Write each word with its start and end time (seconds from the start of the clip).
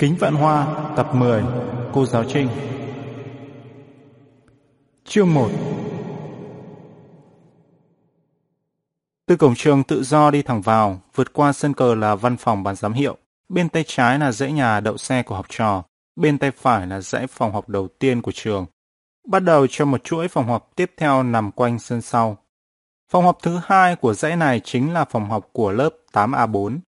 Kính 0.00 0.16
Vạn 0.16 0.34
Hoa 0.34 0.66
tập 0.96 1.14
10 1.14 1.44
Cô 1.92 2.06
giáo 2.06 2.24
Trinh 2.24 2.48
Chương 5.04 5.34
1 5.34 5.50
Từ 9.26 9.36
cổng 9.36 9.54
trường 9.54 9.82
tự 9.82 10.02
do 10.02 10.30
đi 10.30 10.42
thẳng 10.42 10.60
vào, 10.60 11.00
vượt 11.14 11.32
qua 11.32 11.52
sân 11.52 11.74
cờ 11.74 11.94
là 11.94 12.14
văn 12.14 12.36
phòng 12.36 12.62
ban 12.62 12.76
giám 12.76 12.92
hiệu. 12.92 13.16
Bên 13.48 13.68
tay 13.68 13.84
trái 13.86 14.18
là 14.18 14.32
dãy 14.32 14.52
nhà 14.52 14.80
đậu 14.80 14.96
xe 14.96 15.22
của 15.22 15.34
học 15.34 15.46
trò, 15.48 15.82
bên 16.16 16.38
tay 16.38 16.50
phải 16.50 16.86
là 16.86 17.00
dãy 17.00 17.26
phòng 17.26 17.52
học 17.52 17.68
đầu 17.68 17.88
tiên 17.98 18.22
của 18.22 18.32
trường. 18.32 18.66
Bắt 19.28 19.40
đầu 19.40 19.66
cho 19.66 19.84
một 19.84 20.04
chuỗi 20.04 20.28
phòng 20.28 20.46
học 20.46 20.70
tiếp 20.76 20.92
theo 20.96 21.22
nằm 21.22 21.52
quanh 21.52 21.78
sân 21.78 22.00
sau. 22.00 22.38
Phòng 23.10 23.24
học 23.24 23.38
thứ 23.42 23.60
hai 23.64 23.96
của 23.96 24.14
dãy 24.14 24.36
này 24.36 24.60
chính 24.64 24.92
là 24.92 25.04
phòng 25.04 25.30
học 25.30 25.48
của 25.52 25.72
lớp 25.72 25.90
8A4. 26.12 26.78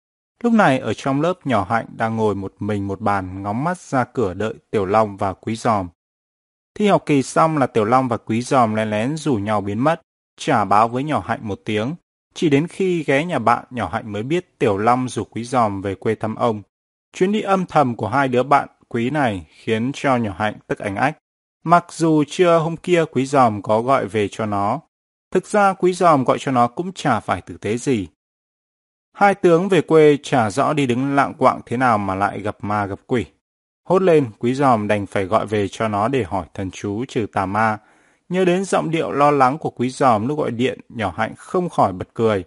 Lúc 0.43 0.53
này 0.53 0.79
ở 0.79 0.95
trong 0.95 1.21
lớp 1.21 1.47
nhỏ 1.47 1.67
hạnh 1.71 1.87
đang 1.97 2.17
ngồi 2.17 2.35
một 2.35 2.55
mình 2.59 2.89
một 2.89 3.01
bàn 3.01 3.43
ngóng 3.43 3.65
mắt 3.65 3.79
ra 3.79 4.05
cửa 4.05 4.35
đợi 4.35 4.55
Tiểu 4.71 4.87
Long 4.87 5.17
và 5.17 5.33
Quý 5.33 5.57
Giòm. 5.57 5.89
Thi 6.75 6.87
học 6.87 7.03
kỳ 7.07 7.23
xong 7.23 7.59
là 7.59 7.67
Tiểu 7.67 7.85
Long 7.85 8.09
và 8.09 8.17
Quý 8.17 8.43
Giòm 8.43 8.75
lén 8.75 8.91
lén 8.91 9.17
rủ 9.17 9.35
nhau 9.35 9.61
biến 9.61 9.79
mất, 9.79 10.01
trả 10.37 10.65
báo 10.65 10.89
với 10.89 11.05
nhỏ 11.05 11.23
hạnh 11.27 11.41
một 11.43 11.61
tiếng. 11.65 11.95
Chỉ 12.35 12.49
đến 12.49 12.67
khi 12.67 13.05
ghé 13.05 13.25
nhà 13.25 13.39
bạn 13.39 13.65
nhỏ 13.71 13.89
hạnh 13.93 14.13
mới 14.13 14.23
biết 14.23 14.59
Tiểu 14.59 14.79
Long 14.79 15.09
rủ 15.09 15.25
Quý 15.25 15.45
Giòm 15.45 15.83
về 15.83 15.95
quê 15.95 16.15
thăm 16.15 16.35
ông. 16.35 16.63
Chuyến 17.13 17.33
đi 17.33 17.41
âm 17.41 17.67
thầm 17.67 17.97
của 17.97 18.09
hai 18.09 18.29
đứa 18.29 18.43
bạn 18.43 18.69
quý 18.89 19.11
này 19.11 19.47
khiến 19.49 19.91
cho 19.95 20.17
nhỏ 20.17 20.35
hạnh 20.39 20.55
tức 20.67 20.79
ảnh 20.79 20.97
ách. 20.97 21.19
Mặc 21.65 21.87
dù 21.91 22.25
chưa 22.29 22.59
hôm 22.59 22.77
kia 22.77 23.05
Quý 23.13 23.27
Giòm 23.27 23.63
có 23.63 23.83
gọi 23.83 24.07
về 24.07 24.29
cho 24.29 24.47
nó. 24.47 24.81
Thực 25.31 25.47
ra 25.47 25.73
Quý 25.73 25.93
Giòm 25.93 26.25
gọi 26.25 26.39
cho 26.41 26.53
nó 26.53 26.67
cũng 26.67 26.93
chả 26.93 27.21
phải 27.21 27.41
tử 27.41 27.57
tế 27.57 27.77
gì. 27.77 28.09
Hai 29.13 29.35
tướng 29.35 29.69
về 29.69 29.81
quê 29.81 30.17
chả 30.23 30.51
rõ 30.51 30.73
đi 30.73 30.87
đứng 30.87 31.15
lạng 31.15 31.35
quạng 31.35 31.61
thế 31.67 31.77
nào 31.77 31.99
mà 31.99 32.15
lại 32.15 32.41
gặp 32.41 32.57
ma 32.61 32.87
gặp 32.87 33.01
quỷ. 33.07 33.27
Hốt 33.85 34.03
lên, 34.03 34.27
quý 34.39 34.55
giòm 34.55 34.89
đành 34.89 35.07
phải 35.07 35.25
gọi 35.25 35.47
về 35.47 35.69
cho 35.69 35.89
nó 35.89 36.09
để 36.09 36.23
hỏi 36.23 36.47
thần 36.55 36.71
chú 36.71 37.05
trừ 37.09 37.27
tà 37.33 37.47
ma. 37.47 37.79
Nhớ 38.29 38.45
đến 38.45 38.65
giọng 38.65 38.91
điệu 38.91 39.11
lo 39.11 39.31
lắng 39.31 39.59
của 39.59 39.71
quý 39.71 39.91
giòm 39.91 40.29
lúc 40.29 40.39
gọi 40.39 40.51
điện, 40.51 40.81
nhỏ 40.89 41.15
hạnh 41.17 41.35
không 41.37 41.69
khỏi 41.69 41.93
bật 41.93 42.09
cười. 42.15 42.45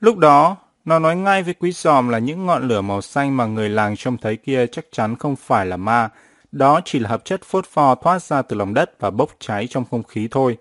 Lúc 0.00 0.18
đó, 0.18 0.56
nó 0.84 0.98
nói 0.98 1.16
ngay 1.16 1.42
với 1.42 1.54
quý 1.54 1.72
giòm 1.72 2.08
là 2.08 2.18
những 2.18 2.46
ngọn 2.46 2.68
lửa 2.68 2.80
màu 2.80 3.00
xanh 3.00 3.36
mà 3.36 3.46
người 3.46 3.68
làng 3.68 3.96
trông 3.96 4.16
thấy 4.18 4.36
kia 4.36 4.66
chắc 4.66 4.84
chắn 4.92 5.16
không 5.16 5.36
phải 5.36 5.66
là 5.66 5.76
ma. 5.76 6.08
Đó 6.52 6.80
chỉ 6.84 6.98
là 6.98 7.10
hợp 7.10 7.24
chất 7.24 7.40
phốt 7.44 7.66
pho 7.66 7.94
thoát 7.94 8.22
ra 8.22 8.42
từ 8.42 8.56
lòng 8.56 8.74
đất 8.74 9.00
và 9.00 9.10
bốc 9.10 9.30
cháy 9.38 9.66
trong 9.70 9.84
không 9.90 10.02
khí 10.02 10.28
thôi. 10.30 10.56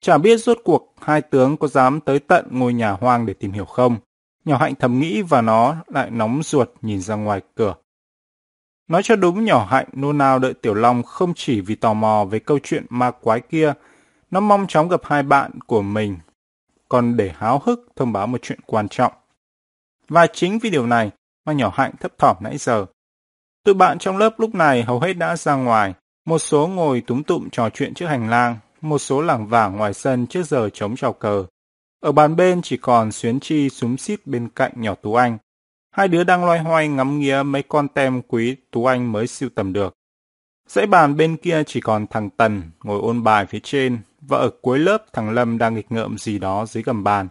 Chả 0.00 0.18
biết 0.18 0.36
rốt 0.36 0.58
cuộc 0.64 0.94
hai 1.00 1.22
tướng 1.22 1.56
có 1.56 1.68
dám 1.68 2.00
tới 2.00 2.18
tận 2.18 2.46
ngôi 2.50 2.72
nhà 2.72 2.90
hoang 2.90 3.26
để 3.26 3.34
tìm 3.34 3.52
hiểu 3.52 3.64
không. 3.64 3.96
Nhỏ 4.44 4.56
Hạnh 4.56 4.74
thầm 4.74 5.00
nghĩ 5.00 5.22
và 5.22 5.40
nó 5.40 5.76
lại 5.86 6.10
nóng 6.10 6.42
ruột 6.42 6.70
nhìn 6.82 7.00
ra 7.00 7.14
ngoài 7.14 7.40
cửa. 7.54 7.74
Nói 8.88 9.02
cho 9.02 9.16
đúng 9.16 9.44
nhỏ 9.44 9.66
Hạnh 9.70 9.86
nôn 9.92 10.18
nao 10.18 10.38
đợi 10.38 10.54
Tiểu 10.54 10.74
Long 10.74 11.02
không 11.02 11.32
chỉ 11.36 11.60
vì 11.60 11.74
tò 11.74 11.94
mò 11.94 12.24
về 12.24 12.38
câu 12.38 12.58
chuyện 12.62 12.86
ma 12.88 13.10
quái 13.10 13.40
kia, 13.40 13.72
nó 14.30 14.40
mong 14.40 14.66
chóng 14.66 14.88
gặp 14.88 15.00
hai 15.04 15.22
bạn 15.22 15.50
của 15.66 15.82
mình, 15.82 16.18
còn 16.88 17.16
để 17.16 17.32
háo 17.36 17.62
hức 17.64 17.88
thông 17.96 18.12
báo 18.12 18.26
một 18.26 18.38
chuyện 18.42 18.60
quan 18.66 18.88
trọng. 18.88 19.12
Và 20.08 20.26
chính 20.26 20.58
vì 20.58 20.70
điều 20.70 20.86
này 20.86 21.10
mà 21.46 21.52
nhỏ 21.52 21.72
Hạnh 21.74 21.92
thấp 22.00 22.18
thỏm 22.18 22.36
nãy 22.40 22.58
giờ. 22.58 22.86
Tụi 23.64 23.74
bạn 23.74 23.98
trong 23.98 24.16
lớp 24.16 24.34
lúc 24.38 24.54
này 24.54 24.82
hầu 24.82 25.00
hết 25.00 25.12
đã 25.12 25.36
ra 25.36 25.54
ngoài, 25.54 25.94
một 26.26 26.38
số 26.38 26.66
ngồi 26.66 27.02
túm 27.06 27.22
tụm 27.22 27.48
trò 27.52 27.70
chuyện 27.70 27.94
trước 27.94 28.06
hành 28.06 28.30
lang, 28.30 28.56
một 28.80 28.98
số 28.98 29.22
lảng 29.22 29.46
vảng 29.46 29.76
ngoài 29.76 29.94
sân 29.94 30.26
trước 30.26 30.46
giờ 30.46 30.68
chống 30.72 30.96
trò 30.96 31.12
cờ, 31.12 31.44
ở 32.00 32.12
bàn 32.12 32.36
bên 32.36 32.62
chỉ 32.62 32.76
còn 32.76 33.12
Xuyến 33.12 33.40
Chi 33.40 33.70
súng 33.70 33.96
xít 33.96 34.26
bên 34.26 34.48
cạnh 34.48 34.72
nhỏ 34.76 34.94
Tú 34.94 35.14
Anh. 35.14 35.38
Hai 35.90 36.08
đứa 36.08 36.24
đang 36.24 36.44
loay 36.44 36.58
hoay 36.58 36.88
ngắm 36.88 37.18
nghía 37.18 37.42
mấy 37.42 37.62
con 37.62 37.88
tem 37.88 38.22
quý 38.22 38.56
Tú 38.70 38.84
Anh 38.84 39.12
mới 39.12 39.26
siêu 39.26 39.48
tầm 39.54 39.72
được. 39.72 39.94
Dãy 40.68 40.86
bàn 40.86 41.16
bên 41.16 41.36
kia 41.36 41.62
chỉ 41.66 41.80
còn 41.80 42.06
thằng 42.06 42.30
Tần 42.30 42.62
ngồi 42.82 43.00
ôn 43.00 43.22
bài 43.22 43.46
phía 43.46 43.60
trên 43.62 43.98
và 44.20 44.38
ở 44.38 44.50
cuối 44.62 44.78
lớp 44.78 45.04
thằng 45.12 45.30
Lâm 45.30 45.58
đang 45.58 45.74
nghịch 45.74 45.92
ngợm 45.92 46.18
gì 46.18 46.38
đó 46.38 46.66
dưới 46.66 46.82
gầm 46.82 47.04
bàn. 47.04 47.28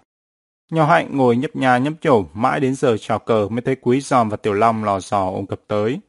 Nhỏ 0.72 0.86
Hạnh 0.86 1.18
ngồi 1.18 1.38
nhấp 1.38 1.56
nhà 1.56 1.78
nhấp 1.78 1.94
nhổ 2.02 2.26
mãi 2.34 2.60
đến 2.60 2.76
giờ 2.76 2.98
chào 2.98 3.20
cờ 3.20 3.48
mới 3.50 3.62
thấy 3.62 3.76
Quý 3.76 4.02
Giòm 4.02 4.30
và 4.30 4.38
Tiểu 4.38 4.54
Long 4.54 4.84
lò 4.84 5.00
dò 5.00 5.30
ôm 5.30 5.46
cập 5.46 5.60
tới. 5.68 6.00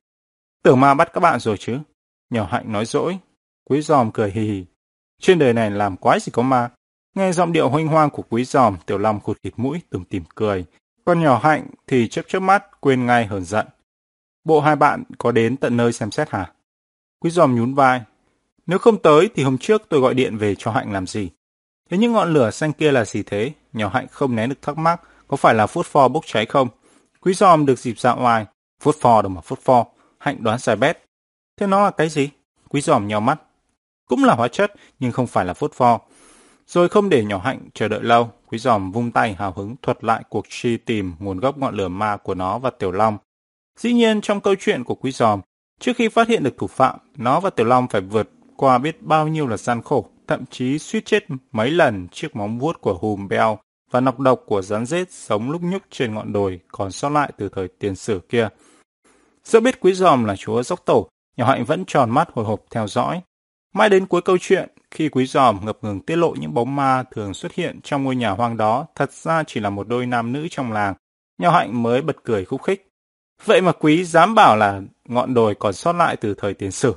Tưởng 0.63 0.81
ma 0.81 0.95
bắt 0.95 1.11
các 1.13 1.21
bạn 1.21 1.41
rồi 1.41 1.57
chứ? 1.57 1.79
Nhỏ 2.31 2.49
Hạnh 2.51 2.73
nói 2.73 2.85
dỗi. 2.85 3.19
Quý 3.65 3.81
Giòm 3.81 4.13
cười 4.13 4.31
hì 4.31 4.41
hì. 4.41 4.65
Trên 5.21 5.39
đời 5.39 5.53
này 5.53 5.71
làm 5.71 5.97
quái 5.97 6.21
gì 6.21 6.31
có 6.33 6.43
ma. 6.43 6.71
Nghe 7.15 7.33
giọng 7.33 7.53
điệu 7.53 7.69
hoanh 7.69 7.87
hoang 7.87 8.11
của 8.11 8.23
quý 8.31 8.45
giòm, 8.45 8.77
Tiểu 8.87 8.99
Long 8.99 9.21
khụt 9.21 9.39
khịt 9.43 9.53
mũi, 9.57 9.81
tùm 9.91 10.05
tìm 10.05 10.23
cười. 10.35 10.65
Con 11.05 11.23
nhỏ 11.23 11.41
hạnh 11.43 11.67
thì 11.87 12.09
chớp 12.09 12.23
chớp 12.29 12.41
mắt, 12.41 12.81
quên 12.81 13.07
ngay 13.07 13.27
hờn 13.27 13.45
giận. 13.45 13.67
Bộ 14.45 14.61
hai 14.61 14.77
bạn 14.77 15.03
có 15.19 15.33
đến 15.33 15.57
tận 15.57 15.77
nơi 15.77 15.93
xem 15.93 16.11
xét 16.11 16.31
hả? 16.31 16.53
Quý 17.21 17.31
giòm 17.31 17.57
nhún 17.57 17.75
vai. 17.75 18.03
Nếu 18.67 18.79
không 18.79 19.03
tới 19.03 19.31
thì 19.35 19.43
hôm 19.43 19.59
trước 19.59 19.83
tôi 19.89 20.01
gọi 20.01 20.15
điện 20.15 20.39
về 20.39 20.55
cho 20.55 20.71
hạnh 20.71 20.93
làm 20.93 21.07
gì? 21.07 21.31
Thế 21.91 21.99
những 21.99 22.13
ngọn 22.13 22.33
lửa 22.33 22.51
xanh 22.51 22.73
kia 22.73 22.93
là 22.93 23.05
gì 23.05 23.23
thế? 23.23 23.53
Nhỏ 23.73 23.89
hạnh 23.89 24.07
không 24.11 24.37
né 24.37 24.47
được 24.47 24.63
thắc 24.63 24.79
mắc, 24.79 25.01
có 25.29 25.37
phải 25.37 25.55
là 25.55 25.67
phốt 25.67 25.87
pho 25.87 26.09
bốc 26.09 26.25
cháy 26.27 26.47
không? 26.47 26.69
Quý 27.21 27.35
giòm 27.35 27.67
được 27.67 27.79
dịp 27.79 27.99
dạo 27.99 28.17
ngoài. 28.17 28.47
Phốt 28.83 28.97
pho 29.01 29.23
đâu 29.23 29.31
mà 29.31 29.41
phốt 29.41 29.59
pho. 29.59 29.87
Hạnh 30.19 30.37
đoán 30.41 30.59
sai 30.59 30.77
bét. 30.77 30.99
Thế 31.61 31.67
nó 31.67 31.85
là 31.85 31.91
cái 31.91 32.09
gì? 32.09 32.31
Quý 32.69 32.81
giòm 32.81 33.09
nhào 33.09 33.21
mắt. 33.21 33.43
Cũng 34.09 34.25
là 34.25 34.35
hóa 34.35 34.49
chất, 34.49 34.73
nhưng 34.99 35.13
không 35.13 35.27
phải 35.27 35.45
là 35.45 35.55
phốt 35.55 35.73
pho. 35.73 36.01
Rồi 36.71 36.89
không 36.89 37.09
để 37.09 37.25
nhỏ 37.25 37.39
hạnh 37.39 37.69
chờ 37.75 37.89
đợi 37.89 38.03
lâu, 38.03 38.31
quý 38.47 38.59
giòm 38.59 38.93
vung 38.93 39.11
tay 39.11 39.35
hào 39.35 39.53
hứng 39.53 39.77
thuật 39.83 40.05
lại 40.05 40.23
cuộc 40.29 40.47
truy 40.49 40.77
tìm 40.77 41.13
nguồn 41.19 41.41
gốc 41.41 41.59
ngọn 41.59 41.75
lửa 41.75 41.89
ma 41.89 42.17
của 42.17 42.35
nó 42.35 42.59
và 42.59 42.71
Tiểu 42.71 42.93
Long. 42.93 43.19
Dĩ 43.79 43.93
nhiên 43.93 44.21
trong 44.21 44.41
câu 44.41 44.55
chuyện 44.61 44.85
của 44.85 44.95
quý 44.95 45.11
giòm, 45.11 45.41
trước 45.81 45.93
khi 45.97 46.09
phát 46.09 46.29
hiện 46.29 46.43
được 46.43 46.59
thủ 46.59 46.67
phạm, 46.67 46.99
nó 47.17 47.41
và 47.41 47.51
Tiểu 47.51 47.67
Long 47.67 47.89
phải 47.89 48.01
vượt 48.01 48.31
qua 48.57 48.79
biết 48.79 49.03
bao 49.03 49.29
nhiêu 49.29 49.47
là 49.47 49.57
gian 49.57 49.83
khổ, 49.83 50.07
thậm 50.27 50.45
chí 50.51 50.79
suýt 50.79 51.05
chết 51.05 51.25
mấy 51.53 51.71
lần 51.71 52.09
chiếc 52.09 52.37
móng 52.37 52.59
vuốt 52.59 52.81
của 52.81 52.99
hùm 53.01 53.29
beo 53.29 53.59
và 53.91 54.01
nọc 54.01 54.19
độc 54.19 54.43
của 54.47 54.63
rắn 54.63 54.87
rết 54.87 55.13
sống 55.13 55.51
lúc 55.51 55.63
nhúc 55.63 55.83
trên 55.91 56.15
ngọn 56.15 56.33
đồi 56.33 56.61
còn 56.69 56.93
sót 56.93 57.09
lại 57.09 57.33
từ 57.37 57.49
thời 57.49 57.69
tiền 57.69 57.95
sử 57.97 58.21
kia. 58.29 58.49
Dẫu 59.45 59.63
biết 59.63 59.81
quý 59.81 59.93
giòm 59.93 60.25
là 60.25 60.37
chúa 60.37 60.63
dốc 60.63 60.85
tổ, 60.85 61.09
nhỏ 61.37 61.47
hạnh 61.47 61.65
vẫn 61.65 61.85
tròn 61.85 62.11
mắt 62.11 62.29
hồi 62.35 62.45
hộp 62.45 62.61
theo 62.71 62.87
dõi. 62.87 63.21
Mãi 63.75 63.89
đến 63.89 64.07
cuối 64.07 64.23
câu 64.23 64.37
chuyện, 64.41 64.69
khi 64.91 65.09
quý 65.09 65.27
giòm 65.27 65.65
ngập 65.65 65.79
ngừng 65.83 66.01
tiết 66.01 66.17
lộ 66.17 66.35
những 66.35 66.55
bóng 66.55 66.77
ma 66.77 67.05
thường 67.11 67.35
xuất 67.35 67.53
hiện 67.53 67.81
trong 67.83 68.05
ngôi 68.05 68.17
nhà 68.17 68.31
hoang 68.31 68.57
đó 68.57 68.87
thật 68.95 69.13
ra 69.13 69.43
chỉ 69.47 69.61
là 69.61 69.71
một 69.71 69.89
đôi 69.89 70.07
nam 70.07 70.33
nữ 70.33 70.49
trong 70.51 70.73
làng, 70.73 70.95
Nho 71.39 71.51
Hạnh 71.51 71.83
mới 71.83 72.03
bật 72.03 72.17
cười 72.25 72.45
khúc 72.45 72.63
khích. 72.63 72.87
Vậy 73.45 73.61
mà 73.61 73.73
quý 73.73 74.05
dám 74.05 74.35
bảo 74.35 74.57
là 74.57 74.81
ngọn 75.09 75.35
đồi 75.35 75.55
còn 75.55 75.73
sót 75.73 75.93
lại 75.93 76.17
từ 76.17 76.35
thời 76.35 76.55
tiền 76.55 76.71
sử. 76.71 76.95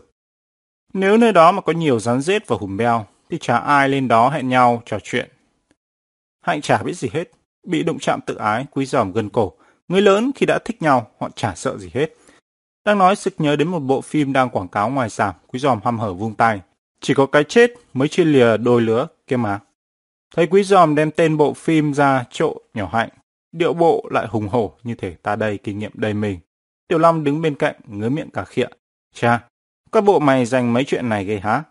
Nếu 0.94 1.18
nơi 1.18 1.32
đó 1.32 1.52
mà 1.52 1.62
có 1.62 1.74
nhiều 1.74 2.00
rắn 2.00 2.22
rết 2.22 2.48
và 2.48 2.58
hùm 2.60 2.78
beo, 2.78 3.06
thì 3.30 3.38
chả 3.42 3.58
ai 3.58 3.90
lên 3.90 4.08
đó 4.08 4.30
hẹn 4.30 4.50
nhau 4.50 4.82
trò 4.86 4.98
chuyện. 5.04 5.30
Hạnh 6.42 6.62
chả 6.62 6.84
biết 6.84 6.94
gì 6.94 7.10
hết, 7.14 7.32
bị 7.68 7.84
đụng 7.84 8.00
chạm 8.00 8.20
tự 8.22 8.36
ái, 8.36 8.66
quý 8.72 8.86
giòm 8.86 9.12
gần 9.12 9.30
cổ. 9.30 9.54
Người 9.88 10.02
lớn 10.02 10.32
khi 10.36 10.46
đã 10.46 10.60
thích 10.66 10.82
nhau, 10.82 11.08
họ 11.20 11.30
chả 11.36 11.56
sợ 11.56 11.78
gì 11.78 11.90
hết. 11.94 12.14
Đang 12.86 12.98
nói 12.98 13.16
sực 13.16 13.34
nhớ 13.38 13.56
đến 13.56 13.68
một 13.68 13.80
bộ 13.80 14.02
phim 14.02 14.34
đang 14.34 14.50
quảng 14.50 14.68
cáo 14.68 14.90
ngoài 14.90 15.10
sạp, 15.10 15.38
quý 15.48 15.60
giòm 15.60 15.80
hăm 15.84 16.00
hở 16.00 16.14
vung 16.14 16.36
tay. 16.36 16.62
Chỉ 17.04 17.14
có 17.14 17.26
cái 17.26 17.44
chết 17.44 17.74
mới 17.94 18.08
chia 18.08 18.26
lìa 18.26 18.58
đôi 18.58 18.82
lứa 18.82 19.08
kia 19.28 19.38
mà. 19.38 19.60
Thấy 20.36 20.48
quý 20.48 20.64
giòm 20.64 20.96
đem 20.96 21.12
tên 21.12 21.38
bộ 21.38 21.54
phim 21.54 21.94
ra 21.94 22.26
trộ 22.32 22.56
nhỏ 22.74 22.90
hạnh. 22.94 23.10
Điệu 23.52 23.74
bộ 23.74 24.10
lại 24.12 24.28
hùng 24.28 24.48
hổ 24.48 24.74
như 24.84 24.96
thể 24.96 25.16
ta 25.24 25.36
đây 25.36 25.58
kinh 25.58 25.80
nghiệm 25.80 25.92
đầy 25.94 26.14
mình. 26.14 26.40
Tiểu 26.88 27.00
Long 27.00 27.24
đứng 27.24 27.42
bên 27.42 27.56
cạnh 27.56 27.76
ngứa 27.88 28.10
miệng 28.10 28.30
cả 28.30 28.44
khịa. 28.46 28.68
Cha, 29.14 29.44
các 29.92 30.04
bộ 30.04 30.20
mày 30.20 30.46
dành 30.46 30.74
mấy 30.74 30.84
chuyện 30.84 31.10
này 31.10 31.26
ghê 31.26 31.40
há 31.40 31.64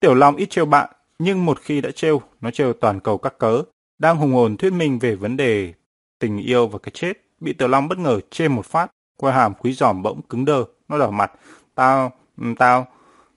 Tiểu 0.00 0.14
Long 0.14 0.36
ít 0.36 0.50
trêu 0.50 0.66
bạn, 0.66 0.90
nhưng 1.18 1.46
một 1.46 1.60
khi 1.60 1.80
đã 1.80 1.90
trêu, 1.90 2.22
nó 2.40 2.50
trêu 2.50 2.72
toàn 2.72 3.00
cầu 3.00 3.18
các 3.18 3.38
cớ. 3.38 3.62
Đang 3.98 4.16
hùng 4.16 4.32
hồn 4.32 4.56
thuyết 4.56 4.72
minh 4.72 4.98
về 4.98 5.14
vấn 5.14 5.36
đề 5.36 5.74
tình 6.18 6.38
yêu 6.38 6.66
và 6.66 6.78
cái 6.78 6.92
chết. 6.94 7.12
Bị 7.40 7.52
Tiểu 7.52 7.68
Long 7.68 7.88
bất 7.88 7.98
ngờ 7.98 8.20
chê 8.30 8.48
một 8.48 8.66
phát. 8.66 8.90
Qua 9.16 9.32
hàm 9.32 9.54
quý 9.54 9.72
giòm 9.72 10.02
bỗng 10.02 10.22
cứng 10.22 10.44
đơ. 10.44 10.64
Nó 10.88 10.98
đỏ 10.98 11.10
mặt. 11.10 11.32
Tao, 11.74 12.12
ừ, 12.40 12.44
tao, 12.58 12.86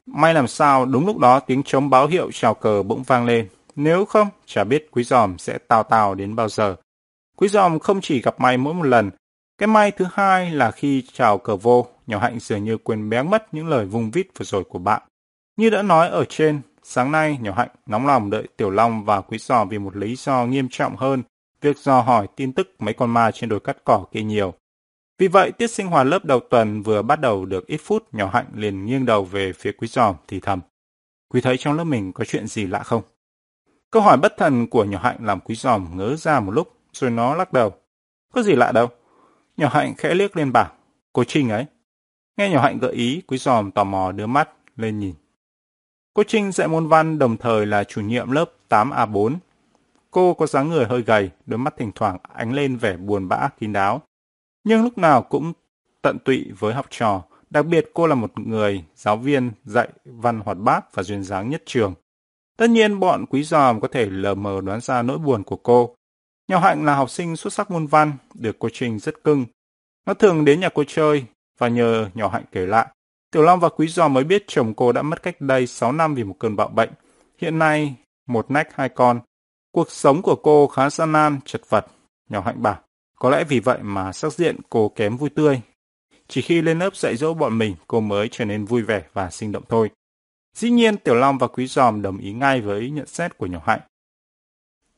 May 0.06 0.34
làm 0.34 0.48
sao 0.48 0.86
đúng 0.86 1.06
lúc 1.06 1.18
đó 1.18 1.40
tiếng 1.40 1.64
trống 1.64 1.90
báo 1.90 2.08
hiệu 2.08 2.32
chào 2.32 2.54
cờ 2.54 2.84
bỗng 2.84 3.04
vang 3.04 3.26
lên. 3.26 3.48
Nếu 3.76 4.06
không, 4.06 4.28
chả 4.46 4.64
biết 4.64 4.88
quý 4.92 5.04
giòm 5.04 5.38
sẽ 5.38 5.58
tào 5.58 5.84
tào 5.84 6.16
đến 6.16 6.36
bao 6.36 6.50
giờ. 6.50 6.76
Quý 7.38 7.48
giòm 7.48 7.80
không 7.80 8.02
chỉ 8.02 8.22
gặp 8.22 8.40
may 8.40 8.58
mỗi 8.58 8.74
một 8.74 8.84
lần. 8.84 9.12
Cái 9.58 9.68
may 9.68 9.92
thứ 9.92 10.06
hai 10.14 10.52
là 10.52 10.72
khi 10.72 11.04
chào 11.14 11.38
cờ 11.38 11.56
vô, 11.56 11.88
nhỏ 12.08 12.20
hạnh 12.20 12.40
dường 12.40 12.64
như 12.64 12.78
quên 12.78 13.10
béng 13.10 13.30
mất 13.30 13.54
những 13.54 13.68
lời 13.68 13.86
vung 13.86 14.12
vít 14.12 14.28
vừa 14.40 14.44
rồi 14.44 14.64
của 14.64 14.80
bạn. 14.80 15.02
Như 15.58 15.70
đã 15.70 15.82
nói 15.82 16.10
ở 16.10 16.26
trên, 16.30 16.62
sáng 16.84 17.12
nay 17.12 17.38
nhỏ 17.42 17.54
hạnh 17.58 17.70
nóng 17.86 18.08
lòng 18.08 18.30
đợi 18.30 18.48
Tiểu 18.58 18.70
Long 18.70 19.06
và 19.06 19.22
quý 19.22 19.38
giòm 19.38 19.70
vì 19.70 19.80
một 19.80 19.96
lý 19.96 20.16
do 20.16 20.46
nghiêm 20.46 20.68
trọng 20.72 20.96
hơn, 20.96 21.24
việc 21.62 21.78
dò 21.78 22.02
hỏi 22.02 22.28
tin 22.36 22.54
tức 22.54 22.76
mấy 22.80 22.94
con 22.94 23.14
ma 23.14 23.32
trên 23.32 23.50
đồi 23.50 23.60
cắt 23.60 23.78
cỏ 23.84 24.06
kia 24.12 24.22
nhiều. 24.22 24.54
Vì 25.18 25.27
vậy, 25.27 25.51
tiết 25.51 25.68
sinh 25.68 25.88
hoạt 25.88 26.07
lớp 26.07 26.25
đầu 26.25 26.39
tuần 26.50 26.81
vừa 26.81 27.01
bắt 27.01 27.19
đầu 27.19 27.45
được 27.45 27.68
ít 27.68 27.81
phút, 27.83 28.13
nhỏ 28.13 28.30
hạnh 28.33 28.45
liền 28.56 28.86
nghiêng 28.86 29.06
đầu 29.06 29.24
về 29.24 29.54
phía 29.54 29.71
quý 29.71 29.88
giòm 29.88 30.15
thì 30.27 30.39
thầm. 30.39 30.60
Quý 31.30 31.42
thấy 31.42 31.57
trong 31.57 31.74
lớp 31.74 31.83
mình 31.83 32.13
có 32.13 32.25
chuyện 32.25 32.48
gì 32.48 32.68
lạ 32.68 32.83
không? 32.83 33.01
Câu 33.92 34.01
hỏi 34.01 34.18
bất 34.18 34.33
thần 34.38 34.68
của 34.68 34.83
nhỏ 34.83 35.00
hạnh 35.04 35.18
làm 35.21 35.39
quý 35.39 35.56
giòm 35.56 35.98
ngớ 35.98 36.15
ra 36.15 36.39
một 36.39 36.51
lúc, 36.51 36.77
rồi 36.94 37.12
nó 37.12 37.36
lắc 37.36 37.54
đầu. 37.54 37.74
Có 38.33 38.44
gì 38.44 38.56
lạ 38.56 38.71
đâu. 38.71 38.88
Nhỏ 39.57 39.69
hạnh 39.71 39.94
khẽ 39.98 40.13
liếc 40.13 40.38
lên 40.38 40.51
bảng 40.51 40.71
cô 41.13 41.24
Trinh 41.24 41.50
ấy. 41.50 41.65
Nghe 42.38 42.50
nhỏ 42.50 42.62
hạnh 42.62 42.80
gợi 42.80 42.94
ý, 42.94 43.21
quý 43.27 43.38
giòm 43.38 43.71
tò 43.71 43.83
mò 43.83 44.12
đưa 44.12 44.27
mắt 44.27 44.50
lên 44.75 45.00
nhìn. 45.00 45.13
Cô 46.13 46.24
Trinh 46.27 46.51
dạy 46.51 46.68
môn 46.68 46.88
văn 46.88 47.19
đồng 47.19 47.38
thời 47.38 47.65
là 47.65 47.83
chủ 47.83 48.01
nhiệm 48.01 48.31
lớp 48.31 48.45
8A4. 48.69 49.36
Cô 50.12 50.33
có 50.33 50.45
dáng 50.45 50.69
người 50.69 50.86
hơi 50.86 51.01
gầy, 51.01 51.30
đôi 51.45 51.57
mắt 51.57 51.74
thỉnh 51.77 51.92
thoảng 51.95 52.18
ánh 52.33 52.54
lên 52.54 52.77
vẻ 52.77 52.98
buồn 52.98 53.27
bã 53.27 53.50
kín 53.60 53.74
đáo. 53.74 54.01
Nhưng 54.63 54.83
lúc 54.83 54.98
nào 54.98 55.21
cũng 55.21 55.54
tận 56.01 56.18
tụy 56.19 56.51
với 56.60 56.74
học 56.74 56.86
trò, 56.89 57.24
đặc 57.50 57.65
biệt 57.65 57.89
cô 57.94 58.07
là 58.07 58.15
một 58.15 58.39
người 58.39 58.83
giáo 58.95 59.18
viên 59.18 59.51
dạy 59.63 59.89
văn 60.06 60.39
hoạt 60.39 60.57
bát 60.57 60.95
và 60.95 61.04
duyên 61.04 61.24
dáng 61.24 61.50
nhất 61.50 61.63
trường. 61.65 61.94
Tất 62.57 62.69
nhiên 62.69 63.00
bọn 63.00 63.25
quý 63.25 63.44
giòm 63.44 63.80
có 63.80 63.88
thể 63.88 64.06
lờ 64.06 64.36
mờ 64.36 64.62
đoán 64.62 64.81
ra 64.81 65.01
nỗi 65.01 65.18
buồn 65.18 65.44
của 65.44 65.56
cô. 65.56 65.95
Nhỏ 66.48 66.60
Hạnh 66.60 66.86
là 66.86 66.95
học 66.95 67.10
sinh 67.10 67.36
xuất 67.36 67.54
sắc 67.54 67.71
môn 67.71 67.88
văn, 67.88 68.13
được 68.33 68.56
cô 68.60 68.69
Trinh 68.74 69.00
rất 69.00 69.24
cưng. 69.24 69.45
Nó 70.06 70.13
thường 70.13 70.45
đến 70.45 70.60
nhà 70.60 70.69
cô 70.69 70.83
chơi 70.88 71.25
và 71.57 71.68
nhờ 71.68 72.10
nhỏ 72.13 72.27
Hạnh 72.27 72.44
kể 72.51 72.65
lại. 72.65 72.88
Tiểu 73.31 73.44
Long 73.44 73.60
và 73.60 73.69
Quý 73.69 73.88
Giòm 73.88 74.13
mới 74.13 74.24
biết 74.24 74.44
chồng 74.48 74.74
cô 74.74 74.92
đã 74.92 75.01
mất 75.01 75.24
cách 75.24 75.42
đây 75.42 75.68
6 75.68 75.92
năm 75.92 76.15
vì 76.15 76.24
một 76.24 76.36
cơn 76.39 76.56
bạo 76.56 76.68
bệnh. 76.68 76.89
Hiện 77.38 77.60
nay, 77.60 77.95
một 78.27 78.51
nách 78.51 78.75
hai 78.75 78.89
con. 78.89 79.19
Cuộc 79.71 79.92
sống 79.92 80.21
của 80.21 80.36
cô 80.36 80.68
khá 80.68 80.89
gian 80.89 81.12
nan, 81.12 81.39
chật 81.45 81.62
vật. 81.69 81.86
Nhỏ 82.30 82.42
Hạnh 82.42 82.62
bảo, 82.62 82.80
có 83.24 83.30
lẽ 83.30 83.44
vì 83.44 83.60
vậy 83.60 83.78
mà 83.81 84.12
sắc 84.12 84.34
diện 84.34 84.58
cô 84.70 84.90
kém 84.90 85.18
vui 85.18 85.30
tươi. 85.30 85.62
Chỉ 86.28 86.42
khi 86.42 86.62
lên 86.62 86.80
lớp 86.80 86.96
dạy 86.96 87.16
dỗ 87.16 87.34
bọn 87.34 87.58
mình, 87.58 87.75
cô 87.88 88.00
mới 88.00 88.30
trở 88.31 88.46
nên 88.46 88.66
vui 88.66 88.81
vẻ 88.81 89.04
và 89.14 89.30
sinh 89.30 89.52
động 89.52 89.64
thôi. 89.70 89.90
Dĩ 90.56 90.70
nhiên, 90.70 90.98
Tiểu 90.98 91.16
Long 91.16 91.38
và 91.38 91.48
Quý 91.48 91.68
Giòm 91.68 92.02
đồng 92.02 92.18
ý 92.18 92.34
ngay 92.34 92.62
với 92.62 92.90
nhận 92.90 93.08
xét 93.08 93.38
của 93.38 93.46
nhỏ 93.46 93.62
Hạnh. 93.66 93.80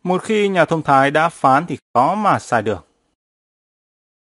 Một 0.03 0.23
khi 0.23 0.47
nhà 0.47 0.65
thông 0.65 0.81
thái 0.81 1.11
đã 1.11 1.29
phán 1.29 1.65
thì 1.67 1.77
khó 1.93 2.15
mà 2.15 2.39
sai 2.39 2.61
được. 2.61 2.87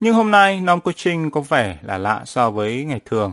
Nhưng 0.00 0.14
hôm 0.14 0.30
nay, 0.30 0.60
Nom 0.60 0.80
Cô 0.80 0.92
Trinh 0.92 1.30
có 1.30 1.40
vẻ 1.40 1.78
là 1.82 1.98
lạ 1.98 2.22
so 2.26 2.50
với 2.50 2.84
ngày 2.84 3.00
thường. 3.04 3.32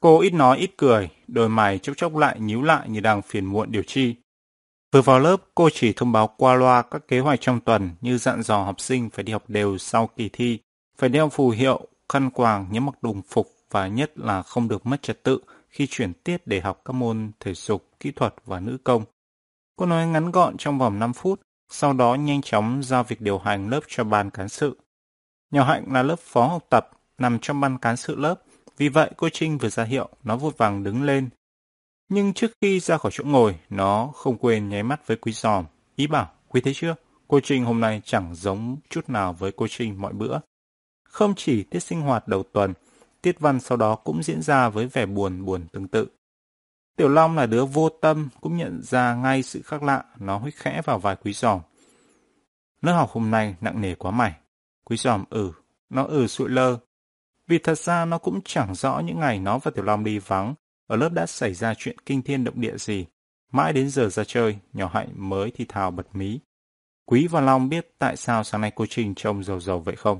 Cô 0.00 0.20
ít 0.20 0.32
nói 0.32 0.58
ít 0.58 0.70
cười, 0.76 1.10
đôi 1.26 1.48
mày 1.48 1.78
chốc 1.78 1.96
chốc 1.96 2.16
lại 2.16 2.40
nhíu 2.40 2.62
lại 2.62 2.88
như 2.88 3.00
đang 3.00 3.22
phiền 3.22 3.44
muộn 3.44 3.72
điều 3.72 3.82
chi. 3.82 4.14
Vừa 4.92 5.02
vào 5.02 5.18
lớp, 5.18 5.36
cô 5.54 5.68
chỉ 5.72 5.92
thông 5.92 6.12
báo 6.12 6.34
qua 6.36 6.54
loa 6.54 6.82
các 6.82 7.08
kế 7.08 7.20
hoạch 7.20 7.40
trong 7.40 7.60
tuần 7.60 7.90
như 8.00 8.18
dặn 8.18 8.42
dò 8.42 8.62
học 8.62 8.80
sinh 8.80 9.10
phải 9.10 9.24
đi 9.24 9.32
học 9.32 9.44
đều 9.48 9.78
sau 9.78 10.06
kỳ 10.16 10.28
thi, 10.32 10.58
phải 10.98 11.08
đeo 11.08 11.28
phù 11.28 11.50
hiệu, 11.50 11.88
khăn 12.08 12.30
quàng, 12.30 12.66
nhớ 12.70 12.80
mặc 12.80 13.02
đồng 13.02 13.22
phục 13.22 13.48
và 13.70 13.86
nhất 13.86 14.12
là 14.18 14.42
không 14.42 14.68
được 14.68 14.86
mất 14.86 15.02
trật 15.02 15.22
tự 15.22 15.38
khi 15.68 15.86
chuyển 15.90 16.12
tiết 16.12 16.46
để 16.46 16.60
học 16.60 16.82
các 16.84 16.92
môn 16.92 17.30
thể 17.40 17.54
dục, 17.54 17.90
kỹ 18.00 18.10
thuật 18.10 18.34
và 18.44 18.60
nữ 18.60 18.78
công. 18.84 19.04
Cô 19.76 19.86
nói 19.86 20.06
ngắn 20.06 20.30
gọn 20.30 20.56
trong 20.56 20.78
vòng 20.78 20.98
5 20.98 21.12
phút, 21.12 21.40
sau 21.70 21.92
đó 21.92 22.14
nhanh 22.14 22.42
chóng 22.42 22.82
giao 22.82 23.04
việc 23.04 23.20
điều 23.20 23.38
hành 23.38 23.68
lớp 23.68 23.80
cho 23.88 24.04
ban 24.04 24.30
cán 24.30 24.48
sự. 24.48 24.78
Nhỏ 25.50 25.64
Hạnh 25.64 25.84
là 25.92 26.02
lớp 26.02 26.18
phó 26.18 26.46
học 26.46 26.64
tập, 26.70 26.90
nằm 27.18 27.38
trong 27.38 27.60
ban 27.60 27.78
cán 27.78 27.96
sự 27.96 28.16
lớp, 28.16 28.42
vì 28.76 28.88
vậy 28.88 29.10
cô 29.16 29.28
Trinh 29.32 29.58
vừa 29.58 29.68
ra 29.68 29.84
hiệu, 29.84 30.08
nó 30.22 30.36
vội 30.36 30.52
vàng 30.56 30.82
đứng 30.82 31.02
lên. 31.02 31.28
Nhưng 32.08 32.32
trước 32.32 32.52
khi 32.60 32.80
ra 32.80 32.98
khỏi 32.98 33.12
chỗ 33.14 33.24
ngồi, 33.24 33.58
nó 33.70 34.10
không 34.14 34.36
quên 34.38 34.68
nháy 34.68 34.82
mắt 34.82 35.06
với 35.06 35.16
quý 35.16 35.32
giòm. 35.32 35.64
Ý 35.96 36.06
bảo, 36.06 36.30
quý 36.48 36.60
thấy 36.60 36.74
chưa? 36.74 36.94
Cô 37.28 37.40
Trinh 37.40 37.64
hôm 37.64 37.80
nay 37.80 38.02
chẳng 38.04 38.34
giống 38.34 38.76
chút 38.90 39.08
nào 39.08 39.32
với 39.32 39.52
cô 39.56 39.66
Trinh 39.70 40.00
mọi 40.00 40.12
bữa. 40.12 40.38
Không 41.04 41.34
chỉ 41.36 41.62
tiết 41.62 41.80
sinh 41.80 42.00
hoạt 42.00 42.28
đầu 42.28 42.42
tuần, 42.42 42.72
tiết 43.22 43.40
văn 43.40 43.60
sau 43.60 43.76
đó 43.76 43.94
cũng 43.94 44.22
diễn 44.22 44.42
ra 44.42 44.68
với 44.68 44.86
vẻ 44.86 45.06
buồn 45.06 45.44
buồn 45.44 45.66
tương 45.72 45.88
tự. 45.88 46.08
Tiểu 46.96 47.08
Long 47.08 47.36
là 47.36 47.46
đứa 47.46 47.64
vô 47.64 47.88
tâm, 47.88 48.28
cũng 48.40 48.56
nhận 48.56 48.82
ra 48.82 49.14
ngay 49.14 49.42
sự 49.42 49.62
khác 49.62 49.82
lạ, 49.82 50.04
nó 50.18 50.38
huých 50.38 50.56
khẽ 50.56 50.82
vào 50.84 50.98
vài 50.98 51.16
quý 51.16 51.32
giòm. 51.32 51.60
Lớp 52.82 52.92
học 52.92 53.10
hôm 53.10 53.30
nay 53.30 53.54
nặng 53.60 53.80
nề 53.80 53.94
quá 53.94 54.10
mày. 54.10 54.34
Quý 54.84 54.96
giòm 54.96 55.24
ừ, 55.30 55.52
nó 55.90 56.04
ừ 56.04 56.26
sụi 56.26 56.48
lơ. 56.48 56.78
Vì 57.46 57.58
thật 57.58 57.78
ra 57.78 58.04
nó 58.04 58.18
cũng 58.18 58.40
chẳng 58.44 58.74
rõ 58.74 59.00
những 59.00 59.20
ngày 59.20 59.38
nó 59.38 59.58
và 59.58 59.70
Tiểu 59.70 59.84
Long 59.84 60.04
đi 60.04 60.18
vắng, 60.18 60.54
ở 60.88 60.96
lớp 60.96 61.12
đã 61.12 61.26
xảy 61.26 61.54
ra 61.54 61.74
chuyện 61.74 61.96
kinh 62.06 62.22
thiên 62.22 62.44
động 62.44 62.60
địa 62.60 62.76
gì. 62.76 63.06
Mãi 63.52 63.72
đến 63.72 63.90
giờ 63.90 64.08
ra 64.08 64.24
chơi, 64.24 64.58
nhỏ 64.72 64.90
hạnh 64.94 65.08
mới 65.16 65.52
thì 65.54 65.64
thào 65.64 65.90
bật 65.90 66.16
mí. 66.16 66.40
Quý 67.04 67.26
và 67.26 67.40
Long 67.40 67.68
biết 67.68 67.94
tại 67.98 68.16
sao 68.16 68.44
sáng 68.44 68.60
nay 68.60 68.72
cô 68.74 68.86
Trinh 68.86 69.14
trông 69.14 69.44
giàu 69.44 69.60
giàu 69.60 69.80
vậy 69.80 69.96
không? 69.96 70.18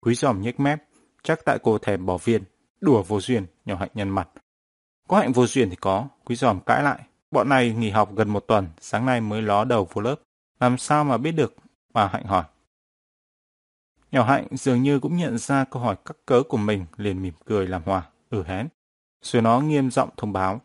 Quý 0.00 0.14
giòm 0.14 0.42
nhếch 0.42 0.60
mép, 0.60 0.82
chắc 1.22 1.44
tại 1.44 1.58
cô 1.62 1.78
thèm 1.78 2.06
bỏ 2.06 2.18
viên. 2.18 2.42
Đùa 2.80 3.02
vô 3.02 3.20
duyên, 3.20 3.46
nhỏ 3.64 3.76
hạnh 3.76 3.90
nhân 3.94 4.08
mặt. 4.08 4.28
Có 5.08 5.18
hạnh 5.18 5.32
vô 5.32 5.46
duyên 5.46 5.70
thì 5.70 5.76
có, 5.76 6.08
quý 6.24 6.36
giòm 6.36 6.60
cãi 6.60 6.82
lại. 6.82 7.00
Bọn 7.30 7.48
này 7.48 7.74
nghỉ 7.78 7.90
học 7.90 8.10
gần 8.16 8.30
một 8.30 8.44
tuần, 8.46 8.68
sáng 8.80 9.06
nay 9.06 9.20
mới 9.20 9.42
ló 9.42 9.64
đầu 9.64 9.88
vô 9.92 10.02
lớp. 10.02 10.16
Làm 10.60 10.78
sao 10.78 11.04
mà 11.04 11.18
biết 11.18 11.32
được? 11.32 11.54
Bà 11.92 12.06
Hạnh 12.06 12.24
hỏi. 12.24 12.44
Nhỏ 14.12 14.24
Hạnh 14.24 14.46
dường 14.50 14.82
như 14.82 15.00
cũng 15.00 15.16
nhận 15.16 15.38
ra 15.38 15.64
câu 15.64 15.82
hỏi 15.82 15.96
cắt 16.04 16.16
cớ 16.26 16.42
của 16.48 16.56
mình, 16.56 16.84
liền 16.96 17.22
mỉm 17.22 17.34
cười 17.44 17.66
làm 17.66 17.82
hòa, 17.82 18.02
ừ 18.30 18.42
hén. 18.46 18.68
Rồi 19.24 19.42
nó 19.42 19.60
nghiêm 19.60 19.90
giọng 19.90 20.08
thông 20.16 20.32
báo. 20.32 20.60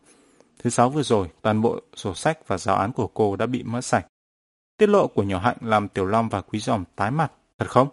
Thứ 0.58 0.70
sáu 0.70 0.90
vừa 0.90 1.02
rồi, 1.02 1.28
toàn 1.42 1.62
bộ 1.62 1.80
sổ 1.94 2.14
sách 2.14 2.48
và 2.48 2.58
giáo 2.58 2.76
án 2.76 2.92
của 2.92 3.06
cô 3.06 3.36
đã 3.36 3.46
bị 3.46 3.62
mất 3.62 3.80
sạch. 3.80 4.06
Tiết 4.76 4.86
lộ 4.86 5.06
của 5.06 5.22
nhỏ 5.22 5.38
Hạnh 5.38 5.56
làm 5.60 5.88
Tiểu 5.88 6.06
Long 6.06 6.28
và 6.28 6.40
Quý 6.40 6.58
Giòm 6.58 6.84
tái 6.96 7.10
mặt. 7.10 7.32
Thật 7.58 7.70
không? 7.70 7.88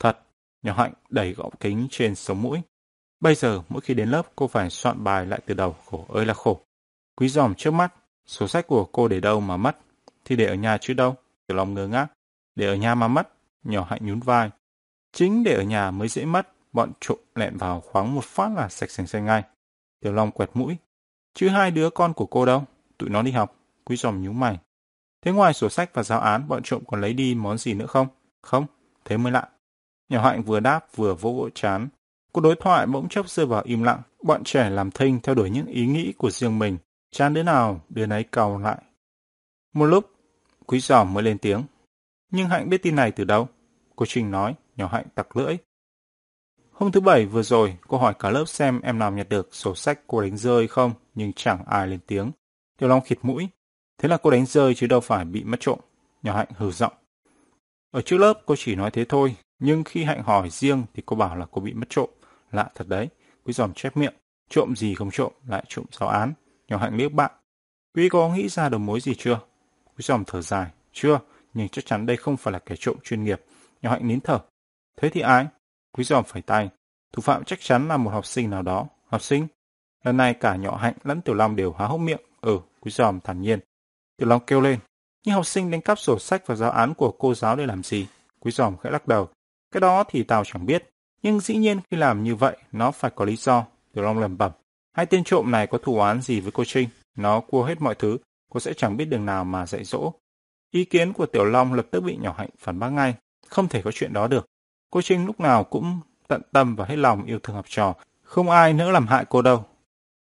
Thật. 0.00 0.18
Nhỏ 0.62 0.74
Hạnh 0.74 0.92
đẩy 1.08 1.32
gọng 1.32 1.52
kính 1.60 1.88
trên 1.90 2.14
sống 2.14 2.42
mũi. 2.42 2.60
Bây 3.20 3.34
giờ, 3.34 3.62
mỗi 3.68 3.80
khi 3.80 3.94
đến 3.94 4.10
lớp, 4.10 4.22
cô 4.36 4.48
phải 4.48 4.70
soạn 4.70 5.04
bài 5.04 5.26
lại 5.26 5.40
từ 5.46 5.54
đầu. 5.54 5.76
Khổ 5.86 6.06
ơi 6.08 6.26
là 6.26 6.34
khổ. 6.34 6.60
Quý 7.16 7.28
Giòm 7.28 7.54
trước 7.54 7.70
mắt. 7.70 7.94
Sổ 8.26 8.48
sách 8.48 8.66
của 8.66 8.84
cô 8.84 9.08
để 9.08 9.20
đâu 9.20 9.40
mà 9.40 9.56
mất? 9.56 9.76
Thì 10.24 10.36
để 10.36 10.46
ở 10.46 10.54
nhà 10.54 10.78
chứ 10.80 10.94
đâu. 10.94 11.16
Tiểu 11.46 11.56
Long 11.56 11.74
ngơ 11.74 11.86
ngác. 11.86 12.06
Để 12.54 12.66
ở 12.66 12.74
nhà 12.74 12.94
mà 12.94 13.08
mất. 13.08 13.32
Nhỏ 13.64 13.86
Hạnh 13.90 14.06
nhún 14.06 14.20
vai. 14.20 14.50
Chính 15.12 15.44
để 15.44 15.54
ở 15.54 15.62
nhà 15.62 15.90
mới 15.90 16.08
dễ 16.08 16.24
mất, 16.24 16.48
bọn 16.72 16.92
trộm 17.00 17.18
lẹn 17.34 17.56
vào 17.56 17.80
khoáng 17.80 18.14
một 18.14 18.24
phát 18.24 18.50
là 18.56 18.68
sạch 18.68 18.90
sành 18.90 19.06
xanh 19.06 19.24
ngay. 19.24 19.42
Tiểu 20.00 20.12
Long 20.12 20.30
quẹt 20.30 20.50
mũi. 20.54 20.76
Chứ 21.34 21.48
hai 21.48 21.70
đứa 21.70 21.90
con 21.90 22.12
của 22.12 22.26
cô 22.26 22.46
đâu? 22.46 22.64
Tụi 22.98 23.10
nó 23.10 23.22
đi 23.22 23.30
học. 23.30 23.56
Quý 23.84 23.96
giòm 23.96 24.22
nhú 24.22 24.32
mày. 24.32 24.58
Thế 25.22 25.32
ngoài 25.32 25.54
sổ 25.54 25.68
sách 25.68 25.90
và 25.94 26.02
giáo 26.02 26.20
án, 26.20 26.48
bọn 26.48 26.62
trộm 26.64 26.82
còn 26.86 27.00
lấy 27.00 27.12
đi 27.12 27.34
món 27.34 27.58
gì 27.58 27.74
nữa 27.74 27.86
không? 27.86 28.06
Không, 28.42 28.66
thế 29.04 29.16
mới 29.16 29.32
lạ. 29.32 29.48
Nhỏ 30.08 30.22
Hạnh 30.22 30.42
vừa 30.42 30.60
đáp 30.60 30.86
vừa 30.96 31.14
vỗ 31.14 31.32
vỗ 31.32 31.48
chán. 31.54 31.88
Cuộc 32.32 32.40
đối 32.40 32.56
thoại 32.56 32.86
bỗng 32.86 33.08
chốc 33.08 33.30
rơi 33.30 33.46
vào 33.46 33.62
im 33.64 33.82
lặng. 33.82 34.02
Bọn 34.22 34.44
trẻ 34.44 34.70
làm 34.70 34.90
thinh 34.90 35.20
theo 35.22 35.34
đuổi 35.34 35.50
những 35.50 35.66
ý 35.66 35.86
nghĩ 35.86 36.12
của 36.18 36.30
riêng 36.30 36.58
mình. 36.58 36.78
Chán 37.10 37.34
đứa 37.34 37.42
nào, 37.42 37.80
đứa 37.88 38.06
nấy 38.06 38.24
cầu 38.24 38.58
lại. 38.58 38.82
Một 39.72 39.86
lúc, 39.86 40.10
quý 40.66 40.80
giòm 40.80 41.14
mới 41.14 41.22
lên 41.22 41.38
tiếng. 41.38 41.62
Nhưng 42.30 42.48
Hạnh 42.48 42.68
biết 42.68 42.82
tin 42.82 42.96
này 42.96 43.12
từ 43.12 43.24
đâu? 43.24 43.48
Cô 43.96 44.06
Trinh 44.06 44.30
nói 44.30 44.54
nhỏ 44.76 44.88
hạnh 44.92 45.06
tặc 45.14 45.36
lưỡi. 45.36 45.56
Hôm 46.80 46.92
thứ 46.92 47.00
bảy 47.00 47.26
vừa 47.26 47.42
rồi, 47.42 47.76
cô 47.88 47.98
hỏi 47.98 48.14
cả 48.18 48.30
lớp 48.30 48.44
xem 48.46 48.80
em 48.80 48.98
nào 48.98 49.12
nhặt 49.12 49.28
được 49.28 49.48
sổ 49.52 49.74
sách 49.74 50.00
cô 50.06 50.20
đánh 50.20 50.36
rơi 50.36 50.68
không, 50.68 50.92
nhưng 51.14 51.32
chẳng 51.32 51.64
ai 51.66 51.88
lên 51.88 52.00
tiếng. 52.06 52.30
Tiểu 52.78 52.88
Long 52.88 53.00
khịt 53.00 53.18
mũi. 53.22 53.48
Thế 53.98 54.08
là 54.08 54.16
cô 54.16 54.30
đánh 54.30 54.46
rơi 54.46 54.74
chứ 54.74 54.86
đâu 54.86 55.00
phải 55.00 55.24
bị 55.24 55.44
mất 55.44 55.60
trộm. 55.60 55.78
Nhỏ 56.22 56.36
Hạnh 56.36 56.48
hừ 56.56 56.70
giọng. 56.70 56.92
Ở 57.90 58.02
trước 58.02 58.18
lớp 58.18 58.40
cô 58.46 58.54
chỉ 58.58 58.74
nói 58.74 58.90
thế 58.90 59.04
thôi, 59.04 59.36
nhưng 59.58 59.84
khi 59.84 60.04
Hạnh 60.04 60.22
hỏi 60.22 60.50
riêng 60.50 60.84
thì 60.94 61.02
cô 61.06 61.16
bảo 61.16 61.36
là 61.36 61.46
cô 61.50 61.60
bị 61.60 61.72
mất 61.72 61.86
trộm. 61.88 62.10
Lạ 62.52 62.70
thật 62.74 62.88
đấy. 62.88 63.08
Quý 63.44 63.52
giòm 63.52 63.72
chép 63.74 63.96
miệng. 63.96 64.14
Trộm 64.50 64.76
gì 64.76 64.94
không 64.94 65.10
trộm, 65.10 65.32
lại 65.46 65.64
trộm 65.68 65.84
giáo 66.00 66.08
án. 66.08 66.32
Nhỏ 66.68 66.76
Hạnh 66.76 66.96
liếc 66.96 67.12
bạn. 67.12 67.30
Quý 67.94 68.08
có 68.08 68.28
nghĩ 68.28 68.48
ra 68.48 68.68
đầu 68.68 68.80
mối 68.80 69.00
gì 69.00 69.14
chưa? 69.14 69.40
Quý 69.84 70.02
giòm 70.02 70.24
thở 70.26 70.42
dài. 70.42 70.70
Chưa, 70.92 71.18
nhưng 71.54 71.68
chắc 71.68 71.86
chắn 71.86 72.06
đây 72.06 72.16
không 72.16 72.36
phải 72.36 72.52
là 72.52 72.58
kẻ 72.58 72.74
trộm 72.78 72.96
chuyên 73.04 73.24
nghiệp. 73.24 73.42
Nhỏ 73.82 73.90
Hạnh 73.90 74.08
nín 74.08 74.20
thở. 74.20 74.38
Thế 75.00 75.10
thì 75.10 75.20
ai? 75.20 75.46
Quý 75.92 76.04
giòm 76.04 76.24
phải 76.24 76.42
tay. 76.42 76.68
Thủ 77.12 77.20
phạm 77.20 77.44
chắc 77.44 77.60
chắn 77.60 77.88
là 77.88 77.96
một 77.96 78.10
học 78.10 78.26
sinh 78.26 78.50
nào 78.50 78.62
đó. 78.62 78.86
Học 79.06 79.22
sinh? 79.22 79.46
Lần 80.04 80.16
này 80.16 80.34
cả 80.34 80.56
nhỏ 80.56 80.76
hạnh 80.76 80.94
lẫn 81.04 81.20
Tiểu 81.20 81.34
Long 81.34 81.56
đều 81.56 81.72
há 81.72 81.86
hốc 81.86 82.00
miệng. 82.00 82.20
Ừ, 82.40 82.58
quý 82.80 82.90
giòm 82.90 83.20
thản 83.20 83.42
nhiên. 83.42 83.60
Tiểu 84.16 84.28
Long 84.28 84.40
kêu 84.46 84.60
lên. 84.60 84.78
Nhưng 85.26 85.34
học 85.34 85.46
sinh 85.46 85.70
đánh 85.70 85.80
cắp 85.80 85.98
sổ 85.98 86.18
sách 86.18 86.46
và 86.46 86.54
giáo 86.54 86.70
án 86.70 86.94
của 86.94 87.12
cô 87.18 87.34
giáo 87.34 87.56
để 87.56 87.66
làm 87.66 87.82
gì? 87.82 88.06
Quý 88.40 88.50
giòm 88.50 88.76
khẽ 88.76 88.90
lắc 88.90 89.08
đầu. 89.08 89.28
Cái 89.70 89.80
đó 89.80 90.04
thì 90.08 90.22
tao 90.22 90.44
chẳng 90.44 90.66
biết. 90.66 90.90
Nhưng 91.22 91.40
dĩ 91.40 91.56
nhiên 91.56 91.80
khi 91.90 91.96
làm 91.96 92.24
như 92.24 92.34
vậy, 92.34 92.56
nó 92.72 92.90
phải 92.90 93.10
có 93.14 93.24
lý 93.24 93.36
do. 93.36 93.64
Tiểu 93.94 94.04
Long 94.04 94.18
lẩm 94.18 94.38
bẩm. 94.38 94.52
Hai 94.92 95.06
tên 95.06 95.24
trộm 95.24 95.50
này 95.50 95.66
có 95.66 95.78
thù 95.78 95.98
oán 95.98 96.22
gì 96.22 96.40
với 96.40 96.52
cô 96.52 96.64
Trinh? 96.64 96.88
Nó 97.16 97.40
cua 97.40 97.64
hết 97.64 97.80
mọi 97.80 97.94
thứ, 97.94 98.18
cô 98.52 98.60
sẽ 98.60 98.72
chẳng 98.74 98.96
biết 98.96 99.04
đường 99.04 99.26
nào 99.26 99.44
mà 99.44 99.66
dạy 99.66 99.84
dỗ. 99.84 100.12
Ý 100.70 100.84
kiến 100.84 101.12
của 101.12 101.26
Tiểu 101.26 101.44
Long 101.44 101.74
lập 101.74 101.86
tức 101.90 102.00
bị 102.00 102.16
nhỏ 102.16 102.34
hạnh 102.38 102.50
phản 102.58 102.78
bác 102.78 102.88
ngay. 102.88 103.14
Không 103.48 103.68
thể 103.68 103.82
có 103.82 103.92
chuyện 103.92 104.12
đó 104.12 104.28
được. 104.28 104.46
Cô 104.90 105.02
Trinh 105.02 105.26
lúc 105.26 105.40
nào 105.40 105.64
cũng 105.64 106.00
tận 106.28 106.42
tâm 106.52 106.76
và 106.76 106.84
hết 106.84 106.96
lòng 106.96 107.24
yêu 107.24 107.38
thương 107.42 107.56
học 107.56 107.64
trò, 107.68 107.94
không 108.22 108.50
ai 108.50 108.72
nỡ 108.72 108.90
làm 108.90 109.06
hại 109.06 109.24
cô 109.28 109.42
đâu. 109.42 109.64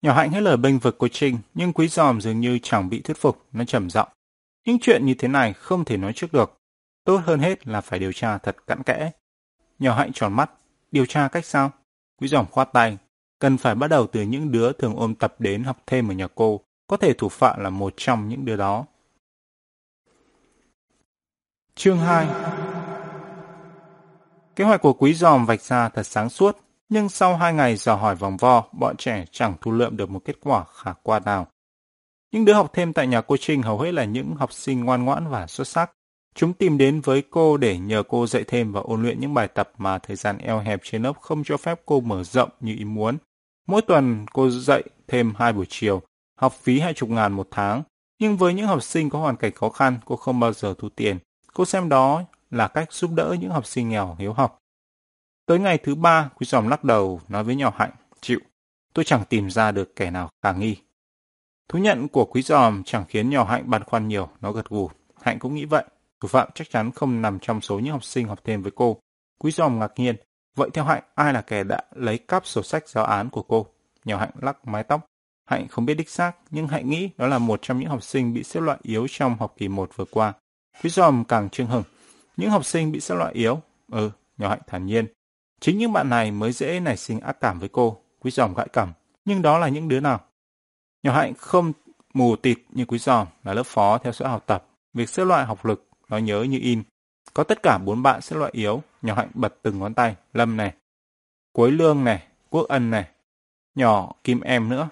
Nhỏ 0.03 0.13
hạnh 0.13 0.31
hết 0.31 0.41
lời 0.41 0.57
bênh 0.57 0.79
vực 0.79 0.97
cô 0.99 1.09
Trinh, 1.09 1.39
nhưng 1.55 1.73
quý 1.73 1.89
giòm 1.89 2.21
dường 2.21 2.41
như 2.41 2.59
chẳng 2.63 2.89
bị 2.89 3.01
thuyết 3.01 3.17
phục, 3.17 3.47
nó 3.53 3.65
trầm 3.65 3.91
giọng. 3.91 4.09
Những 4.67 4.79
chuyện 4.81 5.07
như 5.07 5.15
thế 5.15 5.29
này 5.29 5.53
không 5.53 5.85
thể 5.85 5.97
nói 5.97 6.13
trước 6.13 6.33
được. 6.33 6.59
Tốt 7.05 7.21
hơn 7.25 7.41
hết 7.41 7.67
là 7.67 7.81
phải 7.81 7.99
điều 7.99 8.13
tra 8.13 8.39
thật 8.39 8.57
cặn 8.67 8.83
kẽ. 8.83 9.11
Nhỏ 9.79 9.95
hạnh 9.95 10.13
tròn 10.13 10.33
mắt, 10.33 10.51
điều 10.93 11.07
tra 11.07 11.29
cách 11.29 11.45
sao? 11.45 11.71
Quý 12.21 12.29
giòm 12.29 12.47
khoát 12.47 12.73
tay, 12.73 12.99
cần 13.39 13.57
phải 13.57 13.75
bắt 13.75 13.89
đầu 13.89 14.07
từ 14.07 14.23
những 14.23 14.53
đứa 14.53 14.73
thường 14.73 14.97
ôm 14.97 15.15
tập 15.15 15.35
đến 15.39 15.65
học 15.65 15.83
thêm 15.87 16.11
ở 16.11 16.15
nhà 16.15 16.29
cô, 16.35 16.61
có 16.87 16.97
thể 16.97 17.13
thủ 17.13 17.29
phạm 17.29 17.61
là 17.61 17.71
một 17.71 17.95
trong 17.97 18.29
những 18.29 18.45
đứa 18.45 18.57
đó. 18.57 18.85
Chương 21.75 21.99
2 21.99 22.27
Kế 24.57 24.65
hoạch 24.65 24.83
của 24.83 24.93
quý 24.93 25.15
giòm 25.15 25.47
vạch 25.47 25.63
ra 25.63 25.89
thật 25.89 26.03
sáng 26.03 26.31
suốt, 26.31 26.59
Nhưng 26.89 27.09
sau 27.09 27.37
hai 27.37 27.53
ngày 27.53 27.77
dò 27.77 27.95
hỏi 27.95 28.15
vòng 28.15 28.37
vo, 28.37 28.65
bọn 28.73 28.97
trẻ 28.97 29.25
chẳng 29.31 29.55
thu 29.61 29.71
lượm 29.73 29.97
được 29.97 30.11
một 30.11 30.21
kết 30.25 30.37
quả 30.41 30.65
khả 30.75 30.93
quan 31.03 31.23
nào. 31.25 31.47
Những 32.33 32.45
đứa 32.45 32.53
học 32.53 32.71
thêm 32.73 32.93
tại 32.93 33.07
nhà 33.07 33.21
cô 33.21 33.37
Trinh 33.37 33.63
hầu 33.63 33.81
hết 33.81 33.93
là 33.93 34.05
những 34.05 34.35
học 34.37 34.53
sinh 34.53 34.85
ngoan 34.85 35.05
ngoãn 35.05 35.29
và 35.29 35.47
xuất 35.47 35.69
sắc. 35.69 35.93
Chúng 36.35 36.53
tìm 36.53 36.79
đến 36.79 37.01
với 37.01 37.23
cô 37.31 37.57
để 37.57 37.79
nhờ 37.79 38.03
cô 38.09 38.27
dạy 38.27 38.45
thêm 38.49 38.73
và 38.73 38.81
ôn 38.81 39.03
luyện 39.03 39.21
những 39.21 39.35
bài 39.35 39.49
tập 39.49 39.73
mà 39.79 39.99
thời 39.99 40.17
gian 40.17 40.39
eo 40.39 40.59
hẹp 40.59 40.81
trên 40.85 41.03
lớp 41.03 41.13
không 41.21 41.45
cho 41.45 41.57
phép 41.57 41.81
cô 41.87 42.01
mở 42.01 42.25
rộng 42.25 42.49
như 42.61 42.75
ý 42.79 42.85
muốn. 42.85 43.17
Mỗi 43.67 43.83
tuần 43.83 44.27
cô 44.33 44.51
dạy 44.51 44.83
thêm 45.09 45.33
hai 45.39 45.53
buổi 45.53 45.67
chiều, 45.69 46.03
học 46.39 46.53
phí 46.63 46.81
hai 46.81 46.95
chục 46.95 47.09
ngàn 47.09 47.33
một 47.33 47.49
tháng. 47.51 47.83
Nhưng 48.19 48.37
với 48.37 48.55
những 48.55 48.67
học 48.67 48.83
sinh 48.83 49.11
có 49.11 49.19
hoàn 49.19 49.37
cảnh 49.37 49.53
khó 49.53 49.69
khăn, 49.69 49.99
cô 50.05 50.17
không 50.17 50.41
bao 50.41 50.53
giờ 50.53 50.75
thu 50.79 50.89
tiền. 50.89 51.19
Cô 51.55 51.65
xem 51.65 51.89
đó 51.89 52.23
là 52.53 52.69
cách 52.69 52.93
giúp 52.93 53.11
đỡ 53.15 53.37
những 53.41 53.51
học 53.51 53.67
sinh 53.67 53.89
nghèo 53.89 54.17
hiếu 54.19 54.33
học. 54.33 54.59
Tới 55.47 55.59
ngày 55.59 55.79
thứ 55.79 55.95
ba, 55.95 56.31
Quý 56.35 56.47
Giòm 56.47 56.69
lắc 56.69 56.85
đầu 56.85 57.21
nói 57.29 57.45
với 57.45 57.57
nhỏ 57.57 57.73
Hạnh, 57.77 57.91
chịu, 58.21 58.41
tôi 58.95 59.05
chẳng 59.05 59.25
tìm 59.25 59.51
ra 59.51 59.73
được 59.73 59.97
kẻ 59.97 60.11
nào 60.11 60.29
khả 60.43 60.53
nghi. 60.53 60.77
Thú 61.69 61.79
nhận 61.79 62.09
của 62.09 62.25
Quý 62.25 62.43
Giòm 62.43 62.83
chẳng 62.85 63.05
khiến 63.09 63.31
nhỏ 63.31 63.45
Hạnh 63.45 63.71
băn 63.71 63.85
khoăn 63.85 64.09
nhiều, 64.09 64.29
nó 64.41 64.53
gật 64.53 64.69
gù. 64.69 64.91
Hạnh 65.21 65.39
cũng 65.39 65.55
nghĩ 65.55 65.65
vậy, 65.65 65.85
thủ 66.21 66.29
phạm 66.29 66.49
chắc 66.55 66.71
chắn 66.71 66.91
không 66.93 67.23
nằm 67.23 67.39
trong 67.39 67.61
số 67.61 67.79
những 67.79 67.93
học 67.93 68.05
sinh 68.05 68.29
học 68.29 68.41
thêm 68.45 68.63
với 68.63 68.73
cô. 68.75 69.01
Quý 69.39 69.51
Giòm 69.51 69.79
ngạc 69.79 69.93
nhiên, 69.97 70.17
vậy 70.57 70.71
theo 70.75 70.85
Hạnh 70.85 71.03
ai 71.15 71.33
là 71.33 71.41
kẻ 71.41 71.65
đã 71.65 71.83
lấy 71.95 72.19
cắp 72.19 72.47
sổ 72.47 72.63
sách 72.63 72.89
giáo 72.89 73.05
án 73.05 73.31
của 73.31 73.43
cô? 73.43 73.67
Nhỏ 74.05 74.19
Hạnh 74.19 74.31
lắc 74.41 74.69
mái 74.69 74.83
tóc. 74.83 75.07
Hạnh 75.47 75.69
không 75.69 75.87
biết 75.87 75.95
đích 75.95 76.11
xác, 76.11 76.33
nhưng 76.51 76.69
Hạnh 76.69 76.91
nghĩ 76.91 77.11
đó 77.17 77.27
là 77.27 77.39
một 77.39 77.63
trong 77.63 77.79
những 77.79 77.89
học 77.89 78.03
sinh 78.03 78.35
bị 78.35 78.43
xếp 78.43 78.61
loại 78.61 78.79
yếu 78.83 79.07
trong 79.11 79.37
học 79.37 79.55
kỳ 79.59 79.69
1 79.69 79.91
vừa 79.97 80.05
qua. 80.11 80.33
Quý 80.83 80.91
Giòm 80.91 81.25
càng 81.25 81.51
trương 81.51 81.67
hừng. 81.67 81.83
Những 82.37 82.51
học 82.51 82.65
sinh 82.65 82.93
bị 82.93 83.01
xếp 83.01 83.15
loại 83.15 83.33
yếu? 83.35 83.61
Ừ, 83.93 84.11
nhỏ 84.39 84.49
Hạnh 84.49 84.61
thản 84.67 84.87
nhiên. 84.87 85.07
Chính 85.61 85.79
những 85.79 85.93
bạn 85.93 86.11
này 86.11 86.31
mới 86.31 86.53
dễ 86.53 86.81
nảy 86.81 86.97
sinh 86.97 87.21
ác 87.21 87.41
cảm 87.41 87.59
với 87.59 87.69
cô. 87.69 87.99
Quý 88.21 88.31
giòm 88.31 88.55
gãi 88.55 88.69
cảm. 88.73 88.93
Nhưng 89.25 89.43
đó 89.43 89.59
là 89.59 89.69
những 89.69 89.89
đứa 89.89 90.01
nào? 90.01 90.21
Nhỏ 91.03 91.12
Hạnh 91.12 91.35
không 91.35 91.73
mù 92.15 92.37
tịt 92.37 92.59
như 92.71 92.85
quý 92.85 92.99
giòm 92.99 93.27
là 93.45 93.55
lớp 93.55 93.67
phó 93.67 93.99
theo 93.99 94.12
dõi 94.12 94.29
học 94.29 94.45
tập. 94.47 94.67
Việc 94.95 95.09
xếp 95.09 95.25
loại 95.25 95.45
học 95.45 95.65
lực 95.65 95.89
nó 96.09 96.19
nhớ 96.19 96.43
như 96.43 96.59
in. 96.62 96.83
Có 97.35 97.45
tất 97.45 97.62
cả 97.62 97.79
bốn 97.79 98.03
bạn 98.03 98.21
xếp 98.21 98.37
loại 98.37 98.51
yếu. 98.55 98.83
Nhỏ 99.03 99.15
Hạnh 99.15 99.31
bật 99.35 99.55
từng 99.62 99.79
ngón 99.79 99.95
tay. 99.95 100.17
Lâm 100.33 100.57
này. 100.57 100.75
Cuối 101.53 101.73
lương 101.73 102.05
này. 102.05 102.23
Quốc 102.51 102.69
ân 102.69 102.91
này. 102.91 103.09
Nhỏ 103.75 104.12
Kim 104.25 104.41
Em 104.41 104.69
nữa. 104.69 104.89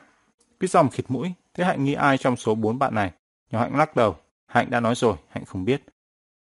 Quý 0.61 0.69
giòm 0.69 0.91
khịt 0.91 1.05
mũi. 1.09 1.33
Thế 1.55 1.65
Hạnh 1.65 1.85
nghĩ 1.85 1.95
ai 1.95 2.19
trong 2.19 2.37
số 2.37 2.55
bốn 2.55 2.79
bạn 2.79 2.95
này? 2.95 3.13
Nhỏ 3.51 3.61
Hạnh 3.61 3.77
lắc 3.77 3.97
đầu. 3.97 4.17
Hạnh 4.47 4.71
đã 4.71 4.81
nói 4.81 4.95
rồi. 4.95 5.17
Hạnh 5.29 5.45
không 5.45 5.65
biết. 5.65 5.83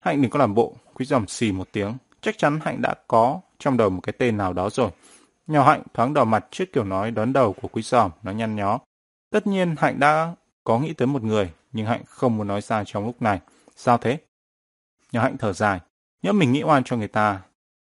Hạnh 0.03 0.23
đừng 0.23 0.31
có 0.31 0.39
làm 0.39 0.55
bộ. 0.55 0.75
Quý 0.95 1.05
dòng 1.05 1.27
xì 1.27 1.53
một 1.53 1.69
tiếng. 1.73 1.95
Chắc 2.21 2.39
chắn 2.39 2.61
Hạnh 2.65 2.83
đã 2.83 2.95
có 3.09 3.41
trong 3.59 3.77
đầu 3.77 3.91
một 3.91 4.01
cái 4.01 4.13
tên 4.19 4.37
nào 4.37 4.53
đó 4.53 4.71
rồi. 4.71 4.91
Nhỏ 5.47 5.65
Hạnh 5.65 5.83
thoáng 5.95 6.15
đỏ 6.15 6.25
mặt 6.25 6.47
trước 6.51 6.65
kiểu 6.73 6.85
nói 6.85 7.11
đón 7.11 7.33
đầu 7.33 7.53
của 7.53 7.69
quý 7.69 7.83
dòng, 7.83 8.11
nó 8.23 8.33
nhăn 8.33 8.57
nhó. 8.57 8.79
Tất 9.31 9.47
nhiên 9.47 9.75
Hạnh 9.79 10.01
đã 10.01 10.35
có 10.65 10.79
nghĩ 10.79 10.93
tới 10.93 11.07
một 11.07 11.23
người, 11.23 11.53
nhưng 11.73 11.87
Hạnh 11.87 12.03
không 12.07 12.37
muốn 12.37 12.47
nói 12.47 12.61
ra 12.61 12.85
trong 12.85 13.07
lúc 13.07 13.23
này. 13.23 13.41
Sao 13.77 13.99
thế? 13.99 14.19
Nhỏ 15.13 15.23
Hạnh 15.23 15.37
thở 15.39 15.53
dài. 15.53 15.81
Nhớ 16.23 16.33
mình 16.33 16.53
nghĩ 16.53 16.63
oan 16.63 16.85
cho 16.85 16.97
người 16.97 17.09
ta, 17.09 17.41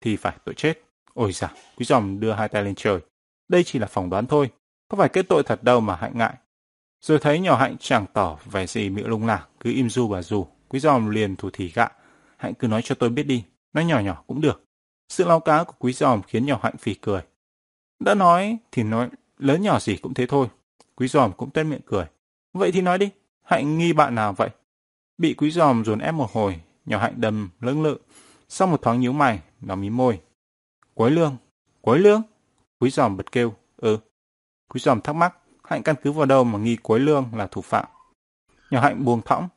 thì 0.02 0.16
phải 0.16 0.38
tội 0.46 0.56
chết. 0.56 0.74
Ôi 1.14 1.32
dạ, 1.32 1.52
quý 1.78 1.86
dòng 1.86 2.20
đưa 2.20 2.34
hai 2.34 2.50
tay 2.50 2.64
lên 2.64 2.76
trời. 2.76 3.00
Đây 3.48 3.64
chỉ 3.64 3.80
là 3.80 3.88
phỏng 3.88 4.10
đoán 4.10 4.26
thôi. 4.26 4.50
Có 4.88 4.98
phải 4.98 5.10
kết 5.10 5.26
tội 5.30 5.44
thật 5.44 5.64
đâu 5.64 5.80
mà 5.80 5.96
Hạnh 5.96 6.18
ngại. 6.18 6.34
Rồi 7.02 7.20
thấy 7.20 7.40
nhỏ 7.40 7.56
Hạnh 7.58 7.76
chẳng 7.80 8.06
tỏ 8.14 8.38
vẻ 8.52 8.68
gì 8.68 8.90
miệng 8.90 9.08
lung 9.08 9.28
lạc, 9.28 9.48
cứ 9.60 9.72
im 9.72 9.90
du 9.90 10.08
bà 10.08 10.22
dù. 10.22 10.48
Quý 10.68 10.80
dòng 10.80 11.10
liền 11.10 11.36
thủ 11.36 11.50
thỉ 11.54 11.72
gạ. 11.76 11.88
Hạnh 12.40 12.54
cứ 12.54 12.68
nói 12.68 12.82
cho 12.82 12.96
tôi 12.96 13.10
biết 13.10 13.24
đi, 13.24 13.44
nói 13.74 13.86
nhỏ 13.86 14.00
nhỏ 14.00 14.24
cũng 14.28 14.42
được. 14.42 14.66
Sự 15.10 15.26
lao 15.26 15.40
cá 15.40 15.64
của 15.64 15.74
quý 15.80 15.94
giòm 15.94 16.22
khiến 16.22 16.46
nhỏ 16.46 16.60
hạnh 16.64 16.78
phì 16.78 16.94
cười. 16.94 17.22
Đã 18.00 18.14
nói 18.14 18.58
thì 18.72 18.84
nói 18.84 19.10
lớn 19.38 19.62
nhỏ 19.62 19.80
gì 19.80 19.98
cũng 19.98 20.14
thế 20.14 20.26
thôi. 20.26 20.48
Quý 20.96 21.08
giòm 21.08 21.32
cũng 21.32 21.50
tuét 21.50 21.66
miệng 21.66 21.82
cười. 21.86 22.06
Vậy 22.54 22.72
thì 22.72 22.82
nói 22.82 22.98
đi, 22.98 23.10
hạnh 23.44 23.78
nghi 23.78 23.94
bạn 23.94 24.16
nào 24.16 24.34
vậy? 24.34 24.50
Bị 25.18 25.34
quý 25.34 25.52
giòm 25.52 25.84
dồn 25.86 26.00
ép 26.00 26.14
một 26.14 26.32
hồi, 26.32 26.62
nhỏ 26.86 27.00
hạnh 27.00 27.14
đầm 27.18 27.50
lưỡng 27.60 27.84
lự. 27.84 27.98
Sau 28.50 28.68
một 28.68 28.82
thoáng 28.82 29.00
nhíu 29.00 29.14
mày, 29.14 29.40
nó 29.62 29.76
mí 29.76 29.90
môi. 29.90 30.20
Quấy 30.94 31.12
lương, 31.12 31.38
quấy 31.82 32.00
lương. 32.00 32.22
Quý 32.80 32.90
giòm 32.90 33.18
bật 33.18 33.32
kêu, 33.32 33.54
ừ. 33.78 33.98
Quý 34.70 34.80
giòm 34.80 35.02
thắc 35.02 35.16
mắc, 35.16 35.38
hạnh 35.64 35.84
căn 35.84 35.96
cứ 36.04 36.12
vào 36.12 36.26
đâu 36.26 36.44
mà 36.44 36.60
nghi 36.60 36.76
quấy 36.76 37.00
lương 37.00 37.26
là 37.36 37.48
thủ 37.48 37.62
phạm. 37.62 37.86
Nhỏ 38.72 38.82
hạnh 38.82 39.06
buông 39.06 39.22
thõng. 39.22 39.48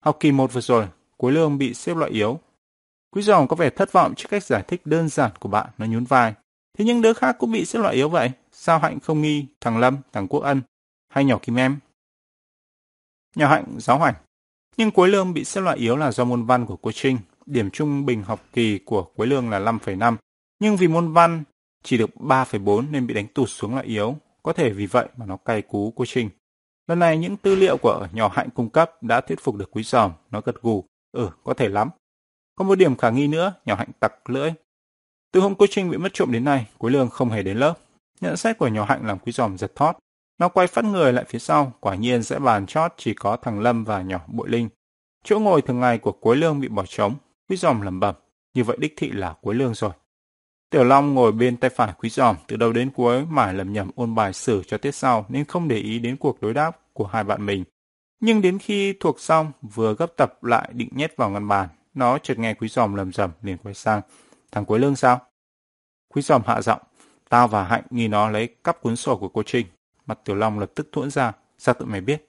Học 0.00 0.16
kỳ 0.20 0.32
một 0.32 0.52
vừa 0.52 0.60
rồi, 0.60 0.88
Cuối 1.18 1.32
lương 1.32 1.58
bị 1.58 1.74
xếp 1.74 1.96
loại 1.96 2.10
yếu, 2.10 2.40
Quý 3.10 3.22
dòng 3.22 3.48
có 3.48 3.56
vẻ 3.56 3.70
thất 3.70 3.92
vọng 3.92 4.14
trước 4.14 4.28
cách 4.30 4.44
giải 4.44 4.62
thích 4.68 4.80
đơn 4.84 5.08
giản 5.08 5.30
của 5.40 5.48
bạn, 5.48 5.66
nó 5.78 5.86
nhún 5.86 6.04
vai. 6.04 6.34
Thế 6.78 6.84
nhưng 6.84 7.02
đứa 7.02 7.12
khác 7.12 7.36
cũng 7.38 7.52
bị 7.52 7.64
xếp 7.64 7.78
loại 7.78 7.94
yếu 7.94 8.08
vậy. 8.08 8.30
Sao 8.52 8.78
Hạnh 8.78 9.00
không 9.00 9.22
nghi 9.22 9.46
thằng 9.60 9.78
Lâm, 9.78 9.96
thằng 10.12 10.28
Quốc 10.28 10.40
Ân 10.40 10.62
hay 11.08 11.24
nhỏ 11.24 11.38
Kim 11.42 11.58
Em? 11.58 11.78
Nhỏ 13.36 13.48
Hạnh 13.48 13.64
giáo 13.78 13.98
hoành. 13.98 14.14
Nhưng 14.76 14.90
Quế 14.90 15.08
Lương 15.08 15.34
bị 15.34 15.44
xếp 15.44 15.60
loại 15.60 15.76
yếu 15.76 15.96
là 15.96 16.12
do 16.12 16.24
môn 16.24 16.44
văn 16.44 16.66
của 16.66 16.76
cô 16.76 16.92
Trinh. 16.92 17.18
Điểm 17.46 17.70
trung 17.70 18.06
bình 18.06 18.22
học 18.22 18.44
kỳ 18.52 18.78
của 18.78 19.02
Quế 19.02 19.26
Lương 19.26 19.50
là 19.50 19.58
5,5. 19.58 20.16
Nhưng 20.60 20.76
vì 20.76 20.88
môn 20.88 21.12
văn 21.12 21.44
chỉ 21.84 21.98
được 21.98 22.10
3,4 22.14 22.90
nên 22.90 23.06
bị 23.06 23.14
đánh 23.14 23.26
tụt 23.26 23.48
xuống 23.48 23.74
loại 23.74 23.86
yếu. 23.86 24.16
Có 24.42 24.52
thể 24.52 24.70
vì 24.70 24.86
vậy 24.86 25.08
mà 25.16 25.26
nó 25.26 25.36
cay 25.36 25.62
cú 25.62 25.92
cô 25.96 26.04
Trinh. 26.04 26.30
Lần 26.86 26.98
này 26.98 27.18
những 27.18 27.36
tư 27.36 27.54
liệu 27.54 27.76
của 27.76 28.08
nhỏ 28.12 28.28
Hạnh 28.34 28.48
cung 28.54 28.70
cấp 28.70 29.02
đã 29.02 29.20
thuyết 29.20 29.40
phục 29.40 29.56
được 29.56 29.70
quý 29.70 29.82
giòm. 29.82 30.12
Nó 30.30 30.40
gật 30.40 30.62
gù. 30.62 30.84
Ừ, 31.18 31.30
có 31.44 31.54
thể 31.54 31.68
lắm. 31.68 31.90
Có 32.54 32.64
một 32.64 32.74
điểm 32.74 32.96
khả 32.96 33.10
nghi 33.10 33.28
nữa, 33.28 33.54
nhỏ 33.64 33.74
hạnh 33.74 33.88
tặc 34.00 34.30
lưỡi. 34.30 34.50
Từ 35.32 35.40
hôm 35.40 35.54
cô 35.54 35.66
Trinh 35.70 35.90
bị 35.90 35.96
mất 35.96 36.08
trộm 36.12 36.32
đến 36.32 36.44
nay, 36.44 36.66
Quý 36.78 36.92
Lương 36.92 37.10
không 37.10 37.30
hề 37.30 37.42
đến 37.42 37.56
lớp. 37.56 37.74
Nhận 38.20 38.36
xét 38.36 38.58
của 38.58 38.68
nhỏ 38.68 38.84
hạnh 38.84 39.06
làm 39.06 39.18
quý 39.18 39.32
giòm 39.32 39.58
giật 39.58 39.72
thót. 39.74 39.92
Nó 40.38 40.48
quay 40.48 40.66
phát 40.66 40.84
người 40.84 41.12
lại 41.12 41.24
phía 41.28 41.38
sau, 41.38 41.72
quả 41.80 41.94
nhiên 41.94 42.22
sẽ 42.22 42.38
bàn 42.38 42.66
chót 42.66 42.92
chỉ 42.96 43.14
có 43.14 43.36
thằng 43.36 43.60
Lâm 43.60 43.84
và 43.84 44.02
nhỏ 44.02 44.20
Bội 44.26 44.48
Linh. 44.48 44.68
Chỗ 45.24 45.38
ngồi 45.38 45.62
thường 45.62 45.80
ngày 45.80 45.98
của 45.98 46.12
Quế 46.12 46.36
Lương 46.36 46.60
bị 46.60 46.68
bỏ 46.68 46.84
trống, 46.88 47.14
Quý 47.48 47.56
giòm 47.56 47.80
lẩm 47.80 48.00
bẩm, 48.00 48.14
như 48.54 48.64
vậy 48.64 48.76
đích 48.80 48.94
thị 48.96 49.10
là 49.10 49.34
Quế 49.40 49.54
Lương 49.54 49.74
rồi. 49.74 49.90
Tiểu 50.70 50.84
Long 50.84 51.14
ngồi 51.14 51.32
bên 51.32 51.56
tay 51.56 51.70
phải 51.70 51.92
Quý 51.98 52.08
giòm, 52.08 52.36
từ 52.46 52.56
đầu 52.56 52.72
đến 52.72 52.90
cuối 52.90 53.26
mải 53.26 53.54
lầm 53.54 53.72
nhầm 53.72 53.90
ôn 53.96 54.14
bài 54.14 54.32
sử 54.32 54.62
cho 54.66 54.78
tiết 54.78 54.94
sau 54.94 55.26
nên 55.28 55.44
không 55.44 55.68
để 55.68 55.76
ý 55.76 55.98
đến 55.98 56.16
cuộc 56.16 56.40
đối 56.40 56.54
đáp 56.54 56.80
của 56.92 57.06
hai 57.06 57.24
bạn 57.24 57.46
mình. 57.46 57.64
Nhưng 58.20 58.42
đến 58.42 58.58
khi 58.58 58.92
thuộc 58.92 59.20
xong, 59.20 59.52
vừa 59.62 59.94
gấp 59.94 60.16
tập 60.16 60.44
lại 60.44 60.68
định 60.72 60.88
nhét 60.92 61.16
vào 61.16 61.30
ngăn 61.30 61.48
bàn, 61.48 61.68
nó 61.94 62.18
chợt 62.18 62.38
nghe 62.38 62.54
Quý 62.54 62.68
Giòm 62.68 62.94
lầm 62.94 63.12
rầm 63.12 63.30
liền 63.42 63.58
quay 63.58 63.74
sang. 63.74 64.00
Thằng 64.52 64.64
Quế 64.64 64.78
Lương 64.78 64.96
sao? 64.96 65.20
Quý 66.14 66.22
Giòm 66.22 66.42
hạ 66.46 66.62
giọng. 66.62 66.80
Tao 67.28 67.48
và 67.48 67.64
Hạnh 67.64 67.82
nghi 67.90 68.08
nó 68.08 68.30
lấy 68.30 68.48
cắp 68.64 68.80
cuốn 68.80 68.96
sổ 68.96 69.16
của 69.16 69.28
cô 69.28 69.42
Trinh. 69.42 69.66
Mặt 70.06 70.18
Tiểu 70.24 70.36
Long 70.36 70.58
lập 70.58 70.70
tức 70.74 70.88
thuẫn 70.92 71.10
ra. 71.10 71.32
Sao 71.58 71.74
tụi 71.74 71.88
mày 71.88 72.00
biết? 72.00 72.26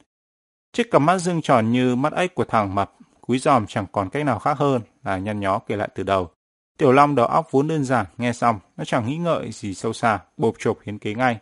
Chiếc 0.74 0.92
cặp 0.92 1.02
mắt 1.02 1.18
dương 1.18 1.42
tròn 1.42 1.72
như 1.72 1.96
mắt 1.96 2.14
ếch 2.14 2.36
của 2.36 2.46
thằng 2.46 2.76
mập. 2.76 2.96
Quý 3.22 3.40
Giòm 3.40 3.68
chẳng 3.68 3.86
còn 3.92 4.10
cách 4.10 4.26
nào 4.26 4.40
khác 4.40 4.58
hơn 4.58 4.82
là 5.04 5.18
nhăn 5.18 5.40
nhó 5.40 5.60
kể 5.60 5.76
lại 5.76 5.90
từ 5.96 6.04
đầu. 6.04 6.30
Tiểu 6.78 6.92
Long 6.92 7.16
đầu 7.16 7.26
óc 7.26 7.48
vốn 7.52 7.68
đơn 7.68 7.84
giản, 7.84 8.06
nghe 8.18 8.34
xong, 8.34 8.60
nó 8.78 8.86
chẳng 8.86 9.08
nghĩ 9.08 9.18
ngợi 9.18 9.52
gì 9.52 9.74
sâu 9.74 9.94
xa, 9.94 10.20
bộp 10.38 10.56
chộp 10.60 10.78
hiến 10.84 11.00
kế 11.00 11.14
ngay. 11.14 11.40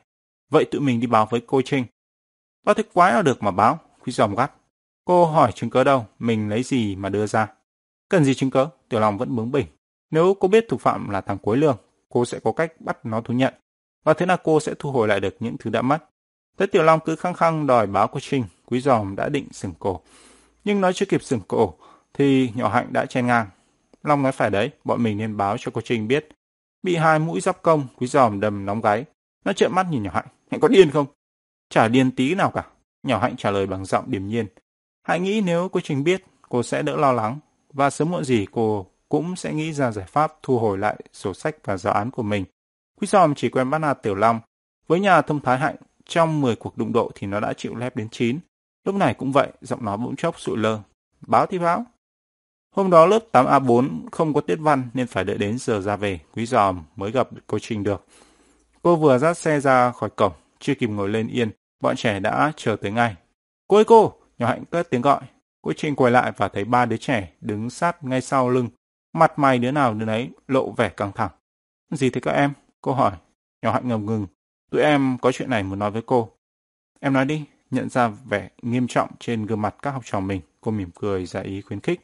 Vậy 0.50 0.66
tụi 0.66 0.82
mình 0.82 1.00
đi 1.00 1.08
báo 1.08 1.28
với 1.30 1.42
cô 1.48 1.62
Trinh. 1.66 1.86
Báo 2.66 2.74
thế 2.74 2.84
quái 2.94 3.12
nào 3.12 3.22
được 3.22 3.44
mà 3.44 3.52
báo, 3.52 3.80
Quý 4.08 4.14
Giòm 4.14 4.36
gắt. 4.36 4.52
Cô 5.06 5.26
hỏi 5.26 5.52
chứng 5.52 5.70
cớ 5.70 5.84
đâu, 5.84 6.06
mình 6.20 6.50
lấy 6.50 6.64
gì 6.64 6.96
mà 6.96 7.10
đưa 7.10 7.28
ra. 7.28 7.48
Cần 8.10 8.24
gì 8.24 8.34
chứng 8.34 8.50
cớ? 8.50 8.68
Tiểu 8.90 9.00
Long 9.00 9.18
vẫn 9.18 9.36
bướng 9.36 9.52
bỉnh. 9.52 9.66
Nếu 10.12 10.34
cô 10.40 10.48
biết 10.48 10.66
thủ 10.70 10.78
phạm 10.78 11.10
là 11.10 11.22
thằng 11.22 11.38
cuối 11.38 11.58
Lương, 11.58 11.78
cô 12.10 12.26
sẽ 12.26 12.40
có 12.44 12.52
cách 12.52 12.74
bắt 12.80 13.06
nó 13.06 13.22
thú 13.22 13.34
nhận. 13.34 13.54
Và 14.04 14.14
thế 14.14 14.26
là 14.26 14.38
cô 14.44 14.60
sẽ 14.60 14.74
thu 14.80 14.92
hồi 14.92 15.08
lại 15.08 15.20
được 15.20 15.36
những 15.40 15.58
thứ 15.58 15.70
đã 15.70 15.82
mất. 15.82 16.10
Thế 16.58 16.66
Tiểu 16.66 16.84
Long 16.84 17.00
cứ 17.00 17.16
khăng 17.16 17.34
khăng 17.34 17.68
đòi 17.68 17.88
báo 17.88 18.08
cô 18.08 18.20
Trinh, 18.20 18.44
Quý 18.66 18.82
Giòm 18.82 19.16
đã 19.16 19.30
định 19.30 19.48
sừng 19.52 19.74
cổ. 19.80 20.02
Nhưng 20.64 20.82
nói 20.82 20.94
chưa 20.94 21.06
kịp 21.06 21.24
sừng 21.24 21.42
cổ, 21.48 21.74
thì 22.14 22.52
nhỏ 22.56 22.70
hạnh 22.70 22.88
đã 22.92 23.06
chen 23.06 23.28
ngang. 23.28 23.48
Long 24.04 24.24
nói 24.24 24.32
phải 24.32 24.50
đấy, 24.50 24.70
bọn 24.84 25.04
mình 25.04 25.18
nên 25.18 25.38
báo 25.38 25.58
cho 25.60 25.72
cô 25.74 25.82
Trinh 25.82 26.08
biết. 26.08 26.28
Bị 26.84 26.96
hai 26.96 27.20
mũi 27.20 27.42
giáp 27.42 27.62
công, 27.62 27.88
Quý 27.98 28.08
Giòm 28.08 28.40
đầm 28.40 28.66
nóng 28.66 28.82
gáy. 28.82 29.06
Nó 29.46 29.54
trợn 29.54 29.76
mắt 29.76 29.88
nhìn 29.90 30.04
nhỏ 30.04 30.12
hạnh. 30.14 30.28
Hạnh 30.52 30.60
có 30.60 30.68
điên 30.68 30.92
không? 30.92 31.06
Chả 31.70 31.88
điên 31.88 32.12
tí 32.12 32.36
nào 32.36 32.52
cả. 32.52 32.64
Nhỏ 33.08 33.20
hạnh 33.20 33.36
trả 33.38 33.52
lời 33.52 33.68
bằng 33.68 33.86
giọng 33.86 34.04
điềm 34.08 34.28
nhiên. 34.28 34.48
hãy 35.04 35.20
nghĩ 35.20 35.42
nếu 35.42 35.70
cô 35.70 35.80
trình 35.84 36.04
biết, 36.04 36.24
cô 36.50 36.64
sẽ 36.64 36.82
đỡ 36.82 36.96
lo 36.96 37.12
lắng 37.12 37.40
và 37.74 37.90
sớm 37.90 38.12
muộn 38.12 38.24
gì 38.24 38.46
cô 38.52 38.86
cũng 39.10 39.36
sẽ 39.36 39.54
nghĩ 39.54 39.74
ra 39.74 39.92
giải 39.92 40.06
pháp 40.08 40.34
thu 40.44 40.60
hồi 40.60 40.78
lại 40.78 40.96
sổ 41.14 41.34
sách 41.34 41.56
và 41.64 41.78
giáo 41.78 41.94
án 41.94 42.12
của 42.12 42.24
mình. 42.24 42.46
Quý 43.02 43.08
giòm 43.08 43.36
chỉ 43.36 43.50
quen 43.50 43.70
bắt 43.70 43.78
nạt 43.78 44.04
Tiểu 44.04 44.16
Long. 44.16 44.40
Với 44.88 45.00
nhà 45.00 45.22
thông 45.22 45.40
thái 45.40 45.58
hạnh, 45.58 45.76
trong 46.06 46.42
10 46.42 46.56
cuộc 46.56 46.78
đụng 46.78 46.94
độ 46.94 47.12
thì 47.16 47.28
nó 47.28 47.40
đã 47.40 47.54
chịu 47.54 47.76
lép 47.76 47.96
đến 47.96 48.10
9. 48.10 48.40
Lúc 48.86 48.96
này 48.96 49.14
cũng 49.14 49.32
vậy, 49.32 49.48
giọng 49.62 49.86
nó 49.86 49.98
bỗng 49.98 50.16
chốc 50.16 50.40
sụi 50.40 50.58
lơ. 50.58 50.80
Báo 51.28 51.46
thì 51.46 51.60
báo. 51.60 51.86
Hôm 52.76 52.90
đó 52.90 53.06
lớp 53.06 53.20
8A4 53.32 53.90
không 54.12 54.34
có 54.34 54.42
tiết 54.42 54.56
văn 54.56 54.90
nên 54.94 55.08
phải 55.08 55.24
đợi 55.24 55.38
đến 55.38 55.58
giờ 55.60 55.82
ra 55.82 55.96
về, 55.96 56.20
quý 56.34 56.46
giòm 56.46 56.84
mới 56.96 57.12
gặp 57.12 57.30
cô 57.48 57.60
Trình 57.60 57.84
được. 57.84 58.06
Cô 58.82 58.96
vừa 58.96 59.18
dắt 59.18 59.38
xe 59.38 59.60
ra 59.60 59.92
khỏi 59.92 60.10
cổng, 60.10 60.34
chưa 60.60 60.76
kịp 60.76 60.88
ngồi 60.88 61.10
lên 61.10 61.28
yên, 61.28 61.52
bọn 61.80 61.96
trẻ 61.96 62.20
đã 62.20 62.52
chờ 62.56 62.76
tới 62.82 62.92
ngay. 62.92 63.16
Cô 63.68 63.78
ơi 63.78 63.86
cô! 63.88 64.14
Nhỏ 64.38 64.48
hạnh 64.48 64.66
cất 64.66 64.90
tiếng 64.90 65.02
gọi, 65.02 65.22
Cô 65.68 65.74
Trinh 65.74 65.96
quay 65.96 66.12
lại 66.12 66.32
và 66.38 66.48
thấy 66.48 66.66
ba 66.66 66.86
đứa 66.86 66.98
trẻ 66.98 67.32
đứng 67.42 67.70
sát 67.70 68.04
ngay 68.04 68.22
sau 68.22 68.50
lưng. 68.50 68.70
Mặt 69.14 69.40
mày 69.40 69.60
đứa 69.60 69.72
nào 69.72 69.94
đứa 69.94 70.06
nấy 70.06 70.30
lộ 70.48 70.72
vẻ 70.72 70.90
căng 70.90 71.12
thẳng. 71.12 71.32
Gì 71.92 72.10
thế 72.10 72.22
các 72.22 72.32
em? 72.32 72.54
Cô 72.82 72.94
hỏi. 72.94 73.12
Nhỏ 73.62 73.72
Hạnh 73.72 73.88
ngầm 73.88 74.06
ngừng. 74.06 74.28
Tụi 74.72 74.82
em 74.82 75.18
có 75.22 75.32
chuyện 75.32 75.50
này 75.50 75.64
muốn 75.64 75.80
nói 75.80 75.92
với 75.92 76.02
cô. 76.06 76.32
Em 77.00 77.14
nói 77.14 77.26
đi, 77.26 77.46
nhận 77.72 77.90
ra 77.90 78.08
vẻ 78.08 78.50
nghiêm 78.62 78.88
trọng 78.88 79.10
trên 79.20 79.46
gương 79.46 79.62
mặt 79.62 79.76
các 79.82 79.92
học 79.92 80.02
trò 80.06 80.20
mình, 80.20 80.42
cô 80.62 80.72
mỉm 80.72 80.90
cười 80.96 81.26
ra 81.26 81.42
ý 81.42 81.62
khuyến 81.62 81.80
khích. 81.80 82.02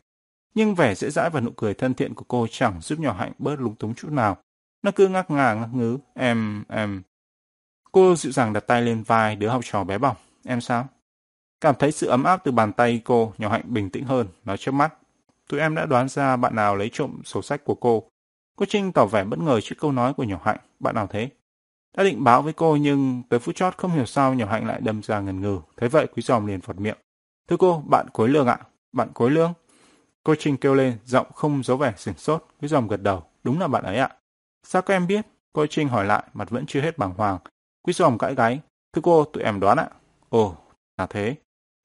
Nhưng 0.55 0.75
vẻ 0.75 0.95
dễ 0.95 1.09
dãi 1.09 1.29
và 1.29 1.41
nụ 1.41 1.51
cười 1.57 1.73
thân 1.73 1.93
thiện 1.93 2.13
của 2.13 2.25
cô 2.27 2.47
chẳng 2.51 2.81
giúp 2.81 2.99
nhỏ 2.99 3.13
Hạnh 3.13 3.31
bớt 3.37 3.59
lúng 3.59 3.75
túng 3.75 3.95
chút 3.95 4.11
nào. 4.11 4.37
Nó 4.81 4.91
cứ 4.95 5.07
ngắc 5.07 5.31
ngà 5.31 5.53
ngắc 5.53 5.69
ngứ, 5.73 5.97
em, 6.13 6.63
em. 6.69 7.01
Cô 7.93 8.15
dịu 8.15 8.31
dàng 8.31 8.53
đặt 8.53 8.67
tay 8.67 8.81
lên 8.81 9.03
vai 9.03 9.35
đứa 9.35 9.47
học 9.47 9.61
trò 9.63 9.83
bé 9.83 9.97
bỏng. 9.97 10.15
Em 10.45 10.61
sao? 10.61 10.87
Cảm 11.61 11.75
thấy 11.79 11.91
sự 11.91 12.07
ấm 12.07 12.23
áp 12.23 12.43
từ 12.43 12.51
bàn 12.51 12.73
tay 12.73 13.01
cô, 13.05 13.33
nhỏ 13.37 13.49
Hạnh 13.49 13.61
bình 13.65 13.89
tĩnh 13.89 14.05
hơn, 14.05 14.27
nói 14.45 14.57
trước 14.57 14.71
mắt. 14.71 14.93
Tụi 15.49 15.59
em 15.59 15.75
đã 15.75 15.85
đoán 15.85 16.09
ra 16.09 16.35
bạn 16.35 16.55
nào 16.55 16.75
lấy 16.75 16.89
trộm 16.93 17.21
sổ 17.23 17.41
sách 17.41 17.63
của 17.63 17.75
cô. 17.75 18.03
Cô 18.55 18.65
Trinh 18.69 18.91
tỏ 18.91 19.05
vẻ 19.05 19.23
bất 19.23 19.39
ngờ 19.39 19.61
trước 19.61 19.75
câu 19.79 19.91
nói 19.91 20.13
của 20.13 20.23
nhỏ 20.23 20.39
Hạnh. 20.43 20.57
Bạn 20.79 20.95
nào 20.95 21.07
thế? 21.07 21.29
Đã 21.97 22.03
định 22.03 22.23
báo 22.23 22.41
với 22.41 22.53
cô 22.53 22.75
nhưng 22.75 23.23
tới 23.29 23.39
phút 23.39 23.55
chót 23.55 23.77
không 23.77 23.91
hiểu 23.91 24.05
sao 24.05 24.33
nhỏ 24.33 24.45
Hạnh 24.45 24.67
lại 24.67 24.81
đâm 24.81 25.03
ra 25.03 25.19
ngần 25.19 25.41
ngừ. 25.41 25.59
Thế 25.77 25.87
vậy 25.87 26.07
Quý 26.15 26.21
Giòm 26.21 26.45
liền 26.45 26.61
phật 26.61 26.79
miệng. 26.79 26.97
Thưa 27.47 27.57
cô, 27.57 27.83
bạn 27.87 28.07
Cối 28.13 28.29
Lương 28.29 28.47
ạ. 28.47 28.59
Bạn 28.91 29.09
Cối 29.13 29.31
Lương? 29.31 29.53
Cô 30.23 30.35
Trinh 30.39 30.57
kêu 30.57 30.75
lên, 30.75 30.97
giọng 31.05 31.27
không 31.33 31.63
giấu 31.63 31.77
vẻ 31.77 31.93
sửng 31.97 32.17
sốt. 32.17 32.45
Quý 32.61 32.67
Giòm 32.67 32.87
gật 32.87 33.01
đầu. 33.01 33.23
Đúng 33.43 33.59
là 33.59 33.67
bạn 33.67 33.83
ấy 33.83 33.97
ạ. 33.97 34.09
Sao 34.63 34.81
các 34.81 34.93
em 34.93 35.07
biết? 35.07 35.25
Cô 35.53 35.65
Trinh 35.67 35.87
hỏi 35.87 36.05
lại, 36.05 36.23
mặt 36.33 36.49
vẫn 36.49 36.65
chưa 36.65 36.81
hết 36.81 36.97
bàng 36.97 37.13
hoàng. 37.17 37.39
Quý 37.83 37.93
Giòm 37.93 38.17
gãi 38.17 38.35
gáy. 38.35 38.59
Thưa 38.93 39.01
cô, 39.01 39.25
tụi 39.25 39.43
em 39.43 39.59
đoán 39.59 39.77
ạ. 39.77 39.89
Ồ, 40.29 40.55
là 40.97 41.05
thế. 41.05 41.35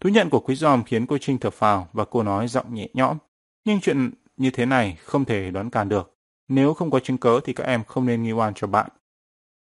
Thú 0.01 0.09
nhận 0.09 0.31
của 0.31 0.41
Quý 0.41 0.55
Giòm 0.55 0.85
khiến 0.85 1.07
cô 1.07 1.19
Trinh 1.19 1.39
thở 1.39 1.51
phào 1.51 1.89
và 1.93 2.05
cô 2.05 2.23
nói 2.23 2.49
giọng 2.49 2.75
nhẹ 2.75 2.89
nhõm. 2.95 3.19
Nhưng 3.65 3.81
chuyện 3.81 4.11
như 4.37 4.51
thế 4.51 4.67
này 4.67 4.97
không 5.05 5.25
thể 5.25 5.51
đoán 5.51 5.71
càn 5.71 5.89
được. 5.89 6.15
Nếu 6.49 6.75
không 6.75 6.91
có 6.91 7.01
chứng 7.01 7.19
cớ 7.19 7.41
thì 7.45 7.53
các 7.53 7.65
em 7.65 7.85
không 7.85 8.07
nên 8.07 8.23
nghi 8.23 8.33
oan 8.33 8.55
cho 8.55 8.67
bạn. 8.67 8.91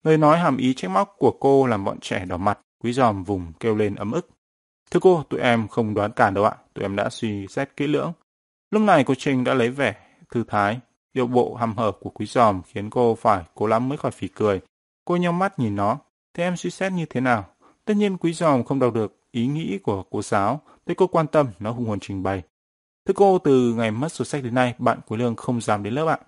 Lời 0.04 0.18
nói 0.18 0.38
hàm 0.38 0.56
ý 0.56 0.74
trách 0.74 0.90
móc 0.90 1.14
của 1.18 1.36
cô 1.40 1.66
làm 1.66 1.84
bọn 1.84 2.00
trẻ 2.00 2.24
đỏ 2.24 2.36
mặt, 2.36 2.58
quý 2.82 2.92
giòm 2.92 3.24
vùng 3.24 3.52
kêu 3.60 3.76
lên 3.76 3.94
ấm 3.94 4.12
ức. 4.12 4.30
Thưa 4.90 5.00
cô, 5.00 5.24
tụi 5.30 5.40
em 5.40 5.68
không 5.68 5.94
đoán 5.94 6.12
cản 6.12 6.34
đâu 6.34 6.44
ạ, 6.44 6.56
tụi 6.74 6.84
em 6.84 6.96
đã 6.96 7.10
suy 7.10 7.46
xét 7.46 7.76
kỹ 7.76 7.86
lưỡng. 7.86 8.12
Lúc 8.70 8.82
này 8.82 9.04
cô 9.04 9.14
Trinh 9.14 9.44
đã 9.44 9.54
lấy 9.54 9.70
vẻ 9.70 9.96
thư 10.30 10.44
thái, 10.48 10.80
điệu 11.14 11.26
bộ 11.26 11.54
hăm 11.54 11.76
hở 11.76 11.92
của 12.00 12.10
quý 12.10 12.26
giòm 12.26 12.62
khiến 12.62 12.90
cô 12.90 13.14
phải 13.14 13.44
cố 13.54 13.66
lắm 13.66 13.88
mới 13.88 13.98
khỏi 13.98 14.10
phỉ 14.10 14.28
cười. 14.28 14.60
Cô 15.04 15.16
nhắm 15.16 15.38
mắt 15.38 15.58
nhìn 15.58 15.76
nó, 15.76 15.98
thế 16.34 16.44
em 16.44 16.56
suy 16.56 16.70
xét 16.70 16.92
như 16.92 17.06
thế 17.10 17.20
nào? 17.20 17.46
Tất 17.84 17.94
nhiên 17.94 18.16
quý 18.16 18.32
giòm 18.32 18.64
không 18.64 18.78
đọc 18.78 18.94
được 18.94 19.16
ý 19.30 19.46
nghĩ 19.46 19.78
của 19.82 20.02
cô 20.10 20.22
giáo, 20.22 20.60
thế 20.86 20.94
cô 20.94 21.06
quan 21.06 21.26
tâm, 21.26 21.48
nó 21.58 21.72
hùng 21.72 21.86
hồn 21.86 22.00
trình 22.00 22.22
bày. 22.22 22.42
Thưa 23.06 23.14
cô, 23.16 23.38
từ 23.38 23.74
ngày 23.74 23.90
mất 23.90 24.12
sổ 24.12 24.24
sách 24.24 24.42
đến 24.44 24.54
nay, 24.54 24.74
bạn 24.78 25.00
Quế 25.06 25.18
Lương 25.18 25.36
không 25.36 25.60
dám 25.60 25.82
đến 25.82 25.94
lớp 25.94 26.06
ạ. 26.06 26.18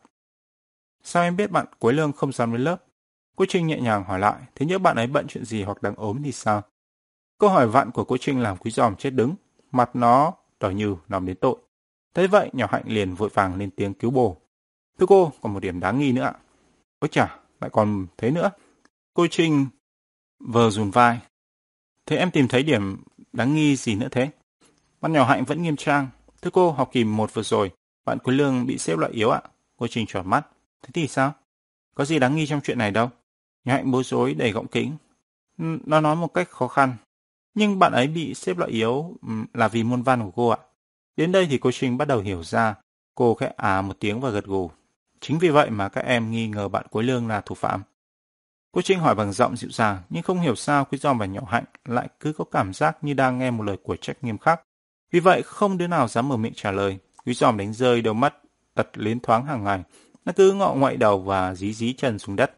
Sao 1.03 1.23
em 1.23 1.37
biết 1.37 1.51
bạn 1.51 1.67
Quế 1.79 1.93
Lương 1.93 2.13
không 2.13 2.33
dám 2.33 2.53
đến 2.53 2.61
lớp? 2.61 2.77
Cô 3.37 3.45
Trinh 3.49 3.67
nhẹ 3.67 3.81
nhàng 3.81 4.05
hỏi 4.05 4.19
lại, 4.19 4.41
thế 4.55 4.67
nhớ 4.67 4.79
bạn 4.79 4.97
ấy 4.97 5.07
bận 5.07 5.27
chuyện 5.29 5.45
gì 5.45 5.63
hoặc 5.63 5.83
đang 5.83 5.95
ốm 5.95 6.23
thì 6.25 6.33
sao? 6.33 6.63
Câu 7.39 7.51
hỏi 7.51 7.69
vặn 7.69 7.91
của 7.91 8.05
cô 8.05 8.17
Trinh 8.17 8.41
làm 8.41 8.57
quý 8.57 8.71
giòm 8.71 8.97
chết 8.97 9.11
đứng, 9.11 9.35
mặt 9.73 9.91
nó 9.95 10.33
đỏ 10.61 10.71
như 10.71 10.97
nằm 11.09 11.27
đến 11.27 11.37
tội. 11.41 11.57
Thế 12.15 12.27
vậy 12.27 12.51
nhỏ 12.53 12.67
hạnh 12.71 12.83
liền 12.87 13.15
vội 13.15 13.29
vàng 13.35 13.57
lên 13.57 13.71
tiếng 13.71 13.95
cứu 13.95 14.11
bồ. 14.11 14.37
Thưa 14.99 15.07
cô, 15.07 15.33
còn 15.43 15.55
một 15.55 15.61
điểm 15.61 15.81
đáng 15.81 15.99
nghi 15.99 16.13
nữa 16.13 16.23
ạ. 16.23 16.35
Ôi 16.99 17.09
chà, 17.09 17.39
lại 17.61 17.71
còn 17.71 18.07
thế 18.17 18.31
nữa. 18.31 18.51
Cô 19.15 19.27
Trinh 19.31 19.67
vờ 20.49 20.71
dùn 20.71 20.91
vai. 20.91 21.19
Thế 22.07 22.17
em 22.17 22.31
tìm 22.31 22.49
thấy 22.49 22.63
điểm 22.63 23.03
đáng 23.33 23.55
nghi 23.55 23.77
gì 23.77 23.95
nữa 23.95 24.09
thế? 24.11 24.31
bạn 25.01 25.13
nhỏ 25.13 25.25
hạnh 25.25 25.45
vẫn 25.45 25.63
nghiêm 25.63 25.77
trang. 25.77 26.09
Thưa 26.43 26.51
cô, 26.51 26.71
học 26.71 26.91
kỳ 26.93 27.05
một 27.05 27.35
vừa 27.35 27.43
rồi, 27.43 27.71
bạn 28.05 28.19
Quý 28.19 28.35
Lương 28.35 28.67
bị 28.67 28.79
xếp 28.79 28.99
loại 28.99 29.13
yếu 29.13 29.31
ạ. 29.31 29.43
Cô 29.77 29.87
trình 29.87 30.07
tròn 30.09 30.31
mắt. 30.31 30.47
Thế 30.83 30.91
thì 30.95 31.09
sao? 31.09 31.33
Có 31.95 32.05
gì 32.05 32.19
đáng 32.19 32.37
nghi 32.37 32.47
trong 32.47 32.61
chuyện 32.61 32.79
này 32.79 32.91
đâu. 32.91 33.11
Nhỏ 33.65 33.75
hạnh 33.75 33.91
bối 33.91 34.05
rối 34.05 34.35
đầy 34.35 34.53
gọng 34.53 34.67
kính. 34.67 34.97
Nó 35.59 36.01
nói 36.01 36.17
một 36.17 36.35
cách 36.35 36.51
khó 36.51 36.69
khăn. 36.69 36.97
Nhưng 37.55 37.79
bạn 37.79 37.93
ấy 37.93 38.07
bị 38.07 38.35
xếp 38.35 38.59
loại 38.59 38.71
yếu 38.71 39.17
là 39.55 39.69
vì 39.69 39.85
môn 39.85 40.03
văn 40.03 40.23
của 40.23 40.31
cô 40.31 40.49
ạ. 40.49 40.59
Đến 41.17 41.33
đây 41.33 41.47
thì 41.51 41.59
cô 41.59 41.71
trình 41.73 41.99
bắt 41.99 42.09
đầu 42.09 42.21
hiểu 42.21 42.43
ra. 42.43 42.75
Cô 43.15 43.35
khẽ 43.35 43.53
à 43.57 43.83
một 43.83 43.97
tiếng 44.01 44.21
và 44.21 44.31
gật 44.31 44.45
gù. 44.45 44.71
Chính 45.21 45.39
vì 45.39 45.49
vậy 45.49 45.71
mà 45.71 45.89
các 45.89 46.05
em 46.05 46.31
nghi 46.31 46.49
ngờ 46.49 46.69
bạn 46.69 46.87
Quế 46.91 47.03
Lương 47.03 47.29
là 47.29 47.41
thủ 47.41 47.55
phạm. 47.55 47.83
Cô 48.73 48.83
Trinh 48.83 48.99
hỏi 48.99 49.15
bằng 49.15 49.33
giọng 49.33 49.57
dịu 49.57 49.71
dàng, 49.71 50.03
nhưng 50.11 50.23
không 50.23 50.41
hiểu 50.41 50.55
sao 50.55 50.85
Quý 50.85 50.99
Giòm 50.99 51.19
và 51.19 51.27
Nhỏ 51.27 51.41
Hạnh 51.49 51.65
lại 51.85 52.09
cứ 52.21 52.33
có 52.33 52.45
cảm 52.45 52.73
giác 52.73 52.97
như 53.03 53.15
đang 53.15 53.39
nghe 53.39 53.51
một 53.51 53.65
lời 53.65 53.77
của 53.83 53.97
trách 53.97 54.25
nghiêm 54.25 54.39
khắc. 54.39 54.63
Vì 55.13 55.21
vậy 55.21 55.43
không 55.43 55.79
đứa 55.79 55.87
nào 55.87 56.09
dám 56.09 56.29
mở 56.29 56.37
miệng 56.37 56.53
trả 56.57 56.71
lời. 56.71 56.99
Quý 57.27 57.35
Giòm 57.35 57.57
đánh 57.57 57.73
rơi 57.73 58.03
đôi 58.03 58.15
mắt 58.15 58.35
tật 58.75 58.89
liến 58.95 59.21
thoáng 59.21 59.47
hàng 59.47 59.65
ngày. 59.65 59.83
Nó 60.25 60.33
cứ 60.37 60.53
ngọ 60.53 60.75
ngoại 60.75 60.97
đầu 60.97 61.23
và 61.23 61.55
dí 61.55 61.73
dí 61.73 61.93
chân 61.93 62.19
xuống 62.19 62.37
đất. 62.37 62.57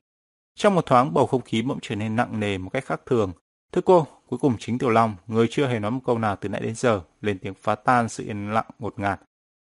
Trong 0.55 0.75
một 0.75 0.87
thoáng 0.87 1.15
bầu 1.15 1.27
không 1.27 1.43
khí 1.43 1.63
bỗng 1.63 1.79
trở 1.83 1.95
nên 1.95 2.17
nặng 2.17 2.41
nề 2.41 2.59
một 2.59 2.71
cách 2.71 2.85
khác 2.85 3.01
thường. 3.07 3.33
Thưa 3.73 3.81
cô, 3.81 4.07
cuối 4.29 4.39
cùng 4.39 4.57
chính 4.59 4.79
Tiểu 4.79 4.91
Long, 4.91 5.17
người 5.27 5.47
chưa 5.51 5.67
hề 5.67 5.79
nói 5.79 5.91
một 5.91 6.01
câu 6.07 6.19
nào 6.19 6.37
từ 6.37 6.49
nãy 6.49 6.61
đến 6.61 6.75
giờ, 6.75 7.01
lên 7.21 7.39
tiếng 7.39 7.55
phá 7.55 7.75
tan 7.75 8.09
sự 8.09 8.25
yên 8.25 8.53
lặng 8.53 8.67
ngột 8.79 8.99
ngạt. 8.99 9.21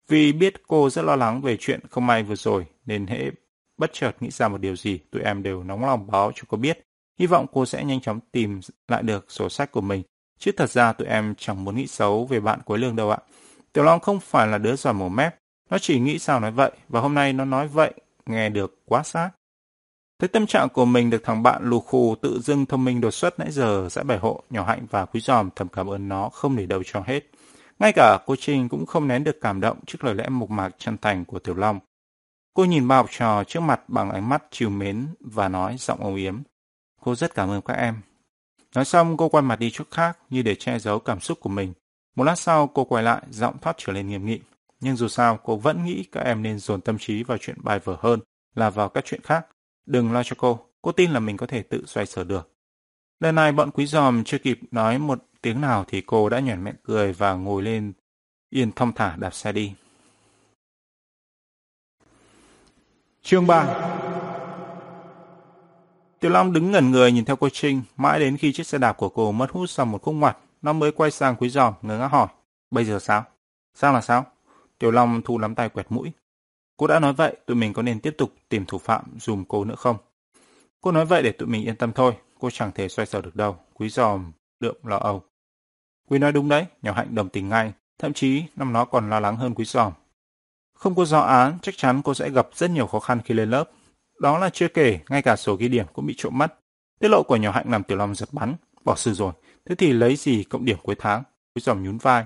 Vì 0.08 0.34
biết 0.34 0.54
cô 0.68 0.90
rất 0.90 1.02
lo 1.02 1.16
lắng 1.16 1.42
về 1.42 1.58
chuyện 1.60 1.80
không 1.90 2.08
may 2.08 2.24
vừa 2.24 2.36
rồi, 2.36 2.66
nên 2.86 3.08
hễ 3.08 3.32
bất 3.78 3.94
chợt 3.94 4.12
nghĩ 4.20 4.30
ra 4.30 4.48
một 4.48 4.58
điều 4.58 4.76
gì, 4.76 5.00
tụi 5.12 5.22
em 5.22 5.44
đều 5.44 5.64
nóng 5.64 5.86
lòng 5.86 6.08
báo 6.12 6.32
cho 6.36 6.44
cô 6.48 6.58
biết. 6.58 6.80
Hy 7.20 7.28
vọng 7.28 7.46
cô 7.54 7.66
sẽ 7.66 7.84
nhanh 7.84 8.02
chóng 8.02 8.20
tìm 8.32 8.60
lại 8.88 9.04
được 9.04 9.26
sổ 9.32 9.50
sách 9.50 9.72
của 9.72 9.82
mình. 9.82 10.04
Chứ 10.40 10.52
thật 10.58 10.70
ra 10.70 10.94
tụi 10.94 11.08
em 11.08 11.36
chẳng 11.38 11.64
muốn 11.64 11.76
nghĩ 11.76 11.88
xấu 11.88 12.26
về 12.26 12.40
bạn 12.40 12.60
cuối 12.66 12.78
Lương 12.78 12.96
đâu 12.96 13.12
ạ. 13.12 13.18
Tiểu 13.74 13.84
Long 13.84 14.00
không 14.00 14.20
phải 14.20 14.48
là 14.48 14.58
đứa 14.58 14.76
giỏi 14.76 14.94
mồm 14.94 15.16
mép. 15.16 15.36
Nó 15.70 15.78
chỉ 15.78 16.00
nghĩ 16.00 16.20
sao 16.20 16.40
nói 16.40 16.52
vậy, 16.52 16.72
và 16.90 17.02
hôm 17.02 17.14
nay 17.14 17.34
nó 17.34 17.46
nói 17.46 17.68
vậy, 17.68 17.94
nghe 18.26 18.50
được 18.50 18.82
quá 18.86 19.04
xác 19.04 19.30
Thấy 20.20 20.28
tâm 20.28 20.46
trạng 20.46 20.70
của 20.70 20.86
mình 20.86 21.10
được 21.10 21.24
thằng 21.24 21.44
bạn 21.44 21.70
lù 21.70 21.80
khù 21.80 22.16
tự 22.16 22.40
dưng 22.40 22.66
thông 22.66 22.86
minh 22.86 23.02
đột 23.02 23.12
xuất 23.12 23.40
nãy 23.40 23.52
giờ 23.52 23.88
sẽ 23.92 24.04
bài 24.04 24.18
hộ, 24.18 24.44
nhỏ 24.50 24.64
hạnh 24.66 24.86
và 24.90 25.06
quý 25.06 25.20
giòm 25.20 25.50
thầm 25.56 25.68
cảm 25.68 25.90
ơn 25.90 26.10
nó 26.10 26.30
không 26.30 26.56
để 26.56 26.66
đâu 26.66 26.82
cho 26.86 27.04
hết. 27.06 27.20
Ngay 27.80 27.92
cả 27.96 28.20
cô 28.26 28.36
Trinh 28.40 28.70
cũng 28.70 28.86
không 28.86 29.08
nén 29.08 29.24
được 29.24 29.42
cảm 29.42 29.62
động 29.62 29.78
trước 29.88 30.04
lời 30.04 30.16
lẽ 30.16 30.30
mộc 30.30 30.50
mạc 30.50 30.70
chân 30.78 30.98
thành 30.98 31.26
của 31.26 31.40
Tiểu 31.40 31.56
Long. 31.56 31.80
Cô 32.54 32.66
nhìn 32.66 32.88
ba 32.88 32.96
học 32.96 33.08
trò 33.12 33.44
trước 33.44 33.60
mặt 33.60 33.82
bằng 33.88 34.12
ánh 34.12 34.30
mắt 34.30 34.44
chiều 34.52 34.70
mến 34.70 35.08
và 35.20 35.48
nói 35.48 35.76
giọng 35.80 36.04
âu 36.04 36.14
yếm. 36.14 36.42
Cô 37.02 37.16
rất 37.16 37.36
cảm 37.36 37.50
ơn 37.50 37.62
các 37.62 37.74
em. 37.74 37.96
Nói 38.76 38.86
xong 38.86 39.18
cô 39.18 39.30
quay 39.30 39.42
mặt 39.42 39.60
đi 39.60 39.70
chỗ 39.74 39.84
khác 39.92 40.18
như 40.30 40.42
để 40.42 40.56
che 40.56 40.80
giấu 40.80 41.00
cảm 41.00 41.20
xúc 41.20 41.40
của 41.40 41.50
mình. 41.50 41.74
Một 42.16 42.24
lát 42.24 42.36
sau 42.36 42.68
cô 42.68 42.84
quay 42.86 43.04
lại 43.04 43.22
giọng 43.30 43.58
thoát 43.62 43.76
trở 43.78 43.94
lên 43.94 44.08
nghiêm 44.08 44.26
nghị. 44.26 44.40
Nhưng 44.80 44.96
dù 44.96 45.08
sao 45.08 45.40
cô 45.44 45.56
vẫn 45.58 45.86
nghĩ 45.86 46.04
các 46.12 46.22
em 46.22 46.42
nên 46.44 46.60
dồn 46.60 46.82
tâm 46.82 46.98
trí 46.98 47.24
vào 47.24 47.38
chuyện 47.38 47.58
bài 47.64 47.80
vở 47.80 47.98
hơn 48.00 48.20
là 48.56 48.70
vào 48.70 48.90
các 48.90 49.06
chuyện 49.06 49.22
khác. 49.22 49.48
Đừng 49.86 50.12
lo 50.12 50.24
cho 50.24 50.36
cô, 50.40 50.60
cô 50.82 50.92
tin 50.92 51.12
là 51.12 51.20
mình 51.20 51.38
có 51.38 51.48
thể 51.48 51.64
tự 51.64 51.86
xoay 51.86 52.06
sở 52.06 52.24
được. 52.24 52.50
Lần 53.20 53.36
này 53.36 53.52
bọn 53.52 53.72
quý 53.72 53.86
giòm 53.86 54.24
chưa 54.24 54.38
kịp 54.38 54.60
nói 54.72 55.00
một 55.00 55.26
tiếng 55.42 55.62
nào 55.62 55.86
thì 55.88 56.02
cô 56.02 56.30
đã 56.30 56.40
nhoẻn 56.40 56.64
miệng 56.64 56.76
cười 56.84 57.14
và 57.14 57.34
ngồi 57.34 57.64
lên 57.64 57.94
yên 58.50 58.72
thong 58.72 58.92
thả 58.94 59.16
đạp 59.16 59.34
xe 59.34 59.52
đi. 59.52 59.74
Chương 63.26 63.48
3 63.48 63.90
Tiểu 66.20 66.32
Long 66.32 66.54
đứng 66.54 66.72
ngẩn 66.72 66.92
người 66.92 67.12
nhìn 67.12 67.26
theo 67.26 67.36
cô 67.36 67.50
Trinh, 67.50 67.82
mãi 67.98 68.20
đến 68.20 68.38
khi 68.38 68.54
chiếc 68.54 68.68
xe 68.68 68.78
đạp 68.78 68.94
của 68.94 69.10
cô 69.10 69.32
mất 69.32 69.52
hút 69.52 69.70
sau 69.70 69.86
một 69.86 70.02
khúc 70.02 70.16
ngoặt, 70.16 70.38
nó 70.62 70.74
mới 70.74 70.92
quay 70.92 71.12
sang 71.12 71.36
quý 71.36 71.50
giòm 71.50 71.74
ngớ 71.82 71.98
ngác 71.98 72.08
hỏi, 72.08 72.28
bây 72.72 72.86
giờ 72.86 73.00
sao? 73.00 73.24
Sao 73.74 73.94
là 73.94 74.02
sao? 74.02 74.26
Tiểu 74.80 74.92
Long 74.92 75.22
thu 75.22 75.38
nắm 75.38 75.56
tay 75.56 75.70
quẹt 75.70 75.86
mũi. 75.90 76.12
Cô 76.78 76.88
đã 76.88 77.00
nói 77.00 77.14
vậy, 77.14 77.38
tụi 77.46 77.56
mình 77.56 77.74
có 77.74 77.82
nên 77.82 78.00
tiếp 78.00 78.16
tục 78.18 78.34
tìm 78.50 78.66
thủ 78.66 78.78
phạm 78.78 79.04
dùm 79.20 79.44
cô 79.44 79.66
nữa 79.66 79.76
không? 79.76 79.98
Cô 80.82 80.92
nói 80.92 81.06
vậy 81.06 81.24
để 81.24 81.32
tụi 81.32 81.48
mình 81.48 81.64
yên 81.64 81.76
tâm 81.76 81.92
thôi, 81.94 82.14
cô 82.40 82.50
chẳng 82.50 82.72
thể 82.72 82.88
xoay 82.88 83.06
sở 83.06 83.22
được 83.22 83.36
đâu. 83.36 83.58
Quý 83.74 83.90
giòm 83.90 84.32
đượm 84.60 84.76
lo 84.84 84.98
âu. 84.98 85.24
Quý 86.10 86.20
nói 86.20 86.32
đúng 86.32 86.50
đấy, 86.50 86.66
nhỏ 86.82 86.94
hạnh 86.94 87.16
đồng 87.16 87.30
tình 87.30 87.50
ngay, 87.50 87.74
thậm 88.00 88.14
chí 88.14 88.44
năm 88.56 88.74
nó 88.74 88.86
còn 88.86 89.10
lo 89.10 89.20
lắng 89.20 89.36
hơn 89.36 89.54
quý 89.54 89.66
giòm. 89.66 89.94
Không 90.84 90.96
có 90.96 91.06
giáo 91.06 91.24
án, 91.24 91.58
chắc 91.62 91.78
chắn 91.78 92.02
cô 92.02 92.14
sẽ 92.14 92.30
gặp 92.30 92.48
rất 92.54 92.72
nhiều 92.72 92.88
khó 92.88 93.00
khăn 93.00 93.22
khi 93.26 93.34
lên 93.34 93.50
lớp. 93.50 93.70
Đó 94.22 94.38
là 94.38 94.50
chưa 94.50 94.68
kể, 94.68 95.00
ngay 95.10 95.22
cả 95.22 95.36
sổ 95.36 95.56
ghi 95.56 95.68
điểm 95.68 95.86
cũng 95.94 96.06
bị 96.06 96.14
trộm 96.18 96.38
mất. 96.38 96.60
Tiết 97.00 97.08
lộ 97.08 97.24
của 97.24 97.36
nhỏ 97.36 97.52
hạnh 97.52 97.66
làm 97.70 97.84
tiểu 97.84 97.98
long 97.98 98.16
giật 98.16 98.30
bắn, 98.32 98.56
bỏ 98.86 98.96
sư 98.96 99.14
rồi. 99.14 99.34
Thế 99.66 99.76
thì 99.76 99.94
lấy 99.94 100.16
gì 100.16 100.44
cộng 100.44 100.66
điểm 100.66 100.78
cuối 100.84 100.96
tháng? 101.00 101.24
Quý 101.56 101.62
dòng 101.62 101.84
nhún 101.84 101.98
vai. 101.98 102.26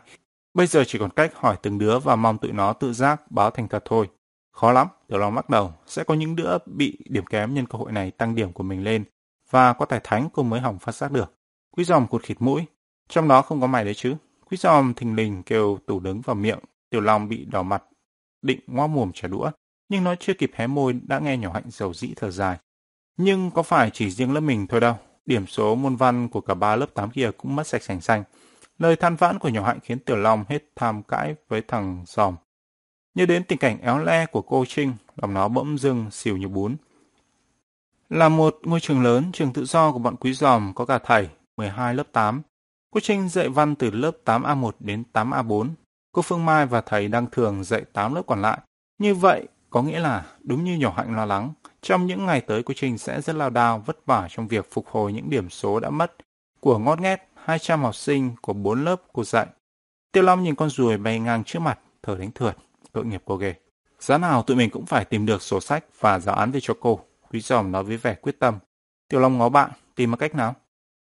Bây 0.54 0.68
giờ 0.68 0.84
chỉ 0.88 1.00
còn 1.00 1.10
cách 1.10 1.32
hỏi 1.36 1.56
từng 1.62 1.78
đứa 1.78 2.00
và 2.00 2.16
mong 2.16 2.38
tụi 2.38 2.52
nó 2.52 2.74
tự 2.74 2.94
giác 2.94 3.32
báo 3.32 3.52
thành 3.52 3.68
thật 3.68 3.84
thôi. 3.86 4.10
Khó 4.52 4.72
lắm, 4.72 4.88
Tiểu 5.08 5.18
Long 5.18 5.36
bắt 5.36 5.50
đầu. 5.50 5.74
Sẽ 5.88 6.04
có 6.04 6.14
những 6.14 6.36
đứa 6.36 6.58
bị 6.66 6.98
điểm 7.10 7.26
kém 7.26 7.54
nhân 7.54 7.66
cơ 7.66 7.78
hội 7.78 7.92
này 7.92 8.12
tăng 8.12 8.36
điểm 8.36 8.52
của 8.54 8.64
mình 8.64 8.84
lên. 8.84 9.04
Và 9.50 9.74
có 9.74 9.86
tài 9.86 10.00
thánh 10.04 10.30
cô 10.34 10.44
mới 10.44 10.60
hỏng 10.60 10.80
phát 10.80 10.96
giác 10.96 11.12
được. 11.12 11.34
Quý 11.72 11.84
dòng 11.84 12.08
cụt 12.08 12.24
khịt 12.24 12.38
mũi. 12.40 12.66
Trong 13.10 13.28
đó 13.28 13.42
không 13.42 13.62
có 13.62 13.68
mày 13.68 13.86
đấy 13.86 13.94
chứ. 13.94 14.16
Quý 14.50 14.58
dòng 14.58 14.94
thình 14.94 15.16
lình 15.16 15.44
kêu 15.44 15.78
tủ 15.88 16.00
đứng 16.00 16.22
vào 16.22 16.36
miệng. 16.36 16.60
Tiểu 16.90 17.02
Long 17.02 17.30
bị 17.30 17.46
đỏ 17.46 17.64
mặt. 17.64 17.84
Định 18.48 18.60
ngoa 18.68 18.88
mồm 18.88 19.12
trả 19.14 19.28
đũa. 19.28 19.52
Nhưng 19.90 20.04
nó 20.04 20.16
chưa 20.16 20.34
kịp 20.34 20.52
hé 20.54 20.68
môi 20.68 20.94
đã 20.94 21.20
nghe 21.20 21.38
nhỏ 21.38 21.52
hạnh 21.54 21.64
dầu 21.68 21.94
dĩ 21.94 22.14
thở 22.16 22.32
dài. 22.32 22.58
Nhưng 23.18 23.52
có 23.52 23.64
phải 23.64 23.90
chỉ 23.94 24.10
riêng 24.10 24.34
lớp 24.34 24.40
mình 24.40 24.68
thôi 24.68 24.80
đâu. 24.80 24.96
Điểm 25.26 25.48
số 25.48 25.76
môn 25.76 25.96
văn 25.96 26.30
của 26.30 26.42
cả 26.42 26.54
ba 26.54 26.76
lớp 26.76 26.86
8 26.94 27.10
kia 27.10 27.32
cũng 27.38 27.56
mất 27.56 27.68
sạch 27.68 27.84
sành 27.84 28.02
xanh. 28.02 28.24
Lời 28.80 28.96
than 28.96 29.16
vãn 29.16 29.40
của 29.40 29.50
nhỏ 29.50 29.66
hạnh 29.66 29.80
khiến 29.84 30.00
Tiểu 30.00 30.18
Long 30.18 30.44
hết 30.50 30.64
tham 30.76 31.04
cãi 31.04 31.36
với 31.48 31.62
thằng 31.62 32.04
giòm. 32.08 32.36
Nhớ 33.16 33.26
đến 33.26 33.44
tình 33.44 33.58
cảnh 33.58 33.82
éo 33.82 34.00
le 34.00 34.26
của 34.26 34.42
cô 34.42 34.66
Trinh, 34.68 34.94
lòng 35.16 35.34
nó 35.34 35.48
bỗng 35.48 35.78
dưng 35.78 36.12
xìu 36.12 36.38
như 36.38 36.48
bún. 36.48 36.76
Là 38.10 38.30
một 38.30 38.60
ngôi 38.64 38.80
trường 38.80 39.04
lớn, 39.04 39.32
trường 39.34 39.54
tự 39.54 39.66
do 39.66 39.92
của 39.92 40.00
bọn 40.00 40.16
quý 40.16 40.34
giòm 40.34 40.74
có 40.76 40.86
cả 40.86 41.00
thầy, 41.00 41.30
12 41.58 41.94
lớp 41.94 42.08
8. 42.12 42.42
Cô 42.92 43.00
Trinh 43.00 43.30
dạy 43.30 43.50
văn 43.50 43.76
từ 43.76 43.92
lớp 43.92 44.12
8A1 44.26 44.72
đến 44.80 45.04
8A4. 45.14 45.70
Cô 46.18 46.22
Phương 46.22 46.46
Mai 46.46 46.66
và 46.66 46.82
thầy 46.82 47.08
đang 47.08 47.28
Thường 47.32 47.64
dạy 47.64 47.82
8 47.94 48.16
lớp 48.16 48.22
còn 48.28 48.42
lại. 48.42 48.60
Như 49.00 49.16
vậy, 49.16 49.48
có 49.70 49.82
nghĩa 49.82 50.00
là 50.00 50.26
đúng 50.44 50.64
như 50.64 50.76
nhỏ 50.78 50.94
hạnh 50.98 51.16
lo 51.16 51.26
lắng, 51.26 51.54
trong 51.82 52.06
những 52.06 52.26
ngày 52.26 52.42
tới 52.42 52.64
cô 52.64 52.74
Trinh 52.78 52.98
sẽ 52.98 53.22
rất 53.22 53.36
lao 53.36 53.50
đao, 53.50 53.80
vất 53.86 54.06
vả 54.06 54.28
trong 54.30 54.48
việc 54.48 54.68
phục 54.72 54.88
hồi 54.88 55.14
những 55.14 55.30
điểm 55.30 55.50
số 55.50 55.80
đã 55.80 55.90
mất 55.90 56.16
của 56.60 56.78
ngót 56.78 57.00
nghét 57.00 57.30
200 57.36 57.84
học 57.84 57.96
sinh 57.96 58.32
của 58.42 58.54
4 58.54 58.86
lớp 58.86 59.02
cô 59.14 59.24
dạy. 59.24 59.48
Tiêu 60.12 60.24
Long 60.24 60.44
nhìn 60.44 60.56
con 60.56 60.70
ruồi 60.70 60.98
bay 60.98 61.20
ngang 61.20 61.44
trước 61.44 61.60
mặt, 61.60 61.80
thở 62.04 62.18
đánh 62.18 62.32
thượt, 62.32 62.58
tội 62.92 63.06
nghiệp 63.06 63.22
cô 63.26 63.36
ghê. 63.36 63.54
Giá 64.00 64.18
nào 64.18 64.44
tụi 64.44 64.58
mình 64.58 64.70
cũng 64.70 64.86
phải 64.86 65.06
tìm 65.06 65.26
được 65.26 65.42
sổ 65.42 65.60
sách 65.62 65.86
và 66.00 66.20
giáo 66.20 66.36
án 66.36 66.52
về 66.52 66.60
cho 66.64 66.74
cô. 66.80 67.00
Quý 67.32 67.40
giòm 67.40 67.72
nói 67.72 67.84
với 67.84 67.98
vẻ 67.98 68.16
quyết 68.16 68.40
tâm. 68.40 68.60
tiêu 69.10 69.20
Long 69.20 69.38
ngó 69.38 69.50
bạn, 69.50 69.72
tìm 69.96 70.12
một 70.12 70.18
cách 70.20 70.36
nào? 70.36 70.56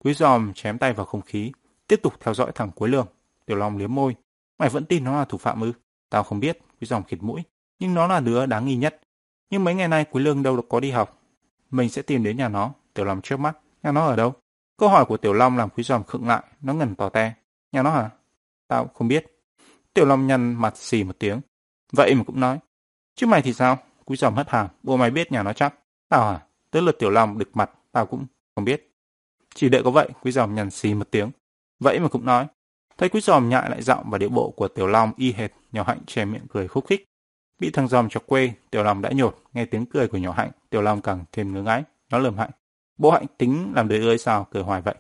Quý 0.04 0.14
giòm 0.14 0.54
chém 0.54 0.78
tay 0.78 0.94
vào 0.94 1.06
không 1.06 1.22
khí, 1.22 1.52
tiếp 1.88 2.00
tục 2.04 2.14
theo 2.20 2.34
dõi 2.34 2.52
thẳng 2.56 2.72
Cuối 2.76 2.90
Lương. 2.90 3.08
Tiểu 3.46 3.58
Long 3.58 3.78
liếm 3.78 3.96
môi. 3.96 4.16
Mày 4.60 4.70
vẫn 4.70 4.86
tin 4.86 5.04
nó 5.04 5.20
là 5.20 5.26
thủ 5.26 5.38
phạm 5.38 5.62
ư? 5.62 5.74
Tao 6.10 6.24
không 6.24 6.40
biết, 6.40 6.60
quý 6.82 6.88
Dòng 6.88 7.04
khịt 7.04 7.24
mũi. 7.24 7.44
Nhưng 7.80 7.94
nó 7.94 8.08
là 8.08 8.20
đứa 8.20 8.46
đáng 8.46 8.66
nghi 8.66 8.76
nhất. 8.76 9.02
Nhưng 9.50 9.64
mấy 9.64 9.76
ngày 9.76 9.88
nay 9.88 10.06
Quý 10.12 10.24
Lương 10.24 10.44
đâu 10.44 10.62
có 10.70 10.80
đi 10.80 10.92
học. 10.92 11.22
Mình 11.72 11.90
sẽ 11.90 12.02
tìm 12.02 12.24
đến 12.24 12.38
nhà 12.38 12.50
nó. 12.50 12.74
Tiểu 12.94 13.06
Long 13.06 13.22
trước 13.22 13.40
mắt. 13.40 13.58
Nhà 13.84 13.92
nó 13.92 14.06
ở 14.06 14.16
đâu? 14.16 14.34
Câu 14.78 14.90
hỏi 14.90 15.06
của 15.06 15.18
Tiểu 15.18 15.34
Long 15.34 15.58
làm 15.58 15.70
Quý 15.70 15.84
Dòng 15.84 16.04
khựng 16.04 16.28
lại. 16.28 16.44
Nó 16.62 16.74
ngẩn 16.74 16.96
tò 16.96 17.10
te. 17.10 17.34
Nhà 17.72 17.84
nó 17.84 17.92
hả? 17.92 18.10
Tao 18.68 18.88
không 18.94 19.08
biết. 19.08 19.26
Tiểu 19.94 20.06
Long 20.06 20.28
nhăn 20.28 20.54
mặt 20.54 20.78
xì 20.78 21.04
một 21.04 21.20
tiếng. 21.20 21.42
Vậy 21.92 22.16
mà 22.16 22.24
cũng 22.24 22.40
nói. 22.40 22.60
Chứ 23.16 23.28
mày 23.28 23.42
thì 23.42 23.54
sao? 23.54 23.78
Quý 24.06 24.16
Dòng 24.16 24.36
hất 24.36 24.50
hàm. 24.50 24.68
Bố 24.84 24.98
mày 24.98 25.12
biết 25.12 25.32
nhà 25.32 25.44
nó 25.44 25.54
chắc. 25.54 25.74
Tao 26.10 26.30
à? 26.30 26.46
Tới 26.72 26.82
lượt 26.82 27.00
Tiểu 27.00 27.10
Long 27.10 27.38
đực 27.38 27.50
mặt. 27.54 27.72
Tao 27.92 28.06
cũng 28.06 28.26
không 28.56 28.66
biết. 28.66 28.92
Chỉ 29.56 29.70
đợi 29.70 29.84
có 29.84 29.92
vậy, 29.92 30.10
Quý 30.22 30.32
Dòng 30.32 30.56
nhằn 30.56 30.70
xì 30.70 30.94
một 30.94 31.12
tiếng. 31.12 31.32
Vậy 31.80 32.00
mà 32.00 32.08
cũng 32.08 32.26
nói. 32.26 32.48
Thấy 33.00 33.10
Quý 33.10 33.22
giòm 33.22 33.50
nhại 33.50 33.70
lại 33.70 33.82
giọng 33.82 34.10
và 34.10 34.18
điệu 34.18 34.30
bộ 34.30 34.50
của 34.50 34.68
Tiểu 34.68 34.88
Long 34.88 35.12
y 35.18 35.32
hệt, 35.32 35.52
nhỏ 35.72 35.84
hạnh 35.88 36.00
che 36.08 36.26
miệng 36.26 36.48
cười 36.50 36.68
khúc 36.68 36.88
khích. 36.88 37.06
Bị 37.60 37.72
thằng 37.72 37.88
giòm 37.88 38.10
chọc 38.10 38.28
quê, 38.28 38.52
Tiểu 38.72 38.84
Long 38.84 39.02
đã 39.02 39.12
nhột, 39.14 39.38
nghe 39.54 39.66
tiếng 39.66 39.86
cười 39.86 40.08
của 40.08 40.18
nhỏ 40.18 40.32
hạnh, 40.32 40.52
Tiểu 40.70 40.82
Long 40.82 41.02
càng 41.02 41.26
thêm 41.32 41.54
ngứa 41.54 41.62
ngáy. 41.62 41.84
Nó 42.12 42.18
lườm 42.18 42.38
hạnh. 42.38 42.50
Bố 42.98 43.12
hạnh 43.12 43.26
tính 43.38 43.72
làm 43.76 43.88
đời 43.88 44.00
ơi 44.00 44.18
sao, 44.18 44.48
cười 44.52 44.64
hoài 44.64 44.82
vậy. 44.82 44.96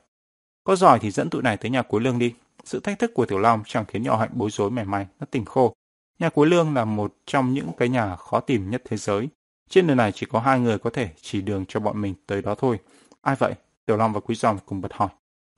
Có 0.63 0.75
giỏi 0.75 0.99
thì 0.99 1.11
dẫn 1.11 1.29
tụi 1.29 1.41
này 1.41 1.57
tới 1.57 1.71
nhà 1.71 1.81
cuối 1.81 2.01
lương 2.01 2.19
đi. 2.19 2.33
Sự 2.63 2.79
thách 2.79 2.99
thức 2.99 3.11
của 3.13 3.25
Tiểu 3.25 3.39
Long 3.39 3.63
chẳng 3.65 3.85
khiến 3.85 4.03
nhỏ 4.03 4.17
hạnh 4.17 4.29
bối 4.33 4.49
rối 4.51 4.71
mẻ 4.71 4.83
may, 4.83 5.07
nó 5.19 5.25
tỉnh 5.31 5.45
khô. 5.45 5.73
Nhà 6.19 6.29
cuối 6.29 6.47
lương 6.47 6.73
là 6.73 6.85
một 6.85 7.13
trong 7.25 7.53
những 7.53 7.69
cái 7.77 7.89
nhà 7.89 8.15
khó 8.15 8.39
tìm 8.39 8.69
nhất 8.69 8.81
thế 8.85 8.97
giới. 8.97 9.29
Trên 9.69 9.87
đời 9.87 9.95
này 9.95 10.11
chỉ 10.11 10.25
có 10.25 10.39
hai 10.39 10.59
người 10.59 10.77
có 10.77 10.89
thể 10.89 11.09
chỉ 11.21 11.41
đường 11.41 11.65
cho 11.67 11.79
bọn 11.79 12.01
mình 12.01 12.13
tới 12.27 12.41
đó 12.41 12.55
thôi. 12.55 12.79
Ai 13.21 13.35
vậy? 13.35 13.53
Tiểu 13.85 13.97
Long 13.97 14.13
và 14.13 14.19
Quý 14.19 14.35
Giòm 14.35 14.57
cùng 14.65 14.81
bật 14.81 14.93
hỏi. 14.93 15.09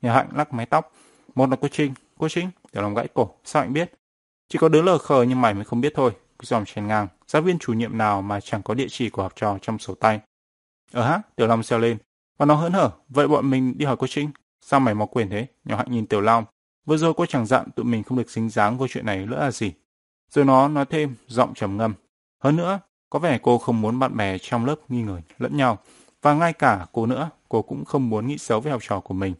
Nhà 0.02 0.14
Hạnh 0.14 0.28
lắc 0.36 0.54
mái 0.54 0.66
tóc. 0.66 0.92
Một 1.36 1.50
là 1.50 1.56
cô 1.62 1.68
Trinh. 1.68 1.94
Cô 2.22 2.30
Trinh? 2.30 2.50
Tiểu 2.72 2.84
Long 2.84 2.94
gãy 2.94 3.08
cổ. 3.14 3.30
Sao 3.44 3.62
anh 3.62 3.74
biết? 3.74 3.92
Chỉ 4.50 4.60
có 4.60 4.70
đứa 4.70 4.82
lờ 4.82 4.98
khờ 4.98 5.24
như 5.24 5.36
mày 5.36 5.54
mới 5.54 5.64
không 5.64 5.82
biết 5.82 5.94
thôi. 5.96 6.12
Quý 6.12 6.46
Giòm 6.46 6.66
chèn 6.66 6.88
ngang. 6.88 7.08
Giáo 7.28 7.42
viên 7.42 7.60
chủ 7.60 7.74
nhiệm 7.74 7.98
nào 7.98 8.22
mà 8.22 8.40
chẳng 8.40 8.64
có 8.64 8.74
địa 8.74 8.88
chỉ 8.90 9.10
của 9.10 9.22
học 9.22 9.34
trò 9.36 9.58
trong 9.62 9.80
sổ 9.80 9.96
tay. 9.96 10.20
Ờ 10.92 11.04
hả? 11.04 11.22
Tiểu 11.36 11.48
Long 11.48 11.64
xeo 11.64 11.80
lên. 11.80 11.98
Và 12.38 12.46
nó 12.46 12.56
hớn 12.56 12.74
hở. 12.74 12.92
Vậy 13.10 13.28
bọn 13.28 13.50
mình 13.50 13.78
đi 13.78 13.86
hỏi 13.86 13.96
cô 14.00 14.08
Trinh. 14.08 14.32
Sao 14.62 14.80
mày 14.80 14.94
mò 14.94 15.06
quyền 15.06 15.30
thế? 15.30 15.48
Nhỏ 15.64 15.78
Hạnh 15.78 15.92
nhìn 15.92 16.08
Tiểu 16.08 16.22
Long. 16.22 16.46
Vừa 16.86 16.98
rồi 16.98 17.14
cô 17.14 17.26
chẳng 17.26 17.46
dặn 17.46 17.72
tụi 17.76 17.86
mình 17.86 18.04
không 18.04 18.18
được 18.18 18.30
xính 18.30 18.50
dáng 18.50 18.78
vô 18.78 18.88
chuyện 18.88 19.06
này 19.06 19.26
nữa 19.26 19.40
là 19.40 19.52
gì. 19.52 19.74
Rồi 20.32 20.46
nó 20.46 20.68
nói 20.68 20.86
thêm, 20.86 21.16
giọng 21.28 21.54
trầm 21.54 21.78
ngâm. 21.78 21.94
Hơn 22.44 22.56
nữa, 22.56 22.80
có 23.10 23.20
vẻ 23.20 23.40
cô 23.44 23.58
không 23.58 23.82
muốn 23.82 24.00
bạn 24.00 24.18
bè 24.18 24.38
trong 24.38 24.66
lớp 24.66 24.76
nghi 24.90 25.02
ngờ 25.02 25.20
lẫn 25.40 25.58
nhau. 25.58 25.78
Và 26.22 26.34
ngay 26.34 26.54
cả 26.54 26.86
cô 26.92 27.06
nữa, 27.06 27.30
cô 27.50 27.62
cũng 27.62 27.86
không 27.86 28.10
muốn 28.10 28.28
nghĩ 28.28 28.38
xấu 28.38 28.60
với 28.60 28.72
học 28.72 28.82
trò 28.84 29.00
của 29.00 29.14
mình. 29.14 29.34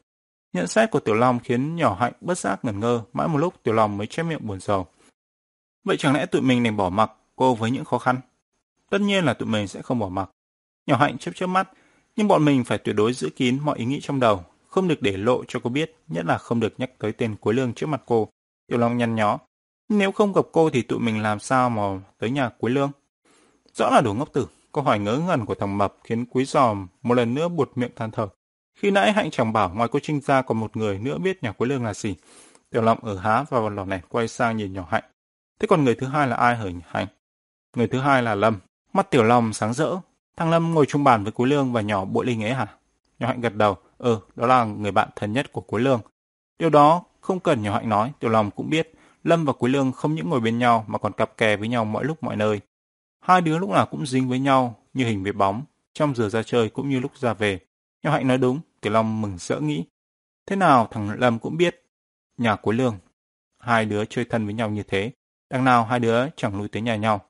Nhận 0.54 0.68
xét 0.68 0.92
của 0.92 1.00
Tiểu 1.00 1.16
Long 1.16 1.40
khiến 1.40 1.76
nhỏ 1.76 1.98
hạnh 2.00 2.14
bất 2.22 2.38
giác 2.38 2.66
ngẩn 2.66 2.80
ngơ, 2.80 3.02
mãi 3.14 3.28
một 3.28 3.38
lúc 3.38 3.54
Tiểu 3.64 3.74
Long 3.74 3.98
mới 3.98 4.08
chép 4.08 4.24
miệng 4.24 4.48
buồn 4.48 4.60
rầu. 4.60 4.88
Vậy 5.84 5.98
chẳng 5.98 6.14
lẽ 6.14 6.26
tụi 6.26 6.42
mình 6.42 6.64
nên 6.64 6.78
bỏ 6.78 6.90
mặc 6.90 7.12
cô 7.36 7.56
với 7.56 7.72
những 7.72 7.86
khó 7.86 7.98
khăn? 7.98 8.20
Tất 8.90 9.02
nhiên 9.02 9.26
là 9.26 9.34
tụi 9.34 9.50
mình 9.50 9.68
sẽ 9.68 9.82
không 9.82 10.00
bỏ 10.00 10.10
mặc. 10.10 10.30
Nhỏ 10.88 10.98
hạnh 10.98 11.18
chớp 11.18 11.32
chớp 11.36 11.48
mắt, 11.48 11.70
nhưng 12.16 12.28
bọn 12.28 12.46
mình 12.46 12.64
phải 12.64 12.78
tuyệt 12.78 12.96
đối 12.96 13.14
giữ 13.14 13.30
kín 13.30 13.60
mọi 13.62 13.78
ý 13.78 13.86
nghĩ 13.86 14.00
trong 14.02 14.20
đầu, 14.20 14.44
không 14.68 14.88
được 14.88 15.02
để 15.02 15.18
lộ 15.18 15.44
cho 15.48 15.60
cô 15.64 15.70
biết, 15.70 15.96
nhất 16.08 16.26
là 16.26 16.38
không 16.38 16.60
được 16.60 16.74
nhắc 16.78 16.92
tới 17.00 17.12
tên 17.12 17.36
Cuối 17.36 17.54
Lương 17.54 17.74
trước 17.74 17.88
mặt 17.88 18.02
cô. 18.06 18.30
Tiểu 18.68 18.80
Long 18.80 18.98
nhăn 18.98 19.16
nhó. 19.16 19.40
Nếu 19.90 20.12
không 20.12 20.34
gặp 20.34 20.46
cô 20.52 20.70
thì 20.70 20.82
tụi 20.82 21.00
mình 21.00 21.22
làm 21.22 21.40
sao 21.40 21.70
mà 21.70 21.82
tới 22.20 22.32
nhà 22.32 22.50
Cuối 22.50 22.72
Lương? 22.72 22.92
Rõ 23.74 23.90
là 23.90 24.02
đồ 24.02 24.14
ngốc 24.14 24.34
tử. 24.34 24.48
Câu 24.72 24.84
hỏi 24.84 25.00
ngớ 25.00 25.18
ngẩn 25.18 25.46
của 25.46 25.56
thằng 25.56 25.78
Mập 25.78 25.96
khiến 26.04 26.26
Quý 26.26 26.46
Giòm 26.46 26.88
một 27.02 27.14
lần 27.14 27.34
nữa 27.34 27.48
buột 27.48 27.72
miệng 27.76 27.92
than 27.96 28.12
thở. 28.12 28.28
Khi 28.82 28.92
nãy 28.92 29.14
Hạnh 29.14 29.32
chẳng 29.32 29.54
bảo 29.54 29.72
ngoài 29.76 29.90
cô 29.92 30.00
Trinh 30.00 30.22
ra 30.22 30.42
còn 30.42 30.60
một 30.60 30.78
người 30.78 31.00
nữa 31.00 31.18
biết 31.18 31.44
nhà 31.44 31.52
Quế 31.52 31.68
Lương 31.68 31.86
là 31.86 31.94
gì. 31.94 32.16
Tiểu 32.70 32.82
Long 32.82 33.00
ở 33.06 33.18
há 33.18 33.44
và 33.50 33.60
vào 33.60 33.70
lò 33.70 33.86
nẹt 33.86 34.02
quay 34.10 34.28
sang 34.28 34.58
nhìn 34.58 34.74
nhỏ 34.74 34.88
Hạnh. 34.90 35.04
Thế 35.60 35.68
còn 35.68 35.84
người 35.84 35.96
thứ 35.96 36.08
hai 36.08 36.28
là 36.28 36.36
ai 36.36 36.56
hả 36.56 36.66
Hạnh? 36.88 37.08
Người 37.76 37.88
thứ 37.88 38.00
hai 38.00 38.24
là 38.24 38.36
Lâm. 38.36 38.60
Mắt 38.94 39.12
Tiểu 39.12 39.24
Long 39.24 39.54
sáng 39.54 39.74
rỡ. 39.74 39.96
Thằng 40.38 40.50
Lâm 40.50 40.74
ngồi 40.74 40.86
chung 40.86 41.04
bàn 41.04 41.24
với 41.24 41.32
Quế 41.32 41.48
Lương 41.48 41.74
và 41.74 41.82
nhỏ 41.82 42.06
bội 42.06 42.26
linh 42.26 42.44
ấy 42.44 42.54
hả? 42.54 42.68
Nhỏ 43.20 43.28
Hạnh 43.28 43.42
gật 43.42 43.56
đầu. 43.56 43.78
Ừ, 43.98 44.20
đó 44.36 44.48
là 44.48 44.64
người 44.64 44.92
bạn 44.92 45.10
thân 45.16 45.34
nhất 45.34 45.52
của 45.52 45.62
Quế 45.62 45.82
Lương. 45.82 46.02
Điều 46.60 46.70
đó 46.70 47.04
không 47.20 47.40
cần 47.40 47.64
nhỏ 47.64 47.74
Hạnh 47.74 47.90
nói, 47.90 48.12
Tiểu 48.20 48.30
Long 48.32 48.52
cũng 48.52 48.70
biết. 48.70 48.92
Lâm 49.24 49.46
và 49.46 49.54
Quế 49.54 49.70
Lương 49.70 49.92
không 49.92 50.16
những 50.16 50.30
ngồi 50.30 50.40
bên 50.40 50.60
nhau 50.60 50.86
mà 50.88 50.98
còn 50.98 51.14
cặp 51.14 51.38
kè 51.38 51.58
với 51.58 51.68
nhau 51.68 51.86
mọi 51.86 52.06
lúc 52.06 52.24
mọi 52.24 52.36
nơi. 52.36 52.62
Hai 53.20 53.42
đứa 53.42 53.58
lúc 53.58 53.70
nào 53.70 53.86
cũng 53.86 54.06
dính 54.06 54.30
với 54.30 54.40
nhau 54.40 54.76
như 54.94 55.06
hình 55.06 55.24
với 55.24 55.32
bóng, 55.32 55.64
trong 55.94 56.16
giờ 56.16 56.30
ra 56.30 56.44
chơi 56.44 56.70
cũng 56.70 56.90
như 56.90 57.00
lúc 57.00 57.18
ra 57.18 57.34
về. 57.34 57.60
nhỏ 58.04 58.12
Hạnh 58.12 58.28
nói 58.28 58.38
đúng, 58.38 58.60
Tiểu 58.82 58.94
Long 58.94 59.22
mừng 59.22 59.38
rỡ 59.38 59.60
nghĩ. 59.60 59.86
Thế 60.46 60.56
nào 60.56 60.88
thằng 60.92 61.20
Lâm 61.20 61.40
cũng 61.40 61.58
biết. 61.58 61.86
Nhà 62.38 62.56
cuối 62.56 62.76
lương. 62.76 62.98
Hai 63.60 63.86
đứa 63.86 64.06
chơi 64.06 64.26
thân 64.26 64.46
với 64.46 64.54
nhau 64.54 64.70
như 64.70 64.84
thế. 64.84 65.12
Đằng 65.50 65.66
nào 65.66 65.86
hai 65.86 66.00
đứa 66.00 66.30
chẳng 66.36 66.58
lui 66.58 66.68
tới 66.68 66.82
nhà 66.82 66.96
nhau. 66.96 67.22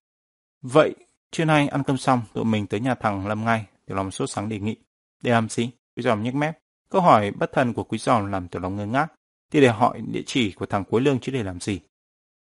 Vậy, 0.62 0.96
trưa 1.32 1.46
nay 1.46 1.68
ăn 1.68 1.84
cơm 1.84 1.98
xong, 1.98 2.22
tụi 2.34 2.46
mình 2.46 2.68
tới 2.68 2.80
nhà 2.80 2.96
thằng 2.96 3.28
Lâm 3.28 3.46
ngay. 3.46 3.66
Tiểu 3.86 3.98
Long 3.98 4.12
sốt 4.12 4.30
sáng 4.30 4.50
đề 4.50 4.60
nghị. 4.60 4.76
Để 5.24 5.32
làm 5.32 5.50
gì? 5.50 5.72
Quý 5.96 6.04
giòm 6.04 6.24
nhếch 6.24 6.36
mép. 6.36 6.58
Câu 6.90 7.02
hỏi 7.02 7.32
bất 7.32 7.52
thần 7.54 7.74
của 7.74 7.84
quý 7.84 7.98
giòm 7.98 8.32
làm 8.32 8.48
Tiểu 8.48 8.62
Long 8.62 8.76
ngơ 8.76 8.86
ngác. 8.86 9.08
Thì 9.52 9.62
để 9.62 9.68
hỏi 9.68 10.02
địa 10.12 10.24
chỉ 10.26 10.52
của 10.52 10.66
thằng 10.66 10.84
cuối 10.84 11.02
lương 11.02 11.20
chứ 11.20 11.32
để 11.32 11.44
làm 11.44 11.60
gì. 11.60 11.80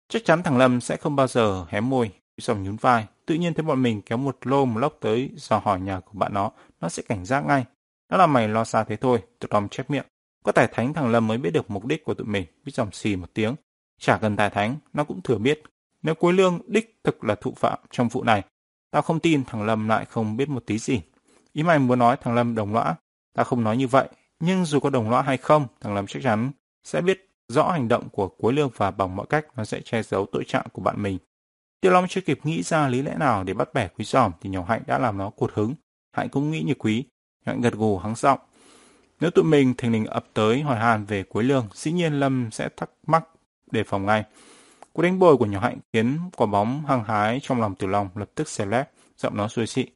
Chắc 0.08 0.24
chắn 0.24 0.42
thằng 0.42 0.58
Lâm 0.58 0.80
sẽ 0.80 0.96
không 0.96 1.16
bao 1.16 1.26
giờ 1.26 1.66
hé 1.68 1.80
môi. 1.80 2.08
Quý 2.08 2.42
giòm 2.42 2.62
nhún 2.62 2.76
vai. 2.76 3.06
Tự 3.26 3.34
nhiên 3.34 3.54
thấy 3.54 3.62
bọn 3.62 3.82
mình 3.82 4.02
kéo 4.02 4.18
một 4.18 4.36
lô 4.42 4.64
một 4.64 4.80
lốc 4.80 4.96
tới 5.00 5.30
dò 5.36 5.58
hỏi 5.64 5.80
nhà 5.80 6.00
của 6.00 6.18
bạn 6.18 6.34
nó, 6.34 6.50
nó 6.80 6.88
sẽ 6.88 7.02
cảnh 7.08 7.24
giác 7.24 7.46
ngay. 7.46 7.64
Nó 8.12 8.18
là 8.18 8.26
mày 8.26 8.48
lo 8.48 8.64
xa 8.64 8.84
thế 8.84 8.96
thôi, 8.96 9.22
tụi 9.40 9.48
Tom 9.48 9.68
chép 9.68 9.90
miệng. 9.90 10.04
Có 10.42 10.52
tài 10.52 10.68
thánh 10.72 10.94
thằng 10.94 11.10
Lâm 11.10 11.26
mới 11.26 11.38
biết 11.38 11.50
được 11.50 11.70
mục 11.70 11.86
đích 11.86 12.04
của 12.04 12.14
tụi 12.14 12.26
mình, 12.26 12.46
biết 12.64 12.72
dòng 12.74 12.92
xì 12.92 13.16
một 13.16 13.26
tiếng. 13.34 13.54
Chả 14.00 14.18
cần 14.18 14.36
tài 14.36 14.50
thánh, 14.50 14.76
nó 14.92 15.04
cũng 15.04 15.22
thừa 15.22 15.38
biết. 15.38 15.62
Nếu 16.02 16.14
cuối 16.14 16.32
lương 16.32 16.60
đích 16.66 17.00
thực 17.04 17.24
là 17.24 17.34
thụ 17.34 17.54
phạm 17.56 17.78
trong 17.90 18.08
vụ 18.08 18.24
này, 18.24 18.42
tao 18.90 19.02
không 19.02 19.20
tin 19.20 19.44
thằng 19.44 19.62
Lâm 19.62 19.88
lại 19.88 20.04
không 20.04 20.36
biết 20.36 20.48
một 20.48 20.66
tí 20.66 20.78
gì. 20.78 21.00
Ý 21.52 21.62
mày 21.62 21.78
muốn 21.78 21.98
nói 21.98 22.16
thằng 22.20 22.34
Lâm 22.34 22.54
đồng 22.54 22.74
lõa, 22.74 22.94
tao 23.34 23.44
không 23.44 23.64
nói 23.64 23.76
như 23.76 23.88
vậy. 23.88 24.08
Nhưng 24.40 24.64
dù 24.64 24.80
có 24.80 24.90
đồng 24.90 25.10
lõa 25.10 25.22
hay 25.22 25.36
không, 25.36 25.66
thằng 25.80 25.94
Lâm 25.94 26.06
chắc 26.06 26.22
chắn 26.22 26.50
sẽ 26.84 27.00
biết 27.00 27.28
rõ 27.48 27.70
hành 27.70 27.88
động 27.88 28.08
của 28.08 28.28
cuối 28.28 28.52
lương 28.52 28.70
và 28.76 28.90
bằng 28.90 29.16
mọi 29.16 29.26
cách 29.26 29.46
nó 29.56 29.64
sẽ 29.64 29.80
che 29.80 30.02
giấu 30.02 30.26
tội 30.32 30.44
trạng 30.46 30.66
của 30.72 30.82
bạn 30.82 31.02
mình. 31.02 31.18
Tiêu 31.80 31.92
Long 31.92 32.08
chưa 32.08 32.20
kịp 32.20 32.40
nghĩ 32.44 32.62
ra 32.62 32.88
lý 32.88 33.02
lẽ 33.02 33.14
nào 33.18 33.44
để 33.44 33.54
bắt 33.54 33.74
bẻ 33.74 33.88
quý 33.88 34.04
giòm 34.04 34.32
thì 34.40 34.50
nhỏ 34.50 34.64
Hạnh 34.68 34.82
đã 34.86 34.98
làm 34.98 35.18
nó 35.18 35.30
cột 35.30 35.52
hứng. 35.54 35.74
Hạnh 36.12 36.28
cũng 36.28 36.50
nghĩ 36.50 36.62
như 36.62 36.74
quý, 36.74 37.04
ngạn 37.44 37.60
gật 37.60 37.72
gù 37.72 37.98
hắng 37.98 38.14
giọng. 38.14 38.38
Nếu 39.20 39.30
tụi 39.30 39.44
mình 39.44 39.74
thình 39.78 39.92
lình 39.92 40.06
ập 40.06 40.24
tới 40.34 40.62
hỏi 40.62 40.78
hàn 40.78 41.04
về 41.04 41.22
cuối 41.22 41.44
lương, 41.44 41.68
dĩ 41.74 41.92
nhiên 41.92 42.12
Lâm 42.12 42.50
sẽ 42.50 42.68
thắc 42.76 42.90
mắc 43.06 43.24
đề 43.70 43.84
phòng 43.84 44.06
ngay. 44.06 44.24
Cú 44.92 45.02
đánh 45.02 45.18
bồi 45.18 45.36
của 45.36 45.46
nhỏ 45.46 45.60
Hạnh 45.60 45.78
khiến 45.92 46.18
quả 46.36 46.46
bóng 46.46 46.84
hăng 46.86 47.04
hái 47.04 47.40
trong 47.42 47.60
lòng 47.60 47.74
Tiểu 47.74 47.88
Long 47.88 48.08
lập 48.14 48.30
tức 48.34 48.48
xè 48.48 48.66
lép, 48.66 48.90
giọng 49.16 49.36
nó 49.36 49.48
xuôi 49.48 49.66
xị. 49.66 49.86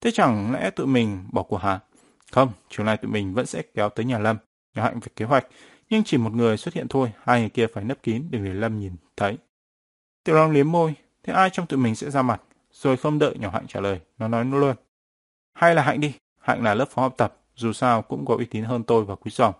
Thế 0.00 0.10
chẳng 0.10 0.52
lẽ 0.52 0.70
tụi 0.70 0.86
mình 0.86 1.24
bỏ 1.32 1.42
cuộc 1.42 1.56
hả? 1.56 1.80
Không, 2.32 2.52
chiều 2.70 2.86
nay 2.86 2.96
tụi 2.96 3.10
mình 3.10 3.34
vẫn 3.34 3.46
sẽ 3.46 3.62
kéo 3.74 3.88
tới 3.88 4.06
nhà 4.06 4.18
Lâm. 4.18 4.36
Nhỏ 4.74 4.82
Hạnh 4.82 5.00
về 5.00 5.08
kế 5.16 5.24
hoạch, 5.24 5.46
nhưng 5.90 6.04
chỉ 6.04 6.16
một 6.16 6.32
người 6.32 6.56
xuất 6.56 6.74
hiện 6.74 6.86
thôi, 6.88 7.12
hai 7.22 7.40
người 7.40 7.50
kia 7.50 7.66
phải 7.66 7.84
nấp 7.84 8.02
kín 8.02 8.28
để 8.30 8.38
người 8.38 8.54
Lâm 8.54 8.80
nhìn 8.80 8.92
thấy. 9.16 9.38
Tiểu 10.24 10.36
Long 10.36 10.50
liếm 10.50 10.72
môi, 10.72 10.94
Thế 11.22 11.32
ai 11.32 11.50
trong 11.50 11.66
tụi 11.66 11.78
mình 11.78 11.94
sẽ 11.94 12.10
ra 12.10 12.22
mặt? 12.22 12.42
Rồi 12.72 12.96
không 12.96 13.18
đợi 13.18 13.34
nhỏ 13.38 13.50
Hạnh 13.50 13.66
trả 13.68 13.80
lời, 13.80 14.00
nó 14.18 14.28
nói 14.28 14.44
nó 14.44 14.58
luôn. 14.58 14.76
Hay 15.54 15.74
là 15.74 15.82
Hạnh 15.82 16.00
đi, 16.00 16.12
Hạnh 16.42 16.62
là 16.62 16.74
lớp 16.74 16.88
phó 16.90 17.02
học 17.02 17.14
tập, 17.16 17.36
dù 17.54 17.72
sao 17.72 18.02
cũng 18.02 18.24
có 18.26 18.36
uy 18.36 18.44
tín 18.44 18.64
hơn 18.64 18.84
tôi 18.84 19.04
và 19.04 19.14
quý 19.14 19.30
giòm. 19.30 19.54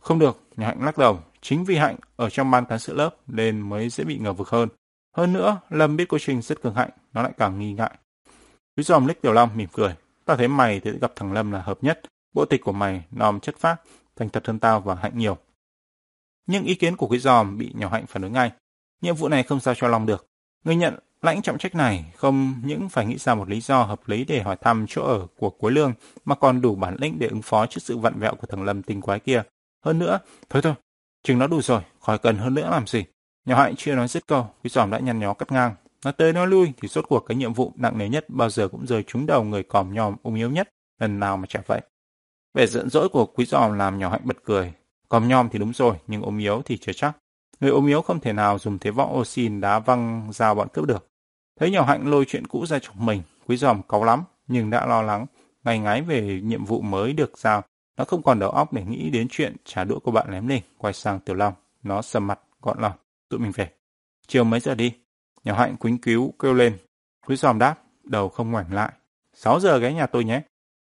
Không 0.00 0.18
được, 0.18 0.42
nhà 0.56 0.66
Hạnh 0.66 0.84
lắc 0.84 0.98
đầu, 0.98 1.20
chính 1.40 1.64
vì 1.64 1.76
Hạnh 1.76 1.96
ở 2.16 2.30
trong 2.30 2.50
ban 2.50 2.64
cán 2.66 2.78
sự 2.78 2.94
lớp 2.94 3.16
nên 3.26 3.60
mới 3.60 3.88
dễ 3.88 4.04
bị 4.04 4.18
ngờ 4.18 4.32
vực 4.32 4.48
hơn. 4.48 4.68
Hơn 5.16 5.32
nữa, 5.32 5.60
Lâm 5.70 5.96
biết 5.96 6.08
cô 6.08 6.18
Trình 6.20 6.42
rất 6.42 6.62
cường 6.62 6.74
hạnh, 6.74 6.90
nó 7.12 7.22
lại 7.22 7.32
càng 7.36 7.58
nghi 7.58 7.72
ngại. 7.72 7.98
Quý 8.76 8.82
giòm 8.82 9.06
lích 9.06 9.22
Tiểu 9.22 9.32
Long 9.32 9.56
mỉm 9.56 9.68
cười. 9.72 9.94
Tao 10.24 10.36
thấy 10.36 10.48
mày 10.48 10.80
thì 10.80 10.90
gặp 10.98 11.12
thằng 11.16 11.32
Lâm 11.32 11.52
là 11.52 11.62
hợp 11.62 11.78
nhất. 11.82 12.00
Bộ 12.34 12.44
tịch 12.44 12.60
của 12.64 12.72
mày 12.72 13.04
nòm 13.10 13.40
chất 13.40 13.56
phác, 13.58 13.80
thành 14.16 14.28
thật 14.28 14.46
hơn 14.46 14.58
tao 14.58 14.80
và 14.80 14.94
Hạnh 14.94 15.18
nhiều. 15.18 15.36
Nhưng 16.46 16.64
ý 16.64 16.74
kiến 16.74 16.96
của 16.96 17.06
quý 17.06 17.18
giòm 17.18 17.58
bị 17.58 17.72
nhỏ 17.74 17.88
Hạnh 17.88 18.06
phản 18.06 18.22
ứng 18.22 18.32
ngay. 18.32 18.52
Nhiệm 19.00 19.14
vụ 19.14 19.28
này 19.28 19.42
không 19.42 19.60
sao 19.60 19.74
cho 19.74 19.88
lòng 19.88 20.06
được. 20.06 20.26
Người 20.64 20.76
nhận 20.76 20.98
Lãnh 21.22 21.42
trọng 21.42 21.58
trách 21.58 21.74
này 21.74 22.12
không 22.16 22.54
những 22.64 22.88
phải 22.88 23.06
nghĩ 23.06 23.18
ra 23.18 23.34
một 23.34 23.48
lý 23.48 23.60
do 23.60 23.82
hợp 23.82 24.00
lý 24.08 24.24
để 24.24 24.42
hỏi 24.42 24.56
thăm 24.56 24.86
chỗ 24.88 25.02
ở 25.02 25.26
của 25.38 25.50
Cuối 25.50 25.72
Lương, 25.72 25.92
mà 26.24 26.34
còn 26.34 26.60
đủ 26.60 26.74
bản 26.74 26.96
lĩnh 27.00 27.18
để 27.18 27.26
ứng 27.26 27.42
phó 27.42 27.66
trước 27.66 27.80
sự 27.82 27.98
vặn 27.98 28.18
vẹo 28.18 28.34
của 28.34 28.46
thằng 28.46 28.64
Lâm 28.64 28.82
tinh 28.82 29.00
quái 29.00 29.20
kia. 29.20 29.42
Hơn 29.84 29.98
nữa, 29.98 30.18
thôi 30.50 30.62
thôi, 30.62 30.74
chừng 31.22 31.38
nó 31.38 31.46
đủ 31.46 31.62
rồi, 31.62 31.82
khỏi 32.00 32.18
cần 32.18 32.38
hơn 32.38 32.54
nữa 32.54 32.68
làm 32.70 32.86
gì. 32.86 33.04
Nhỏ 33.46 33.56
hạnh 33.56 33.74
chưa 33.76 33.94
nói 33.94 34.08
dứt 34.08 34.26
câu, 34.26 34.46
quý 34.64 34.70
giòm 34.70 34.90
đã 34.90 34.98
nhăn 34.98 35.18
nhó 35.18 35.34
cắt 35.34 35.52
ngang. 35.52 35.74
nó 36.04 36.12
tới 36.12 36.32
nói 36.32 36.46
lui 36.46 36.72
thì 36.82 36.88
suốt 36.88 37.04
cuộc 37.08 37.20
cái 37.20 37.36
nhiệm 37.36 37.52
vụ 37.52 37.72
nặng 37.76 37.98
nề 37.98 38.08
nhất 38.08 38.24
bao 38.28 38.50
giờ 38.50 38.68
cũng 38.68 38.86
rơi 38.86 39.02
trúng 39.02 39.26
đầu 39.26 39.44
người 39.44 39.62
còm 39.62 39.94
nhòm 39.94 40.16
ung 40.22 40.34
yếu 40.34 40.50
nhất, 40.50 40.68
lần 41.00 41.20
nào 41.20 41.36
mà 41.36 41.46
chả 41.46 41.60
vậy. 41.66 41.80
Vẻ 42.54 42.66
giận 42.66 42.90
dỗi 42.90 43.08
của 43.08 43.26
quý 43.26 43.44
giòm 43.44 43.78
làm 43.78 43.98
nhỏ 43.98 44.10
hạnh 44.10 44.20
bật 44.24 44.36
cười. 44.44 44.72
Còm 45.08 45.28
nhòm 45.28 45.48
thì 45.48 45.58
đúng 45.58 45.72
rồi, 45.72 45.96
nhưng 46.06 46.22
ôm 46.22 46.38
yếu 46.38 46.62
thì 46.64 46.76
chưa 46.76 46.92
chắc. 46.92 47.16
Người 47.60 47.70
ốm 47.70 47.86
yếu 47.86 48.02
không 48.02 48.20
thể 48.20 48.32
nào 48.32 48.58
dùng 48.58 48.78
thế 48.78 48.90
võ 48.90 49.04
oxy 49.04 49.48
đá 49.48 49.78
văng 49.78 50.28
dao 50.32 50.54
bọn 50.54 50.68
cướp 50.72 50.84
được. 50.84 51.07
Thấy 51.58 51.70
nhỏ 51.70 51.84
hạnh 51.84 52.10
lôi 52.10 52.24
chuyện 52.24 52.46
cũ 52.46 52.66
ra 52.66 52.78
chọc 52.78 52.96
mình, 52.96 53.22
quý 53.46 53.56
giòm 53.56 53.82
cáu 53.82 54.04
lắm, 54.04 54.24
nhưng 54.46 54.70
đã 54.70 54.86
lo 54.86 55.02
lắng, 55.02 55.26
ngày 55.64 55.78
ngái 55.78 56.02
về 56.02 56.40
nhiệm 56.42 56.64
vụ 56.64 56.80
mới 56.80 57.12
được 57.12 57.38
giao. 57.38 57.62
Nó 57.96 58.04
không 58.04 58.22
còn 58.22 58.38
đầu 58.38 58.50
óc 58.50 58.72
để 58.72 58.84
nghĩ 58.84 59.10
đến 59.10 59.26
chuyện 59.30 59.56
trả 59.64 59.84
đũa 59.84 59.98
của 59.98 60.10
bạn 60.10 60.30
lém 60.30 60.48
lên, 60.48 60.62
quay 60.78 60.92
sang 60.92 61.20
Tiểu 61.20 61.36
Long. 61.36 61.54
Nó 61.82 62.02
sầm 62.02 62.26
mặt, 62.26 62.40
gọn 62.62 62.80
lòng, 62.80 62.92
tụi 63.28 63.40
mình 63.40 63.52
về. 63.54 63.70
Chiều 64.26 64.44
mấy 64.44 64.60
giờ 64.60 64.74
đi? 64.74 64.92
Nhỏ 65.44 65.54
hạnh 65.54 65.76
quýnh 65.76 65.98
cứu 65.98 66.34
kêu 66.38 66.54
lên. 66.54 66.78
Quý 67.26 67.36
giòm 67.36 67.58
đáp, 67.58 67.82
đầu 68.04 68.28
không 68.28 68.50
ngoảnh 68.50 68.74
lại. 68.74 68.92
Sáu 69.34 69.60
giờ 69.60 69.78
ghé 69.78 69.92
nhà 69.92 70.06
tôi 70.06 70.24
nhé. 70.24 70.42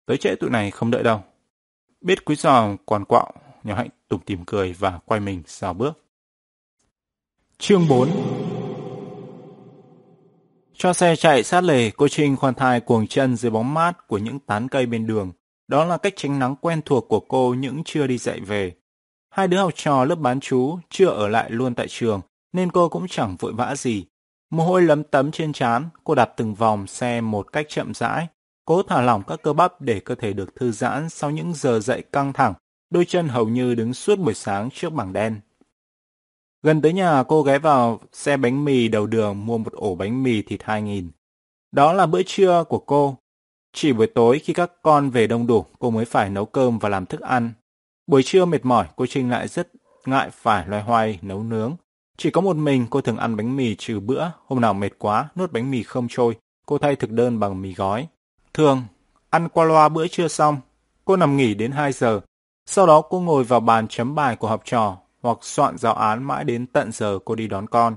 Tới 0.07 0.17
trễ 0.17 0.35
tụi 0.35 0.51
này 0.51 0.71
không 0.71 0.91
đợi 0.91 1.03
đâu. 1.03 1.23
Biết 2.01 2.25
quý 2.25 2.37
giòm 2.37 2.77
còn 2.87 3.05
quạo, 3.05 3.33
nhỏ 3.65 3.75
hạnh 3.75 3.89
tủm 4.09 4.21
tìm 4.21 4.45
cười 4.47 4.73
và 4.73 4.99
quay 5.05 5.21
mình 5.21 5.43
xào 5.47 5.75
bước. 5.75 6.05
Chương 7.59 7.89
4 7.89 8.09
cho 10.83 10.93
xe 10.93 11.17
chạy 11.17 11.43
sát 11.43 11.65
lề, 11.65 11.91
cô 11.91 12.09
Trinh 12.09 12.37
khoan 12.37 12.55
thai 12.55 12.81
cuồng 12.81 13.07
chân 13.07 13.37
dưới 13.37 13.51
bóng 13.51 13.75
mát 13.75 14.09
của 14.09 14.19
những 14.19 14.39
tán 14.39 14.69
cây 14.69 14.87
bên 14.87 15.07
đường. 15.07 15.33
Đó 15.69 15.85
là 15.85 15.97
cách 15.97 16.13
tránh 16.17 16.39
nắng 16.39 16.57
quen 16.61 16.81
thuộc 16.85 17.09
của 17.09 17.21
cô 17.21 17.55
những 17.55 17.83
chưa 17.85 18.07
đi 18.07 18.19
dạy 18.19 18.41
về. 18.41 18.73
Hai 19.31 19.49
đứa 19.49 19.57
học 19.59 19.71
trò 19.75 20.05
lớp 20.05 20.15
bán 20.15 20.41
chú 20.41 20.79
chưa 20.91 21.07
ở 21.07 21.29
lại 21.29 21.51
luôn 21.51 21.75
tại 21.75 21.87
trường, 21.89 22.21
nên 22.53 22.71
cô 22.71 22.89
cũng 22.89 23.09
chẳng 23.09 23.37
vội 23.39 23.53
vã 23.53 23.77
gì. 23.77 24.05
Mồ 24.51 24.65
hôi 24.65 24.83
lấm 24.83 25.05
tấm 25.05 25.31
trên 25.31 25.53
trán, 25.53 25.89
cô 26.05 26.15
đạp 26.15 26.33
từng 26.37 26.55
vòng 26.55 26.87
xe 26.87 27.21
một 27.21 27.53
cách 27.53 27.67
chậm 27.69 27.95
rãi, 27.95 28.27
cố 28.65 28.83
thả 28.83 29.01
lỏng 29.01 29.23
các 29.27 29.43
cơ 29.43 29.53
bắp 29.53 29.81
để 29.81 30.01
cơ 30.01 30.15
thể 30.15 30.33
được 30.33 30.57
thư 30.57 30.73
giãn 30.73 31.09
sau 31.09 31.31
những 31.31 31.53
giờ 31.55 31.81
dậy 31.81 32.03
căng 32.13 32.33
thẳng, 32.33 32.55
đôi 32.91 33.05
chân 33.05 33.29
hầu 33.29 33.49
như 33.49 33.75
đứng 33.75 33.95
suốt 33.95 34.19
buổi 34.19 34.35
sáng 34.35 34.69
trước 34.71 34.93
bảng 34.93 35.13
đen. 35.13 35.41
Gần 36.63 36.83
tới 36.83 36.93
nhà 36.93 37.23
cô 37.23 37.43
ghé 37.43 37.59
vào 37.59 38.01
xe 38.13 38.37
bánh 38.37 38.65
mì 38.65 38.89
đầu 38.89 39.07
đường 39.07 39.47
mua 39.47 39.59
một 39.59 39.73
ổ 39.73 39.95
bánh 39.95 40.23
mì 40.23 40.43
thịt 40.43 40.61
2.000. 40.63 41.09
Đó 41.73 41.93
là 41.93 42.07
bữa 42.07 42.23
trưa 42.23 42.65
của 42.69 42.79
cô. 42.79 43.17
Chỉ 43.73 43.93
buổi 43.93 44.07
tối 44.07 44.39
khi 44.39 44.53
các 44.53 44.73
con 44.83 45.11
về 45.11 45.27
đông 45.27 45.47
đủ 45.47 45.65
cô 45.79 45.91
mới 45.91 46.05
phải 46.05 46.31
nấu 46.31 46.47
cơm 46.47 46.79
và 46.79 46.89
làm 46.89 47.07
thức 47.07 47.21
ăn. 47.21 47.53
Buổi 48.07 48.23
trưa 48.23 48.45
mệt 48.45 48.65
mỏi 48.65 48.87
cô 48.97 49.07
Trinh 49.07 49.31
lại 49.31 49.49
rất 49.49 49.69
ngại 50.07 50.31
phải 50.33 50.69
loay 50.69 50.83
hoay 50.83 51.19
nấu 51.23 51.43
nướng. 51.43 51.77
Chỉ 52.17 52.31
có 52.31 52.41
một 52.41 52.57
mình 52.57 52.87
cô 52.91 53.01
thường 53.01 53.17
ăn 53.17 53.37
bánh 53.37 53.57
mì 53.57 53.75
trừ 53.75 54.01
bữa, 54.01 54.31
hôm 54.47 54.61
nào 54.61 54.75
mệt 54.75 54.91
quá, 54.99 55.29
nuốt 55.37 55.53
bánh 55.53 55.71
mì 55.71 55.83
không 55.83 56.07
trôi, 56.11 56.37
cô 56.67 56.79
thay 56.79 56.97
thực 56.97 57.11
đơn 57.11 57.41
bằng 57.41 57.63
mì 57.63 57.75
gói. 57.75 58.09
Thường, 58.55 58.83
ăn 59.31 59.49
qua 59.49 59.65
loa 59.65 59.89
bữa 59.89 60.09
trưa 60.09 60.29
xong, 60.29 60.61
cô 61.05 61.17
nằm 61.17 61.37
nghỉ 61.37 61.55
đến 61.55 61.73
2 61.73 61.93
giờ. 61.93 62.21
Sau 62.67 62.87
đó 62.87 63.01
cô 63.01 63.21
ngồi 63.21 63.45
vào 63.45 63.61
bàn 63.61 63.89
chấm 63.89 64.15
bài 64.15 64.37
của 64.37 64.49
học 64.49 64.63
trò, 64.65 64.97
hoặc 65.23 65.39
soạn 65.41 65.79
giáo 65.79 65.95
án 65.95 66.23
mãi 66.23 66.45
đến 66.45 66.67
tận 66.67 66.93
giờ 66.93 67.19
cô 67.25 67.35
đi 67.35 67.49
đón 67.49 67.67
con. 67.67 67.97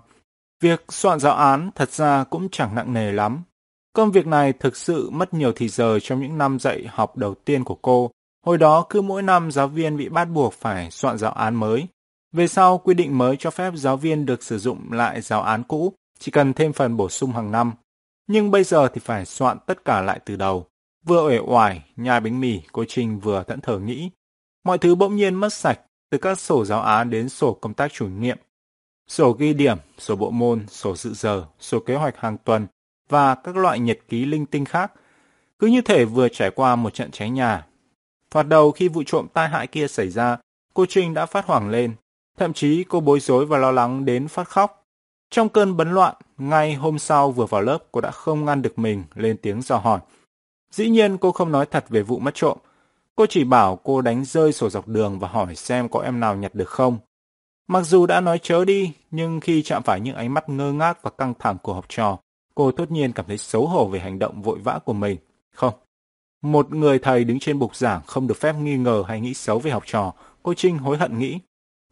Việc 0.62 0.86
soạn 0.90 1.20
giáo 1.20 1.36
án 1.36 1.70
thật 1.76 1.92
ra 1.92 2.24
cũng 2.24 2.50
chẳng 2.50 2.76
nặng 2.76 2.94
nề 2.94 3.12
lắm. 3.12 3.44
Công 3.94 4.12
việc 4.12 4.28
này 4.28 4.54
thực 4.54 4.78
sự 4.78 5.10
mất 5.10 5.34
nhiều 5.34 5.52
thì 5.56 5.70
giờ 5.70 6.00
trong 6.00 6.22
những 6.22 6.38
năm 6.38 6.60
dạy 6.60 6.86
học 6.90 7.18
đầu 7.18 7.36
tiên 7.36 7.64
của 7.64 7.78
cô. 7.82 8.12
Hồi 8.46 8.58
đó 8.58 8.86
cứ 8.90 9.02
mỗi 9.02 9.22
năm 9.22 9.52
giáo 9.52 9.68
viên 9.68 9.98
bị 9.98 10.10
bắt 10.10 10.26
buộc 10.26 10.54
phải 10.54 10.92
soạn 10.92 11.18
giáo 11.18 11.32
án 11.32 11.56
mới. 11.56 11.88
Về 12.32 12.48
sau, 12.48 12.78
quy 12.78 12.94
định 12.94 13.18
mới 13.18 13.36
cho 13.40 13.52
phép 13.52 13.74
giáo 13.76 13.98
viên 13.98 14.26
được 14.26 14.44
sử 14.44 14.58
dụng 14.58 14.92
lại 14.92 15.22
giáo 15.22 15.42
án 15.42 15.64
cũ, 15.64 15.94
chỉ 16.20 16.32
cần 16.32 16.54
thêm 16.54 16.74
phần 16.74 16.98
bổ 16.98 17.10
sung 17.10 17.32
hàng 17.32 17.52
năm. 17.52 17.72
Nhưng 18.28 18.52
bây 18.52 18.64
giờ 18.64 18.88
thì 18.88 19.02
phải 19.04 19.26
soạn 19.26 19.58
tất 19.66 19.86
cả 19.86 20.02
lại 20.02 20.20
từ 20.26 20.36
đầu. 20.36 20.66
Vừa 21.06 21.28
uể 21.28 21.40
oải, 21.40 21.84
nhai 21.96 22.20
bánh 22.20 22.40
mì, 22.40 22.62
cô 22.72 22.84
Trinh 22.88 23.20
vừa 23.20 23.44
thẫn 23.44 23.62
thờ 23.62 23.80
nghĩ. 23.80 24.10
Mọi 24.66 24.78
thứ 24.78 24.96
bỗng 24.96 25.16
nhiên 25.16 25.36
mất 25.36 25.54
sạch, 25.54 25.80
từ 26.13 26.19
các 26.19 26.39
sổ 26.39 26.65
giáo 26.65 26.82
án 26.82 27.10
đến 27.10 27.30
sổ 27.30 27.54
công 27.62 27.73
tác 27.73 27.93
chủ 27.93 28.08
nhiệm, 28.08 28.38
sổ 29.08 29.32
ghi 29.32 29.54
điểm, 29.54 29.78
sổ 29.97 30.15
bộ 30.15 30.32
môn, 30.32 30.67
sổ 30.67 30.95
dự 30.95 31.13
giờ, 31.13 31.45
sổ 31.60 31.80
kế 31.80 31.95
hoạch 31.95 32.17
hàng 32.17 32.38
tuần 32.38 32.67
và 33.10 33.36
các 33.36 33.58
loại 33.58 33.80
nhật 33.80 33.99
ký 34.10 34.26
linh 34.26 34.45
tinh 34.45 34.65
khác. 34.65 34.91
Cứ 35.60 35.67
như 35.67 35.82
thể 35.82 36.06
vừa 36.06 36.30
trải 36.30 36.52
qua 36.52 36.76
một 36.76 36.93
trận 36.93 37.12
cháy 37.12 37.30
nhà. 37.30 37.65
Thoạt 38.32 38.47
đầu 38.47 38.71
khi 38.71 38.88
vụ 38.88 39.04
trộm 39.06 39.28
tai 39.34 39.49
hại 39.49 39.67
kia 39.67 39.88
xảy 39.88 40.10
ra, 40.10 40.38
cô 40.73 40.86
Trinh 40.89 41.13
đã 41.13 41.26
phát 41.26 41.45
hoảng 41.45 41.69
lên. 41.69 41.93
Thậm 42.38 42.54
chí 42.54 42.84
cô 42.84 42.99
bối 42.99 43.19
rối 43.19 43.45
và 43.45 43.58
lo 43.58 43.71
lắng 43.71 44.06
đến 44.06 44.28
phát 44.28 44.47
khóc. 44.47 44.86
Trong 45.30 45.49
cơn 45.49 45.78
bấn 45.78 45.93
loạn, 45.93 46.15
ngay 46.38 46.73
hôm 46.73 46.99
sau 46.99 47.32
vừa 47.32 47.45
vào 47.45 47.62
lớp 47.62 47.78
cô 47.91 48.02
đã 48.02 48.12
không 48.12 48.45
ngăn 48.45 48.62
được 48.62 48.80
mình 48.80 49.04
lên 49.15 49.38
tiếng 49.41 49.62
dò 49.62 49.78
hỏi. 49.78 49.99
Dĩ 50.71 50.89
nhiên 50.89 51.17
cô 51.17 51.32
không 51.32 51.52
nói 51.52 51.65
thật 51.65 51.86
về 51.89 52.02
vụ 52.02 52.19
mất 52.19 52.32
trộm, 52.36 52.58
Cô 53.15 53.26
chỉ 53.26 53.43
bảo 53.43 53.76
cô 53.76 54.02
đánh 54.02 54.26
rơi 54.26 54.54
sổ 54.54 54.69
dọc 54.69 54.88
đường 54.88 55.19
và 55.19 55.28
hỏi 55.28 55.56
xem 55.56 55.89
có 55.89 55.99
em 55.99 56.19
nào 56.19 56.36
nhặt 56.36 56.56
được 56.56 56.69
không. 56.69 56.97
Mặc 57.67 57.82
dù 57.82 58.06
đã 58.06 58.21
nói 58.21 58.39
chớ 58.39 58.65
đi, 58.65 58.93
nhưng 59.12 59.39
khi 59.39 59.63
chạm 59.63 59.84
phải 59.84 59.99
những 59.99 60.15
ánh 60.15 60.34
mắt 60.34 60.49
ngơ 60.49 60.71
ngác 60.71 61.04
và 61.04 61.12
căng 61.17 61.34
thẳng 61.39 61.58
của 61.62 61.73
học 61.73 61.86
trò, 61.89 62.17
cô 62.56 62.71
tốt 62.71 62.91
nhiên 62.91 63.12
cảm 63.12 63.26
thấy 63.28 63.38
xấu 63.38 63.67
hổ 63.67 63.88
về 63.88 63.99
hành 63.99 64.19
động 64.19 64.41
vội 64.41 64.60
vã 64.60 64.80
của 64.86 64.93
mình. 64.93 65.17
Không, 65.52 65.73
một 66.41 66.73
người 66.73 66.99
thầy 66.99 67.23
đứng 67.23 67.39
trên 67.39 67.60
bục 67.60 67.76
giảng 67.76 68.02
không 68.08 68.28
được 68.28 68.38
phép 68.38 68.56
nghi 68.56 68.78
ngờ 68.78 69.04
hay 69.08 69.21
nghĩ 69.21 69.34
xấu 69.34 69.60
về 69.60 69.71
học 69.71 69.84
trò, 69.86 70.13
cô 70.43 70.54
Trinh 70.54 70.78
hối 70.78 70.97
hận 70.97 71.19
nghĩ. 71.19 71.39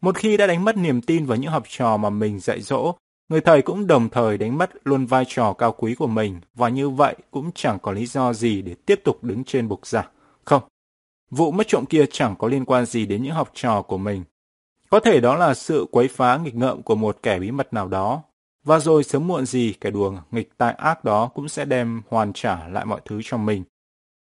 Một 0.00 0.16
khi 0.16 0.36
đã 0.36 0.46
đánh 0.46 0.64
mất 0.64 0.76
niềm 0.76 1.00
tin 1.02 1.26
vào 1.26 1.38
những 1.38 1.50
học 1.50 1.62
trò 1.68 1.96
mà 1.96 2.10
mình 2.10 2.40
dạy 2.40 2.60
dỗ, 2.60 2.94
người 3.28 3.40
thầy 3.40 3.62
cũng 3.62 3.86
đồng 3.86 4.08
thời 4.08 4.38
đánh 4.38 4.58
mất 4.58 4.70
luôn 4.84 5.06
vai 5.06 5.24
trò 5.28 5.52
cao 5.52 5.72
quý 5.72 5.94
của 5.94 6.06
mình 6.06 6.40
và 6.54 6.68
như 6.68 6.90
vậy 6.90 7.16
cũng 7.30 7.50
chẳng 7.54 7.78
có 7.78 7.92
lý 7.92 8.06
do 8.06 8.32
gì 8.32 8.62
để 8.62 8.74
tiếp 8.86 9.00
tục 9.04 9.24
đứng 9.24 9.44
trên 9.44 9.68
bục 9.68 9.86
giảng. 9.86 10.06
Không, 10.44 10.62
Vụ 11.32 11.50
mất 11.50 11.68
trộm 11.68 11.86
kia 11.86 12.04
chẳng 12.10 12.34
có 12.38 12.48
liên 12.48 12.64
quan 12.64 12.86
gì 12.86 13.06
đến 13.06 13.22
những 13.22 13.32
học 13.32 13.50
trò 13.54 13.82
của 13.82 13.98
mình. 13.98 14.24
Có 14.90 15.00
thể 15.00 15.20
đó 15.20 15.36
là 15.36 15.54
sự 15.54 15.86
quấy 15.90 16.08
phá 16.08 16.36
nghịch 16.36 16.54
ngợm 16.54 16.82
của 16.82 16.94
một 16.94 17.18
kẻ 17.22 17.38
bí 17.38 17.50
mật 17.50 17.72
nào 17.72 17.88
đó. 17.88 18.22
Và 18.64 18.78
rồi 18.78 19.04
sớm 19.04 19.28
muộn 19.28 19.46
gì 19.46 19.74
kẻ 19.80 19.90
đùa 19.90 20.12
nghịch 20.30 20.58
tai 20.58 20.72
ác 20.72 21.04
đó 21.04 21.30
cũng 21.34 21.48
sẽ 21.48 21.64
đem 21.64 22.02
hoàn 22.08 22.32
trả 22.32 22.68
lại 22.68 22.84
mọi 22.84 23.00
thứ 23.04 23.20
cho 23.24 23.36
mình. 23.36 23.64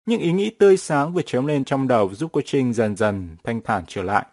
Những 0.06 0.20
ý 0.20 0.32
nghĩ 0.32 0.50
tươi 0.50 0.78
sáng 0.78 1.14
vừa 1.14 1.22
chớm 1.22 1.46
lên 1.46 1.64
trong 1.64 1.88
đầu 1.88 2.14
giúp 2.14 2.30
cô 2.34 2.42
Trinh 2.46 2.74
dần 2.74 2.96
dần 2.96 3.38
thanh 3.44 3.62
thản 3.62 3.84
trở 3.88 4.04
lại. 4.04 4.26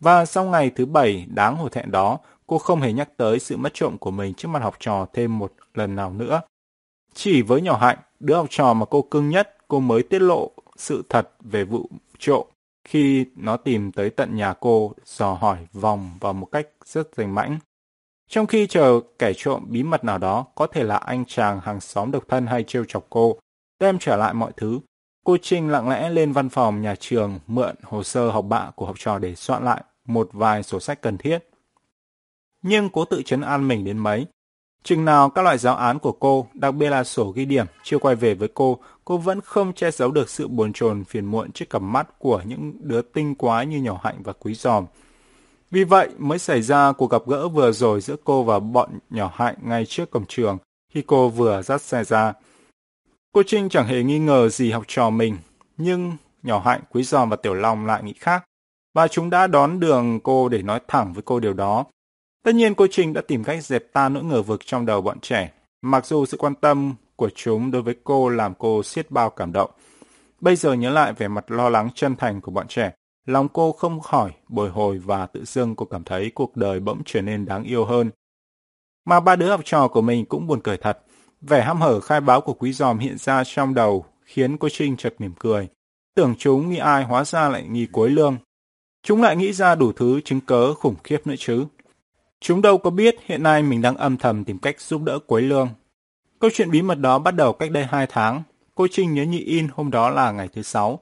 Và 0.00 0.24
sau 0.24 0.44
ngày 0.44 0.70
thứ 0.70 0.86
bảy 0.86 1.26
đáng 1.28 1.56
hổ 1.56 1.68
thẹn 1.68 1.90
đó, 1.90 2.18
cô 2.46 2.58
không 2.58 2.80
hề 2.80 2.92
nhắc 2.92 3.08
tới 3.16 3.38
sự 3.38 3.56
mất 3.56 3.74
trộm 3.74 3.98
của 3.98 4.10
mình 4.10 4.34
trước 4.34 4.48
mặt 4.48 4.62
học 4.62 4.76
trò 4.80 5.06
thêm 5.12 5.38
một 5.38 5.52
lần 5.74 5.96
nào 5.96 6.12
nữa. 6.12 6.40
Chỉ 7.14 7.42
với 7.42 7.62
nhỏ 7.62 7.76
hạnh, 7.76 7.98
đứa 8.20 8.34
học 8.34 8.46
trò 8.50 8.74
mà 8.74 8.86
cô 8.86 9.02
cưng 9.02 9.30
nhất, 9.30 9.56
cô 9.68 9.80
mới 9.80 10.02
tiết 10.02 10.22
lộ 10.22 10.50
sự 10.76 11.02
thật 11.08 11.30
về 11.40 11.64
vụ 11.64 11.90
trộm 12.24 12.46
khi 12.84 13.26
nó 13.36 13.56
tìm 13.56 13.92
tới 13.92 14.10
tận 14.10 14.36
nhà 14.36 14.54
cô 14.60 14.92
dò 15.04 15.32
hỏi 15.32 15.58
vòng 15.72 16.10
vào 16.20 16.32
một 16.32 16.46
cách 16.46 16.68
rất 16.84 17.16
rành 17.16 17.34
mãnh. 17.34 17.58
Trong 18.28 18.46
khi 18.46 18.66
chờ 18.66 19.00
kẻ 19.18 19.32
trộm 19.36 19.64
bí 19.68 19.82
mật 19.82 20.04
nào 20.04 20.18
đó, 20.18 20.46
có 20.54 20.66
thể 20.66 20.84
là 20.84 20.96
anh 20.96 21.24
chàng 21.24 21.60
hàng 21.60 21.80
xóm 21.80 22.10
độc 22.10 22.24
thân 22.28 22.46
hay 22.46 22.64
trêu 22.64 22.84
chọc 22.88 23.06
cô, 23.10 23.38
đem 23.80 23.98
trở 23.98 24.16
lại 24.16 24.34
mọi 24.34 24.52
thứ, 24.56 24.80
cô 25.24 25.36
Trinh 25.42 25.68
lặng 25.68 25.88
lẽ 25.88 26.10
lên 26.10 26.32
văn 26.32 26.48
phòng 26.48 26.82
nhà 26.82 26.94
trường 27.00 27.38
mượn 27.46 27.74
hồ 27.82 28.02
sơ 28.02 28.30
học 28.30 28.44
bạ 28.48 28.70
của 28.76 28.86
học 28.86 28.96
trò 28.98 29.18
để 29.18 29.34
soạn 29.34 29.64
lại 29.64 29.84
một 30.04 30.28
vài 30.32 30.62
sổ 30.62 30.80
sách 30.80 31.02
cần 31.02 31.18
thiết. 31.18 31.38
Nhưng 32.62 32.88
cố 32.88 33.04
tự 33.04 33.22
chấn 33.22 33.40
an 33.40 33.68
mình 33.68 33.84
đến 33.84 33.98
mấy, 33.98 34.26
Chừng 34.84 35.04
nào 35.04 35.30
các 35.30 35.42
loại 35.42 35.58
giáo 35.58 35.76
án 35.76 35.98
của 35.98 36.12
cô, 36.12 36.46
đặc 36.54 36.74
biệt 36.74 36.90
là 36.90 37.04
sổ 37.04 37.30
ghi 37.30 37.44
điểm, 37.44 37.66
chưa 37.82 37.98
quay 37.98 38.14
về 38.14 38.34
với 38.34 38.48
cô, 38.54 38.78
cô 39.04 39.18
vẫn 39.18 39.40
không 39.40 39.72
che 39.72 39.90
giấu 39.90 40.10
được 40.10 40.30
sự 40.30 40.48
buồn 40.48 40.72
chồn 40.72 41.04
phiền 41.04 41.24
muộn 41.24 41.52
trước 41.52 41.70
cặp 41.70 41.82
mắt 41.82 42.18
của 42.18 42.42
những 42.44 42.72
đứa 42.80 43.02
tinh 43.02 43.34
quái 43.34 43.66
như 43.66 43.78
nhỏ 43.78 44.00
hạnh 44.04 44.22
và 44.24 44.32
quý 44.32 44.54
giòm. 44.54 44.84
Vì 45.70 45.84
vậy 45.84 46.08
mới 46.18 46.38
xảy 46.38 46.62
ra 46.62 46.92
cuộc 46.92 47.10
gặp 47.10 47.22
gỡ 47.26 47.48
vừa 47.48 47.72
rồi 47.72 48.00
giữa 48.00 48.16
cô 48.24 48.42
và 48.42 48.58
bọn 48.58 48.98
nhỏ 49.10 49.32
hạnh 49.34 49.54
ngay 49.62 49.86
trước 49.86 50.10
cổng 50.10 50.24
trường 50.28 50.58
khi 50.92 51.02
cô 51.06 51.28
vừa 51.28 51.62
dắt 51.62 51.82
xe 51.82 52.04
ra. 52.04 52.32
Cô 53.32 53.42
Trinh 53.46 53.68
chẳng 53.68 53.86
hề 53.86 54.02
nghi 54.02 54.18
ngờ 54.18 54.48
gì 54.48 54.70
học 54.70 54.84
trò 54.86 55.10
mình, 55.10 55.36
nhưng 55.76 56.12
nhỏ 56.42 56.62
hạnh, 56.64 56.80
quý 56.90 57.02
giòm 57.02 57.28
và 57.30 57.36
tiểu 57.36 57.54
long 57.54 57.86
lại 57.86 58.02
nghĩ 58.02 58.14
khác. 58.20 58.44
Và 58.94 59.08
chúng 59.08 59.30
đã 59.30 59.46
đón 59.46 59.80
đường 59.80 60.20
cô 60.20 60.48
để 60.48 60.62
nói 60.62 60.80
thẳng 60.88 61.12
với 61.12 61.22
cô 61.22 61.40
điều 61.40 61.52
đó. 61.52 61.84
Tất 62.44 62.54
nhiên 62.54 62.74
cô 62.74 62.86
Trinh 62.90 63.12
đã 63.12 63.20
tìm 63.20 63.44
cách 63.44 63.64
dẹp 63.64 63.92
tan 63.92 64.12
nỗi 64.12 64.24
ngờ 64.24 64.42
vực 64.42 64.60
trong 64.66 64.86
đầu 64.86 65.00
bọn 65.00 65.20
trẻ. 65.20 65.52
Mặc 65.82 66.06
dù 66.06 66.26
sự 66.26 66.36
quan 66.36 66.54
tâm 66.54 66.94
của 67.16 67.30
chúng 67.34 67.70
đối 67.70 67.82
với 67.82 67.94
cô 68.04 68.28
làm 68.28 68.54
cô 68.58 68.82
siết 68.82 69.10
bao 69.10 69.30
cảm 69.30 69.52
động. 69.52 69.70
Bây 70.40 70.56
giờ 70.56 70.72
nhớ 70.72 70.90
lại 70.90 71.12
vẻ 71.12 71.28
mặt 71.28 71.50
lo 71.50 71.68
lắng 71.68 71.88
chân 71.94 72.16
thành 72.16 72.40
của 72.40 72.50
bọn 72.50 72.68
trẻ, 72.68 72.92
lòng 73.26 73.48
cô 73.48 73.72
không 73.72 74.00
khỏi 74.00 74.32
bồi 74.48 74.70
hồi 74.70 74.98
và 74.98 75.26
tự 75.26 75.44
dưng 75.44 75.74
cô 75.76 75.86
cảm 75.86 76.04
thấy 76.04 76.30
cuộc 76.34 76.56
đời 76.56 76.80
bỗng 76.80 77.02
trở 77.04 77.22
nên 77.22 77.46
đáng 77.46 77.64
yêu 77.64 77.84
hơn. 77.84 78.10
Mà 79.04 79.20
ba 79.20 79.36
đứa 79.36 79.50
học 79.50 79.60
trò 79.64 79.88
của 79.88 80.02
mình 80.02 80.24
cũng 80.24 80.46
buồn 80.46 80.60
cười 80.64 80.76
thật. 80.76 80.98
Vẻ 81.40 81.62
ham 81.62 81.80
hở 81.80 82.00
khai 82.00 82.20
báo 82.20 82.40
của 82.40 82.54
quý 82.54 82.72
giòm 82.72 82.98
hiện 82.98 83.18
ra 83.18 83.42
trong 83.44 83.74
đầu, 83.74 84.04
khiến 84.24 84.56
cô 84.58 84.68
Trinh 84.68 84.96
chợt 84.96 85.14
mỉm 85.18 85.32
cười. 85.38 85.68
Tưởng 86.16 86.34
chúng 86.38 86.70
nghĩ 86.70 86.76
ai 86.76 87.04
hóa 87.04 87.24
ra 87.24 87.48
lại 87.48 87.66
nghi 87.68 87.86
cuối 87.92 88.10
lương. 88.10 88.36
Chúng 89.02 89.22
lại 89.22 89.36
nghĩ 89.36 89.52
ra 89.52 89.74
đủ 89.74 89.92
thứ 89.92 90.20
chứng 90.24 90.40
cớ 90.40 90.74
khủng 90.74 90.94
khiếp 91.04 91.26
nữa 91.26 91.34
chứ. 91.38 91.66
Chúng 92.44 92.62
đâu 92.62 92.78
có 92.78 92.90
biết 92.90 93.16
hiện 93.24 93.42
nay 93.42 93.62
mình 93.62 93.82
đang 93.82 93.96
âm 93.96 94.16
thầm 94.16 94.44
tìm 94.44 94.58
cách 94.58 94.80
giúp 94.80 95.02
đỡ 95.02 95.18
Quế 95.18 95.40
Lương. 95.40 95.68
Câu 96.38 96.50
chuyện 96.54 96.70
bí 96.70 96.82
mật 96.82 96.94
đó 96.94 97.18
bắt 97.18 97.30
đầu 97.30 97.52
cách 97.52 97.70
đây 97.70 97.84
hai 97.84 98.06
tháng. 98.06 98.42
Cô 98.74 98.86
Trinh 98.90 99.14
nhớ 99.14 99.22
nhị 99.22 99.38
in 99.38 99.68
hôm 99.74 99.90
đó 99.90 100.10
là 100.10 100.32
ngày 100.32 100.48
thứ 100.48 100.62
sáu. 100.62 101.00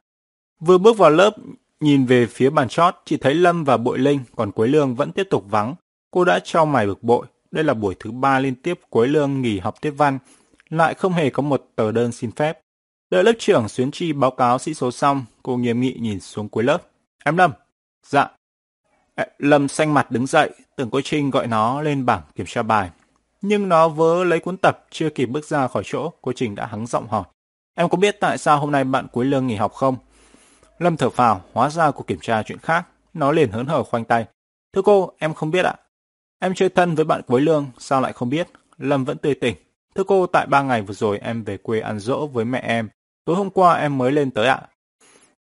Vừa 0.61 0.79
bước 0.79 0.99
vào 0.99 1.11
lớp, 1.11 1.37
nhìn 1.81 2.05
về 2.05 2.27
phía 2.27 2.51
bàn 2.51 2.69
chót, 2.69 2.95
chỉ 3.05 3.17
thấy 3.17 3.35
Lâm 3.35 3.65
và 3.65 3.77
Bội 3.77 3.99
Linh, 3.99 4.21
còn 4.37 4.53
Quế 4.53 4.69
Lương 4.69 4.95
vẫn 4.95 5.13
tiếp 5.13 5.27
tục 5.31 5.45
vắng. 5.51 5.75
Cô 6.11 6.25
đã 6.25 6.39
cho 6.45 6.65
mày 6.65 6.87
bực 6.87 7.03
bội. 7.03 7.27
Đây 7.51 7.65
là 7.65 7.75
buổi 7.75 7.95
thứ 8.01 8.11
ba 8.11 8.39
liên 8.39 8.55
tiếp 8.55 8.81
Quế 8.91 9.07
Lương 9.07 9.43
nghỉ 9.43 9.59
học 9.59 9.81
tiết 9.81 9.91
văn, 9.91 10.19
lại 10.71 10.95
không 10.95 11.13
hề 11.13 11.31
có 11.31 11.43
một 11.43 11.71
tờ 11.77 11.93
đơn 11.93 12.13
xin 12.13 12.31
phép. 12.31 12.61
Đợi 13.11 13.25
lớp 13.25 13.33
trưởng 13.39 13.69
Xuyến 13.69 13.91
Chi 13.91 14.13
báo 14.13 14.31
cáo 14.31 14.59
sĩ 14.59 14.75
số 14.75 14.91
xong, 14.91 15.25
cô 15.43 15.57
nghiêm 15.57 15.81
nghị 15.81 15.97
nhìn 16.01 16.21
xuống 16.21 16.49
cuối 16.49 16.65
lớp. 16.65 16.83
Em 17.25 17.37
Lâm. 17.37 17.53
Dạ. 18.07 18.29
Lâm 19.39 19.69
xanh 19.69 19.95
mặt 19.95 20.11
đứng 20.11 20.27
dậy, 20.27 20.51
tưởng 20.77 20.91
cô 20.91 21.01
Trinh 21.01 21.31
gọi 21.31 21.47
nó 21.47 21.83
lên 21.83 22.07
bảng 22.07 22.23
kiểm 22.35 22.47
tra 22.47 22.63
bài. 22.63 22.91
Nhưng 23.43 23.69
nó 23.69 23.89
vớ 23.89 24.25
lấy 24.25 24.41
cuốn 24.41 24.57
tập, 24.57 24.87
chưa 24.91 25.11
kịp 25.11 25.27
bước 25.27 25.45
ra 25.45 25.69
khỏi 25.69 25.83
chỗ, 25.87 26.13
cô 26.23 26.33
Trinh 26.33 26.55
đã 26.55 26.67
hắng 26.67 26.87
giọng 26.87 27.09
hỏi. 27.09 27.25
Em 27.75 27.89
có 27.89 27.97
biết 27.97 28.17
tại 28.21 28.39
sao 28.39 28.59
hôm 28.59 28.73
nay 28.73 28.85
bạn 28.85 29.07
cuối 29.13 29.25
lương 29.25 29.47
nghỉ 29.47 29.55
học 29.55 29.73
không? 29.73 29.97
Lâm 30.79 30.97
thở 30.97 31.11
phào, 31.11 31.41
hóa 31.53 31.71
ra 31.71 31.91
cuộc 31.91 32.07
kiểm 32.07 32.19
tra 32.21 32.43
chuyện 32.43 32.59
khác. 32.59 32.87
Nó 33.15 33.33
liền 33.33 33.51
hớn 33.51 33.67
hở 33.67 33.83
khoanh 33.83 34.05
tay. 34.05 34.27
Thưa 34.73 34.83
cô, 34.83 35.13
em 35.19 35.35
không 35.35 35.51
biết 35.51 35.65
ạ. 35.65 35.75
Em 36.39 36.55
chơi 36.55 36.69
thân 36.69 36.95
với 36.95 37.05
bạn 37.05 37.23
cuối 37.27 37.41
lương, 37.41 37.67
sao 37.79 38.01
lại 38.01 38.13
không 38.13 38.31
biết? 38.31 38.49
Lâm 38.79 39.05
vẫn 39.05 39.19
tươi 39.19 39.35
tỉnh. 39.35 39.57
Thưa 39.95 40.05
cô, 40.05 40.27
tại 40.27 40.47
ba 40.47 40.63
ngày 40.63 40.83
vừa 40.83 40.95
rồi 40.95 41.19
em 41.19 41.45
về 41.45 41.57
quê 41.57 41.81
ăn 41.81 41.99
dỗ 41.99 42.27
với 42.27 42.45
mẹ 42.45 42.59
em. 42.59 42.89
Tối 43.25 43.37
hôm 43.37 43.51
qua 43.51 43.75
em 43.75 43.99
mới 43.99 44.13
lên 44.13 44.31
tới 44.31 44.49
ạ. 44.49 44.63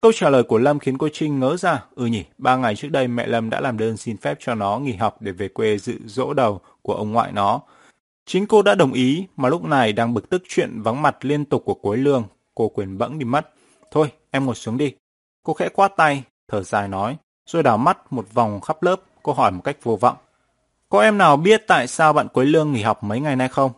Câu 0.02 0.12
trả 0.12 0.30
lời 0.30 0.44
của 0.44 0.58
Lâm 0.58 0.80
khiến 0.80 0.98
cô 0.98 1.10
Trinh 1.14 1.40
ngỡ 1.40 1.58
ra. 1.58 1.84
Ừ 1.96 2.06
nhỉ, 2.06 2.26
ba 2.38 2.56
ngày 2.56 2.76
trước 2.76 2.88
đây 2.92 3.08
mẹ 3.08 3.28
Lâm 3.28 3.50
đã 3.50 3.62
làm 3.62 3.78
đơn 3.78 3.98
xin 3.98 4.18
phép 4.18 4.38
cho 4.40 4.56
nó 4.56 4.80
nghỉ 4.80 4.94
học 4.94 5.18
để 5.20 5.32
về 5.32 5.48
quê 5.48 5.78
dự 5.78 6.00
dỗ 6.06 6.34
đầu 6.34 6.62
của 6.82 6.94
ông 6.94 7.12
ngoại 7.12 7.32
nó. 7.32 7.62
Chính 8.26 8.48
cô 8.48 8.62
đã 8.62 8.76
đồng 8.76 8.94
ý, 8.94 9.28
mà 9.36 9.50
lúc 9.50 9.64
này 9.64 9.94
đang 9.94 10.14
bực 10.14 10.30
tức 10.30 10.44
chuyện 10.50 10.82
vắng 10.82 11.02
mặt 11.02 11.18
liên 11.22 11.46
tục 11.46 11.62
của 11.66 11.74
cuối 11.74 11.98
lương, 11.98 12.24
cô 12.56 12.70
quyền 12.70 12.98
bẫng 12.98 13.20
đi 13.20 13.26
mất. 13.26 13.50
Thôi, 13.92 14.12
em 14.32 14.46
ngồi 14.46 14.56
xuống 14.56 14.78
đi. 14.78 14.94
Cô 15.44 15.54
khẽ 15.54 15.70
quát 15.70 15.92
tay, 15.98 16.24
thở 16.48 16.64
dài 16.64 16.88
nói, 16.88 17.18
rồi 17.46 17.64
đảo 17.64 17.78
mắt 17.78 18.14
một 18.14 18.34
vòng 18.34 18.62
khắp 18.62 18.84
lớp, 18.84 19.02
cô 19.24 19.34
hỏi 19.34 19.52
một 19.52 19.62
cách 19.64 19.78
vô 19.84 19.96
vọng. 19.96 20.18
Có 20.90 21.02
em 21.02 21.18
nào 21.18 21.38
biết 21.38 21.64
tại 21.68 21.88
sao 21.88 22.14
bạn 22.14 22.28
Quế 22.28 22.46
Lương 22.46 22.74
nghỉ 22.74 22.82
học 22.82 23.04
mấy 23.04 23.20
ngày 23.20 23.36
nay 23.36 23.48
không? 23.48 23.72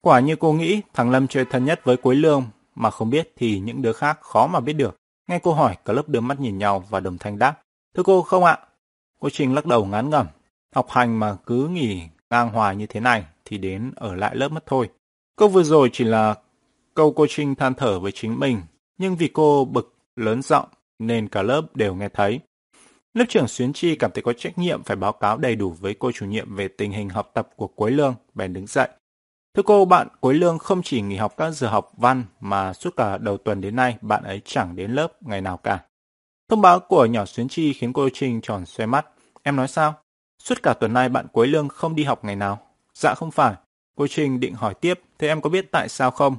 Quả 0.00 0.20
như 0.20 0.36
cô 0.36 0.52
nghĩ, 0.52 0.80
thằng 0.94 1.10
Lâm 1.10 1.28
chơi 1.28 1.44
thân 1.44 1.64
nhất 1.64 1.80
với 1.84 1.96
Quế 1.96 2.14
Lương, 2.14 2.44
mà 2.74 2.90
không 2.90 3.10
biết 3.10 3.32
thì 3.36 3.60
những 3.60 3.82
đứa 3.82 3.92
khác 3.92 4.18
khó 4.20 4.46
mà 4.46 4.60
biết 4.60 4.72
được. 4.72 4.96
Nghe 5.28 5.38
cô 5.38 5.52
hỏi, 5.52 5.76
cả 5.84 5.92
lớp 5.92 6.08
đưa 6.08 6.20
mắt 6.20 6.40
nhìn 6.40 6.58
nhau 6.58 6.84
và 6.90 7.00
đồng 7.00 7.18
thanh 7.18 7.38
đáp. 7.38 7.60
Thưa 7.94 8.02
cô, 8.02 8.22
không 8.22 8.44
ạ. 8.44 8.58
Cô 9.20 9.30
Trinh 9.30 9.54
lắc 9.54 9.66
đầu 9.66 9.84
ngán 9.84 10.10
ngẩm. 10.10 10.26
Học 10.74 10.86
hành 10.90 11.20
mà 11.20 11.36
cứ 11.46 11.68
nghỉ 11.68 12.02
ngang 12.30 12.50
hoài 12.50 12.76
như 12.76 12.86
thế 12.86 13.00
này 13.00 13.24
thì 13.44 13.58
đến 13.58 13.92
ở 13.96 14.14
lại 14.14 14.36
lớp 14.36 14.48
mất 14.48 14.66
thôi. 14.66 14.90
Câu 15.36 15.48
vừa 15.48 15.62
rồi 15.62 15.90
chỉ 15.92 16.04
là 16.04 16.34
câu 16.94 17.12
cô 17.12 17.26
Trinh 17.28 17.54
than 17.54 17.74
thở 17.74 18.00
với 18.00 18.12
chính 18.12 18.40
mình, 18.40 18.60
nhưng 18.98 19.16
vì 19.16 19.28
cô 19.28 19.64
bực 19.64 19.94
lớn 20.16 20.42
giọng 20.42 20.68
nên 20.98 21.28
cả 21.28 21.42
lớp 21.42 21.76
đều 21.76 21.94
nghe 21.94 22.08
thấy. 22.08 22.40
Lớp 23.14 23.24
trưởng 23.28 23.48
Xuyến 23.48 23.72
Chi 23.72 23.96
cảm 23.96 24.10
thấy 24.14 24.22
có 24.22 24.32
trách 24.32 24.58
nhiệm 24.58 24.82
phải 24.82 24.96
báo 24.96 25.12
cáo 25.12 25.38
đầy 25.38 25.56
đủ 25.56 25.70
với 25.70 25.94
cô 25.98 26.12
chủ 26.12 26.26
nhiệm 26.26 26.54
về 26.54 26.68
tình 26.68 26.92
hình 26.92 27.08
học 27.08 27.30
tập 27.34 27.48
của 27.56 27.66
Quế 27.66 27.90
Lương, 27.90 28.14
bèn 28.34 28.52
đứng 28.52 28.66
dậy. 28.66 28.88
Thưa 29.56 29.62
cô, 29.62 29.84
bạn 29.84 30.08
Quế 30.20 30.34
Lương 30.34 30.58
không 30.58 30.82
chỉ 30.82 31.00
nghỉ 31.00 31.16
học 31.16 31.34
các 31.36 31.50
giờ 31.50 31.68
học 31.68 31.92
văn 31.96 32.24
mà 32.40 32.72
suốt 32.72 32.96
cả 32.96 33.18
đầu 33.18 33.36
tuần 33.36 33.60
đến 33.60 33.76
nay 33.76 33.96
bạn 34.00 34.22
ấy 34.22 34.42
chẳng 34.44 34.76
đến 34.76 34.90
lớp 34.90 35.22
ngày 35.22 35.40
nào 35.40 35.56
cả. 35.56 35.84
Thông 36.48 36.60
báo 36.60 36.80
của 36.80 37.06
nhỏ 37.06 37.24
Xuyến 37.24 37.48
Chi 37.48 37.72
khiến 37.72 37.92
cô 37.92 38.08
Trinh 38.12 38.40
tròn 38.40 38.66
xoay 38.66 38.86
mắt. 38.86 39.06
Em 39.42 39.56
nói 39.56 39.68
sao? 39.68 39.94
Suốt 40.38 40.62
cả 40.62 40.74
tuần 40.74 40.92
nay 40.92 41.08
bạn 41.08 41.26
Quế 41.28 41.46
Lương 41.46 41.68
không 41.68 41.94
đi 41.94 42.04
học 42.04 42.24
ngày 42.24 42.36
nào? 42.36 42.58
Dạ 42.94 43.14
không 43.14 43.30
phải. 43.30 43.54
Cô 43.96 44.06
Trinh 44.06 44.40
định 44.40 44.54
hỏi 44.54 44.74
tiếp, 44.74 45.00
thế 45.18 45.28
em 45.28 45.40
có 45.40 45.50
biết 45.50 45.72
tại 45.72 45.88
sao 45.88 46.10
không? 46.10 46.36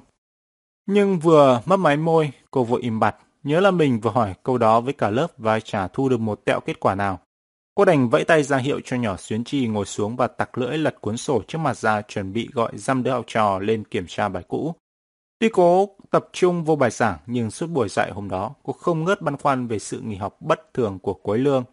Nhưng 0.86 1.20
vừa 1.20 1.62
mất 1.66 1.78
máy 1.78 1.98
môi, 1.98 2.32
cô 2.52 2.64
vội 2.64 2.82
im 2.82 3.00
bặt, 3.00 3.16
nhớ 3.44 3.60
là 3.60 3.72
mình 3.72 4.00
vừa 4.00 4.12
hỏi 4.12 4.34
câu 4.44 4.58
đó 4.58 4.82
với 4.82 4.94
cả 4.94 5.10
lớp 5.10 5.28
và 5.38 5.60
chả 5.60 5.88
thu 5.88 6.10
được 6.10 6.20
một 6.20 6.46
tẹo 6.46 6.60
kết 6.60 6.80
quả 6.80 6.96
nào. 6.96 7.20
Cô 7.76 7.86
đành 7.86 8.10
vẫy 8.10 8.24
tay 8.24 8.44
ra 8.44 8.58
hiệu 8.58 8.80
cho 8.86 8.98
nhỏ 8.98 9.18
Xuyến 9.18 9.44
Chi 9.44 9.68
ngồi 9.68 9.86
xuống 9.86 10.16
và 10.16 10.28
tặc 10.28 10.58
lưỡi 10.58 10.78
lật 10.78 11.02
cuốn 11.02 11.18
sổ 11.18 11.42
trước 11.48 11.58
mặt 11.58 11.78
ra 11.78 12.02
chuẩn 12.02 12.34
bị 12.34 12.50
gọi 12.54 12.72
dăm 12.76 13.04
đứa 13.04 13.12
học 13.12 13.26
trò 13.28 13.60
lên 13.60 13.84
kiểm 13.84 14.06
tra 14.08 14.30
bài 14.30 14.44
cũ. 14.48 14.76
Tuy 15.40 15.50
cố 15.50 15.90
tập 16.12 16.30
trung 16.34 16.64
vô 16.64 16.76
bài 16.76 16.92
giảng 16.92 17.18
nhưng 17.26 17.52
suốt 17.52 17.68
buổi 17.68 17.90
dạy 17.90 18.12
hôm 18.12 18.30
đó 18.30 18.54
cô 18.64 18.74
không 18.74 19.04
ngớt 19.04 19.22
băn 19.22 19.38
khoăn 19.38 19.68
về 19.68 19.80
sự 19.80 20.02
nghỉ 20.02 20.16
học 20.16 20.38
bất 20.42 20.74
thường 20.74 21.00
của 21.00 21.14
Quế 21.14 21.38
Lương. 21.38 21.64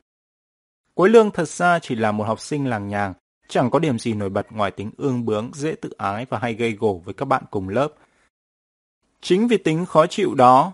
Quế 0.94 1.08
Lương 1.08 1.30
thật 1.30 1.48
ra 1.48 1.78
chỉ 1.78 1.94
là 1.94 2.12
một 2.12 2.24
học 2.24 2.40
sinh 2.40 2.66
làng 2.66 2.88
nhàng, 2.88 3.14
chẳng 3.48 3.70
có 3.70 3.78
điểm 3.78 3.98
gì 3.98 4.14
nổi 4.14 4.28
bật 4.28 4.52
ngoài 4.52 4.70
tính 4.70 4.90
ương 4.96 5.24
bướng, 5.24 5.50
dễ 5.54 5.74
tự 5.74 5.90
ái 5.98 6.26
và 6.30 6.38
hay 6.38 6.54
gây 6.54 6.72
gổ 6.72 7.02
với 7.04 7.14
các 7.14 7.24
bạn 7.24 7.42
cùng 7.50 7.68
lớp. 7.68 7.88
Chính 9.20 9.48
vì 9.48 9.56
tính 9.56 9.86
khó 9.86 10.06
chịu 10.06 10.34
đó 10.34 10.72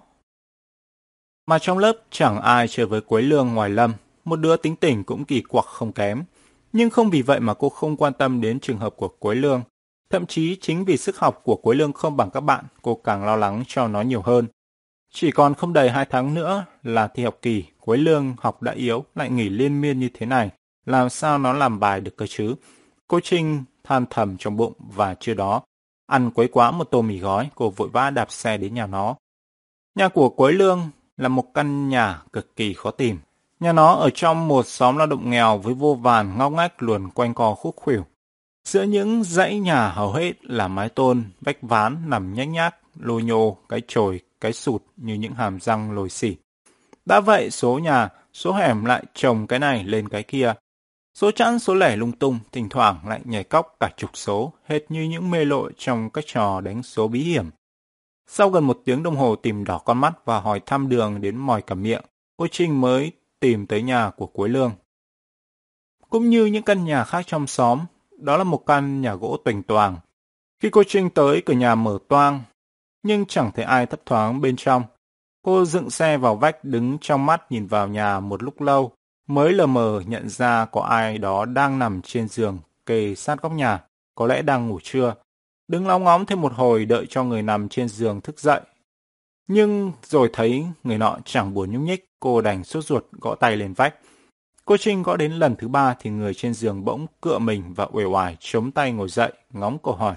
mà 1.47 1.59
trong 1.59 1.79
lớp 1.79 1.93
chẳng 2.11 2.41
ai 2.41 2.69
chơi 2.69 2.87
với 2.87 3.01
Quế 3.01 3.23
Lương 3.23 3.55
ngoài 3.55 3.71
Lâm, 3.71 3.95
một 4.29 4.37
đứa 4.37 4.57
tính 4.57 4.77
tình 4.77 5.05
cũng 5.05 5.25
kỳ 5.25 5.41
quặc 5.41 5.65
không 5.65 5.93
kém. 5.93 6.25
Nhưng 6.73 6.91
không 6.91 7.11
vì 7.11 7.23
vậy 7.23 7.41
mà 7.41 7.55
cô 7.55 7.69
không 7.69 7.97
quan 7.97 8.13
tâm 8.13 8.41
đến 8.41 8.61
trường 8.61 8.79
hợp 8.79 8.95
của 8.97 9.09
Quế 9.09 9.35
Lương. 9.35 9.63
Thậm 10.11 10.27
chí 10.27 10.57
chính 10.61 10.85
vì 10.85 10.97
sức 10.97 11.19
học 11.19 11.41
của 11.45 11.57
Quế 11.57 11.75
Lương 11.75 11.93
không 11.93 12.17
bằng 12.17 12.31
các 12.31 12.41
bạn, 12.41 12.65
cô 12.83 12.95
càng 12.95 13.25
lo 13.25 13.37
lắng 13.37 13.65
cho 13.67 13.89
nó 13.89 14.01
nhiều 14.01 14.23
hơn. 14.23 14.47
Chỉ 15.13 15.31
còn 15.31 15.55
không 15.55 15.73
đầy 15.73 15.91
hai 15.91 16.07
tháng 16.11 16.35
nữa 16.35 16.65
là 16.83 17.09
thi 17.09 17.25
học 17.25 17.39
kỳ, 17.43 17.65
Quế 17.81 17.97
Lương 17.97 18.35
học 18.39 18.63
đã 18.63 18.73
yếu, 18.73 19.05
lại 19.15 19.31
nghỉ 19.31 19.49
liên 19.49 19.81
miên 19.81 20.01
như 20.01 20.09
thế 20.15 20.27
này. 20.27 20.51
Làm 20.87 21.09
sao 21.09 21.39
nó 21.39 21.53
làm 21.53 21.81
bài 21.81 22.01
được 22.01 22.17
cơ 22.17 22.27
chứ? 22.27 22.55
Cô 23.09 23.21
Trinh 23.21 23.65
than 23.85 24.05
thầm 24.11 24.37
trong 24.37 24.57
bụng 24.57 24.73
và 24.79 25.15
chưa 25.15 25.35
đó, 25.35 25.63
ăn 26.07 26.31
quấy 26.31 26.49
quá 26.49 26.71
một 26.71 26.85
tô 26.85 27.03
mì 27.03 27.19
gói, 27.19 27.51
cô 27.55 27.71
vội 27.71 27.89
vã 27.89 28.11
đạp 28.11 28.31
xe 28.33 28.57
đến 28.57 28.75
nhà 28.75 28.87
nó. 28.87 29.17
Nhà 29.95 30.09
của 30.09 30.29
Quế 30.29 30.53
Lương 30.53 30.81
là 31.17 31.29
một 31.29 31.55
căn 31.55 31.89
nhà 31.89 32.23
cực 32.33 32.57
kỳ 32.57 32.75
khó 32.75 32.91
tìm. 32.91 33.19
Nhà 33.61 33.73
nó 33.73 33.95
ở 33.95 34.11
trong 34.15 34.49
một 34.49 34.67
xóm 34.67 34.97
lao 34.97 35.07
động 35.07 35.31
nghèo 35.31 35.59
với 35.59 35.75
vô 35.75 35.95
vàn 35.95 36.39
ngóc 36.39 36.53
ngách 36.53 36.83
luồn 36.83 37.11
quanh 37.11 37.35
co 37.35 37.55
khúc 37.55 37.77
khuỷu. 37.77 38.05
Giữa 38.65 38.83
những 38.83 39.25
dãy 39.25 39.59
nhà 39.59 39.89
hầu 39.89 40.13
hết 40.13 40.45
là 40.45 40.69
mái 40.69 40.89
tôn, 40.89 41.25
vách 41.41 41.63
ván 41.63 41.97
nằm 42.07 42.35
nhách 42.35 42.49
nhác, 42.49 42.77
lô 43.01 43.21
nhô, 43.21 43.57
cái 43.69 43.83
chồi, 43.89 44.21
cái 44.41 44.53
sụt 44.53 44.83
như 44.97 45.15
những 45.15 45.35
hàm 45.35 45.61
răng 45.61 45.93
lồi 45.93 46.11
xỉ. 46.11 46.37
Đã 47.07 47.21
vậy 47.21 47.51
số 47.51 47.79
nhà, 47.79 48.09
số 48.33 48.53
hẻm 48.53 48.85
lại 48.85 49.05
trồng 49.15 49.47
cái 49.47 49.59
này 49.59 49.85
lên 49.85 50.09
cái 50.09 50.23
kia. 50.23 50.55
Số 51.15 51.31
chẵn 51.31 51.59
số 51.59 51.75
lẻ 51.75 51.97
lung 51.97 52.13
tung, 52.13 52.39
thỉnh 52.53 52.69
thoảng 52.69 53.09
lại 53.09 53.21
nhảy 53.25 53.45
cóc 53.45 53.77
cả 53.81 53.91
chục 53.97 54.11
số, 54.15 54.53
hết 54.65 54.87
như 54.89 55.03
những 55.03 55.31
mê 55.31 55.45
lội 55.45 55.73
trong 55.77 56.11
các 56.11 56.25
trò 56.27 56.61
đánh 56.61 56.83
số 56.83 57.09
bí 57.09 57.21
hiểm. 57.21 57.51
Sau 58.27 58.51
gần 58.51 58.65
một 58.65 58.81
tiếng 58.85 59.03
đồng 59.03 59.17
hồ 59.17 59.37
tìm 59.37 59.65
đỏ 59.65 59.79
con 59.79 59.99
mắt 59.99 60.25
và 60.25 60.41
hỏi 60.41 60.61
thăm 60.67 60.89
đường 60.89 61.21
đến 61.21 61.37
mỏi 61.37 61.63
cả 61.63 61.75
miệng, 61.75 62.03
cô 62.37 62.47
Trinh 62.51 62.81
mới 62.81 63.13
tìm 63.41 63.67
tới 63.67 63.83
nhà 63.83 64.11
của 64.17 64.27
cuối 64.27 64.49
Lương. 64.49 64.73
Cũng 66.11 66.31
như 66.31 66.47
những 66.47 66.63
căn 66.63 66.85
nhà 66.85 67.05
khác 67.05 67.27
trong 67.27 67.47
xóm, 67.47 67.81
đó 68.19 68.37
là 68.37 68.45
một 68.45 68.67
căn 68.67 69.01
nhà 69.01 69.15
gỗ 69.15 69.37
tuỳnh 69.45 69.63
toàng. 69.63 69.97
Khi 70.63 70.71
cô 70.71 70.83
Trinh 70.87 71.11
tới, 71.11 71.43
cửa 71.47 71.55
nhà 71.55 71.75
mở 71.75 71.99
toang, 72.09 72.43
nhưng 73.03 73.27
chẳng 73.27 73.51
thấy 73.55 73.65
ai 73.65 73.87
thấp 73.87 74.01
thoáng 74.07 74.41
bên 74.41 74.57
trong. 74.57 74.83
Cô 75.43 75.65
dựng 75.65 75.91
xe 75.91 76.17
vào 76.17 76.37
vách 76.37 76.65
đứng 76.65 76.99
trong 77.01 77.27
mắt 77.27 77.53
nhìn 77.53 77.67
vào 77.67 77.89
nhà 77.89 78.21
một 78.21 78.43
lúc 78.43 78.61
lâu, 78.61 78.93
mới 79.27 79.53
lờ 79.53 79.67
mờ 79.67 80.03
nhận 80.07 80.29
ra 80.29 80.65
có 80.65 80.81
ai 80.81 81.19
đó 81.19 81.45
đang 81.45 81.79
nằm 81.79 82.03
trên 82.03 82.29
giường 82.29 82.59
kề 82.87 83.15
sát 83.15 83.43
góc 83.43 83.53
nhà, 83.53 83.85
có 84.15 84.27
lẽ 84.27 84.43
đang 84.43 84.69
ngủ 84.69 84.81
trưa. 84.83 85.15
Đứng 85.69 85.87
lóng 85.87 86.05
ngóng 86.05 86.27
thêm 86.27 86.41
một 86.41 86.53
hồi 86.53 86.85
đợi 86.85 87.07
cho 87.11 87.25
người 87.25 87.43
nằm 87.43 87.69
trên 87.69 87.89
giường 87.89 88.21
thức 88.21 88.41
dậy. 88.41 88.61
Nhưng 89.49 89.93
rồi 90.03 90.31
thấy 90.33 90.67
người 90.85 90.99
nọ 90.99 91.19
chẳng 91.25 91.55
buồn 91.55 91.73
nhúc 91.73 91.83
nhích, 91.83 92.05
cô 92.21 92.41
đành 92.41 92.65
sốt 92.65 92.85
ruột 92.85 93.05
gõ 93.13 93.35
tay 93.35 93.57
lên 93.57 93.73
vách. 93.73 93.95
Cô 94.65 94.77
Trinh 94.77 95.03
gõ 95.03 95.17
đến 95.17 95.33
lần 95.33 95.57
thứ 95.57 95.69
ba 95.69 95.95
thì 96.01 96.11
người 96.11 96.35
trên 96.35 96.55
giường 96.55 96.85
bỗng 96.85 97.07
cựa 97.21 97.39
mình 97.39 97.75
và 97.75 97.89
uể 97.93 98.05
oải 98.05 98.37
chống 98.41 98.71
tay 98.71 98.93
ngồi 98.93 99.09
dậy, 99.09 99.33
ngóng 99.53 99.79
câu 99.83 99.95
hỏi. 99.95 100.15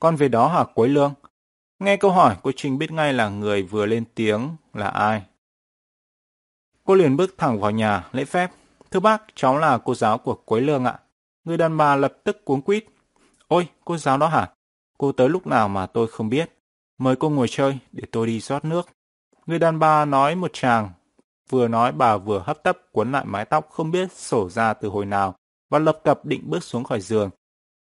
Con 0.00 0.16
về 0.16 0.28
đó 0.28 0.48
hả 0.48 0.64
Quế 0.74 0.88
Lương? 0.88 1.14
Nghe 1.78 1.96
câu 1.96 2.10
hỏi, 2.10 2.36
cô 2.42 2.50
Trinh 2.56 2.78
biết 2.78 2.92
ngay 2.92 3.12
là 3.12 3.28
người 3.28 3.62
vừa 3.62 3.86
lên 3.86 4.04
tiếng 4.14 4.50
là 4.74 4.88
ai. 4.88 5.22
Cô 6.84 6.94
liền 6.94 7.16
bước 7.16 7.34
thẳng 7.38 7.60
vào 7.60 7.70
nhà, 7.70 8.08
lễ 8.12 8.24
phép. 8.24 8.50
Thưa 8.90 9.00
bác, 9.00 9.22
cháu 9.34 9.58
là 9.58 9.78
cô 9.78 9.94
giáo 9.94 10.18
của 10.18 10.34
Quế 10.34 10.60
Lương 10.60 10.84
ạ. 10.84 10.98
Người 11.44 11.56
đàn 11.56 11.76
bà 11.76 11.96
lập 11.96 12.12
tức 12.24 12.44
cuống 12.44 12.62
quýt. 12.62 12.84
Ôi, 13.48 13.68
cô 13.84 13.96
giáo 13.96 14.18
đó 14.18 14.26
hả? 14.28 14.50
Cô 14.98 15.12
tới 15.12 15.28
lúc 15.28 15.46
nào 15.46 15.68
mà 15.68 15.86
tôi 15.86 16.06
không 16.06 16.28
biết. 16.28 16.57
Mời 16.98 17.16
cô 17.16 17.30
ngồi 17.30 17.48
chơi 17.50 17.78
để 17.92 18.02
tôi 18.12 18.26
đi 18.26 18.40
rót 18.40 18.64
nước. 18.64 18.88
Người 19.46 19.58
đàn 19.58 19.78
bà 19.78 20.04
nói 20.04 20.34
một 20.34 20.50
chàng. 20.52 20.90
Vừa 21.50 21.68
nói 21.68 21.92
bà 21.92 22.16
vừa 22.16 22.38
hấp 22.38 22.62
tấp 22.62 22.78
cuốn 22.92 23.12
lại 23.12 23.24
mái 23.26 23.44
tóc 23.44 23.68
không 23.70 23.90
biết 23.90 24.12
sổ 24.12 24.48
ra 24.48 24.74
từ 24.74 24.88
hồi 24.88 25.06
nào 25.06 25.34
và 25.70 25.78
lập 25.78 26.00
cập 26.04 26.24
định 26.24 26.42
bước 26.46 26.64
xuống 26.64 26.84
khỏi 26.84 27.00
giường. 27.00 27.30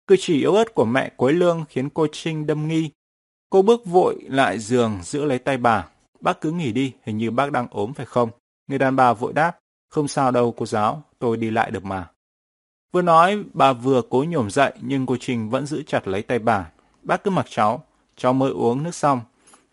Cử 0.07 0.17
chỉ 0.19 0.41
yếu 0.41 0.55
ớt 0.55 0.75
của 0.75 0.85
mẹ 0.85 1.13
Quế 1.17 1.33
Lương 1.33 1.65
khiến 1.69 1.91
cô 1.91 2.07
Trinh 2.13 2.47
đâm 2.47 2.69
nghi. 2.69 2.91
Cô 3.51 3.63
bước 3.63 3.87
vội 3.87 4.17
lại 4.29 4.59
giường 4.59 4.99
giữ 5.03 5.25
lấy 5.25 5.39
tay 5.39 5.57
bà. 5.57 5.89
Bác 6.21 6.41
cứ 6.41 6.51
nghỉ 6.51 6.73
đi, 6.73 6.93
hình 7.03 7.19
như 7.19 7.31
bác 7.31 7.53
đang 7.53 7.67
ốm 7.71 7.93
phải 7.93 8.07
không? 8.07 8.31
Người 8.67 8.79
đàn 8.79 8.97
bà 8.97 9.13
vội 9.13 9.33
đáp, 9.33 9.59
không 9.91 10.09
sao 10.09 10.31
đâu 10.31 10.55
cô 10.57 10.67
giáo, 10.67 11.03
tôi 11.19 11.37
đi 11.37 11.51
lại 11.51 11.71
được 11.71 11.85
mà. 11.85 12.11
Vừa 12.93 13.03
nói, 13.03 13.45
bà 13.53 13.73
vừa 13.73 14.03
cố 14.11 14.25
nhổm 14.29 14.51
dậy 14.51 14.73
nhưng 14.81 15.07
cô 15.07 15.17
Trinh 15.21 15.51
vẫn 15.51 15.67
giữ 15.67 15.83
chặt 15.87 16.09
lấy 16.09 16.23
tay 16.23 16.39
bà. 16.39 16.71
Bác 17.03 17.25
cứ 17.25 17.31
mặc 17.31 17.47
cháu, 17.49 17.85
cháu 18.17 18.33
mới 18.33 18.51
uống 18.51 18.83
nước 18.83 18.95
xong. 18.95 19.21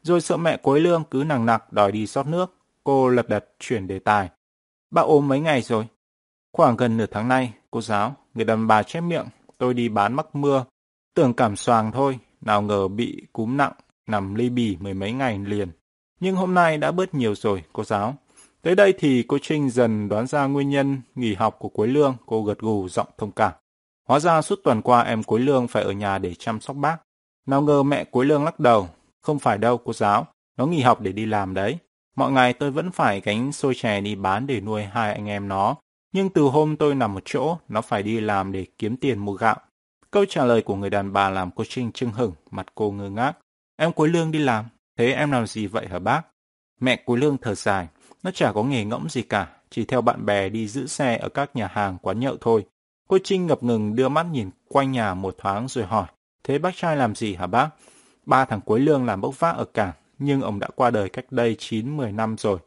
Rồi 0.04 0.22
sợ 0.22 0.38
mẹ 0.38 0.58
cuối 0.58 0.80
Lương 0.80 1.04
cứ 1.12 1.24
nằng 1.28 1.46
nặc 1.46 1.74
đòi 1.74 1.92
đi 1.92 2.08
xót 2.08 2.28
nước. 2.28 2.56
Cô 2.84 3.10
lật 3.10 3.30
đật 3.30 3.46
chuyển 3.60 3.88
đề 3.88 4.00
tài. 4.00 4.30
Bác 4.92 5.02
ốm 5.02 5.28
mấy 5.28 5.40
ngày 5.40 5.62
rồi? 5.62 5.88
Khoảng 6.54 6.78
gần 6.78 6.98
nửa 6.98 7.06
tháng 7.06 7.28
nay, 7.28 7.54
cô 7.72 7.82
giáo, 7.82 8.16
người 8.34 8.46
đàn 8.46 8.68
bà 8.68 8.84
chép 8.84 9.02
miệng, 9.02 9.26
tôi 9.58 9.74
đi 9.74 9.90
bán 9.90 10.14
mắc 10.14 10.36
mưa. 10.36 10.66
Tưởng 11.14 11.34
cảm 11.34 11.56
xoàng 11.56 11.92
thôi, 11.92 12.20
nào 12.42 12.62
ngờ 12.62 12.88
bị 12.88 13.28
cúm 13.34 13.58
nặng, 13.58 13.74
nằm 14.08 14.36
ly 14.36 14.50
bì 14.50 14.78
mười 14.80 14.94
mấy 14.94 15.12
ngày 15.12 15.40
liền. 15.46 15.72
Nhưng 16.20 16.36
hôm 16.36 16.54
nay 16.54 16.78
đã 16.78 16.92
bớt 16.92 17.14
nhiều 17.14 17.36
rồi, 17.36 17.64
cô 17.74 17.84
giáo. 17.84 18.16
Tới 18.62 18.76
đây 18.76 18.94
thì 19.00 19.24
cô 19.28 19.38
Trinh 19.42 19.70
dần 19.70 20.10
đoán 20.10 20.28
ra 20.28 20.46
nguyên 20.46 20.70
nhân 20.70 21.02
nghỉ 21.16 21.34
học 21.34 21.56
của 21.60 21.70
Quế 21.70 21.88
Lương, 21.88 22.16
cô 22.26 22.44
gật 22.44 22.60
gù 22.60 22.90
giọng 22.90 23.08
thông 23.18 23.32
cảm. 23.32 23.52
Hóa 24.08 24.20
ra 24.20 24.42
suốt 24.42 24.60
tuần 24.64 24.82
qua 24.82 25.02
em 25.02 25.24
Quế 25.24 25.40
Lương 25.40 25.68
phải 25.68 25.84
ở 25.84 25.92
nhà 25.92 26.18
để 26.18 26.34
chăm 26.34 26.62
sóc 26.62 26.76
bác. 26.76 26.98
Nào 27.46 27.62
ngờ 27.62 27.84
mẹ 27.84 28.04
cuối 28.04 28.26
Lương 28.26 28.44
lắc 28.44 28.60
đầu. 28.60 28.90
Không 29.22 29.40
phải 29.40 29.58
đâu 29.58 29.78
cô 29.78 29.94
giáo, 29.94 30.28
nó 30.58 30.66
nghỉ 30.66 30.82
học 30.82 31.02
để 31.02 31.12
đi 31.12 31.26
làm 31.26 31.54
đấy. 31.54 31.78
Mọi 32.16 32.32
ngày 32.32 32.54
tôi 32.54 32.72
vẫn 32.72 32.92
phải 32.92 33.22
gánh 33.22 33.52
xôi 33.52 33.76
chè 33.76 34.02
đi 34.02 34.16
bán 34.16 34.48
để 34.48 34.62
nuôi 34.62 34.84
hai 34.84 35.14
anh 35.14 35.28
em 35.30 35.48
nó. 35.48 35.76
Nhưng 36.14 36.30
từ 36.30 36.42
hôm 36.42 36.76
tôi 36.78 36.96
nằm 36.96 37.14
một 37.14 37.24
chỗ, 37.26 37.58
nó 37.68 37.82
phải 37.82 38.04
đi 38.04 38.20
làm 38.20 38.52
để 38.52 38.66
kiếm 38.78 38.98
tiền 38.98 39.20
mua 39.20 39.34
gạo. 39.34 39.58
Câu 40.12 40.26
trả 40.26 40.46
lời 40.46 40.62
của 40.62 40.76
người 40.76 40.90
đàn 40.90 41.14
bà 41.14 41.30
làm 41.30 41.52
cô 41.52 41.64
Trinh 41.70 41.92
chưng 41.92 42.12
hửng, 42.12 42.34
mặt 42.52 42.66
cô 42.76 42.92
ngơ 42.92 43.10
ngác. 43.10 43.34
Em 43.78 43.92
cuối 43.92 44.10
Lương 44.10 44.32
đi 44.32 44.40
làm, 44.40 44.66
thế 44.98 45.14
em 45.14 45.32
làm 45.32 45.48
gì 45.48 45.68
vậy 45.68 45.88
hả 45.88 46.00
bác? 46.00 46.22
Mẹ 46.80 46.96
cuối 47.06 47.18
Lương 47.18 47.38
thở 47.38 47.56
dài, 47.56 47.88
nó 48.24 48.32
chả 48.32 48.52
có 48.52 48.64
nghề 48.64 48.86
ngỗng 48.86 49.10
gì 49.10 49.22
cả, 49.22 49.48
chỉ 49.70 49.86
theo 49.86 50.02
bạn 50.02 50.26
bè 50.26 50.50
đi 50.50 50.68
giữ 50.68 50.88
xe 50.88 51.18
ở 51.18 51.30
các 51.30 51.56
nhà 51.56 51.68
hàng 51.68 51.98
quán 52.02 52.20
nhậu 52.20 52.38
thôi. 52.42 52.66
Cô 53.10 53.18
Trinh 53.24 53.48
ngập 53.48 53.64
ngừng 53.64 53.96
đưa 53.96 54.10
mắt 54.10 54.26
nhìn 54.32 54.50
quanh 54.68 54.92
nhà 54.92 55.14
một 55.14 55.36
thoáng 55.38 55.68
rồi 55.68 55.86
hỏi, 55.86 56.08
thế 56.44 56.60
bác 56.60 56.76
trai 56.76 56.98
làm 56.98 57.16
gì 57.16 57.36
hả 57.36 57.48
bác? 57.48 57.70
Ba 58.26 58.46
thằng 58.46 58.62
cuối 58.62 58.80
Lương 58.80 59.06
làm 59.06 59.22
bốc 59.22 59.40
vác 59.40 59.56
ở 59.56 59.66
cảng, 59.66 59.92
nhưng 60.20 60.42
ông 60.42 60.60
đã 60.60 60.68
qua 60.76 60.90
đời 60.90 61.10
cách 61.10 61.32
đây 61.32 61.56
9-10 61.60 62.16
năm 62.16 62.36
rồi. 62.38 62.60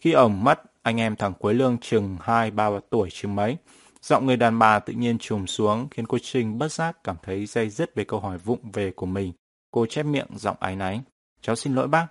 Khi 0.00 0.12
ông 0.12 0.44
mất, 0.44 0.62
anh 0.82 1.00
em 1.00 1.16
thằng 1.16 1.32
cuối 1.38 1.54
Lương 1.54 1.78
chừng 1.78 2.16
2-3 2.24 2.80
tuổi 2.90 3.08
chừng 3.12 3.36
mấy. 3.36 3.56
Giọng 4.02 4.26
người 4.26 4.36
đàn 4.36 4.58
bà 4.58 4.78
tự 4.78 4.92
nhiên 4.92 5.18
trùm 5.18 5.46
xuống 5.46 5.88
khiến 5.90 6.06
cô 6.06 6.18
Trinh 6.22 6.58
bất 6.58 6.72
giác 6.72 7.04
cảm 7.04 7.16
thấy 7.22 7.46
dây 7.46 7.70
dứt 7.70 7.94
về 7.94 8.04
câu 8.04 8.20
hỏi 8.20 8.38
vụng 8.38 8.70
về 8.72 8.90
của 8.90 9.06
mình. 9.06 9.32
Cô 9.70 9.86
chép 9.86 10.02
miệng 10.02 10.28
giọng 10.36 10.56
áy 10.60 10.76
náy. 10.76 11.00
Cháu 11.40 11.56
xin 11.56 11.74
lỗi 11.74 11.88
bác. 11.88 12.06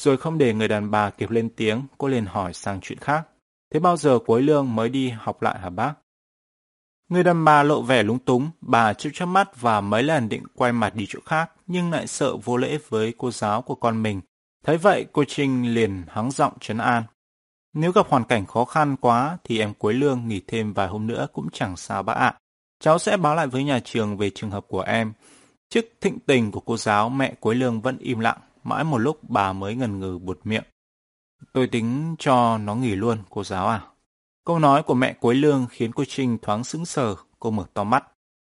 Rồi 0.00 0.16
không 0.16 0.38
để 0.38 0.54
người 0.54 0.68
đàn 0.68 0.90
bà 0.90 1.10
kịp 1.10 1.30
lên 1.30 1.48
tiếng, 1.56 1.82
cô 1.98 2.08
liền 2.08 2.26
hỏi 2.26 2.54
sang 2.54 2.80
chuyện 2.80 2.98
khác. 2.98 3.22
Thế 3.74 3.80
bao 3.80 3.96
giờ 3.96 4.18
cuối 4.26 4.42
Lương 4.42 4.74
mới 4.74 4.88
đi 4.88 5.10
học 5.10 5.42
lại 5.42 5.58
hả 5.58 5.70
bác? 5.70 5.94
Người 7.12 7.22
đàn 7.22 7.44
bà 7.44 7.62
lộ 7.62 7.82
vẻ 7.82 8.02
lúng 8.02 8.18
túng, 8.18 8.50
bà 8.60 8.92
chịu 8.92 9.12
chớp 9.14 9.26
mắt 9.26 9.60
và 9.60 9.80
mấy 9.80 10.02
lần 10.02 10.28
định 10.28 10.42
quay 10.54 10.72
mặt 10.72 10.94
đi 10.94 11.06
chỗ 11.08 11.18
khác, 11.26 11.50
nhưng 11.66 11.90
lại 11.90 12.06
sợ 12.06 12.36
vô 12.36 12.56
lễ 12.56 12.78
với 12.88 13.14
cô 13.18 13.30
giáo 13.30 13.62
của 13.62 13.74
con 13.74 14.02
mình. 14.02 14.20
Thấy 14.64 14.78
vậy, 14.78 15.06
cô 15.12 15.24
Trinh 15.28 15.74
liền 15.74 16.04
hắng 16.08 16.30
giọng 16.30 16.52
trấn 16.60 16.78
an. 16.78 17.02
Nếu 17.74 17.92
gặp 17.92 18.06
hoàn 18.08 18.24
cảnh 18.24 18.46
khó 18.46 18.64
khăn 18.64 18.96
quá 18.96 19.38
thì 19.44 19.58
em 19.58 19.74
cuối 19.74 19.94
Lương 19.94 20.28
nghỉ 20.28 20.40
thêm 20.46 20.72
vài 20.72 20.88
hôm 20.88 21.06
nữa 21.06 21.26
cũng 21.32 21.48
chẳng 21.52 21.76
sao 21.76 22.02
bác 22.02 22.14
ạ. 22.14 22.34
Cháu 22.80 22.98
sẽ 22.98 23.16
báo 23.16 23.34
lại 23.34 23.46
với 23.46 23.64
nhà 23.64 23.80
trường 23.84 24.16
về 24.16 24.30
trường 24.30 24.50
hợp 24.50 24.64
của 24.68 24.80
em. 24.80 25.12
Trước 25.70 25.84
thịnh 26.00 26.18
tình 26.18 26.50
của 26.50 26.60
cô 26.60 26.76
giáo, 26.76 27.08
mẹ 27.08 27.34
cuối 27.40 27.54
Lương 27.54 27.80
vẫn 27.80 27.98
im 27.98 28.20
lặng. 28.20 28.38
Mãi 28.64 28.84
một 28.84 28.98
lúc 28.98 29.18
bà 29.30 29.52
mới 29.52 29.74
ngần 29.74 29.98
ngừ 29.98 30.18
buột 30.18 30.38
miệng. 30.44 30.64
Tôi 31.52 31.66
tính 31.66 32.16
cho 32.18 32.58
nó 32.58 32.74
nghỉ 32.74 32.94
luôn, 32.94 33.18
cô 33.30 33.44
giáo 33.44 33.68
à. 33.68 33.80
Câu 34.44 34.58
nói 34.58 34.82
của 34.82 34.94
mẹ 34.94 35.12
Quế 35.12 35.34
Lương 35.34 35.66
khiến 35.70 35.92
cô 35.92 36.04
Trinh 36.08 36.38
thoáng 36.42 36.64
sững 36.64 36.84
sờ, 36.84 37.16
cô 37.38 37.50
mở 37.50 37.66
to 37.74 37.84
mắt. 37.84 38.04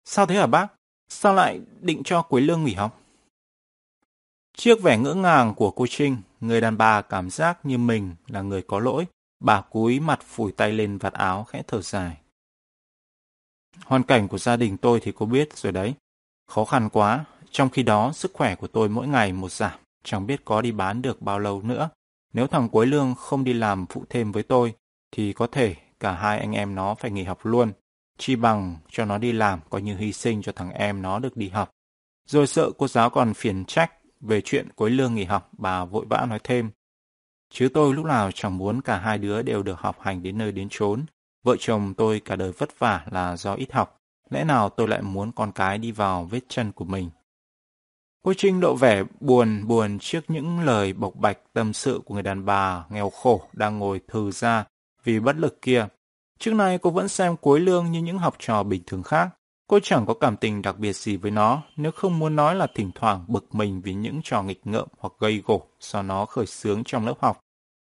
Sao 0.05 0.25
thế 0.25 0.35
hả 0.35 0.47
bác? 0.47 0.67
Sao 1.09 1.33
lại 1.33 1.61
định 1.81 2.01
cho 2.03 2.21
Quế 2.21 2.41
Lương 2.41 2.63
nghỉ 2.63 2.73
học? 2.73 2.99
Trước 4.57 4.81
vẻ 4.81 4.97
ngỡ 4.97 5.13
ngàng 5.13 5.53
của 5.55 5.71
cô 5.71 5.85
Trinh, 5.89 6.17
người 6.41 6.61
đàn 6.61 6.77
bà 6.77 7.01
cảm 7.01 7.29
giác 7.29 7.65
như 7.65 7.77
mình 7.77 8.15
là 8.27 8.41
người 8.41 8.61
có 8.61 8.79
lỗi. 8.79 9.05
Bà 9.39 9.61
cúi 9.61 9.99
mặt 9.99 10.19
phủi 10.21 10.51
tay 10.51 10.71
lên 10.71 10.97
vạt 10.97 11.13
áo 11.13 11.43
khẽ 11.43 11.63
thở 11.67 11.81
dài. 11.81 12.17
Hoàn 13.85 14.03
cảnh 14.03 14.27
của 14.27 14.37
gia 14.37 14.55
đình 14.55 14.77
tôi 14.77 14.99
thì 14.99 15.11
cô 15.15 15.25
biết 15.25 15.57
rồi 15.57 15.71
đấy. 15.71 15.93
Khó 16.47 16.65
khăn 16.65 16.89
quá, 16.89 17.25
trong 17.51 17.69
khi 17.69 17.83
đó 17.83 18.11
sức 18.13 18.31
khỏe 18.33 18.55
của 18.55 18.67
tôi 18.67 18.89
mỗi 18.89 19.07
ngày 19.07 19.33
một 19.33 19.51
giảm, 19.51 19.79
chẳng 20.03 20.27
biết 20.27 20.45
có 20.45 20.61
đi 20.61 20.71
bán 20.71 21.01
được 21.01 21.21
bao 21.21 21.39
lâu 21.39 21.61
nữa. 21.61 21.89
Nếu 22.33 22.47
thằng 22.47 22.69
Quế 22.69 22.85
Lương 22.85 23.15
không 23.15 23.43
đi 23.43 23.53
làm 23.53 23.85
phụ 23.85 24.05
thêm 24.09 24.31
với 24.31 24.43
tôi, 24.43 24.75
thì 25.15 25.33
có 25.33 25.47
thể 25.47 25.75
cả 25.99 26.11
hai 26.11 26.39
anh 26.39 26.51
em 26.51 26.75
nó 26.75 26.95
phải 26.95 27.11
nghỉ 27.11 27.23
học 27.23 27.39
luôn. 27.43 27.71
Chi 28.17 28.35
bằng 28.35 28.77
cho 28.91 29.05
nó 29.05 29.17
đi 29.17 29.31
làm 29.31 29.59
coi 29.69 29.81
như 29.81 29.95
hy 29.97 30.13
sinh 30.13 30.41
cho 30.41 30.51
thằng 30.51 30.71
em 30.71 31.01
nó 31.01 31.19
được 31.19 31.37
đi 31.37 31.49
học. 31.49 31.69
Rồi 32.25 32.47
sợ 32.47 32.71
cô 32.77 32.87
giáo 32.87 33.09
còn 33.09 33.33
phiền 33.33 33.65
trách 33.65 33.91
về 34.21 34.41
chuyện 34.41 34.67
cuối 34.75 34.89
Lương 34.89 35.15
nghỉ 35.15 35.23
học, 35.23 35.49
bà 35.57 35.85
vội 35.85 36.05
vã 36.09 36.25
nói 36.29 36.39
thêm. 36.43 36.71
Chứ 37.49 37.69
tôi 37.73 37.93
lúc 37.93 38.05
nào 38.05 38.31
chẳng 38.31 38.57
muốn 38.57 38.81
cả 38.81 38.97
hai 38.97 39.17
đứa 39.17 39.41
đều 39.41 39.63
được 39.63 39.79
học 39.79 40.01
hành 40.01 40.23
đến 40.23 40.37
nơi 40.37 40.51
đến 40.51 40.67
chốn. 40.71 41.05
Vợ 41.43 41.55
chồng 41.59 41.93
tôi 41.97 42.19
cả 42.19 42.35
đời 42.35 42.51
vất 42.51 42.79
vả 42.79 43.05
là 43.11 43.37
do 43.37 43.53
ít 43.53 43.73
học. 43.73 43.99
Lẽ 44.29 44.43
nào 44.43 44.69
tôi 44.69 44.87
lại 44.87 45.01
muốn 45.01 45.31
con 45.31 45.51
cái 45.51 45.77
đi 45.77 45.91
vào 45.91 46.25
vết 46.25 46.41
chân 46.47 46.71
của 46.71 46.85
mình? 46.85 47.09
Cô 48.23 48.33
Trinh 48.37 48.61
lộ 48.61 48.75
vẻ 48.75 49.03
buồn 49.19 49.67
buồn 49.67 49.99
trước 49.99 50.21
những 50.27 50.59
lời 50.59 50.93
bộc 50.93 51.15
bạch 51.15 51.37
tâm 51.53 51.73
sự 51.73 52.01
của 52.05 52.13
người 52.13 52.23
đàn 52.23 52.45
bà 52.45 52.85
nghèo 52.89 53.09
khổ 53.09 53.41
đang 53.53 53.79
ngồi 53.79 54.01
thư 54.07 54.31
ra 54.31 54.65
vì 55.03 55.19
bất 55.19 55.35
lực 55.35 55.61
kia. 55.61 55.87
Trước 56.39 56.53
nay 56.53 56.77
cô 56.77 56.89
vẫn 56.89 57.07
xem 57.07 57.37
cuối 57.37 57.59
lương 57.59 57.91
như 57.91 58.01
những 58.01 58.17
học 58.17 58.35
trò 58.39 58.63
bình 58.63 58.81
thường 58.87 59.03
khác. 59.03 59.29
Cô 59.67 59.79
chẳng 59.83 60.05
có 60.05 60.13
cảm 60.13 60.37
tình 60.37 60.61
đặc 60.61 60.77
biệt 60.79 60.93
gì 60.93 61.17
với 61.17 61.31
nó, 61.31 61.61
nếu 61.75 61.91
không 61.91 62.19
muốn 62.19 62.35
nói 62.35 62.55
là 62.55 62.67
thỉnh 62.75 62.91
thoảng 62.95 63.25
bực 63.27 63.55
mình 63.55 63.81
vì 63.81 63.93
những 63.93 64.21
trò 64.23 64.43
nghịch 64.43 64.67
ngợm 64.67 64.87
hoặc 64.97 65.13
gây 65.19 65.41
gổ 65.45 65.67
do 65.79 66.01
nó 66.01 66.25
khởi 66.25 66.45
xướng 66.45 66.83
trong 66.83 67.05
lớp 67.05 67.15
học. 67.19 67.39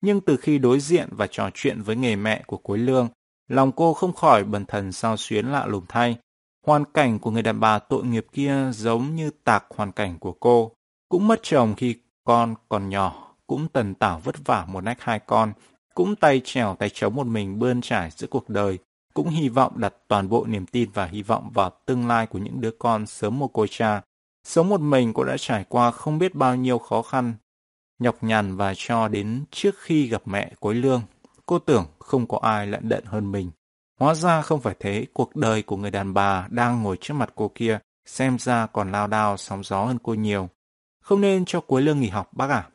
Nhưng 0.02 0.22
từ 0.22 0.38
khi 0.38 0.58
đối 0.58 0.80
diện 0.80 1.10
và 1.12 1.28
trò 1.28 1.50
chuyện 1.54 1.82
với 1.82 1.96
nghề 1.96 2.16
mẹ 2.16 2.44
của 2.48 2.58
cuối 2.58 2.78
Lương, 2.78 3.08
lòng 3.48 3.72
cô 3.72 3.94
không 3.94 4.14
khỏi 4.14 4.44
bần 4.44 4.66
thần 4.66 4.92
sao 4.92 5.18
xuyến 5.18 5.46
lạ 5.46 5.66
lùng 5.66 5.86
thay. 5.90 6.18
Hoàn 6.66 6.86
cảnh 6.86 7.20
của 7.20 7.32
người 7.32 7.42
đàn 7.42 7.60
bà 7.60 7.80
tội 7.80 8.04
nghiệp 8.04 8.26
kia 8.32 8.72
giống 8.72 9.16
như 9.16 9.32
tạc 9.44 9.66
hoàn 9.76 9.92
cảnh 9.92 10.20
của 10.20 10.32
cô. 10.40 10.72
Cũng 11.10 11.28
mất 11.28 11.40
chồng 11.44 11.74
khi 11.78 11.96
con 12.24 12.56
còn 12.70 12.90
nhỏ, 12.90 13.36
cũng 13.48 13.68
tần 13.68 13.96
tảo 13.96 14.20
vất 14.24 14.36
vả 14.46 14.66
một 14.66 14.82
nách 14.82 15.02
hai 15.02 15.20
con, 15.20 15.54
cũng 16.00 16.16
tay 16.16 16.42
trèo 16.44 16.76
tay 16.76 16.90
chống 16.94 17.16
một 17.16 17.28
mình 17.28 17.60
bươn 17.60 17.82
trải 17.82 18.10
giữa 18.12 18.28
cuộc 18.28 18.50
đời, 18.50 18.78
cũng 19.14 19.30
hy 19.30 19.50
vọng 19.50 19.74
đặt 19.76 19.94
toàn 20.08 20.30
bộ 20.30 20.46
niềm 20.46 20.66
tin 20.66 20.90
và 20.94 21.06
hy 21.06 21.22
vọng 21.22 21.52
vào 21.54 21.72
tương 21.86 22.08
lai 22.08 22.28
của 22.28 22.40
những 22.40 22.62
đứa 22.62 22.72
con 22.72 23.06
sớm 23.06 23.40
một 23.40 23.50
cô 23.54 23.68
cha. 23.68 24.02
Sống 24.44 24.70
một 24.70 24.82
mình 24.82 25.14
cô 25.14 25.24
đã 25.24 25.38
trải 25.38 25.66
qua 25.70 25.92
không 25.92 26.20
biết 26.20 26.36
bao 26.36 26.56
nhiêu 26.56 26.78
khó 26.78 27.02
khăn, 27.02 27.34
nhọc 28.00 28.24
nhằn 28.24 28.56
và 28.56 28.74
cho 28.78 29.08
đến 29.08 29.44
trước 29.52 29.76
khi 29.80 30.08
gặp 30.08 30.22
mẹ 30.26 30.54
cuối 30.60 30.76
Lương, 30.76 31.02
cô 31.46 31.60
tưởng 31.60 31.86
không 32.00 32.28
có 32.28 32.40
ai 32.42 32.68
lận 32.68 32.90
đận 32.90 33.04
hơn 33.06 33.32
mình. 33.32 33.52
Hóa 34.00 34.14
ra 34.14 34.42
không 34.42 34.62
phải 34.62 34.76
thế, 34.80 35.06
cuộc 35.14 35.36
đời 35.36 35.62
của 35.62 35.78
người 35.78 35.92
đàn 35.92 36.14
bà 36.14 36.48
đang 36.50 36.84
ngồi 36.84 36.98
trước 37.02 37.14
mặt 37.14 37.32
cô 37.36 37.52
kia, 37.56 37.80
xem 38.06 38.40
ra 38.40 38.68
còn 38.68 38.92
lao 38.92 39.08
đao 39.08 39.38
sóng 39.38 39.64
gió 39.64 39.86
hơn 39.86 39.98
cô 40.04 40.14
nhiều. 40.14 40.50
Không 41.02 41.22
nên 41.22 41.46
cho 41.46 41.62
Quế 41.62 41.82
Lương 41.82 42.00
nghỉ 42.00 42.10
học 42.10 42.30
bác 42.34 42.50
à? 42.50 42.70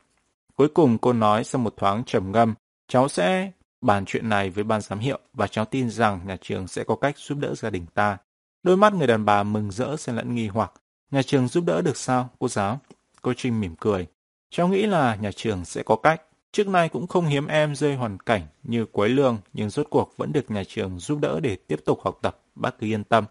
Cuối 0.56 0.68
cùng 0.68 0.98
cô 0.98 1.12
nói 1.12 1.44
sau 1.44 1.60
một 1.60 1.74
thoáng 1.76 2.02
trầm 2.06 2.32
ngâm, 2.32 2.54
cháu 2.88 3.08
sẽ 3.08 3.50
bàn 3.80 4.04
chuyện 4.04 4.28
này 4.28 4.50
với 4.50 4.64
ban 4.64 4.80
giám 4.80 4.98
hiệu 4.98 5.18
và 5.32 5.46
cháu 5.46 5.64
tin 5.64 5.90
rằng 5.90 6.20
nhà 6.26 6.36
trường 6.40 6.68
sẽ 6.68 6.84
có 6.84 6.96
cách 6.96 7.18
giúp 7.18 7.38
đỡ 7.38 7.54
gia 7.54 7.70
đình 7.70 7.86
ta. 7.94 8.18
Đôi 8.62 8.76
mắt 8.76 8.94
người 8.94 9.06
đàn 9.06 9.24
bà 9.24 9.42
mừng 9.42 9.70
rỡ 9.70 9.96
xen 9.96 10.16
lẫn 10.16 10.34
nghi 10.34 10.48
hoặc. 10.48 10.72
Nhà 11.10 11.22
trường 11.22 11.48
giúp 11.48 11.64
đỡ 11.66 11.82
được 11.82 11.96
sao, 11.96 12.30
cô 12.38 12.48
giáo? 12.48 12.80
Cô 13.22 13.32
Trinh 13.36 13.60
mỉm 13.60 13.74
cười. 13.80 14.06
Cháu 14.50 14.68
nghĩ 14.68 14.86
là 14.86 15.14
nhà 15.14 15.30
trường 15.32 15.64
sẽ 15.64 15.82
có 15.82 15.96
cách. 15.96 16.22
Trước 16.52 16.68
nay 16.68 16.88
cũng 16.88 17.06
không 17.06 17.26
hiếm 17.26 17.46
em 17.46 17.74
rơi 17.74 17.94
hoàn 17.94 18.18
cảnh 18.18 18.42
như 18.62 18.86
quấy 18.92 19.08
Lương, 19.08 19.38
nhưng 19.52 19.70
rốt 19.70 19.86
cuộc 19.90 20.16
vẫn 20.16 20.32
được 20.32 20.50
nhà 20.50 20.62
trường 20.68 20.98
giúp 20.98 21.18
đỡ 21.22 21.40
để 21.40 21.56
tiếp 21.56 21.80
tục 21.84 22.00
học 22.04 22.18
tập, 22.22 22.38
bác 22.54 22.78
cứ 22.78 22.86
yên 22.86 23.04
tâm. 23.04 23.24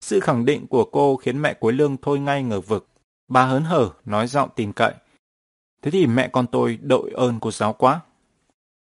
Sự 0.00 0.20
khẳng 0.20 0.44
định 0.44 0.66
của 0.66 0.84
cô 0.84 1.16
khiến 1.16 1.42
mẹ 1.42 1.54
quấy 1.54 1.72
Lương 1.72 1.96
thôi 2.02 2.18
ngay 2.20 2.42
ngờ 2.42 2.60
vực. 2.60 2.88
Bà 3.28 3.46
hớn 3.46 3.64
hở, 3.64 3.90
nói 4.04 4.26
giọng 4.26 4.48
tin 4.56 4.72
cậy. 4.72 4.92
Thế 5.82 5.90
thì 5.90 6.06
mẹ 6.06 6.28
con 6.28 6.46
tôi 6.46 6.78
đội 6.82 7.10
ơn 7.10 7.40
cô 7.40 7.50
giáo 7.50 7.72
quá. 7.72 8.00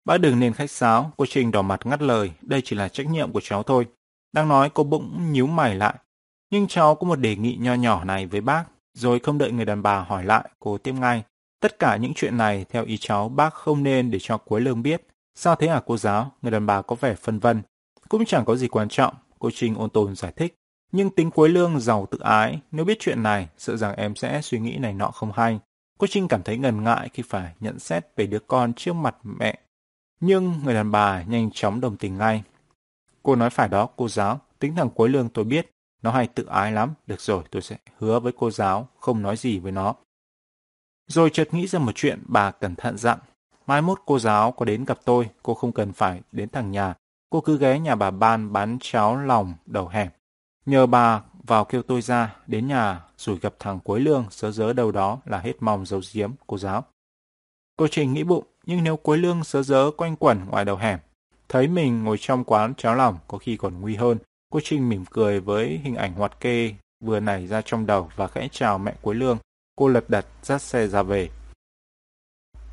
Bác 0.05 0.17
đừng 0.17 0.39
nên 0.39 0.53
khách 0.53 0.71
sáo, 0.71 1.11
cô 1.17 1.25
Trinh 1.25 1.51
đỏ 1.51 1.61
mặt 1.61 1.85
ngắt 1.85 2.01
lời, 2.01 2.31
đây 2.41 2.61
chỉ 2.65 2.75
là 2.75 2.87
trách 2.87 3.07
nhiệm 3.07 3.31
của 3.31 3.41
cháu 3.41 3.63
thôi. 3.63 3.87
Đang 4.33 4.47
nói 4.47 4.69
cô 4.73 4.83
bỗng 4.83 5.31
nhíu 5.31 5.47
mày 5.47 5.75
lại. 5.75 5.95
Nhưng 6.51 6.67
cháu 6.67 6.95
có 6.95 7.07
một 7.07 7.15
đề 7.15 7.35
nghị 7.35 7.55
nho 7.55 7.73
nhỏ 7.73 8.03
này 8.03 8.25
với 8.25 8.41
bác, 8.41 8.63
rồi 8.93 9.19
không 9.19 9.37
đợi 9.37 9.51
người 9.51 9.65
đàn 9.65 9.81
bà 9.81 9.99
hỏi 9.99 10.25
lại, 10.25 10.49
cô 10.59 10.77
tiếp 10.77 10.93
ngay. 10.93 11.23
Tất 11.59 11.79
cả 11.79 11.95
những 11.95 12.13
chuyện 12.15 12.37
này, 12.37 12.65
theo 12.69 12.85
ý 12.85 12.97
cháu, 12.97 13.29
bác 13.29 13.53
không 13.53 13.83
nên 13.83 14.11
để 14.11 14.19
cho 14.21 14.37
cuối 14.37 14.61
Lương 14.61 14.83
biết. 14.83 15.07
Sao 15.35 15.55
thế 15.55 15.67
hả 15.67 15.81
cô 15.85 15.97
giáo? 15.97 16.31
Người 16.41 16.51
đàn 16.51 16.65
bà 16.65 16.81
có 16.81 16.95
vẻ 16.95 17.15
phân 17.15 17.39
vân. 17.39 17.61
Cũng 18.09 18.25
chẳng 18.25 18.45
có 18.45 18.55
gì 18.55 18.67
quan 18.67 18.89
trọng, 18.89 19.13
cô 19.39 19.49
Trinh 19.53 19.75
ôn 19.75 19.89
tồn 19.89 20.15
giải 20.15 20.31
thích. 20.35 20.55
Nhưng 20.91 21.09
tính 21.09 21.31
cuối 21.31 21.49
Lương 21.49 21.79
giàu 21.79 22.07
tự 22.11 22.17
ái, 22.19 22.61
nếu 22.71 22.85
biết 22.85 22.97
chuyện 22.99 23.23
này, 23.23 23.47
sợ 23.57 23.77
rằng 23.77 23.95
em 23.95 24.15
sẽ 24.15 24.41
suy 24.41 24.59
nghĩ 24.59 24.77
này 24.77 24.93
nọ 24.93 25.07
không 25.07 25.31
hay. 25.31 25.59
Cô 25.99 26.07
Trinh 26.07 26.27
cảm 26.27 26.43
thấy 26.43 26.57
ngần 26.57 26.83
ngại 26.83 27.09
khi 27.13 27.23
phải 27.23 27.53
nhận 27.59 27.79
xét 27.79 28.05
về 28.15 28.27
đứa 28.27 28.39
con 28.39 28.73
trước 28.73 28.93
mặt 28.93 29.15
mẹ. 29.23 29.59
Nhưng 30.21 30.53
người 30.63 30.73
đàn 30.73 30.91
bà 30.91 31.23
nhanh 31.23 31.49
chóng 31.53 31.81
đồng 31.81 31.97
tình 31.97 32.17
ngay. 32.17 32.43
Cô 33.23 33.35
nói 33.35 33.49
phải 33.49 33.69
đó, 33.69 33.89
cô 33.95 34.07
giáo. 34.07 34.39
Tính 34.59 34.75
thằng 34.75 34.89
cuối 34.89 35.09
Lương 35.09 35.29
tôi 35.29 35.45
biết, 35.45 35.71
nó 36.01 36.11
hay 36.11 36.27
tự 36.27 36.45
ái 36.45 36.71
lắm. 36.71 36.93
Được 37.07 37.21
rồi, 37.21 37.43
tôi 37.51 37.61
sẽ 37.61 37.77
hứa 37.97 38.19
với 38.19 38.33
cô 38.37 38.51
giáo, 38.51 38.87
không 38.99 39.21
nói 39.21 39.37
gì 39.37 39.59
với 39.59 39.71
nó. 39.71 39.95
Rồi 41.07 41.29
chợt 41.33 41.53
nghĩ 41.53 41.67
ra 41.67 41.79
một 41.79 41.91
chuyện, 41.95 42.23
bà 42.25 42.51
cẩn 42.51 42.75
thận 42.75 42.97
dặn. 42.97 43.19
Mai 43.67 43.81
mốt 43.81 43.99
cô 44.05 44.19
giáo 44.19 44.51
có 44.51 44.65
đến 44.65 44.85
gặp 44.85 44.99
tôi, 45.05 45.29
cô 45.43 45.53
không 45.53 45.71
cần 45.71 45.93
phải 45.93 46.21
đến 46.31 46.49
thằng 46.49 46.71
nhà. 46.71 46.93
Cô 47.29 47.41
cứ 47.41 47.57
ghé 47.57 47.79
nhà 47.79 47.95
bà 47.95 48.11
Ban 48.11 48.53
bán 48.53 48.77
cháo 48.81 49.17
lòng 49.17 49.53
đầu 49.65 49.87
hẻm. 49.87 50.07
Nhờ 50.65 50.85
bà 50.85 51.21
vào 51.43 51.65
kêu 51.65 51.81
tôi 51.83 52.01
ra, 52.01 52.35
đến 52.47 52.67
nhà 52.67 53.01
rồi 53.17 53.39
gặp 53.41 53.53
thằng 53.59 53.79
cuối 53.79 53.99
Lương 53.99 54.25
sớ 54.29 54.51
dớ 54.51 54.73
đâu 54.73 54.91
đó 54.91 55.19
là 55.25 55.39
hết 55.39 55.53
mong 55.59 55.85
giấu 55.85 56.01
giếm 56.13 56.31
cô 56.47 56.57
giáo. 56.57 56.83
Cô 57.77 57.87
Trình 57.91 58.13
nghĩ 58.13 58.23
bụng, 58.23 58.45
nhưng 58.71 58.83
nếu 58.83 58.97
cuối 58.97 59.17
Lương 59.17 59.43
sớ 59.43 59.63
dớ 59.63 59.91
quanh 59.97 60.15
quẩn 60.15 60.45
ngoài 60.49 60.65
đầu 60.65 60.75
hẻm, 60.75 60.99
thấy 61.49 61.67
mình 61.67 62.03
ngồi 62.03 62.17
trong 62.17 62.43
quán 62.43 62.73
cháo 62.77 62.95
lòng 62.95 63.17
có 63.27 63.37
khi 63.37 63.57
còn 63.57 63.81
nguy 63.81 63.95
hơn, 63.95 64.17
cô 64.51 64.59
Trinh 64.63 64.89
mỉm 64.89 65.05
cười 65.05 65.39
với 65.39 65.79
hình 65.83 65.95
ảnh 65.95 66.13
hoạt 66.13 66.39
kê 66.39 66.73
vừa 67.03 67.19
nảy 67.19 67.47
ra 67.47 67.61
trong 67.65 67.85
đầu 67.85 68.09
và 68.15 68.27
khẽ 68.27 68.47
chào 68.51 68.77
mẹ 68.77 68.93
cuối 69.01 69.15
Lương. 69.15 69.37
Cô 69.75 69.87
lật 69.87 70.09
đật 70.09 70.25
dắt 70.43 70.61
xe 70.61 70.87
ra 70.87 71.03
về. 71.03 71.29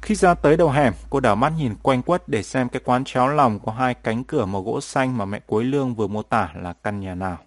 Khi 0.03 0.15
ra 0.15 0.35
tới 0.35 0.57
đầu 0.57 0.71
hẻm, 0.71 0.93
cô 1.11 1.21
đảo 1.21 1.37
mắt 1.37 1.53
nhìn 1.59 1.75
quanh 1.83 2.03
quất 2.03 2.29
để 2.29 2.43
xem 2.43 2.69
cái 2.69 2.83
quán 2.85 3.05
cháo 3.05 3.29
lòng 3.29 3.59
có 3.65 3.73
hai 3.73 3.95
cánh 3.95 4.25
cửa 4.25 4.47
màu 4.47 4.63
gỗ 4.63 4.81
xanh 4.81 5.19
mà 5.19 5.25
mẹ 5.25 5.41
cuối 5.47 5.65
Lương 5.65 5.95
vừa 5.95 6.07
mô 6.07 6.23
tả 6.23 6.53
là 6.57 6.73
căn 6.73 7.01
nhà 7.01 7.15
nào. 7.15 7.39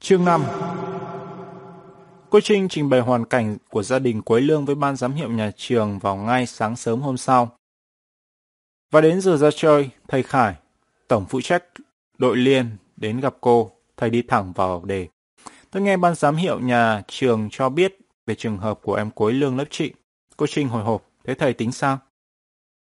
Chương 0.00 0.24
5 0.24 0.42
Cô 2.32 2.40
Trinh 2.40 2.68
trình 2.68 2.88
bày 2.88 3.00
hoàn 3.00 3.24
cảnh 3.24 3.56
của 3.70 3.82
gia 3.82 3.98
đình 3.98 4.22
Quế 4.22 4.40
Lương 4.40 4.64
với 4.64 4.74
ban 4.74 4.96
giám 4.96 5.12
hiệu 5.12 5.30
nhà 5.30 5.50
trường 5.56 5.98
vào 5.98 6.16
ngay 6.16 6.46
sáng 6.46 6.76
sớm 6.76 7.00
hôm 7.00 7.16
sau. 7.16 7.58
Và 8.90 9.00
đến 9.00 9.20
giờ 9.20 9.36
ra 9.36 9.50
chơi, 9.56 9.90
thầy 10.08 10.22
Khải, 10.22 10.54
tổng 11.08 11.24
phụ 11.28 11.40
trách 11.40 11.64
đội 12.18 12.36
liên, 12.36 12.76
đến 12.96 13.20
gặp 13.20 13.34
cô, 13.40 13.70
thầy 13.96 14.10
đi 14.10 14.22
thẳng 14.22 14.52
vào 14.52 14.84
đề. 14.84 15.08
Tôi 15.70 15.82
nghe 15.82 15.96
ban 15.96 16.14
giám 16.14 16.36
hiệu 16.36 16.60
nhà 16.60 17.02
trường 17.08 17.48
cho 17.50 17.68
biết 17.68 17.98
về 18.26 18.34
trường 18.34 18.58
hợp 18.58 18.78
của 18.82 18.94
em 18.94 19.10
Quế 19.10 19.32
Lương 19.32 19.58
lớp 19.58 19.66
chị. 19.70 19.92
Cô 20.36 20.46
Trinh 20.46 20.68
hồi 20.68 20.84
hộp, 20.84 21.02
thế 21.24 21.34
thầy 21.34 21.52
tính 21.52 21.72
sao? 21.72 21.98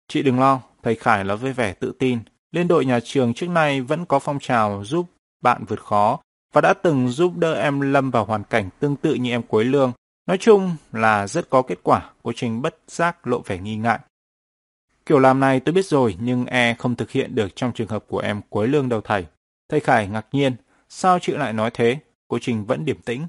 Chị 0.08 0.22
đừng 0.22 0.40
lo, 0.40 0.60
thầy 0.82 0.94
Khải 0.94 1.24
là 1.24 1.34
với 1.34 1.52
vẻ 1.52 1.72
tự 1.72 1.92
tin. 1.98 2.18
Liên 2.52 2.68
đội 2.68 2.84
nhà 2.84 3.00
trường 3.04 3.34
trước 3.34 3.48
nay 3.48 3.80
vẫn 3.80 4.04
có 4.04 4.18
phong 4.18 4.38
trào 4.40 4.84
giúp 4.84 5.06
bạn 5.42 5.64
vượt 5.68 5.80
khó 5.80 6.20
và 6.56 6.60
đã 6.62 6.74
từng 6.74 7.08
giúp 7.08 7.36
đỡ 7.36 7.54
em 7.54 7.80
lâm 7.80 8.10
vào 8.10 8.24
hoàn 8.24 8.44
cảnh 8.44 8.68
tương 8.80 8.96
tự 8.96 9.14
như 9.14 9.30
em 9.30 9.42
Quế 9.42 9.64
Lương. 9.64 9.92
Nói 10.26 10.38
chung 10.38 10.76
là 10.92 11.26
rất 11.26 11.50
có 11.50 11.62
kết 11.62 11.78
quả, 11.82 12.10
cô 12.22 12.32
Trinh 12.36 12.62
bất 12.62 12.78
giác 12.88 13.26
lộ 13.26 13.40
vẻ 13.46 13.58
nghi 13.58 13.76
ngại. 13.76 13.98
Kiểu 15.06 15.18
làm 15.18 15.40
này 15.40 15.60
tôi 15.60 15.72
biết 15.72 15.86
rồi 15.86 16.16
nhưng 16.20 16.46
e 16.46 16.74
không 16.74 16.96
thực 16.96 17.10
hiện 17.10 17.34
được 17.34 17.56
trong 17.56 17.72
trường 17.72 17.88
hợp 17.88 18.04
của 18.08 18.18
em 18.18 18.40
Quế 18.48 18.66
Lương 18.66 18.88
đâu 18.88 19.00
thầy. 19.00 19.26
Thầy 19.68 19.80
Khải 19.80 20.08
ngạc 20.08 20.26
nhiên, 20.32 20.56
sao 20.88 21.18
chị 21.18 21.32
lại 21.32 21.52
nói 21.52 21.70
thế? 21.74 21.98
Cô 22.28 22.38
Trình 22.40 22.64
vẫn 22.64 22.84
điềm 22.84 23.00
tĩnh. 23.00 23.26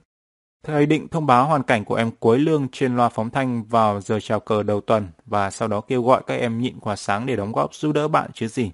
Thầy 0.63 0.85
định 0.85 1.07
thông 1.07 1.25
báo 1.25 1.47
hoàn 1.47 1.63
cảnh 1.63 1.85
của 1.85 1.95
em 1.95 2.11
Quế 2.11 2.37
Lương 2.37 2.67
trên 2.71 2.95
loa 2.95 3.09
phóng 3.09 3.29
thanh 3.29 3.63
vào 3.63 4.01
giờ 4.01 4.19
chào 4.19 4.39
cờ 4.39 4.63
đầu 4.63 4.81
tuần 4.81 5.07
và 5.25 5.51
sau 5.51 5.67
đó 5.67 5.81
kêu 5.81 6.03
gọi 6.03 6.23
các 6.27 6.35
em 6.35 6.61
nhịn 6.61 6.79
quà 6.79 6.95
sáng 6.95 7.25
để 7.25 7.35
đóng 7.35 7.51
góp 7.51 7.75
giúp 7.75 7.91
đỡ 7.91 8.07
bạn 8.07 8.31
chứ 8.33 8.47
gì. 8.47 8.71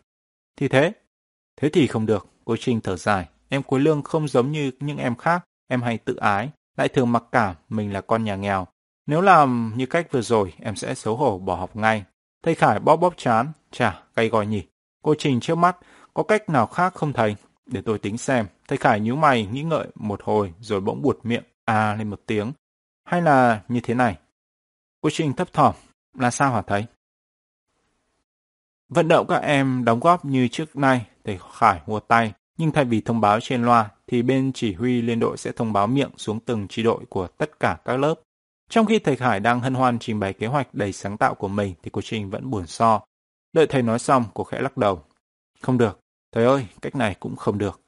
Thì 0.57 0.67
thế. 0.67 0.91
Thế 1.61 1.69
thì 1.69 1.87
không 1.87 2.05
được, 2.05 2.27
cô 2.45 2.55
Trinh 2.59 2.81
thở 2.81 2.95
dài. 2.95 3.27
Em 3.53 3.63
Quế 3.63 3.79
Lương 3.79 4.01
không 4.01 4.27
giống 4.27 4.51
như 4.51 4.71
những 4.79 4.97
em 4.97 5.15
khác, 5.15 5.43
em 5.67 5.81
hay 5.81 5.97
tự 5.97 6.15
ái, 6.15 6.49
lại 6.77 6.89
thường 6.89 7.11
mặc 7.11 7.23
cảm 7.31 7.55
mình 7.69 7.93
là 7.93 8.01
con 8.01 8.23
nhà 8.23 8.35
nghèo. 8.35 8.67
Nếu 9.05 9.21
làm 9.21 9.73
như 9.75 9.85
cách 9.85 10.07
vừa 10.11 10.21
rồi, 10.21 10.53
em 10.59 10.75
sẽ 10.75 10.95
xấu 10.95 11.15
hổ 11.15 11.37
bỏ 11.37 11.55
học 11.55 11.75
ngay. 11.75 12.03
Thầy 12.43 12.55
Khải 12.55 12.79
bóp 12.79 12.95
bóp 12.95 13.13
chán, 13.17 13.51
chả, 13.71 14.03
cay 14.15 14.29
gọi 14.29 14.45
nhỉ. 14.45 14.63
Cô 15.03 15.15
Trình 15.17 15.39
trước 15.39 15.55
mắt, 15.55 15.77
có 16.13 16.23
cách 16.23 16.49
nào 16.49 16.67
khác 16.67 16.93
không 16.93 17.13
thầy? 17.13 17.35
Để 17.65 17.81
tôi 17.81 17.99
tính 17.99 18.17
xem. 18.17 18.45
Thầy 18.67 18.77
Khải 18.77 18.99
nhíu 18.99 19.15
mày, 19.15 19.45
nghĩ 19.45 19.63
ngợi 19.63 19.87
một 19.95 20.23
hồi, 20.23 20.53
rồi 20.59 20.81
bỗng 20.81 21.01
buột 21.01 21.19
miệng, 21.23 21.43
à 21.65 21.95
lên 21.95 22.09
một 22.09 22.21
tiếng. 22.25 22.51
Hay 23.05 23.21
là 23.21 23.61
như 23.67 23.79
thế 23.83 23.93
này? 23.93 24.17
Cô 25.01 25.09
Trình 25.13 25.33
thấp 25.33 25.53
thỏm, 25.53 25.75
là 26.17 26.31
sao 26.31 26.53
hả 26.53 26.61
thầy? 26.61 26.85
Vận 28.89 29.07
động 29.07 29.27
các 29.29 29.37
em 29.37 29.85
đóng 29.85 29.99
góp 29.99 30.25
như 30.25 30.47
trước 30.47 30.75
nay, 30.75 31.05
thầy 31.23 31.39
Khải 31.53 31.81
mua 31.87 31.99
tay, 31.99 32.33
nhưng 32.57 32.71
thay 32.71 32.85
vì 32.85 33.01
thông 33.01 33.21
báo 33.21 33.39
trên 33.39 33.63
loa, 33.65 33.89
thì 34.07 34.21
bên 34.21 34.51
chỉ 34.53 34.73
huy 34.73 35.01
liên 35.01 35.19
đội 35.19 35.37
sẽ 35.37 35.51
thông 35.51 35.73
báo 35.73 35.87
miệng 35.87 36.11
xuống 36.17 36.39
từng 36.39 36.67
chi 36.67 36.83
đội 36.83 37.05
của 37.09 37.27
tất 37.27 37.59
cả 37.59 37.77
các 37.85 37.97
lớp. 37.97 38.15
Trong 38.69 38.85
khi 38.85 38.99
thầy 38.99 39.15
Khải 39.15 39.39
đang 39.39 39.59
hân 39.59 39.73
hoan 39.73 39.99
trình 39.99 40.19
bày 40.19 40.33
kế 40.33 40.47
hoạch 40.47 40.73
đầy 40.73 40.93
sáng 40.93 41.17
tạo 41.17 41.35
của 41.35 41.47
mình 41.47 41.73
thì 41.83 41.89
cô 41.93 42.01
Trinh 42.01 42.29
vẫn 42.29 42.49
buồn 42.49 42.67
so. 42.67 43.01
Đợi 43.53 43.67
thầy 43.67 43.81
nói 43.81 43.99
xong, 43.99 44.25
cô 44.33 44.43
khẽ 44.43 44.61
lắc 44.61 44.77
đầu. 44.77 45.01
Không 45.61 45.77
được. 45.77 45.99
Thầy 46.31 46.45
ơi, 46.45 46.67
cách 46.81 46.95
này 46.95 47.15
cũng 47.19 47.35
không 47.35 47.57
được. 47.57 47.81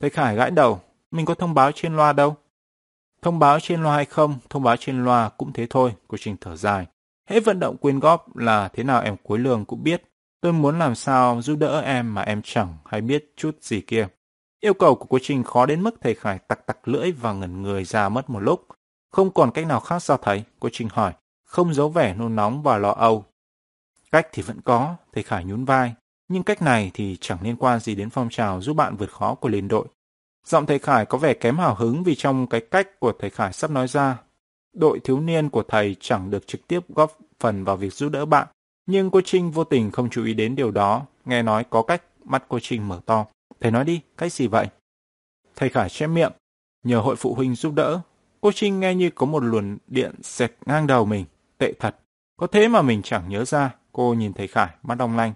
Thầy 0.00 0.10
Khải 0.10 0.36
gãi 0.36 0.50
đầu. 0.50 0.80
Mình 1.10 1.26
có 1.26 1.34
thông 1.34 1.54
báo 1.54 1.72
trên 1.72 1.96
loa 1.96 2.12
đâu. 2.12 2.36
Thông 3.22 3.38
báo 3.38 3.60
trên 3.60 3.82
loa 3.82 3.94
hay 3.94 4.04
không, 4.04 4.38
thông 4.50 4.62
báo 4.62 4.76
trên 4.76 5.04
loa 5.04 5.28
cũng 5.28 5.52
thế 5.52 5.66
thôi, 5.70 5.94
cô 6.08 6.18
Trinh 6.20 6.36
thở 6.40 6.56
dài. 6.56 6.86
Hễ 7.28 7.40
vận 7.40 7.60
động 7.60 7.76
quyên 7.76 8.00
góp 8.00 8.36
là 8.36 8.68
thế 8.68 8.84
nào 8.84 9.02
em 9.02 9.16
cuối 9.22 9.38
lường 9.38 9.64
cũng 9.64 9.82
biết. 9.82 10.02
Tôi 10.42 10.52
muốn 10.52 10.78
làm 10.78 10.94
sao 10.94 11.42
giúp 11.42 11.56
đỡ 11.58 11.80
em 11.80 12.14
mà 12.14 12.22
em 12.22 12.40
chẳng 12.44 12.76
hay 12.84 13.00
biết 13.00 13.32
chút 13.36 13.56
gì 13.60 13.80
kia. 13.80 14.08
Yêu 14.60 14.74
cầu 14.74 14.94
của 14.94 15.06
cô 15.08 15.18
Trinh 15.22 15.42
khó 15.42 15.66
đến 15.66 15.82
mức 15.82 15.94
thầy 16.00 16.14
Khải 16.14 16.38
tặc 16.38 16.66
tặc 16.66 16.88
lưỡi 16.88 17.12
và 17.12 17.32
ngẩn 17.32 17.62
người 17.62 17.84
ra 17.84 18.08
mất 18.08 18.30
một 18.30 18.40
lúc. 18.40 18.66
Không 19.10 19.30
còn 19.30 19.50
cách 19.50 19.66
nào 19.66 19.80
khác 19.80 19.98
sao 20.02 20.16
thầy? 20.16 20.44
Cô 20.60 20.68
Trinh 20.72 20.88
hỏi, 20.92 21.12
không 21.44 21.74
giấu 21.74 21.88
vẻ 21.88 22.14
nôn 22.14 22.36
nóng 22.36 22.62
và 22.62 22.78
lo 22.78 22.90
âu. 22.90 23.24
Cách 24.12 24.28
thì 24.32 24.42
vẫn 24.42 24.60
có, 24.60 24.96
thầy 25.12 25.22
Khải 25.22 25.44
nhún 25.44 25.64
vai. 25.64 25.94
Nhưng 26.28 26.42
cách 26.42 26.62
này 26.62 26.90
thì 26.94 27.16
chẳng 27.20 27.38
liên 27.42 27.56
quan 27.56 27.80
gì 27.80 27.94
đến 27.94 28.10
phong 28.10 28.28
trào 28.30 28.60
giúp 28.60 28.74
bạn 28.74 28.96
vượt 28.96 29.10
khó 29.10 29.34
của 29.34 29.48
liên 29.48 29.68
đội. 29.68 29.86
Giọng 30.46 30.66
thầy 30.66 30.78
Khải 30.78 31.06
có 31.06 31.18
vẻ 31.18 31.34
kém 31.34 31.58
hào 31.58 31.74
hứng 31.74 32.02
vì 32.02 32.14
trong 32.14 32.46
cái 32.46 32.60
cách 32.70 33.00
của 33.00 33.12
thầy 33.18 33.30
Khải 33.30 33.52
sắp 33.52 33.70
nói 33.70 33.88
ra. 33.88 34.18
Đội 34.72 35.00
thiếu 35.04 35.20
niên 35.20 35.50
của 35.50 35.62
thầy 35.68 35.96
chẳng 36.00 36.30
được 36.30 36.46
trực 36.46 36.68
tiếp 36.68 36.80
góp 36.88 37.18
phần 37.40 37.64
vào 37.64 37.76
việc 37.76 37.92
giúp 37.92 38.08
đỡ 38.12 38.24
bạn. 38.24 38.46
Nhưng 38.86 39.10
cô 39.10 39.20
Trinh 39.24 39.50
vô 39.50 39.64
tình 39.64 39.90
không 39.90 40.10
chú 40.10 40.24
ý 40.24 40.34
đến 40.34 40.56
điều 40.56 40.70
đó. 40.70 41.06
Nghe 41.24 41.42
nói 41.42 41.64
có 41.70 41.82
cách, 41.82 42.02
mắt 42.24 42.44
cô 42.48 42.58
Trinh 42.60 42.88
mở 42.88 43.00
to. 43.06 43.26
Thầy 43.60 43.70
nói 43.70 43.84
đi, 43.84 44.00
cách 44.16 44.32
gì 44.32 44.46
vậy? 44.46 44.66
Thầy 45.56 45.68
Khải 45.68 45.88
che 45.88 46.06
miệng. 46.06 46.32
Nhờ 46.84 47.00
hội 47.00 47.16
phụ 47.16 47.34
huynh 47.34 47.54
giúp 47.54 47.74
đỡ, 47.74 48.00
Cô 48.42 48.52
Trinh 48.52 48.80
nghe 48.80 48.94
như 48.94 49.10
có 49.10 49.26
một 49.26 49.42
luồn 49.42 49.78
điện 49.86 50.14
xẹt 50.22 50.52
ngang 50.66 50.86
đầu 50.86 51.04
mình. 51.04 51.24
Tệ 51.58 51.72
thật. 51.80 51.96
Có 52.36 52.46
thế 52.46 52.68
mà 52.68 52.82
mình 52.82 53.02
chẳng 53.02 53.28
nhớ 53.28 53.44
ra. 53.44 53.74
Cô 53.92 54.14
nhìn 54.14 54.32
thầy 54.32 54.46
Khải, 54.46 54.68
mắt 54.82 54.98
long 54.98 55.16
lanh. 55.16 55.32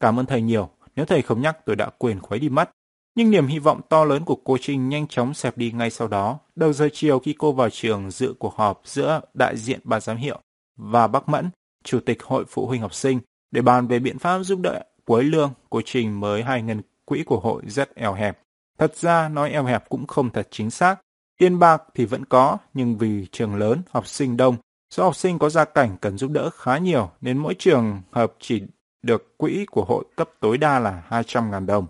Cảm 0.00 0.18
ơn 0.18 0.26
thầy 0.26 0.42
nhiều. 0.42 0.70
Nếu 0.96 1.06
thầy 1.06 1.22
không 1.22 1.40
nhắc 1.42 1.58
tôi 1.66 1.76
đã 1.76 1.90
quên 1.98 2.20
khuấy 2.20 2.40
đi 2.40 2.48
mất. 2.48 2.70
Nhưng 3.14 3.30
niềm 3.30 3.46
hy 3.46 3.58
vọng 3.58 3.80
to 3.88 4.04
lớn 4.04 4.24
của 4.24 4.38
cô 4.44 4.56
Trinh 4.60 4.88
nhanh 4.88 5.06
chóng 5.06 5.34
xẹp 5.34 5.56
đi 5.56 5.72
ngay 5.72 5.90
sau 5.90 6.08
đó. 6.08 6.38
Đầu 6.56 6.72
giờ 6.72 6.88
chiều 6.92 7.18
khi 7.18 7.34
cô 7.38 7.52
vào 7.52 7.70
trường 7.70 8.10
dự 8.10 8.34
cuộc 8.38 8.54
họp 8.54 8.80
giữa 8.84 9.20
đại 9.34 9.56
diện 9.56 9.80
ban 9.84 10.00
giám 10.00 10.16
hiệu 10.16 10.40
và 10.76 11.06
bác 11.06 11.28
Mẫn, 11.28 11.50
chủ 11.84 12.00
tịch 12.00 12.22
hội 12.22 12.44
phụ 12.48 12.66
huynh 12.66 12.80
học 12.80 12.94
sinh, 12.94 13.20
để 13.50 13.62
bàn 13.62 13.86
về 13.86 13.98
biện 13.98 14.18
pháp 14.18 14.42
giúp 14.42 14.60
đỡ 14.60 14.82
cuối 15.04 15.24
lương, 15.24 15.52
cô 15.70 15.80
trình 15.84 16.20
mới 16.20 16.42
hai 16.42 16.62
ngân 16.62 16.82
quỹ 17.04 17.22
của 17.22 17.40
hội 17.40 17.62
rất 17.66 17.94
eo 17.94 18.14
hẹp. 18.14 18.38
Thật 18.78 18.96
ra 18.96 19.28
nói 19.28 19.50
eo 19.50 19.64
hẹp 19.64 19.88
cũng 19.88 20.06
không 20.06 20.30
thật 20.30 20.48
chính 20.50 20.70
xác, 20.70 21.00
Tiền 21.40 21.58
bạc 21.58 21.82
thì 21.94 22.04
vẫn 22.04 22.24
có, 22.24 22.58
nhưng 22.74 22.98
vì 22.98 23.26
trường 23.32 23.54
lớn, 23.54 23.82
học 23.90 24.06
sinh 24.06 24.36
đông, 24.36 24.56
số 24.90 25.04
học 25.04 25.16
sinh 25.16 25.38
có 25.38 25.50
gia 25.50 25.64
cảnh 25.64 25.96
cần 26.00 26.18
giúp 26.18 26.30
đỡ 26.30 26.50
khá 26.50 26.78
nhiều 26.78 27.10
nên 27.20 27.38
mỗi 27.38 27.54
trường 27.58 28.00
hợp 28.10 28.34
chỉ 28.40 28.62
được 29.02 29.38
quỹ 29.38 29.66
của 29.70 29.84
hội 29.84 30.04
cấp 30.16 30.30
tối 30.40 30.58
đa 30.58 30.78
là 30.78 31.02
200.000 31.08 31.66
đồng. 31.66 31.86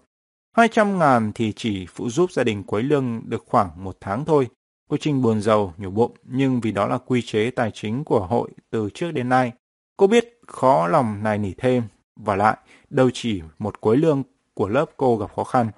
200.000 0.57 1.33
thì 1.35 1.53
chỉ 1.57 1.87
phụ 1.87 2.11
giúp 2.11 2.33
gia 2.33 2.45
đình 2.45 2.63
cuối 2.63 2.83
Lương 2.83 3.23
được 3.25 3.45
khoảng 3.47 3.85
một 3.85 3.97
tháng 4.01 4.25
thôi. 4.25 4.49
Cô 4.91 4.97
Trinh 5.01 5.23
buồn 5.23 5.43
giàu, 5.43 5.75
nhủ 5.79 5.91
bụng, 5.91 6.13
nhưng 6.25 6.61
vì 6.61 6.73
đó 6.73 6.87
là 6.87 6.99
quy 6.99 7.23
chế 7.23 7.51
tài 7.51 7.71
chính 7.75 8.05
của 8.05 8.27
hội 8.27 8.51
từ 8.71 8.89
trước 8.95 9.11
đến 9.11 9.29
nay. 9.29 9.53
Cô 10.01 10.07
biết 10.07 10.41
khó 10.47 10.87
lòng 10.87 11.23
này 11.23 11.39
nỉ 11.39 11.53
thêm, 11.59 11.83
và 12.17 12.37
lại, 12.37 12.57
đâu 12.91 13.11
chỉ 13.15 13.43
một 13.59 13.81
cuối 13.81 13.97
Lương 13.97 14.23
của 14.55 14.69
lớp 14.69 14.85
cô 14.97 15.17
gặp 15.17 15.31
khó 15.37 15.45
khăn. 15.45 15.71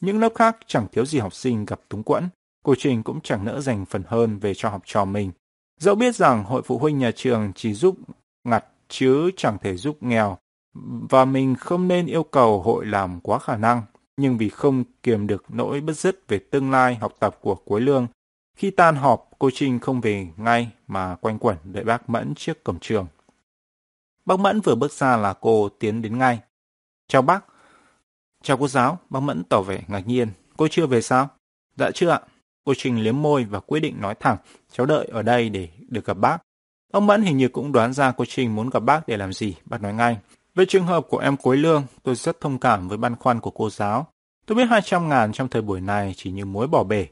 Những 0.00 0.20
lớp 0.20 0.32
khác 0.34 0.56
chẳng 0.66 0.86
thiếu 0.92 1.06
gì 1.06 1.18
học 1.18 1.34
sinh 1.34 1.64
gặp 1.64 1.80
túng 1.88 2.02
quẫn. 2.02 2.28
Cô 2.62 2.74
Trình 2.78 3.02
cũng 3.02 3.20
chẳng 3.20 3.44
nỡ 3.44 3.60
dành 3.60 3.84
phần 3.84 4.02
hơn 4.06 4.38
về 4.38 4.54
cho 4.54 4.68
học 4.68 4.82
trò 4.84 5.04
mình. 5.04 5.32
Dẫu 5.80 5.94
biết 5.94 6.16
rằng 6.16 6.44
hội 6.44 6.62
phụ 6.62 6.78
huynh 6.78 6.98
nhà 6.98 7.10
trường 7.10 7.52
chỉ 7.54 7.74
giúp 7.74 7.96
ngặt 8.44 8.64
chứ 8.88 9.30
chẳng 9.36 9.58
thể 9.62 9.76
giúp 9.76 10.02
nghèo, 10.02 10.38
và 11.10 11.24
mình 11.24 11.54
không 11.54 11.88
nên 11.88 12.06
yêu 12.06 12.22
cầu 12.22 12.62
hội 12.62 12.86
làm 12.86 13.20
quá 13.20 13.38
khả 13.38 13.56
năng, 13.56 13.82
nhưng 14.16 14.38
vì 14.38 14.48
không 14.48 14.84
kiềm 15.02 15.26
được 15.26 15.44
nỗi 15.48 15.80
bất 15.80 15.96
dứt 15.96 16.28
về 16.28 16.38
tương 16.38 16.70
lai 16.70 16.94
học 16.94 17.12
tập 17.20 17.38
của 17.40 17.54
cuối 17.54 17.80
Lương, 17.80 18.06
khi 18.56 18.70
tan 18.70 18.96
họp, 18.96 19.30
cô 19.38 19.50
Trinh 19.54 19.78
không 19.78 20.00
về 20.00 20.28
ngay 20.36 20.70
mà 20.86 21.16
quanh 21.20 21.38
quẩn 21.38 21.56
đợi 21.64 21.84
bác 21.84 22.10
Mẫn 22.10 22.34
trước 22.34 22.64
cổng 22.64 22.78
trường. 22.80 23.06
Bác 24.30 24.40
Mẫn 24.40 24.60
vừa 24.60 24.74
bước 24.74 24.92
ra 24.92 25.16
là 25.16 25.34
cô 25.40 25.68
tiến 25.68 26.02
đến 26.02 26.18
ngay. 26.18 26.40
Chào 27.08 27.22
bác. 27.22 27.44
Chào 28.42 28.56
cô 28.56 28.68
giáo, 28.68 28.98
bác 29.10 29.20
Mẫn 29.20 29.44
tỏ 29.44 29.62
vẻ 29.62 29.82
ngạc 29.88 30.06
nhiên. 30.06 30.28
cô 30.56 30.68
chưa 30.68 30.86
về 30.86 31.02
sao? 31.02 31.28
Dạ 31.76 31.90
chưa 31.94 32.08
ạ. 32.08 32.20
Cô 32.64 32.72
trình 32.76 33.02
liếm 33.02 33.22
môi 33.22 33.44
và 33.44 33.60
quyết 33.60 33.80
định 33.80 34.00
nói 34.00 34.14
thẳng, 34.20 34.36
cháu 34.72 34.86
đợi 34.86 35.06
ở 35.12 35.22
đây 35.22 35.48
để 35.48 35.68
được 35.88 36.04
gặp 36.04 36.14
bác. 36.14 36.38
Ông 36.92 37.06
Mẫn 37.06 37.22
hình 37.22 37.36
như 37.36 37.48
cũng 37.48 37.72
đoán 37.72 37.92
ra 37.92 38.12
cô 38.12 38.24
trình 38.24 38.54
muốn 38.54 38.70
gặp 38.70 38.80
bác 38.80 39.08
để 39.08 39.16
làm 39.16 39.32
gì, 39.32 39.56
bác 39.64 39.82
nói 39.82 39.94
ngay. 39.94 40.18
Về 40.54 40.64
trường 40.68 40.86
hợp 40.86 41.06
của 41.08 41.18
em 41.18 41.36
Quế 41.36 41.56
Lương, 41.56 41.84
tôi 42.02 42.14
rất 42.14 42.40
thông 42.40 42.58
cảm 42.58 42.88
với 42.88 42.98
băn 42.98 43.16
khoăn 43.16 43.40
của 43.40 43.50
cô 43.50 43.70
giáo. 43.70 44.06
Tôi 44.46 44.56
biết 44.56 44.64
200 44.70 45.08
ngàn 45.08 45.32
trong 45.32 45.48
thời 45.48 45.62
buổi 45.62 45.80
này 45.80 46.14
chỉ 46.16 46.30
như 46.30 46.44
muối 46.44 46.66
bỏ 46.66 46.84
bể. 46.84 47.06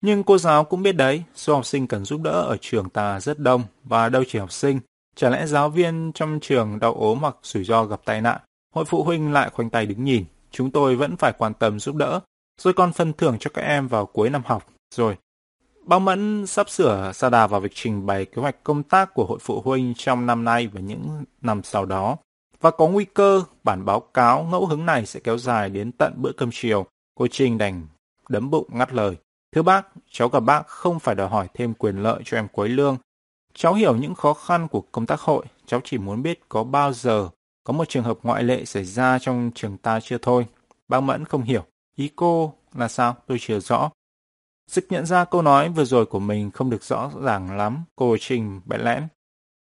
Nhưng 0.00 0.24
cô 0.24 0.38
giáo 0.38 0.64
cũng 0.64 0.82
biết 0.82 0.92
đấy, 0.92 1.22
số 1.34 1.54
học 1.54 1.66
sinh 1.66 1.86
cần 1.86 2.04
giúp 2.04 2.20
đỡ 2.22 2.42
ở 2.42 2.56
trường 2.60 2.90
ta 2.90 3.20
rất 3.20 3.38
đông 3.38 3.62
và 3.84 4.08
đâu 4.08 4.24
chỉ 4.28 4.38
học 4.38 4.52
sinh. 4.52 4.80
Chả 5.14 5.30
lẽ 5.30 5.46
giáo 5.46 5.70
viên 5.70 6.12
trong 6.14 6.38
trường 6.42 6.78
đau 6.78 6.94
ốm 6.94 7.18
hoặc 7.18 7.36
rủi 7.42 7.64
ro 7.64 7.84
gặp 7.84 8.00
tai 8.04 8.20
nạn, 8.20 8.40
hội 8.74 8.84
phụ 8.84 9.02
huynh 9.04 9.32
lại 9.32 9.50
khoanh 9.50 9.70
tay 9.70 9.86
đứng 9.86 10.04
nhìn. 10.04 10.24
Chúng 10.50 10.70
tôi 10.70 10.96
vẫn 10.96 11.16
phải 11.16 11.32
quan 11.38 11.54
tâm 11.54 11.80
giúp 11.80 11.96
đỡ, 11.96 12.20
rồi 12.60 12.74
còn 12.74 12.92
phân 12.92 13.12
thưởng 13.12 13.36
cho 13.40 13.50
các 13.54 13.62
em 13.62 13.88
vào 13.88 14.06
cuối 14.06 14.30
năm 14.30 14.42
học. 14.44 14.66
Rồi, 14.94 15.16
Bao 15.86 16.00
Mẫn 16.00 16.46
sắp 16.46 16.70
sửa 16.70 17.12
sa 17.14 17.30
đà 17.30 17.46
vào 17.46 17.60
việc 17.60 17.72
trình 17.74 18.06
bày 18.06 18.24
kế 18.24 18.42
hoạch 18.42 18.64
công 18.64 18.82
tác 18.82 19.14
của 19.14 19.24
hội 19.24 19.38
phụ 19.40 19.60
huynh 19.60 19.94
trong 19.96 20.26
năm 20.26 20.44
nay 20.44 20.66
và 20.66 20.80
những 20.80 21.24
năm 21.40 21.62
sau 21.62 21.84
đó. 21.86 22.16
Và 22.60 22.70
có 22.70 22.86
nguy 22.86 23.04
cơ 23.04 23.42
bản 23.64 23.84
báo 23.84 24.00
cáo 24.00 24.42
ngẫu 24.42 24.66
hứng 24.66 24.86
này 24.86 25.06
sẽ 25.06 25.20
kéo 25.20 25.38
dài 25.38 25.70
đến 25.70 25.92
tận 25.92 26.12
bữa 26.16 26.32
cơm 26.32 26.50
chiều. 26.52 26.86
Cô 27.14 27.26
Trinh 27.26 27.58
đành 27.58 27.86
đấm 28.28 28.50
bụng 28.50 28.68
ngắt 28.72 28.92
lời. 28.92 29.16
Thưa 29.52 29.62
bác, 29.62 29.86
cháu 30.10 30.28
gặp 30.28 30.40
bác 30.40 30.66
không 30.66 31.00
phải 31.00 31.14
đòi 31.14 31.28
hỏi 31.28 31.48
thêm 31.54 31.74
quyền 31.74 32.02
lợi 32.02 32.22
cho 32.24 32.38
em 32.38 32.48
cuối 32.52 32.68
Lương. 32.68 32.96
Cháu 33.54 33.74
hiểu 33.74 33.96
những 33.96 34.14
khó 34.14 34.34
khăn 34.34 34.68
của 34.68 34.80
công 34.80 35.06
tác 35.06 35.20
hội, 35.20 35.46
cháu 35.66 35.80
chỉ 35.84 35.98
muốn 35.98 36.22
biết 36.22 36.40
có 36.48 36.64
bao 36.64 36.92
giờ 36.92 37.28
có 37.64 37.72
một 37.72 37.88
trường 37.88 38.04
hợp 38.04 38.18
ngoại 38.22 38.42
lệ 38.42 38.64
xảy 38.64 38.84
ra 38.84 39.18
trong 39.18 39.50
trường 39.54 39.78
ta 39.78 40.00
chưa 40.00 40.18
thôi. 40.22 40.46
Bác 40.88 41.00
Mẫn 41.00 41.24
không 41.24 41.42
hiểu. 41.42 41.64
Ý 41.96 42.10
cô 42.16 42.54
là 42.74 42.88
sao? 42.88 43.16
Tôi 43.26 43.38
chưa 43.40 43.60
rõ. 43.60 43.90
sức 44.70 44.86
nhận 44.90 45.06
ra 45.06 45.24
câu 45.24 45.42
nói 45.42 45.68
vừa 45.68 45.84
rồi 45.84 46.06
của 46.06 46.18
mình 46.18 46.50
không 46.50 46.70
được 46.70 46.84
rõ 46.84 47.10
ràng 47.22 47.56
lắm, 47.56 47.84
cô 47.96 48.16
Trình 48.20 48.60
bẽn 48.64 48.80
lẽn. 48.80 49.08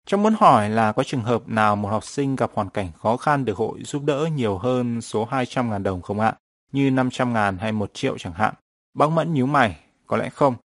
Cháu 0.06 0.20
muốn 0.20 0.36
hỏi 0.40 0.70
là 0.70 0.92
có 0.92 1.04
trường 1.04 1.22
hợp 1.22 1.48
nào 1.48 1.76
một 1.76 1.90
học 1.90 2.04
sinh 2.04 2.36
gặp 2.36 2.52
hoàn 2.54 2.70
cảnh 2.70 2.92
khó 2.98 3.18
khăn 3.18 3.46
được 3.46 3.58
hội 3.58 3.84
giúp 3.84 4.04
đỡ 4.04 4.30
nhiều 4.36 4.58
hơn 4.58 5.02
số 5.02 5.28
200.000 5.28 5.84
đồng 5.84 6.02
không 6.02 6.20
ạ? 6.20 6.36
Như 6.72 6.90
500.000 6.90 7.58
hay 7.60 7.72
1 7.72 7.94
triệu 7.94 8.18
chẳng 8.18 8.34
hạn. 8.34 8.54
Bác 8.94 9.10
Mẫn 9.12 9.34
nhíu 9.34 9.46
mày, 9.46 9.80
có 10.08 10.18
lẽ 10.18 10.30
không. 10.30 10.56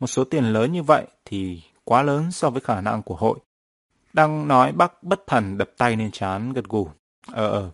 Một 0.00 0.06
số 0.06 0.24
tiền 0.24 0.44
lớn 0.44 0.72
như 0.72 0.82
vậy 0.82 1.06
thì 1.24 1.62
quá 1.84 2.02
lớn 2.02 2.32
so 2.32 2.50
với 2.50 2.60
khả 2.60 2.80
năng 2.80 3.02
của 3.02 3.16
hội. 3.16 3.38
Đang 4.12 4.48
nói 4.48 4.72
bác 4.72 5.02
bất 5.02 5.26
thần 5.26 5.58
đập 5.58 5.70
tay 5.76 5.96
lên 5.96 6.10
chán 6.10 6.52
gật 6.52 6.64
gù. 6.64 6.88
Ờ 7.32 7.48
ờ, 7.48 7.70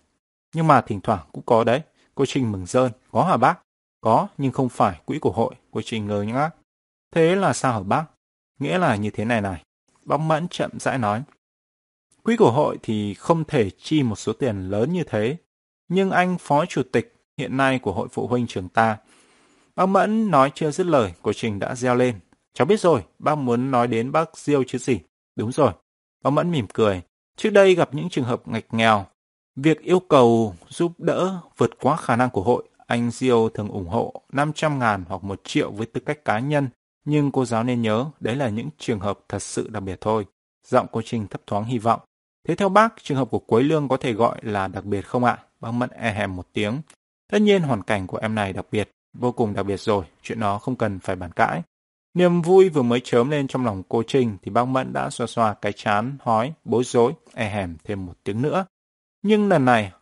nhưng 0.54 0.66
mà 0.66 0.80
thỉnh 0.80 1.00
thoảng 1.00 1.26
cũng 1.32 1.42
có 1.46 1.64
đấy. 1.64 1.82
Cô 2.14 2.24
Trinh 2.26 2.52
mừng 2.52 2.66
rơn, 2.66 2.92
có 3.12 3.24
hả 3.24 3.36
bác? 3.36 3.58
Có, 4.00 4.28
nhưng 4.38 4.52
không 4.52 4.68
phải 4.68 5.00
quỹ 5.04 5.18
của 5.18 5.32
hội, 5.32 5.54
cô 5.70 5.80
Trinh 5.84 6.06
ngờ 6.06 6.22
ngác. 6.22 6.50
Thế 7.14 7.36
là 7.36 7.52
sao 7.52 7.72
hả 7.72 7.80
bác? 7.80 8.04
Nghĩa 8.58 8.78
là 8.78 8.96
như 8.96 9.10
thế 9.10 9.24
này 9.24 9.40
này. 9.40 9.62
Bác 10.04 10.20
Mẫn 10.20 10.48
chậm 10.48 10.70
rãi 10.80 10.98
nói. 10.98 11.22
Quỹ 12.22 12.36
của 12.36 12.52
hội 12.52 12.78
thì 12.82 13.14
không 13.14 13.44
thể 13.44 13.70
chi 13.70 14.02
một 14.02 14.16
số 14.16 14.32
tiền 14.32 14.70
lớn 14.70 14.92
như 14.92 15.04
thế. 15.04 15.36
Nhưng 15.88 16.10
anh 16.10 16.38
phó 16.38 16.66
chủ 16.66 16.82
tịch 16.92 17.14
hiện 17.38 17.56
nay 17.56 17.78
của 17.78 17.92
hội 17.92 18.08
phụ 18.12 18.26
huynh 18.26 18.46
trường 18.46 18.68
ta. 18.68 18.96
Bác 19.76 19.86
Mẫn 19.86 20.30
nói 20.30 20.52
chưa 20.54 20.70
dứt 20.70 20.86
lời, 20.86 21.12
cô 21.22 21.32
Trình 21.32 21.58
đã 21.58 21.74
reo 21.74 21.94
lên. 21.94 22.20
Cháu 22.58 22.66
biết 22.66 22.80
rồi, 22.80 23.04
bác 23.18 23.34
muốn 23.34 23.70
nói 23.70 23.86
đến 23.86 24.12
bác 24.12 24.38
Diêu 24.38 24.64
chứ 24.64 24.78
gì. 24.78 25.00
Đúng 25.36 25.52
rồi. 25.52 25.72
Bác 26.24 26.30
Mẫn 26.30 26.50
mỉm 26.50 26.66
cười. 26.74 27.02
Trước 27.36 27.50
đây 27.50 27.74
gặp 27.74 27.94
những 27.94 28.08
trường 28.08 28.24
hợp 28.24 28.48
ngạch 28.48 28.74
nghèo. 28.74 29.06
Việc 29.56 29.80
yêu 29.80 30.00
cầu 30.00 30.54
giúp 30.68 30.92
đỡ 30.98 31.40
vượt 31.56 31.70
quá 31.80 31.96
khả 31.96 32.16
năng 32.16 32.30
của 32.30 32.42
hội 32.42 32.68
anh 32.86 33.10
Diêu 33.10 33.48
thường 33.48 33.68
ủng 33.68 33.88
hộ 33.88 34.22
500 34.32 34.78
ngàn 34.78 35.04
hoặc 35.08 35.24
1 35.24 35.40
triệu 35.44 35.70
với 35.70 35.86
tư 35.86 36.00
cách 36.06 36.24
cá 36.24 36.38
nhân, 36.38 36.68
nhưng 37.04 37.30
cô 37.30 37.44
giáo 37.44 37.64
nên 37.64 37.82
nhớ 37.82 38.06
đấy 38.20 38.36
là 38.36 38.48
những 38.48 38.68
trường 38.78 39.00
hợp 39.00 39.18
thật 39.28 39.42
sự 39.42 39.68
đặc 39.68 39.82
biệt 39.82 40.00
thôi. 40.00 40.26
Giọng 40.66 40.86
cô 40.92 41.02
Trinh 41.04 41.26
thấp 41.26 41.40
thoáng 41.46 41.64
hy 41.64 41.78
vọng. 41.78 42.00
Thế 42.48 42.54
theo 42.54 42.68
bác, 42.68 42.94
trường 43.02 43.18
hợp 43.18 43.30
của 43.30 43.38
Quế 43.38 43.62
Lương 43.62 43.88
có 43.88 43.96
thể 43.96 44.12
gọi 44.12 44.38
là 44.42 44.68
đặc 44.68 44.84
biệt 44.84 45.02
không 45.02 45.24
ạ? 45.24 45.38
Bác 45.60 45.70
Mẫn 45.70 45.90
e 45.90 46.12
hèm 46.12 46.36
một 46.36 46.46
tiếng. 46.52 46.80
Tất 47.32 47.38
nhiên 47.38 47.62
hoàn 47.62 47.82
cảnh 47.82 48.06
của 48.06 48.18
em 48.18 48.34
này 48.34 48.52
đặc 48.52 48.66
biệt, 48.70 48.90
vô 49.18 49.32
cùng 49.32 49.54
đặc 49.54 49.66
biệt 49.66 49.80
rồi, 49.80 50.04
chuyện 50.22 50.40
đó 50.40 50.58
không 50.58 50.76
cần 50.76 50.98
phải 50.98 51.16
bàn 51.16 51.32
cãi. 51.32 51.62
Niềm 52.14 52.42
vui 52.42 52.68
vừa 52.68 52.82
mới 52.82 53.00
chớm 53.00 53.30
lên 53.30 53.48
trong 53.48 53.64
lòng 53.64 53.82
cô 53.88 54.02
Trinh 54.02 54.36
thì 54.42 54.50
bác 54.50 54.64
Mẫn 54.64 54.92
đã 54.92 55.10
xoa 55.10 55.26
xoa 55.26 55.54
cái 55.54 55.72
chán, 55.72 56.16
hói, 56.20 56.52
bối 56.64 56.84
rối, 56.84 57.12
e 57.34 57.48
hèm 57.48 57.76
thêm 57.84 58.06
một 58.06 58.14
tiếng 58.24 58.42
nữa. 58.42 58.66
Nhưng 59.22 59.48
lần 59.48 59.64
này, 59.64 59.92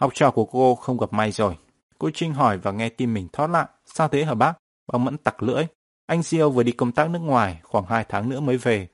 học 0.00 0.10
trò 0.14 0.30
của 0.30 0.44
cô 0.44 0.74
không 0.74 0.98
gặp 0.98 1.12
may 1.12 1.32
rồi. 1.32 1.56
Cô 1.98 2.10
Trinh 2.14 2.34
hỏi 2.34 2.58
và 2.58 2.70
nghe 2.70 2.88
tim 2.88 3.14
mình 3.14 3.28
thoát 3.32 3.50
lại. 3.50 3.66
Sao 3.84 4.08
thế 4.08 4.24
hả 4.24 4.34
bác? 4.34 4.52
Bác 4.92 4.98
Mẫn 4.98 5.18
tặc 5.18 5.42
lưỡi. 5.42 5.64
Anh 6.06 6.22
Diêu 6.22 6.50
vừa 6.50 6.62
đi 6.62 6.72
công 6.72 6.92
tác 6.92 7.10
nước 7.10 7.18
ngoài, 7.18 7.60
khoảng 7.62 7.86
hai 7.86 8.04
tháng 8.08 8.28
nữa 8.28 8.40
mới 8.40 8.56
về. 8.56 8.88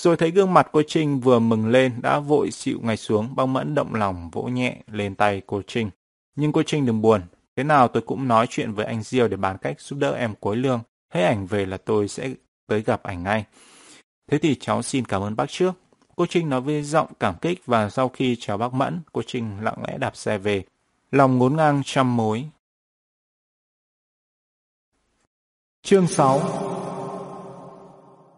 Rồi 0.00 0.16
thấy 0.16 0.30
gương 0.30 0.54
mặt 0.54 0.68
cô 0.72 0.82
Trinh 0.86 1.20
vừa 1.20 1.38
mừng 1.38 1.68
lên 1.68 2.02
đã 2.02 2.18
vội 2.18 2.50
xịu 2.50 2.78
ngay 2.82 2.96
xuống, 2.96 3.36
bác 3.36 3.46
Mẫn 3.46 3.74
động 3.74 3.94
lòng 3.94 4.30
vỗ 4.30 4.42
nhẹ 4.42 4.76
lên 4.86 5.14
tay 5.14 5.42
cô 5.46 5.62
Trinh. 5.66 5.90
Nhưng 6.36 6.52
cô 6.52 6.62
Trinh 6.62 6.86
đừng 6.86 7.02
buồn, 7.02 7.22
thế 7.56 7.64
nào 7.64 7.88
tôi 7.88 8.02
cũng 8.06 8.28
nói 8.28 8.46
chuyện 8.50 8.72
với 8.72 8.86
anh 8.86 9.02
Diêu 9.02 9.28
để 9.28 9.36
bàn 9.36 9.56
cách 9.62 9.80
giúp 9.80 9.98
đỡ 9.98 10.12
em 10.12 10.34
cuối 10.40 10.56
lương. 10.56 10.80
Hết 11.10 11.24
ảnh 11.24 11.46
về 11.46 11.66
là 11.66 11.76
tôi 11.76 12.08
sẽ 12.08 12.30
tới 12.66 12.82
gặp 12.82 13.02
ảnh 13.02 13.22
ngay. 13.22 13.44
Thế 14.30 14.38
thì 14.38 14.54
cháu 14.54 14.82
xin 14.82 15.04
cảm 15.04 15.22
ơn 15.22 15.36
bác 15.36 15.46
trước. 15.48 15.72
Cô 16.16 16.26
Trinh 16.26 16.48
nói 16.48 16.60
với 16.60 16.82
giọng 16.82 17.08
cảm 17.20 17.34
kích 17.40 17.66
và 17.66 17.90
sau 17.90 18.08
khi 18.08 18.36
chào 18.40 18.58
bác 18.58 18.72
Mẫn, 18.72 19.00
cô 19.12 19.22
Trinh 19.26 19.56
lặng 19.62 19.76
lẽ 19.88 19.98
đạp 19.98 20.16
xe 20.16 20.38
về 20.38 20.64
lòng 21.10 21.38
ngốn 21.38 21.56
ngang 21.56 21.82
trăm 21.84 22.16
mối. 22.16 22.48
Chương 25.82 26.06
6 26.06 26.40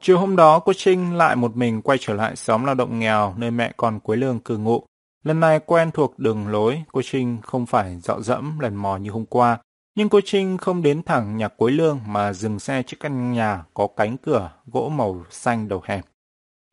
Chiều 0.00 0.18
hôm 0.18 0.36
đó, 0.36 0.58
cô 0.58 0.72
Trinh 0.76 1.14
lại 1.14 1.36
một 1.36 1.56
mình 1.56 1.82
quay 1.82 1.98
trở 2.00 2.14
lại 2.14 2.36
xóm 2.36 2.64
lao 2.64 2.74
động 2.74 2.98
nghèo 2.98 3.34
nơi 3.36 3.50
mẹ 3.50 3.72
con 3.76 4.00
Quế 4.00 4.16
Lương 4.16 4.38
cư 4.38 4.58
ngụ. 4.58 4.82
Lần 5.22 5.40
này 5.40 5.60
quen 5.66 5.90
thuộc 5.90 6.18
đường 6.18 6.48
lối, 6.48 6.82
cô 6.92 7.02
Trinh 7.04 7.38
không 7.42 7.66
phải 7.66 8.00
dọ 8.00 8.20
dẫm 8.20 8.58
lần 8.58 8.74
mò 8.76 8.96
như 8.96 9.10
hôm 9.10 9.26
qua. 9.26 9.58
Nhưng 9.94 10.08
cô 10.08 10.20
Trinh 10.24 10.58
không 10.58 10.82
đến 10.82 11.02
thẳng 11.02 11.36
nhà 11.36 11.48
cuối 11.48 11.72
Lương 11.72 12.00
mà 12.06 12.32
dừng 12.32 12.58
xe 12.58 12.82
trước 12.82 12.96
căn 13.00 13.32
nhà 13.32 13.64
có 13.74 13.88
cánh 13.96 14.16
cửa 14.16 14.52
gỗ 14.66 14.88
màu 14.88 15.24
xanh 15.30 15.68
đầu 15.68 15.82
hẻm. 15.84 16.04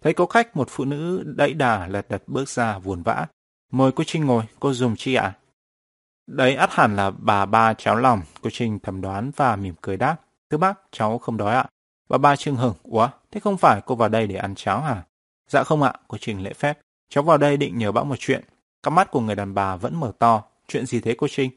Thấy 0.02 0.14
có 0.14 0.26
khách 0.26 0.58
một 0.58 0.68
phụ 0.70 0.86
nữ 0.86 1.24
đẫy 1.26 1.54
đà 1.54 1.88
lật 1.88 2.10
đật 2.10 2.24
bước 2.28 2.50
ra 2.50 2.80
buồn 2.80 3.04
vã. 3.04 3.28
Mời 3.72 3.92
cô 3.92 4.04
Trinh 4.08 4.26
ngồi, 4.26 4.44
cô 4.60 4.74
dùng 4.74 4.96
chi 4.96 5.14
ạ? 5.14 5.34
Đấy 6.28 6.56
ắt 6.56 6.72
hẳn 6.72 6.96
là 6.96 7.12
bà 7.12 7.46
ba 7.46 7.74
cháu 7.74 7.96
lòng, 7.96 8.22
cô 8.42 8.50
Trinh 8.54 8.80
thầm 8.84 9.02
đoán 9.02 9.32
và 9.36 9.56
mỉm 9.56 9.76
cười 9.82 9.98
đáp. 9.98 10.16
Thưa 10.50 10.58
bác, 10.58 10.80
cháu 10.92 11.18
không 11.18 11.38
đói 11.38 11.56
ạ. 11.56 11.66
Bà 12.10 12.18
ba 12.18 12.36
trương 12.36 12.56
hừng, 12.56 12.74
ủa, 12.84 13.10
thế 13.32 13.40
không 13.40 13.58
phải 13.58 13.82
cô 13.86 13.96
vào 13.96 14.10
đây 14.10 14.28
để 14.28 14.36
ăn 14.36 14.56
cháo 14.56 14.82
hả? 14.82 15.04
Dạ 15.48 15.64
không 15.64 15.84
ạ, 15.84 15.94
cô 16.08 16.18
Trinh 16.22 16.44
lễ 16.44 16.54
phép. 16.54 16.80
Cháu 17.10 17.24
vào 17.24 17.38
đây 17.38 17.58
định 17.58 17.78
nhờ 17.78 17.92
bác 17.92 18.06
một 18.06 18.16
chuyện. 18.20 18.44
Các 18.84 18.92
mắt 18.92 19.12
của 19.12 19.22
người 19.22 19.36
đàn 19.36 19.54
bà 19.54 19.76
vẫn 19.76 20.00
mở 20.00 20.12
to. 20.20 20.44
Chuyện 20.68 20.86
gì 20.86 21.02
thế 21.02 21.16
cô 21.18 21.28
Trinh? 21.30 21.52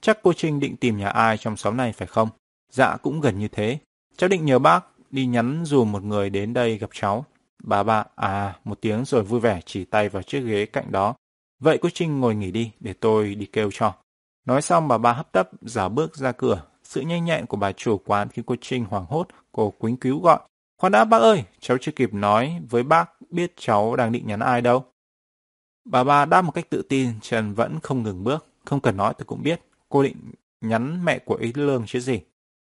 Chắc 0.00 0.18
cô 0.22 0.32
Trinh 0.32 0.60
định 0.60 0.76
tìm 0.76 0.96
nhà 0.96 1.08
ai 1.08 1.38
trong 1.38 1.56
xóm 1.56 1.76
này 1.76 1.92
phải 1.92 2.06
không? 2.06 2.28
Dạ 2.70 2.96
cũng 2.96 3.20
gần 3.20 3.38
như 3.38 3.48
thế. 3.48 3.78
Cháu 4.16 4.28
định 4.28 4.44
nhờ 4.44 4.58
bác 4.58 4.84
đi 5.10 5.26
nhắn 5.26 5.62
dù 5.64 5.84
một 5.84 6.02
người 6.02 6.30
đến 6.30 6.52
đây 6.52 6.78
gặp 6.78 6.90
cháu. 6.92 7.24
Bà 7.62 7.82
bà 7.82 8.04
à 8.14 8.56
một 8.64 8.80
tiếng 8.80 9.04
rồi 9.04 9.22
vui 9.22 9.40
vẻ 9.40 9.60
chỉ 9.66 9.84
tay 9.84 10.08
vào 10.08 10.22
chiếc 10.22 10.40
ghế 10.40 10.66
cạnh 10.66 10.92
đó. 10.92 11.14
Vậy 11.60 11.78
cô 11.82 11.88
Trinh 11.94 12.20
ngồi 12.20 12.34
nghỉ 12.34 12.50
đi 12.50 12.70
để 12.80 12.92
tôi 12.92 13.34
đi 13.34 13.46
kêu 13.46 13.70
cho. 13.72 13.94
Nói 14.46 14.62
xong 14.62 14.88
bà 14.88 14.98
ba 14.98 15.12
hấp 15.12 15.32
tấp 15.32 15.48
giả 15.62 15.88
bước 15.88 16.16
ra 16.16 16.32
cửa. 16.32 16.62
Sự 16.82 17.00
nhanh 17.00 17.24
nhẹn 17.24 17.46
của 17.46 17.56
bà 17.56 17.72
chủ 17.72 17.98
quán 18.06 18.28
khi 18.28 18.42
cô 18.46 18.56
Trinh 18.60 18.84
hoảng 18.84 19.06
hốt, 19.08 19.28
cô 19.52 19.70
quính 19.70 19.96
cứu 19.96 20.20
gọi. 20.20 20.38
Khoan 20.78 20.92
đã 20.92 21.04
bác 21.04 21.18
ơi, 21.18 21.44
cháu 21.60 21.76
chưa 21.80 21.92
kịp 21.92 22.14
nói 22.14 22.58
với 22.70 22.82
bác 22.82 23.10
biết 23.30 23.52
cháu 23.56 23.96
đang 23.96 24.12
định 24.12 24.26
nhắn 24.26 24.40
ai 24.40 24.60
đâu. 24.60 24.84
Bà 25.84 26.04
ba 26.04 26.24
đáp 26.24 26.42
một 26.42 26.52
cách 26.52 26.70
tự 26.70 26.82
tin, 26.82 27.10
Trần 27.20 27.54
vẫn 27.54 27.78
không 27.82 28.02
ngừng 28.02 28.24
bước. 28.24 28.46
Không 28.64 28.80
cần 28.80 28.96
nói 28.96 29.14
tôi 29.18 29.26
cũng 29.26 29.42
biết, 29.42 29.60
cô 29.96 30.02
định 30.02 30.16
nhắn 30.60 31.04
mẹ 31.04 31.18
của 31.18 31.34
ý 31.34 31.52
lương 31.54 31.84
chứ 31.86 32.00
gì. 32.00 32.20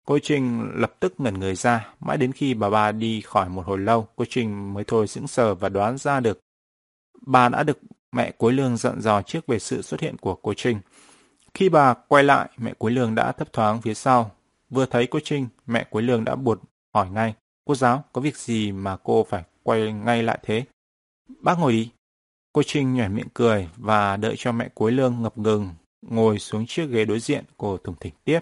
Cô 0.07 0.19
Trinh 0.23 0.71
lập 0.75 0.95
tức 1.01 1.21
ngẩn 1.21 1.41
người 1.41 1.55
ra, 1.55 1.89
mãi 2.01 2.17
đến 2.17 2.33
khi 2.33 2.55
bà 2.55 2.71
ba 2.71 2.93
đi 2.93 3.21
khỏi 3.21 3.49
một 3.49 3.67
hồi 3.67 3.79
lâu, 3.79 4.09
cô 4.17 4.25
Trinh 4.29 4.75
mới 4.75 4.85
thôi 4.87 5.07
sững 5.07 5.29
sờ 5.29 5.55
và 5.55 5.69
đoán 5.69 5.99
ra 5.99 6.21
được. 6.21 6.41
Bà 7.27 7.49
đã 7.49 7.63
được 7.63 7.79
mẹ 8.13 8.31
cuối 8.31 8.53
lương 8.53 8.77
dặn 8.77 9.01
dò 9.01 9.23
trước 9.23 9.47
về 9.47 9.59
sự 9.59 9.83
xuất 9.83 10.01
hiện 10.01 10.17
của 10.17 10.35
cô 10.35 10.55
Trinh. 10.55 10.81
Khi 11.55 11.69
bà 11.69 11.95
quay 11.95 12.25
lại, 12.25 12.49
mẹ 12.57 12.75
Quế 12.75 12.93
Lương 12.93 13.15
đã 13.15 13.33
thấp 13.33 13.53
thoáng 13.53 13.83
phía 13.83 13.95
sau. 13.95 14.31
Vừa 14.71 14.87
thấy 14.87 15.07
cô 15.07 15.19
Trinh, 15.25 15.49
mẹ 15.67 15.85
Quế 15.91 16.03
Lương 16.03 16.25
đã 16.25 16.35
buột 16.35 16.61
hỏi 16.95 17.11
ngay. 17.11 17.35
Cô 17.65 17.75
giáo, 17.75 18.05
có 18.13 18.21
việc 18.21 18.37
gì 18.37 18.73
mà 18.73 18.97
cô 18.97 19.25
phải 19.25 19.43
quay 19.63 19.93
ngay 19.93 20.23
lại 20.23 20.39
thế? 20.43 20.65
Bác 21.41 21.59
ngồi 21.59 21.73
đi. 21.73 21.91
Cô 22.53 22.63
Trinh 22.67 22.95
nhảy 22.95 23.09
miệng 23.09 23.29
cười 23.35 23.69
và 23.77 24.17
đợi 24.17 24.35
cho 24.39 24.53
mẹ 24.53 24.69
Quế 24.75 24.91
Lương 24.91 25.23
ngập 25.23 25.39
ngừng, 25.39 25.75
ngồi 26.03 26.39
xuống 26.39 26.67
chiếc 26.67 26.87
ghế 26.91 27.05
đối 27.05 27.21
diện, 27.21 27.45
cô 27.57 27.77
thùng 27.77 27.97
thỉnh 28.01 28.15
tiếp. 28.25 28.41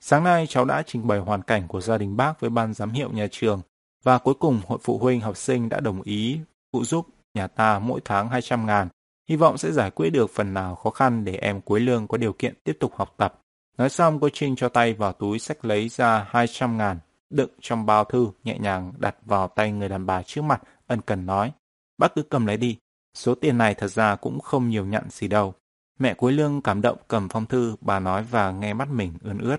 Sáng 0.00 0.24
nay 0.24 0.46
cháu 0.48 0.64
đã 0.64 0.82
trình 0.86 1.06
bày 1.06 1.18
hoàn 1.18 1.42
cảnh 1.42 1.68
của 1.68 1.80
gia 1.80 1.98
đình 1.98 2.16
bác 2.16 2.40
với 2.40 2.50
ban 2.50 2.74
giám 2.74 2.90
hiệu 2.90 3.12
nhà 3.12 3.26
trường 3.30 3.60
và 4.02 4.18
cuối 4.18 4.34
cùng 4.34 4.60
hội 4.66 4.78
phụ 4.82 4.98
huynh 4.98 5.20
học 5.20 5.36
sinh 5.36 5.68
đã 5.68 5.80
đồng 5.80 6.02
ý 6.02 6.40
phụ 6.72 6.84
giúp 6.84 7.06
nhà 7.34 7.46
ta 7.46 7.78
mỗi 7.78 8.00
tháng 8.04 8.28
200 8.28 8.66
ngàn 8.66 8.88
Hy 9.28 9.36
vọng 9.36 9.58
sẽ 9.58 9.72
giải 9.72 9.90
quyết 9.90 10.10
được 10.10 10.30
phần 10.30 10.54
nào 10.54 10.74
khó 10.74 10.90
khăn 10.90 11.24
để 11.24 11.34
em 11.34 11.60
cuối 11.60 11.80
Lương 11.80 12.08
có 12.08 12.18
điều 12.18 12.32
kiện 12.32 12.54
tiếp 12.64 12.76
tục 12.80 12.92
học 12.96 13.14
tập. 13.16 13.42
Nói 13.78 13.88
xong 13.88 14.20
cô 14.20 14.28
Trinh 14.32 14.56
cho 14.56 14.68
tay 14.68 14.94
vào 14.94 15.12
túi 15.12 15.38
sách 15.38 15.64
lấy 15.64 15.88
ra 15.88 16.26
200 16.30 16.78
ngàn, 16.78 16.98
đựng 17.30 17.50
trong 17.60 17.86
bao 17.86 18.04
thư 18.04 18.28
nhẹ 18.44 18.58
nhàng 18.58 18.92
đặt 18.98 19.16
vào 19.24 19.48
tay 19.48 19.72
người 19.72 19.88
đàn 19.88 20.06
bà 20.06 20.22
trước 20.22 20.42
mặt, 20.42 20.62
ân 20.86 21.00
cần 21.00 21.26
nói. 21.26 21.52
Bác 21.98 22.14
cứ 22.14 22.22
cầm 22.22 22.46
lấy 22.46 22.56
đi, 22.56 22.78
số 23.14 23.34
tiền 23.34 23.58
này 23.58 23.74
thật 23.74 23.88
ra 23.88 24.16
cũng 24.16 24.40
không 24.40 24.68
nhiều 24.68 24.86
nhận 24.86 25.04
gì 25.10 25.28
đâu. 25.28 25.54
Mẹ 25.98 26.14
Quế 26.14 26.32
Lương 26.32 26.62
cảm 26.62 26.82
động 26.82 26.98
cầm 27.08 27.28
phong 27.28 27.46
thư, 27.46 27.76
bà 27.80 28.00
nói 28.00 28.24
và 28.30 28.50
nghe 28.50 28.74
mắt 28.74 28.88
mình 28.90 29.12
ươn 29.22 29.38
ướt. 29.38 29.56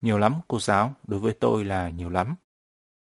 Nhiều 0.00 0.18
lắm, 0.18 0.34
cô 0.48 0.60
giáo, 0.60 0.94
đối 1.06 1.20
với 1.20 1.32
tôi 1.32 1.64
là 1.64 1.88
nhiều 1.88 2.10
lắm. 2.10 2.34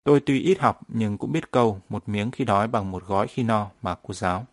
Tôi 0.04 0.20
tuy 0.26 0.40
ít 0.40 0.60
học 0.60 0.80
nhưng 0.88 1.18
cũng 1.18 1.32
biết 1.32 1.52
câu 1.52 1.82
một 1.90 2.10
miếng 2.10 2.32
khi 2.32 2.46
đói 2.46 2.68
bằng 2.68 2.92
một 2.92 3.04
gói 3.08 3.28
khi 3.28 3.44
no 3.44 3.70
mà 3.82 3.96
cô 4.04 4.14
giáo. 4.14 4.46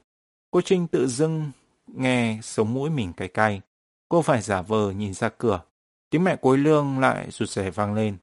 Cô 0.50 0.60
Trinh 0.60 0.86
tự 0.86 1.06
dưng 1.06 1.50
nghe 1.86 2.38
sống 2.42 2.74
mũi 2.74 2.90
mình 2.90 3.12
cay 3.12 3.28
cay. 3.28 3.60
Cô 4.08 4.22
phải 4.22 4.42
giả 4.42 4.62
vờ 4.62 4.90
nhìn 4.90 5.14
ra 5.14 5.28
cửa. 5.28 5.62
Tiếng 6.10 6.24
mẹ 6.24 6.36
Quế 6.36 6.56
Lương 6.56 6.98
lại 6.98 7.30
rụt 7.30 7.48
rè 7.48 7.70
vang 7.70 7.94
lên. 7.94 8.16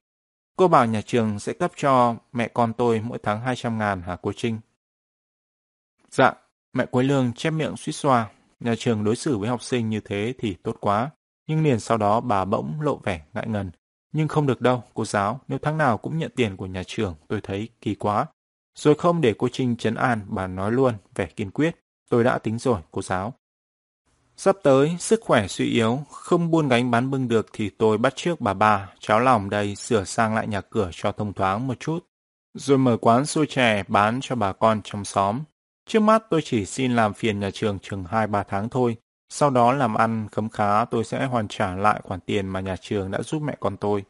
Cô 0.56 0.68
bảo 0.68 0.86
nhà 0.86 1.02
trường 1.02 1.38
sẽ 1.38 1.52
cấp 1.52 1.72
cho 1.76 2.14
mẹ 2.32 2.48
con 2.48 2.72
tôi 2.72 3.00
mỗi 3.00 3.18
tháng 3.22 3.40
200 3.40 3.78
ngàn 3.78 4.02
hả 4.02 4.16
cô 4.22 4.32
Trinh? 4.36 4.58
Dạ, 6.10 6.32
mẹ 6.72 6.86
Quế 6.86 7.02
Lương 7.02 7.32
chép 7.32 7.50
miệng 7.50 7.76
suýt 7.76 7.92
xoa. 7.92 8.30
Nhà 8.60 8.74
trường 8.78 9.04
đối 9.04 9.16
xử 9.16 9.38
với 9.38 9.48
học 9.48 9.62
sinh 9.62 9.88
như 9.88 10.00
thế 10.00 10.34
thì 10.38 10.54
tốt 10.54 10.76
quá. 10.80 11.10
Nhưng 11.46 11.62
liền 11.62 11.80
sau 11.80 11.98
đó 11.98 12.20
bà 12.20 12.44
bỗng 12.44 12.80
lộ 12.80 12.96
vẻ 12.96 13.22
ngại 13.34 13.46
ngần. 13.48 13.70
Nhưng 14.12 14.28
không 14.28 14.46
được 14.46 14.60
đâu, 14.60 14.82
cô 14.94 15.04
giáo, 15.04 15.40
nếu 15.48 15.58
tháng 15.62 15.78
nào 15.78 15.98
cũng 15.98 16.18
nhận 16.18 16.30
tiền 16.36 16.56
của 16.56 16.66
nhà 16.66 16.82
trường, 16.86 17.14
tôi 17.28 17.40
thấy 17.40 17.68
kỳ 17.80 17.94
quá. 17.94 18.26
Rồi 18.74 18.94
không 18.94 19.20
để 19.20 19.34
cô 19.38 19.48
Trinh 19.52 19.76
chấn 19.76 19.94
an, 19.94 20.20
bà 20.28 20.46
nói 20.46 20.72
luôn, 20.72 20.94
vẻ 21.14 21.26
kiên 21.26 21.50
quyết. 21.50 21.76
Tôi 22.10 22.24
đã 22.24 22.38
tính 22.38 22.58
rồi, 22.58 22.80
cô 22.90 23.02
giáo. 23.02 23.34
Sắp 24.36 24.56
tới, 24.62 24.96
sức 24.98 25.20
khỏe 25.22 25.46
suy 25.46 25.66
yếu, 25.66 25.98
không 26.10 26.50
buôn 26.50 26.68
gánh 26.68 26.90
bán 26.90 27.10
bưng 27.10 27.28
được 27.28 27.46
thì 27.52 27.70
tôi 27.70 27.98
bắt 27.98 28.12
trước 28.16 28.40
bà 28.40 28.54
bà 28.54 28.88
cháu 29.00 29.20
lòng 29.20 29.50
đây 29.50 29.74
sửa 29.74 30.04
sang 30.04 30.34
lại 30.34 30.46
nhà 30.46 30.60
cửa 30.60 30.90
cho 30.92 31.12
thông 31.12 31.32
thoáng 31.32 31.66
một 31.66 31.80
chút. 31.80 31.98
Rồi 32.54 32.78
mở 32.78 32.96
quán 33.00 33.26
xôi 33.26 33.46
chè 33.46 33.82
bán 33.88 34.18
cho 34.22 34.36
bà 34.36 34.52
con 34.52 34.80
trong 34.84 35.04
xóm. 35.04 35.40
Trước 35.90 36.00
mắt 36.00 36.22
tôi 36.30 36.42
chỉ 36.44 36.66
xin 36.66 36.96
làm 36.96 37.14
phiền 37.14 37.40
nhà 37.40 37.50
trường 37.50 37.78
chừng 37.78 38.04
2-3 38.04 38.44
tháng 38.48 38.68
thôi. 38.68 38.96
Sau 39.28 39.50
đó 39.50 39.72
làm 39.72 39.94
ăn, 39.94 40.28
khấm 40.32 40.48
khá, 40.48 40.84
tôi 40.84 41.04
sẽ 41.04 41.26
hoàn 41.26 41.48
trả 41.48 41.74
lại 41.74 42.00
khoản 42.04 42.20
tiền 42.20 42.46
mà 42.46 42.60
nhà 42.60 42.76
trường 42.76 43.10
đã 43.10 43.22
giúp 43.22 43.42
mẹ 43.42 43.56
con 43.60 43.76
tôi. 43.76 44.04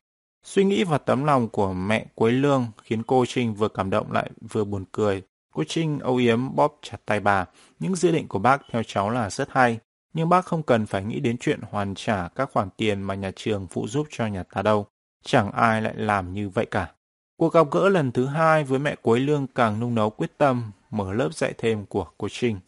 Suy 0.45 0.65
nghĩ 0.65 0.85
và 0.85 0.99
tấm 0.99 1.25
lòng 1.25 1.49
của 1.49 1.73
mẹ 1.73 2.07
Quế 2.15 2.31
Lương 2.31 2.67
khiến 2.83 3.03
cô 3.03 3.25
Trinh 3.29 3.55
vừa 3.55 3.69
cảm 3.69 3.91
động 3.91 4.13
lại 4.13 4.31
vừa 4.51 4.65
buồn 4.65 4.85
cười. 4.93 5.23
Cô 5.55 5.65
Trinh 5.69 5.99
âu 5.99 6.17
yếm 6.17 6.55
bóp 6.55 6.79
chặt 6.83 6.99
tay 7.07 7.21
bà. 7.21 7.45
Những 7.79 7.97
dự 7.97 8.13
định 8.13 8.29
của 8.29 8.39
bác 8.39 8.63
theo 8.73 8.83
cháu 8.83 9.11
là 9.11 9.31
rất 9.31 9.49
hay. 9.51 9.79
Nhưng 10.13 10.29
bác 10.29 10.45
không 10.45 10.63
cần 10.63 10.87
phải 10.87 11.05
nghĩ 11.05 11.21
đến 11.21 11.37
chuyện 11.39 11.61
hoàn 11.71 11.95
trả 11.95 12.29
các 12.29 12.51
khoản 12.53 12.69
tiền 12.77 13.03
mà 13.03 13.15
nhà 13.15 13.31
trường 13.37 13.67
phụ 13.67 13.89
giúp 13.89 14.07
cho 14.11 14.27
nhà 14.27 14.43
ta 14.43 14.63
đâu. 14.63 14.87
Chẳng 15.25 15.53
ai 15.53 15.83
lại 15.83 15.95
làm 15.97 16.33
như 16.33 16.49
vậy 16.49 16.67
cả. 16.67 16.93
Cuộc 17.41 17.53
gặp 17.53 17.67
gỡ 17.71 17.89
lần 17.89 18.13
thứ 18.13 18.27
hai 18.27 18.65
với 18.65 18.79
mẹ 18.79 18.97
Quế 19.03 19.21
Lương 19.21 19.47
càng 19.55 19.81
nung 19.81 19.95
nấu 19.95 20.11
quyết 20.11 20.39
tâm 20.39 20.71
mở 20.91 21.13
lớp 21.13 21.35
dạy 21.35 21.55
thêm 21.59 21.87
của 21.87 22.07
cô 22.19 22.29
Trinh. 22.31 22.59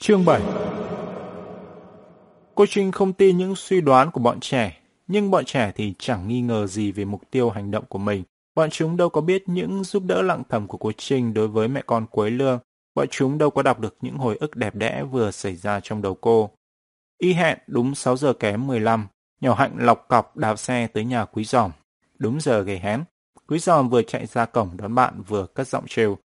Chương 0.00 0.24
7 0.24 0.42
Cô 2.54 2.66
Trinh 2.68 2.92
không 2.92 3.12
tin 3.12 3.38
những 3.38 3.56
suy 3.56 3.80
đoán 3.80 4.10
của 4.10 4.20
bọn 4.20 4.40
trẻ, 4.40 4.80
nhưng 5.06 5.30
bọn 5.30 5.44
trẻ 5.44 5.72
thì 5.74 5.94
chẳng 5.98 6.28
nghi 6.28 6.40
ngờ 6.40 6.66
gì 6.66 6.92
về 6.92 7.04
mục 7.04 7.22
tiêu 7.30 7.50
hành 7.50 7.70
động 7.70 7.84
của 7.88 7.98
mình. 7.98 8.22
Bọn 8.54 8.70
chúng 8.70 8.96
đâu 8.96 9.08
có 9.08 9.20
biết 9.20 9.48
những 9.48 9.84
giúp 9.84 10.02
đỡ 10.06 10.22
lặng 10.22 10.42
thầm 10.48 10.66
của 10.66 10.78
cô 10.78 10.92
Trinh 10.96 11.34
đối 11.34 11.48
với 11.48 11.68
mẹ 11.68 11.82
con 11.86 12.06
Quế 12.06 12.30
Lương. 12.30 12.58
Bọn 12.94 13.08
chúng 13.10 13.38
đâu 13.38 13.50
có 13.50 13.62
đọc 13.62 13.80
được 13.80 13.96
những 14.00 14.16
hồi 14.16 14.36
ức 14.40 14.56
đẹp 14.56 14.74
đẽ 14.74 15.04
vừa 15.10 15.30
xảy 15.30 15.56
ra 15.56 15.80
trong 15.82 16.02
đầu 16.02 16.14
cô. 16.20 16.50
Y 17.18 17.32
hẹn 17.32 17.58
đúng 17.66 17.94
6 17.94 18.16
giờ 18.16 18.32
kém 18.32 18.66
15, 18.66 19.06
nhỏ 19.42 19.54
hạnh 19.54 19.72
lọc 19.78 20.08
cọc 20.08 20.36
đạp 20.36 20.56
xe 20.56 20.86
tới 20.86 21.04
nhà 21.04 21.24
quý 21.24 21.44
giòm. 21.44 21.70
Đúng 22.18 22.40
giờ 22.40 22.62
gầy 22.62 22.78
hén, 22.78 23.04
quý 23.46 23.58
giòm 23.58 23.88
vừa 23.88 24.02
chạy 24.02 24.26
ra 24.26 24.44
cổng 24.44 24.76
đón 24.76 24.94
bạn 24.94 25.22
vừa 25.28 25.46
cất 25.46 25.68
giọng 25.68 25.84
trêu. 25.88 26.18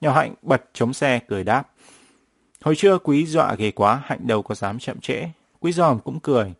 Nhỏ 0.00 0.12
hạnh 0.12 0.34
bật 0.42 0.62
chống 0.72 0.92
xe 0.92 1.20
cười 1.28 1.44
đáp. 1.44 1.70
Hồi 2.60 2.76
trưa 2.76 2.98
quý 2.98 3.26
dọa 3.26 3.54
ghê 3.54 3.70
quá, 3.70 4.02
hạnh 4.04 4.26
đâu 4.26 4.42
có 4.42 4.54
dám 4.54 4.78
chậm 4.78 5.00
trễ. 5.00 5.28
Quý 5.60 5.72
giòm 5.72 5.98
cũng 6.00 6.20
cười. 6.20 6.54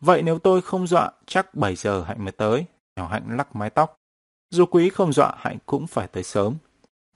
Vậy 0.00 0.22
nếu 0.22 0.38
tôi 0.38 0.62
không 0.62 0.86
dọa, 0.86 1.10
chắc 1.26 1.54
7 1.54 1.76
giờ 1.76 2.04
hạnh 2.04 2.24
mới 2.24 2.32
tới. 2.32 2.64
Nhỏ 2.96 3.08
hạnh 3.08 3.36
lắc 3.36 3.56
mái 3.56 3.70
tóc. 3.70 4.00
Dù 4.50 4.66
quý 4.66 4.90
không 4.90 5.12
dọa, 5.12 5.34
hạnh 5.38 5.58
cũng 5.66 5.86
phải 5.86 6.08
tới 6.08 6.22
sớm. 6.22 6.54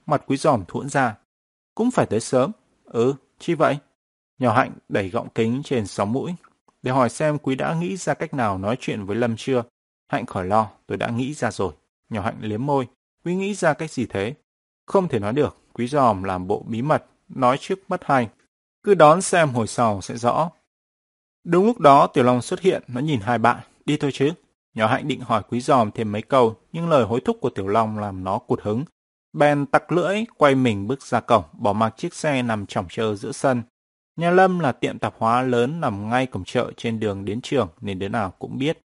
Mặt 0.05 0.23
quý 0.27 0.37
giòm 0.37 0.65
thuẫn 0.67 0.89
ra. 0.89 1.15
Cũng 1.75 1.91
phải 1.91 2.05
tới 2.05 2.19
sớm. 2.19 2.51
Ừ, 2.85 3.13
chi 3.39 3.53
vậy? 3.53 3.77
Nhỏ 4.39 4.53
hạnh 4.53 4.71
đẩy 4.89 5.09
gọng 5.09 5.27
kính 5.35 5.61
trên 5.63 5.87
sóng 5.87 6.13
mũi. 6.13 6.35
Để 6.81 6.91
hỏi 6.91 7.09
xem 7.09 7.37
quý 7.37 7.55
đã 7.55 7.73
nghĩ 7.73 7.97
ra 7.97 8.13
cách 8.13 8.33
nào 8.33 8.57
nói 8.57 8.77
chuyện 8.79 9.05
với 9.05 9.15
Lâm 9.15 9.35
chưa? 9.37 9.63
Hạnh 10.07 10.25
khỏi 10.25 10.45
lo, 10.45 10.69
tôi 10.87 10.97
đã 10.97 11.09
nghĩ 11.09 11.33
ra 11.33 11.51
rồi. 11.51 11.73
Nhỏ 12.09 12.21
hạnh 12.21 12.37
liếm 12.41 12.65
môi. 12.65 12.87
Quý 13.25 13.35
nghĩ 13.35 13.53
ra 13.53 13.73
cách 13.73 13.91
gì 13.91 14.05
thế? 14.05 14.33
Không 14.85 15.07
thể 15.07 15.19
nói 15.19 15.33
được. 15.33 15.57
Quý 15.73 15.87
giòm 15.87 16.23
làm 16.23 16.47
bộ 16.47 16.65
bí 16.67 16.81
mật, 16.81 17.05
nói 17.29 17.57
trước 17.59 17.79
mất 17.87 18.01
hay. 18.05 18.29
Cứ 18.83 18.93
đón 18.93 19.21
xem 19.21 19.49
hồi 19.49 19.67
sau 19.67 20.01
sẽ 20.01 20.17
rõ. 20.17 20.49
Đúng 21.43 21.65
lúc 21.65 21.79
đó 21.79 22.07
Tiểu 22.07 22.23
Long 22.23 22.41
xuất 22.41 22.61
hiện, 22.61 22.83
nó 22.87 23.01
nhìn 23.01 23.19
hai 23.19 23.37
bạn, 23.37 23.59
đi 23.85 23.97
thôi 23.97 24.11
chứ. 24.13 24.31
Nhỏ 24.73 24.87
hạnh 24.87 25.07
định 25.07 25.21
hỏi 25.21 25.43
quý 25.49 25.61
giòm 25.61 25.91
thêm 25.91 26.11
mấy 26.11 26.21
câu, 26.21 26.55
nhưng 26.71 26.89
lời 26.89 27.05
hối 27.05 27.21
thúc 27.25 27.37
của 27.41 27.49
Tiểu 27.49 27.67
Long 27.67 27.99
làm 27.99 28.23
nó 28.23 28.39
cụt 28.39 28.61
hứng. 28.61 28.85
Ben 29.33 29.65
tặc 29.65 29.91
lưỡi, 29.91 30.25
quay 30.37 30.55
mình 30.55 30.87
bước 30.87 31.01
ra 31.01 31.19
cổng, 31.19 31.43
bỏ 31.53 31.73
mặc 31.73 31.93
chiếc 31.97 32.13
xe 32.13 32.41
nằm 32.41 32.65
chỏng 32.65 32.85
chờ 32.89 33.15
giữa 33.15 33.31
sân. 33.31 33.63
Nhà 34.15 34.31
Lâm 34.31 34.59
là 34.59 34.71
tiệm 34.71 34.99
tạp 34.99 35.13
hóa 35.17 35.41
lớn 35.41 35.81
nằm 35.81 36.09
ngay 36.09 36.25
cổng 36.25 36.43
chợ 36.43 36.71
trên 36.77 36.99
đường 36.99 37.25
đến 37.25 37.41
trường 37.41 37.67
nên 37.81 37.99
đứa 37.99 38.07
nào 38.07 38.33
cũng 38.39 38.57
biết. 38.57 38.79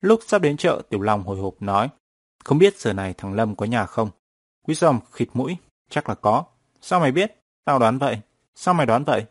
Lúc 0.00 0.20
sắp 0.26 0.42
đến 0.42 0.56
chợ, 0.56 0.82
Tiểu 0.88 1.00
Long 1.00 1.22
hồi 1.22 1.38
hộp 1.38 1.54
nói, 1.60 1.88
không 2.44 2.58
biết 2.58 2.78
giờ 2.78 2.92
này 2.92 3.14
thằng 3.14 3.34
Lâm 3.34 3.56
có 3.56 3.66
nhà 3.66 3.86
không? 3.86 4.10
Quý 4.66 4.74
giòm 4.74 5.00
khịt 5.12 5.28
mũi, 5.34 5.56
chắc 5.90 6.08
là 6.08 6.14
có. 6.14 6.44
Sao 6.80 7.00
mày 7.00 7.12
biết? 7.12 7.42
Tao 7.64 7.78
đoán 7.78 7.98
vậy. 7.98 8.20
Sao 8.54 8.74
mày 8.74 8.86
đoán 8.86 9.04
vậy? 9.04 9.24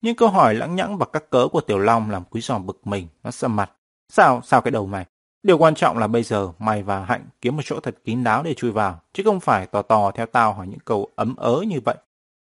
Những 0.00 0.16
câu 0.16 0.28
hỏi 0.28 0.54
lãng 0.54 0.76
nhãng 0.76 0.98
và 0.98 1.06
các 1.12 1.30
cớ 1.30 1.48
của 1.52 1.60
Tiểu 1.60 1.78
Long 1.78 2.10
làm 2.10 2.24
quý 2.30 2.40
giòm 2.40 2.66
bực 2.66 2.86
mình, 2.86 3.08
nó 3.22 3.30
sầm 3.30 3.56
mặt. 3.56 3.70
Sao, 4.12 4.40
sao 4.44 4.60
cái 4.60 4.70
đầu 4.70 4.86
mày? 4.86 5.06
Điều 5.42 5.58
quan 5.58 5.74
trọng 5.74 5.98
là 5.98 6.06
bây 6.06 6.22
giờ 6.22 6.52
mày 6.58 6.82
và 6.82 7.04
Hạnh 7.04 7.28
kiếm 7.40 7.56
một 7.56 7.62
chỗ 7.64 7.80
thật 7.80 7.96
kín 8.04 8.24
đáo 8.24 8.42
để 8.42 8.54
chui 8.54 8.70
vào, 8.70 9.00
chứ 9.12 9.22
không 9.22 9.40
phải 9.40 9.66
tò 9.66 9.82
tò 9.82 10.10
theo 10.10 10.26
tao 10.26 10.52
hỏi 10.52 10.66
những 10.66 10.78
câu 10.84 11.08
ấm 11.16 11.36
ớ 11.36 11.62
như 11.68 11.80
vậy. 11.84 11.96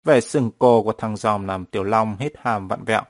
Vẻ 0.04 0.22
sừng 0.22 0.52
cô 0.60 0.84
của 0.84 0.94
thằng 0.94 1.18
giòm 1.18 1.48
làm 1.48 1.66
Tiểu 1.66 1.84
Long 1.84 2.16
hết 2.20 2.30
hàm 2.38 2.68
vặn 2.68 2.84
vẹo. 2.86 3.02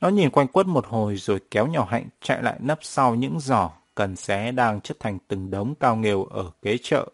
Nó 0.00 0.08
nhìn 0.08 0.30
quanh 0.30 0.48
quất 0.48 0.66
một 0.66 0.86
hồi 0.86 1.16
rồi 1.16 1.40
kéo 1.50 1.66
nhỏ 1.66 1.86
Hạnh 1.90 2.08
chạy 2.20 2.42
lại 2.42 2.56
nấp 2.60 2.78
sau 2.82 3.14
những 3.14 3.40
giỏ 3.40 3.70
cần 3.94 4.16
xé 4.16 4.52
đang 4.52 4.80
chất 4.80 4.96
thành 5.00 5.18
từng 5.28 5.50
đống 5.50 5.74
cao 5.80 5.96
nghều 5.96 6.24
ở 6.24 6.50
kế 6.62 6.78
chợ. 6.82 7.08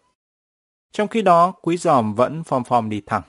Trong 0.93 1.09
khi 1.09 1.22
đó, 1.22 1.53
quý 1.62 1.76
giòm 1.76 2.14
vẫn 2.14 2.45
phom 2.45 2.64
phom 2.64 2.89
đi 2.89 3.01
thẳng. 3.07 3.22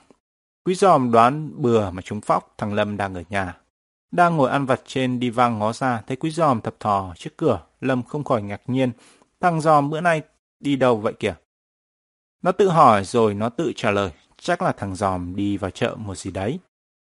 Quý 0.64 0.74
giòm 0.74 1.10
đoán 1.10 1.62
bừa 1.62 1.90
mà 1.90 2.02
chúng 2.02 2.20
phóc 2.20 2.54
thằng 2.58 2.74
Lâm 2.74 2.96
đang 2.96 3.14
ở 3.14 3.22
nhà. 3.28 3.56
Đang 4.10 4.36
ngồi 4.36 4.50
ăn 4.50 4.66
vặt 4.66 4.80
trên 4.86 5.20
đi 5.20 5.30
vang 5.30 5.58
ngó 5.58 5.72
ra, 5.72 6.02
thấy 6.06 6.16
quý 6.16 6.30
giòm 6.30 6.60
thập 6.60 6.80
thò 6.80 7.14
trước 7.16 7.30
cửa, 7.36 7.60
Lâm 7.80 8.02
không 8.02 8.24
khỏi 8.24 8.42
ngạc 8.42 8.62
nhiên. 8.66 8.92
Thằng 9.40 9.60
giòm 9.60 9.90
bữa 9.90 10.00
nay 10.00 10.22
đi 10.60 10.76
đâu 10.76 10.96
vậy 10.96 11.12
kìa? 11.18 11.34
Nó 12.42 12.52
tự 12.52 12.68
hỏi 12.68 13.04
rồi 13.04 13.34
nó 13.34 13.48
tự 13.48 13.72
trả 13.76 13.90
lời, 13.90 14.10
chắc 14.44 14.62
là 14.62 14.72
thằng 14.72 14.94
giòm 14.94 15.36
đi 15.36 15.56
vào 15.56 15.70
chợ 15.70 15.96
một 15.98 16.14
gì 16.18 16.30
đấy. 16.30 16.58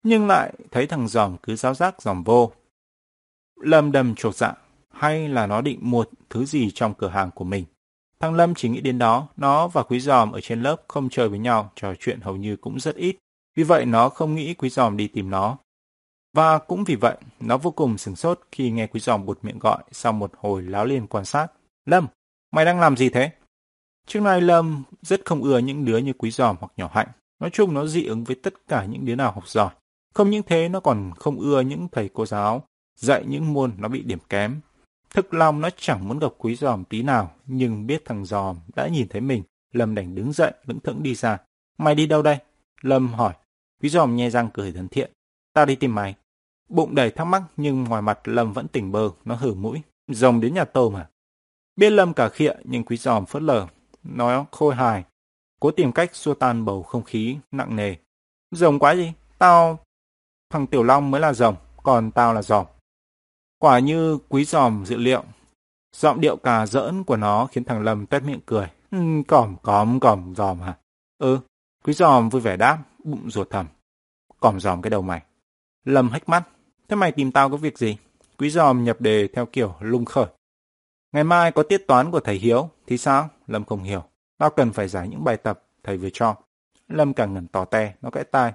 Nhưng 0.04 0.28
lại 0.28 0.54
thấy 0.72 0.88
thằng 0.88 1.08
giòm 1.08 1.38
cứ 1.38 1.56
giáo 1.56 1.74
giác 1.74 2.02
giòm 2.02 2.24
vô. 2.24 2.52
Lâm 3.62 3.92
đầm 3.92 4.16
chột 4.16 4.36
dạ, 4.36 4.54
hay 4.90 5.30
là 5.30 5.48
nó 5.48 5.62
định 5.62 5.80
mua 5.82 6.06
thứ 6.30 6.46
gì 6.46 6.72
trong 6.72 6.94
cửa 6.94 7.08
hàng 7.08 7.32
của 7.32 7.44
mình. 7.44 7.66
Thằng 8.20 8.34
Lâm 8.34 8.56
chỉ 8.56 8.70
nghĩ 8.70 8.82
đến 8.82 8.98
đó, 8.98 9.28
nó 9.38 9.68
và 9.68 9.84
Quý 9.84 10.00
Giòm 10.00 10.32
ở 10.32 10.42
trên 10.42 10.62
lớp 10.62 10.76
không 10.88 11.10
chơi 11.10 11.30
với 11.30 11.40
nhau, 11.40 11.72
trò 11.76 11.94
chuyện 12.00 12.22
hầu 12.22 12.36
như 12.36 12.56
cũng 12.56 12.80
rất 12.80 12.96
ít. 12.96 13.16
Vì 13.56 13.64
vậy 13.64 13.86
nó 13.86 14.10
không 14.10 14.36
nghĩ 14.36 14.54
Quý 14.54 14.70
Giòm 14.70 14.98
đi 14.98 15.08
tìm 15.08 15.30
nó. 15.30 15.58
Và 16.34 16.58
cũng 16.58 16.84
vì 16.84 16.96
vậy, 16.96 17.18
nó 17.40 17.58
vô 17.58 17.72
cùng 17.72 17.98
sửng 17.98 18.16
sốt 18.16 18.40
khi 18.52 18.72
nghe 18.72 18.88
Quý 18.88 19.00
Giòm 19.00 19.26
bụt 19.26 19.40
miệng 19.42 19.60
gọi 19.60 19.84
sau 19.92 20.14
một 20.14 20.32
hồi 20.38 20.62
láo 20.62 20.86
liền 20.86 21.08
quan 21.08 21.26
sát. 21.26 21.48
Lâm, 21.86 22.08
mày 22.52 22.66
đang 22.66 22.80
làm 22.80 22.98
gì 22.98 23.10
thế? 23.10 23.32
Trước 24.08 24.20
nay 24.20 24.42
Lâm 24.42 24.84
rất 25.02 25.22
không 25.26 25.44
ưa 25.44 25.58
những 25.58 25.86
đứa 25.86 25.98
như 25.98 26.14
Quý 26.14 26.32
Giòm 26.32 26.56
hoặc 26.60 26.72
nhỏ 26.78 26.90
hạnh. 26.94 27.08
Nói 27.40 27.50
chung 27.50 27.74
nó 27.74 27.86
dị 27.86 28.06
ứng 28.06 28.24
với 28.24 28.36
tất 28.36 28.54
cả 28.68 28.86
những 28.86 29.06
đứa 29.06 29.16
nào 29.16 29.32
học 29.32 29.48
giỏi. 29.48 29.70
Không 30.14 30.30
những 30.30 30.44
thế 30.44 30.70
nó 30.70 30.80
còn 30.80 31.12
không 31.16 31.40
ưa 31.40 31.62
những 31.62 31.88
thầy 31.92 32.10
cô 32.14 32.26
giáo 32.26 32.64
dạy 32.96 33.24
những 33.28 33.54
môn 33.54 33.74
nó 33.78 33.88
bị 33.88 34.04
điểm 34.04 34.20
kém. 34.30 34.60
Thực 35.10 35.34
lòng 35.34 35.62
nó 35.62 35.70
chẳng 35.78 36.08
muốn 36.08 36.20
gặp 36.20 36.32
quý 36.38 36.56
giòm 36.56 36.84
tí 36.84 37.04
nào, 37.04 37.32
nhưng 37.46 37.88
biết 37.88 38.06
thằng 38.06 38.26
giòm 38.26 38.58
đã 38.76 38.88
nhìn 38.88 39.08
thấy 39.08 39.22
mình, 39.22 39.44
Lâm 39.74 39.96
đành 39.96 40.16
đứng 40.16 40.34
dậy, 40.34 40.52
lững 40.66 40.80
thững 40.80 41.04
đi 41.04 41.16
ra. 41.16 41.38
Mày 41.78 41.96
đi 41.96 42.08
đâu 42.08 42.22
đây? 42.22 42.38
Lâm 42.82 43.08
hỏi. 43.08 43.34
Quý 43.82 43.90
giòm 43.90 44.16
nhe 44.16 44.30
răng 44.30 44.50
cười 44.54 44.72
thân 44.72 44.88
thiện. 44.88 45.12
Tao 45.54 45.66
đi 45.66 45.76
tìm 45.76 45.96
mày. 45.96 46.16
Bụng 46.70 46.96
đầy 46.96 47.12
thắc 47.12 47.28
mắc 47.28 47.44
nhưng 47.58 47.84
ngoài 47.84 48.02
mặt 48.02 48.20
Lâm 48.24 48.54
vẫn 48.54 48.68
tỉnh 48.68 48.92
bơ, 48.92 49.10
nó 49.26 49.36
hử 49.36 49.54
mũi. 49.54 49.82
Rồng 50.08 50.42
đến 50.42 50.54
nhà 50.54 50.66
tôm 50.66 50.98
à? 50.98 51.10
Biết 51.76 51.90
Lâm 51.90 52.14
cả 52.14 52.30
khịa 52.30 52.54
nhưng 52.64 52.84
quý 52.84 52.98
giòm 52.98 53.26
phớt 53.26 53.42
lờ. 53.42 53.68
Nó 54.04 54.46
khôi 54.52 54.76
hài. 54.76 55.04
Cố 55.60 55.72
tìm 55.72 55.92
cách 55.92 56.16
xua 56.16 56.34
tan 56.34 56.66
bầu 56.66 56.84
không 56.84 57.04
khí 57.04 57.38
nặng 57.52 57.76
nề. 57.76 57.96
Rồng 58.52 58.80
quá 58.80 58.96
gì? 58.96 59.14
Tao... 59.38 59.80
Thằng 60.50 60.68
Tiểu 60.68 60.84
Long 60.84 61.12
mới 61.12 61.22
là 61.22 61.34
rồng, 61.34 61.56
còn 61.84 62.12
tao 62.12 62.34
là 62.34 62.42
giòm. 62.42 62.66
Quả 63.60 63.80
như 63.80 64.18
quý 64.30 64.46
giòm 64.46 64.86
dự 64.86 64.98
liệu. 64.98 65.24
Giọng 65.96 66.22
điệu 66.22 66.38
cà 66.38 66.66
giỡn 66.66 67.04
của 67.04 67.18
nó 67.18 67.46
khiến 67.46 67.64
thằng 67.64 67.84
Lâm 67.84 68.06
tét 68.06 68.24
miệng 68.24 68.40
cười. 68.46 68.68
Ừ, 68.92 68.98
còm 69.28 69.56
còm 69.64 70.00
còm 70.00 70.36
giòm 70.36 70.60
hả? 70.60 70.78
Ừ, 71.18 71.40
quý 71.84 71.94
giòm 71.94 72.30
vui 72.30 72.42
vẻ 72.42 72.58
đáp, 72.58 72.84
bụng 73.04 73.30
ruột 73.32 73.50
thầm. 73.50 73.66
Còm 74.40 74.60
giòm 74.60 74.82
cái 74.82 74.90
đầu 74.90 75.02
mày. 75.02 75.22
Lâm 75.86 76.10
hách 76.10 76.30
mắt. 76.30 76.44
Thế 76.88 76.96
mày 76.96 77.12
tìm 77.12 77.32
tao 77.32 77.50
có 77.50 77.58
việc 77.58 77.78
gì? 77.78 77.98
Quý 78.38 78.50
giòm 78.50 78.84
nhập 78.84 79.02
đề 79.02 79.28
theo 79.28 79.46
kiểu 79.46 79.76
lung 79.80 80.06
khởi. 80.06 80.26
Ngày 81.12 81.24
mai 81.24 81.52
có 81.52 81.64
tiết 81.64 81.88
toán 81.88 82.12
của 82.12 82.20
thầy 82.20 82.36
Hiếu, 82.36 82.70
thì 82.88 82.98
sao? 82.98 83.30
Lâm 83.48 83.66
không 83.66 83.84
hiểu. 83.84 84.04
Tao 84.40 84.50
cần 84.50 84.72
phải 84.72 84.88
giải 84.88 85.08
những 85.08 85.24
bài 85.24 85.38
tập 85.38 85.64
thầy 85.84 85.98
vừa 85.98 86.10
cho. 86.14 86.36
Lâm 86.88 87.14
càng 87.14 87.34
ngẩn 87.34 87.48
tỏ 87.48 87.66
te, 87.66 87.94
nó 88.02 88.10
cãi 88.10 88.24
tai. 88.24 88.54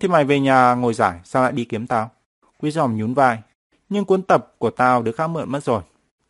Thì 0.00 0.08
mày 0.08 0.24
về 0.24 0.40
nhà 0.40 0.74
ngồi 0.74 0.94
giải, 0.94 1.20
sao 1.24 1.42
lại 1.42 1.52
đi 1.52 1.64
kiếm 1.64 1.86
tao? 1.86 2.10
Quý 2.58 2.70
giòm 2.70 2.96
nhún 2.96 3.14
vai. 3.14 3.38
Nhưng 3.88 4.04
cuốn 4.04 4.22
tập 4.22 4.54
của 4.58 4.70
tao 4.70 5.02
đứa 5.02 5.12
khác 5.12 5.26
mượn 5.26 5.52
mất 5.52 5.64
rồi. 5.64 5.82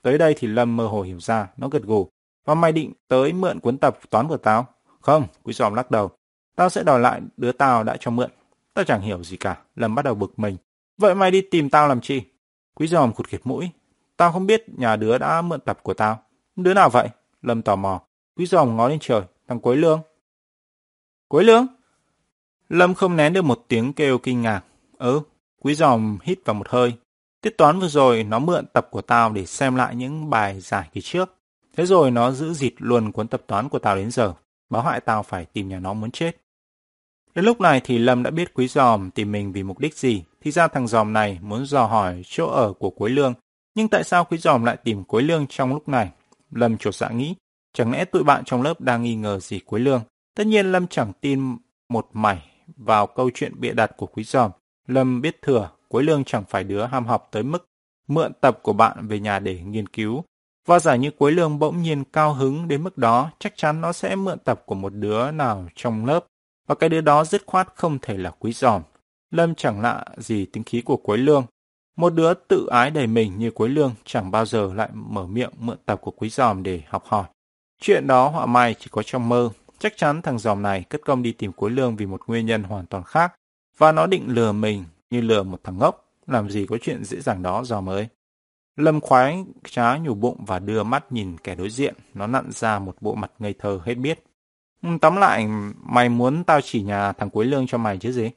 Tới 0.02 0.18
đây 0.18 0.34
thì 0.38 0.48
Lâm 0.48 0.76
mơ 0.76 0.86
hồ 0.86 1.02
hiểu 1.02 1.20
ra, 1.20 1.48
nó 1.56 1.68
gật 1.68 1.82
gù. 1.82 2.08
Và 2.44 2.54
mày 2.54 2.72
định 2.72 2.92
tới 3.08 3.32
mượn 3.32 3.60
cuốn 3.60 3.78
tập 3.78 3.98
toán 4.10 4.28
của 4.28 4.36
tao? 4.36 4.66
Không, 5.00 5.26
quý 5.42 5.52
giòm 5.52 5.74
lắc 5.74 5.90
đầu. 5.90 6.10
Tao 6.56 6.68
sẽ 6.68 6.82
đòi 6.82 7.00
lại 7.00 7.20
đứa 7.36 7.52
tao 7.52 7.84
đã 7.84 7.96
cho 8.00 8.10
mượn. 8.10 8.30
Tao 8.74 8.84
chẳng 8.84 9.00
hiểu 9.00 9.24
gì 9.24 9.36
cả. 9.36 9.58
Lâm 9.76 9.94
bắt 9.94 10.04
đầu 10.04 10.14
bực 10.14 10.38
mình. 10.38 10.56
Vậy 10.98 11.14
mày 11.14 11.30
đi 11.30 11.40
tìm 11.40 11.70
tao 11.70 11.88
làm 11.88 12.00
chi? 12.00 12.22
Quý 12.74 12.86
giòm 12.86 13.12
khụt 13.12 13.26
khịt 13.26 13.40
mũi. 13.44 13.70
Tao 14.16 14.32
không 14.32 14.46
biết 14.46 14.64
nhà 14.78 14.96
đứa 14.96 15.18
đã 15.18 15.42
mượn 15.42 15.60
tập 15.60 15.78
của 15.82 15.94
tao. 15.94 16.22
Đứa 16.56 16.74
nào 16.74 16.90
vậy? 16.90 17.08
Lâm 17.42 17.62
tò 17.62 17.76
mò. 17.76 18.00
Quý 18.40 18.46
giòm 18.46 18.76
ngó 18.76 18.88
lên 18.88 18.98
trời. 19.00 19.22
Thằng 19.48 19.60
Quế 19.60 19.76
Lương. 19.76 20.00
Quế 21.28 21.44
Lương? 21.44 21.66
Lâm 22.68 22.94
không 22.94 23.16
nén 23.16 23.32
được 23.32 23.42
một 23.42 23.64
tiếng 23.68 23.92
kêu 23.92 24.18
kinh 24.18 24.42
ngạc. 24.42 24.64
Ừ, 24.98 25.20
quý 25.58 25.74
giòm 25.74 26.18
hít 26.22 26.38
vào 26.44 26.54
một 26.54 26.68
hơi. 26.68 26.92
Tiết 27.40 27.58
toán 27.58 27.80
vừa 27.80 27.88
rồi 27.88 28.24
nó 28.24 28.38
mượn 28.38 28.66
tập 28.66 28.88
của 28.90 29.02
tao 29.02 29.32
để 29.32 29.46
xem 29.46 29.76
lại 29.76 29.96
những 29.96 30.30
bài 30.30 30.60
giải 30.60 30.88
kỳ 30.92 31.00
trước. 31.00 31.34
Thế 31.76 31.86
rồi 31.86 32.10
nó 32.10 32.30
giữ 32.30 32.52
dịt 32.52 32.74
luôn 32.78 33.12
cuốn 33.12 33.28
tập 33.28 33.42
toán 33.46 33.68
của 33.68 33.78
tao 33.78 33.96
đến 33.96 34.10
giờ. 34.10 34.34
Báo 34.70 34.82
hại 34.82 35.00
tao 35.00 35.22
phải 35.22 35.44
tìm 35.44 35.68
nhà 35.68 35.78
nó 35.78 35.92
muốn 35.92 36.10
chết. 36.10 36.36
Đến 37.34 37.44
lúc 37.44 37.60
này 37.60 37.80
thì 37.84 37.98
Lâm 37.98 38.22
đã 38.22 38.30
biết 38.30 38.54
quý 38.54 38.68
giòm 38.68 39.10
tìm 39.10 39.32
mình 39.32 39.52
vì 39.52 39.62
mục 39.62 39.78
đích 39.78 39.94
gì. 39.94 40.24
Thì 40.40 40.50
ra 40.50 40.68
thằng 40.68 40.86
giòm 40.86 41.12
này 41.12 41.38
muốn 41.42 41.66
dò 41.66 41.86
hỏi 41.86 42.22
chỗ 42.26 42.46
ở 42.46 42.72
của 42.72 42.90
Quế 42.90 43.10
Lương. 43.10 43.34
Nhưng 43.74 43.88
tại 43.88 44.04
sao 44.04 44.24
quý 44.24 44.38
giòm 44.38 44.64
lại 44.64 44.76
tìm 44.76 45.04
Quế 45.04 45.22
Lương 45.22 45.46
trong 45.46 45.72
lúc 45.72 45.88
này? 45.88 46.10
Lâm 46.50 46.78
chột 46.78 46.94
dạ 46.94 47.08
nghĩ. 47.08 47.34
Chẳng 47.72 47.92
lẽ 47.92 48.04
tụi 48.04 48.24
bạn 48.24 48.44
trong 48.44 48.62
lớp 48.62 48.80
đang 48.80 49.02
nghi 49.02 49.14
ngờ 49.14 49.38
gì 49.40 49.60
Quế 49.60 49.80
Lương? 49.80 50.02
Tất 50.34 50.46
nhiên 50.46 50.72
Lâm 50.72 50.86
chẳng 50.86 51.12
tin 51.20 51.56
một 51.88 52.08
mảy 52.12 52.42
vào 52.76 53.06
câu 53.06 53.30
chuyện 53.34 53.60
bịa 53.60 53.72
đặt 53.72 53.90
của 53.96 54.06
quý 54.06 54.24
giòm. 54.24 54.50
Lâm 54.86 55.20
biết 55.20 55.42
thừa, 55.42 55.70
Quế 55.88 56.02
Lương 56.02 56.24
chẳng 56.24 56.44
phải 56.48 56.64
đứa 56.64 56.84
ham 56.84 57.06
học 57.06 57.28
tới 57.30 57.42
mức 57.42 57.66
mượn 58.08 58.32
tập 58.40 58.58
của 58.62 58.72
bạn 58.72 59.08
về 59.08 59.20
nhà 59.20 59.38
để 59.38 59.60
nghiên 59.60 59.86
cứu. 59.86 60.24
Và 60.66 60.78
giả 60.78 60.96
như 60.96 61.10
Quế 61.10 61.30
Lương 61.30 61.58
bỗng 61.58 61.82
nhiên 61.82 62.04
cao 62.04 62.34
hứng 62.34 62.68
đến 62.68 62.84
mức 62.84 62.98
đó, 62.98 63.30
chắc 63.38 63.56
chắn 63.56 63.80
nó 63.80 63.92
sẽ 63.92 64.16
mượn 64.16 64.38
tập 64.38 64.62
của 64.66 64.74
một 64.74 64.94
đứa 64.94 65.30
nào 65.30 65.68
trong 65.74 66.06
lớp. 66.06 66.26
Và 66.66 66.74
cái 66.74 66.88
đứa 66.88 67.00
đó 67.00 67.24
dứt 67.24 67.42
khoát 67.46 67.68
không 67.74 67.98
thể 68.02 68.16
là 68.16 68.30
quý 68.30 68.52
giòm. 68.52 68.82
Lâm 69.30 69.54
chẳng 69.54 69.80
lạ 69.80 70.04
gì 70.16 70.46
tính 70.46 70.64
khí 70.64 70.80
của 70.80 70.96
Quế 70.96 71.16
Lương. 71.16 71.46
Một 71.96 72.14
đứa 72.14 72.34
tự 72.34 72.66
ái 72.66 72.90
đầy 72.90 73.06
mình 73.06 73.38
như 73.38 73.50
Quế 73.50 73.68
Lương 73.68 73.94
chẳng 74.04 74.30
bao 74.30 74.46
giờ 74.46 74.72
lại 74.74 74.88
mở 74.92 75.26
miệng 75.26 75.50
mượn 75.58 75.78
tập 75.86 76.00
của 76.02 76.10
quý 76.10 76.28
giòm 76.28 76.62
để 76.62 76.82
học 76.88 77.04
hỏi. 77.06 77.24
Chuyện 77.80 78.06
đó 78.06 78.28
họa 78.28 78.46
mai 78.46 78.74
chỉ 78.78 78.86
có 78.90 79.02
trong 79.02 79.28
mơ, 79.28 79.50
Chắc 79.80 79.96
chắn 79.96 80.22
thằng 80.22 80.38
giòm 80.38 80.62
này 80.62 80.82
cất 80.82 81.00
công 81.04 81.22
đi 81.22 81.32
tìm 81.32 81.52
cuối 81.52 81.70
lương 81.70 81.96
vì 81.96 82.06
một 82.06 82.22
nguyên 82.26 82.46
nhân 82.46 82.62
hoàn 82.62 82.86
toàn 82.86 83.04
khác, 83.04 83.34
và 83.78 83.92
nó 83.92 84.06
định 84.06 84.24
lừa 84.28 84.52
mình 84.52 84.84
như 85.10 85.20
lừa 85.20 85.42
một 85.42 85.60
thằng 85.64 85.78
ngốc, 85.78 86.04
làm 86.26 86.50
gì 86.50 86.66
có 86.66 86.78
chuyện 86.82 87.04
dễ 87.04 87.20
dàng 87.20 87.42
đó 87.42 87.64
dòm 87.64 87.88
ơi. 87.88 88.08
Lâm 88.76 89.00
khoái 89.00 89.44
trá 89.70 89.96
nhủ 89.96 90.14
bụng 90.14 90.44
và 90.46 90.58
đưa 90.58 90.82
mắt 90.82 91.12
nhìn 91.12 91.36
kẻ 91.38 91.54
đối 91.54 91.70
diện, 91.70 91.94
nó 92.14 92.26
nặn 92.26 92.50
ra 92.50 92.78
một 92.78 92.96
bộ 93.00 93.14
mặt 93.14 93.32
ngây 93.38 93.54
thơ 93.58 93.80
hết 93.84 93.94
biết. 93.94 94.24
Ừ, 94.82 94.88
tóm 95.00 95.16
lại, 95.16 95.46
mày 95.82 96.08
muốn 96.08 96.44
tao 96.44 96.60
chỉ 96.60 96.82
nhà 96.82 97.12
thằng 97.12 97.30
cuối 97.30 97.44
Lương 97.44 97.66
cho 97.66 97.78
mày 97.78 97.98
chứ 97.98 98.12
gì? 98.12 98.30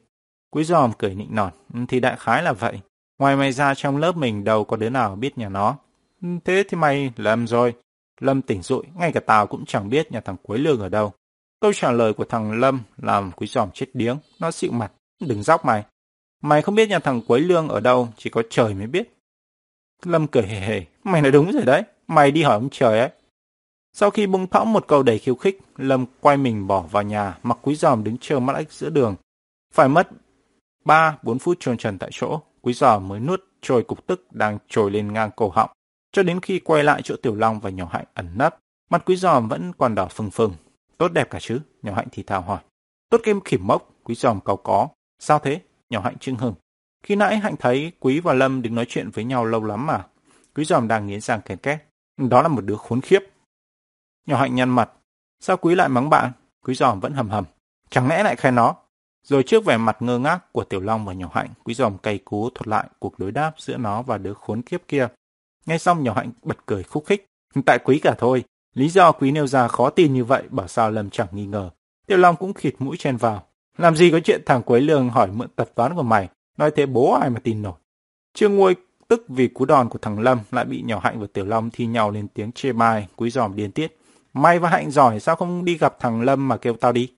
Quý 0.50 0.64
giòm 0.64 0.92
cười 0.98 1.14
nịnh 1.14 1.34
nọt, 1.34 1.52
ừ, 1.74 1.80
thì 1.88 2.00
đại 2.00 2.16
khái 2.18 2.42
là 2.42 2.52
vậy. 2.52 2.80
Ngoài 3.18 3.36
mày 3.36 3.52
ra 3.52 3.74
trong 3.74 3.96
lớp 3.96 4.16
mình 4.16 4.44
đâu 4.44 4.64
có 4.64 4.76
đứa 4.76 4.90
nào 4.90 5.16
biết 5.16 5.38
nhà 5.38 5.48
nó. 5.48 5.76
Ừ, 6.22 6.28
thế 6.44 6.64
thì 6.68 6.76
mày 6.76 7.12
lầm 7.16 7.46
rồi. 7.46 7.74
Lâm 8.20 8.42
tỉnh 8.42 8.62
dụi, 8.62 8.82
ngay 8.94 9.12
cả 9.12 9.20
tao 9.20 9.46
cũng 9.46 9.64
chẳng 9.66 9.88
biết 9.88 10.12
nhà 10.12 10.20
thằng 10.20 10.36
Quế 10.42 10.58
Lương 10.58 10.80
ở 10.80 10.88
đâu. 10.88 11.12
Câu 11.60 11.72
trả 11.72 11.92
lời 11.92 12.12
của 12.12 12.24
thằng 12.24 12.60
Lâm 12.60 12.80
làm 12.96 13.32
quý 13.32 13.46
giòm 13.46 13.70
chết 13.70 13.86
điếng. 13.94 14.18
Nó 14.40 14.50
xịu 14.50 14.72
mặt. 14.72 14.92
Đừng 15.20 15.42
dóc 15.42 15.64
mày. 15.64 15.84
Mày 16.42 16.62
không 16.62 16.74
biết 16.74 16.88
nhà 16.88 16.98
thằng 16.98 17.20
Quế 17.22 17.38
Lương 17.38 17.68
ở 17.68 17.80
đâu, 17.80 18.08
chỉ 18.16 18.30
có 18.30 18.42
trời 18.50 18.74
mới 18.74 18.86
biết. 18.86 19.14
Lâm 20.04 20.26
cười 20.26 20.42
hề 20.42 20.60
hề. 20.60 20.84
Mày 21.04 21.22
nói 21.22 21.32
đúng 21.32 21.52
rồi 21.52 21.64
đấy. 21.64 21.82
Mày 22.06 22.30
đi 22.30 22.42
hỏi 22.42 22.54
ông 22.54 22.68
trời 22.70 22.98
ấy. 23.00 23.10
Sau 23.96 24.10
khi 24.10 24.26
bung 24.26 24.46
thõng 24.46 24.72
một 24.72 24.88
câu 24.88 25.02
đầy 25.02 25.18
khiêu 25.18 25.34
khích, 25.34 25.58
Lâm 25.76 26.06
quay 26.20 26.36
mình 26.36 26.66
bỏ 26.66 26.80
vào 26.80 27.02
nhà, 27.02 27.38
mặc 27.42 27.58
quý 27.62 27.74
giòm 27.74 28.04
đứng 28.04 28.16
chờ 28.20 28.40
mắt 28.40 28.56
ếch 28.56 28.72
giữa 28.72 28.90
đường. 28.90 29.16
Phải 29.74 29.88
mất 29.88 30.08
3-4 30.84 31.38
phút 31.38 31.56
trôn 31.60 31.76
trần 31.76 31.98
tại 31.98 32.10
chỗ, 32.12 32.40
quý 32.62 32.72
giòm 32.72 33.08
mới 33.08 33.20
nuốt 33.20 33.40
trôi 33.62 33.82
cục 33.82 34.06
tức 34.06 34.32
đang 34.32 34.58
trồi 34.68 34.90
lên 34.90 35.12
ngang 35.12 35.30
cổ 35.36 35.48
họng. 35.48 35.70
Cho 36.14 36.22
đến 36.22 36.40
khi 36.40 36.58
quay 36.58 36.84
lại 36.84 37.02
chỗ 37.04 37.16
Tiểu 37.22 37.34
Long 37.34 37.60
và 37.60 37.70
nhỏ 37.70 37.88
hạnh 37.92 38.04
ẩn 38.14 38.28
nấp, 38.34 38.58
mặt 38.90 39.02
quý 39.06 39.16
giòm 39.16 39.48
vẫn 39.48 39.72
còn 39.78 39.94
đỏ 39.94 40.08
phừng 40.10 40.30
phừng, 40.30 40.54
Tốt 40.98 41.08
đẹp 41.12 41.30
cả 41.30 41.38
chứ? 41.40 41.60
Nhỏ 41.82 41.94
hạnh 41.94 42.06
thì 42.12 42.22
thào 42.22 42.40
hỏi. 42.40 42.58
Tốt 43.10 43.20
kem 43.24 43.40
khỉm 43.40 43.66
mốc, 43.66 43.90
quý 44.04 44.14
giòm 44.14 44.40
cầu 44.40 44.56
có. 44.56 44.88
Sao 45.18 45.38
thế? 45.38 45.60
Nhỏ 45.90 46.00
hạnh 46.00 46.18
trưng 46.18 46.36
hừng. 46.36 46.54
Khi 47.02 47.16
nãy 47.16 47.38
hạnh 47.38 47.56
thấy 47.58 47.92
quý 48.00 48.20
và 48.20 48.32
Lâm 48.32 48.62
đứng 48.62 48.74
nói 48.74 48.86
chuyện 48.88 49.10
với 49.10 49.24
nhau 49.24 49.44
lâu 49.44 49.64
lắm 49.64 49.86
mà. 49.86 50.06
Quý 50.54 50.64
giòm 50.64 50.88
đang 50.88 51.06
nghiến 51.06 51.20
răng 51.20 51.40
kèn 51.44 51.58
két. 51.58 51.78
Đó 52.16 52.42
là 52.42 52.48
một 52.48 52.64
đứa 52.64 52.76
khốn 52.76 53.00
khiếp. 53.00 53.20
Nhỏ 54.26 54.36
hạnh 54.36 54.54
nhăn 54.54 54.70
mặt. 54.70 54.90
Sao 55.40 55.56
quý 55.56 55.74
lại 55.74 55.88
mắng 55.88 56.10
bạn? 56.10 56.32
Quý 56.66 56.74
giòm 56.74 57.00
vẫn 57.00 57.12
hầm 57.12 57.28
hầm. 57.28 57.44
Chẳng 57.90 58.08
lẽ 58.08 58.22
lại 58.22 58.36
khen 58.36 58.54
nó? 58.54 58.74
Rồi 59.22 59.42
trước 59.42 59.64
vẻ 59.64 59.76
mặt 59.76 60.02
ngơ 60.02 60.18
ngác 60.18 60.52
của 60.52 60.64
Tiểu 60.64 60.80
Long 60.80 61.04
và 61.04 61.12
Nhỏ 61.12 61.30
Hạnh, 61.32 61.48
Quý 61.64 61.74
Giòm 61.74 61.98
cay 61.98 62.18
cú 62.18 62.50
thuật 62.50 62.68
lại 62.68 62.88
cuộc 62.98 63.18
đối 63.18 63.32
đáp 63.32 63.54
giữa 63.58 63.76
nó 63.76 64.02
và 64.02 64.18
đứa 64.18 64.34
khốn 64.34 64.62
kiếp 64.62 64.88
kia 64.88 65.08
nghe 65.66 65.78
xong 65.78 66.02
Nhỏ 66.02 66.12
Hạnh 66.16 66.30
bật 66.42 66.66
cười 66.66 66.82
khúc 66.82 67.06
khích. 67.06 67.26
Tại 67.66 67.78
Quý 67.84 67.98
cả 67.98 68.14
thôi, 68.18 68.44
Lý 68.74 68.88
do 68.88 69.12
quý 69.12 69.30
nêu 69.30 69.46
ra 69.46 69.68
khó 69.68 69.90
tin 69.90 70.14
như 70.14 70.24
vậy 70.24 70.42
bảo 70.50 70.68
sao 70.68 70.90
Lâm 70.90 71.10
chẳng 71.10 71.28
nghi 71.32 71.46
ngờ. 71.46 71.70
Tiểu 72.06 72.18
Long 72.18 72.36
cũng 72.36 72.54
khịt 72.54 72.74
mũi 72.78 72.96
chen 72.96 73.16
vào. 73.16 73.42
Làm 73.78 73.96
gì 73.96 74.10
có 74.10 74.20
chuyện 74.20 74.42
thằng 74.46 74.62
Quế 74.62 74.80
Lương 74.80 75.10
hỏi 75.10 75.28
mượn 75.32 75.48
tật 75.56 75.74
toán 75.74 75.94
của 75.94 76.02
mày, 76.02 76.28
nói 76.58 76.70
thế 76.70 76.86
bố 76.86 77.12
ai 77.12 77.30
mà 77.30 77.40
tin 77.40 77.62
nổi. 77.62 77.74
Trương 78.34 78.56
nguôi 78.56 78.74
tức 79.08 79.24
vì 79.28 79.48
cú 79.48 79.64
đòn 79.64 79.88
của 79.88 79.98
thằng 79.98 80.18
Lâm 80.18 80.38
lại 80.50 80.64
bị 80.64 80.82
nhỏ 80.82 81.00
Hạnh 81.02 81.20
và 81.20 81.26
Tiểu 81.32 81.44
Long 81.44 81.70
thi 81.70 81.86
nhau 81.86 82.10
lên 82.10 82.28
tiếng 82.28 82.52
chê 82.52 82.72
bai, 82.72 83.08
quý 83.16 83.30
giòm 83.30 83.56
điên 83.56 83.72
tiết. 83.72 83.98
may 84.32 84.58
và 84.58 84.68
Hạnh 84.68 84.90
giỏi 84.90 85.20
sao 85.20 85.36
không 85.36 85.64
đi 85.64 85.78
gặp 85.78 85.96
thằng 86.00 86.22
Lâm 86.22 86.48
mà 86.48 86.56
kêu 86.56 86.74
tao 86.74 86.92
đi. 86.92 87.12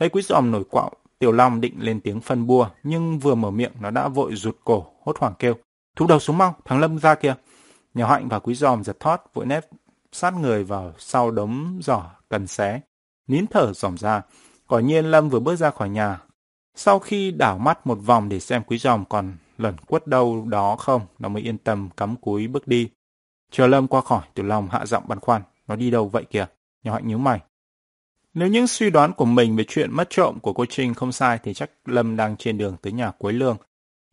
Thấy 0.00 0.08
quý 0.08 0.22
giòm 0.22 0.50
nổi 0.50 0.64
quạo, 0.70 0.90
Tiểu 1.18 1.32
Long 1.32 1.60
định 1.60 1.74
lên 1.78 2.00
tiếng 2.00 2.20
phân 2.20 2.46
bua, 2.46 2.68
nhưng 2.82 3.18
vừa 3.18 3.34
mở 3.34 3.50
miệng 3.50 3.72
nó 3.80 3.90
đã 3.90 4.08
vội 4.08 4.34
rụt 4.34 4.56
cổ, 4.64 4.86
hốt 5.04 5.18
hoảng 5.18 5.34
kêu. 5.38 5.54
Thú 5.96 6.06
đầu 6.06 6.18
xuống 6.18 6.38
mau, 6.38 6.54
thằng 6.64 6.80
Lâm 6.80 6.98
ra 6.98 7.14
kìa. 7.14 7.34
Nhỏ 7.96 8.06
Hạnh 8.06 8.28
và 8.28 8.38
quý 8.38 8.54
giòm 8.54 8.84
giật 8.84 9.00
thoát, 9.00 9.34
vội 9.34 9.46
nép 9.46 9.66
sát 10.12 10.34
người 10.34 10.64
vào 10.64 10.92
sau 10.98 11.30
đống 11.30 11.78
giỏ 11.82 12.02
cần 12.28 12.46
xé, 12.46 12.80
nín 13.26 13.46
thở 13.46 13.72
dòm 13.72 13.98
ra. 13.98 14.22
Quả 14.68 14.80
nhiên 14.80 15.04
Lâm 15.04 15.28
vừa 15.28 15.40
bước 15.40 15.56
ra 15.56 15.70
khỏi 15.70 15.88
nhà. 15.88 16.20
Sau 16.74 16.98
khi 16.98 17.30
đảo 17.30 17.58
mắt 17.58 17.86
một 17.86 17.94
vòng 17.94 18.28
để 18.28 18.40
xem 18.40 18.62
quý 18.66 18.78
giòm 18.78 19.04
còn 19.04 19.36
lẩn 19.58 19.78
quất 19.78 20.06
đâu 20.06 20.44
đó 20.48 20.76
không, 20.76 21.02
nó 21.18 21.28
mới 21.28 21.42
yên 21.42 21.58
tâm 21.58 21.88
cắm 21.96 22.16
cúi 22.16 22.46
bước 22.46 22.68
đi. 22.68 22.90
Chờ 23.50 23.66
Lâm 23.66 23.88
qua 23.88 24.00
khỏi, 24.00 24.22
Tiểu 24.34 24.46
Long 24.46 24.68
hạ 24.68 24.86
giọng 24.86 25.04
băn 25.08 25.20
khoăn. 25.20 25.42
Nó 25.68 25.76
đi 25.76 25.90
đâu 25.90 26.08
vậy 26.08 26.24
kìa? 26.30 26.46
Nhỏ 26.82 26.92
hạnh 26.92 27.08
nhíu 27.08 27.18
mày. 27.18 27.40
Nếu 28.34 28.48
những 28.48 28.66
suy 28.66 28.90
đoán 28.90 29.12
của 29.12 29.24
mình 29.24 29.56
về 29.56 29.64
chuyện 29.68 29.92
mất 29.92 30.10
trộm 30.10 30.38
của 30.40 30.52
cô 30.52 30.64
Trinh 30.68 30.94
không 30.94 31.12
sai 31.12 31.38
thì 31.42 31.54
chắc 31.54 31.70
Lâm 31.84 32.16
đang 32.16 32.36
trên 32.36 32.58
đường 32.58 32.76
tới 32.82 32.92
nhà 32.92 33.10
Quế 33.10 33.32
Lương. 33.32 33.56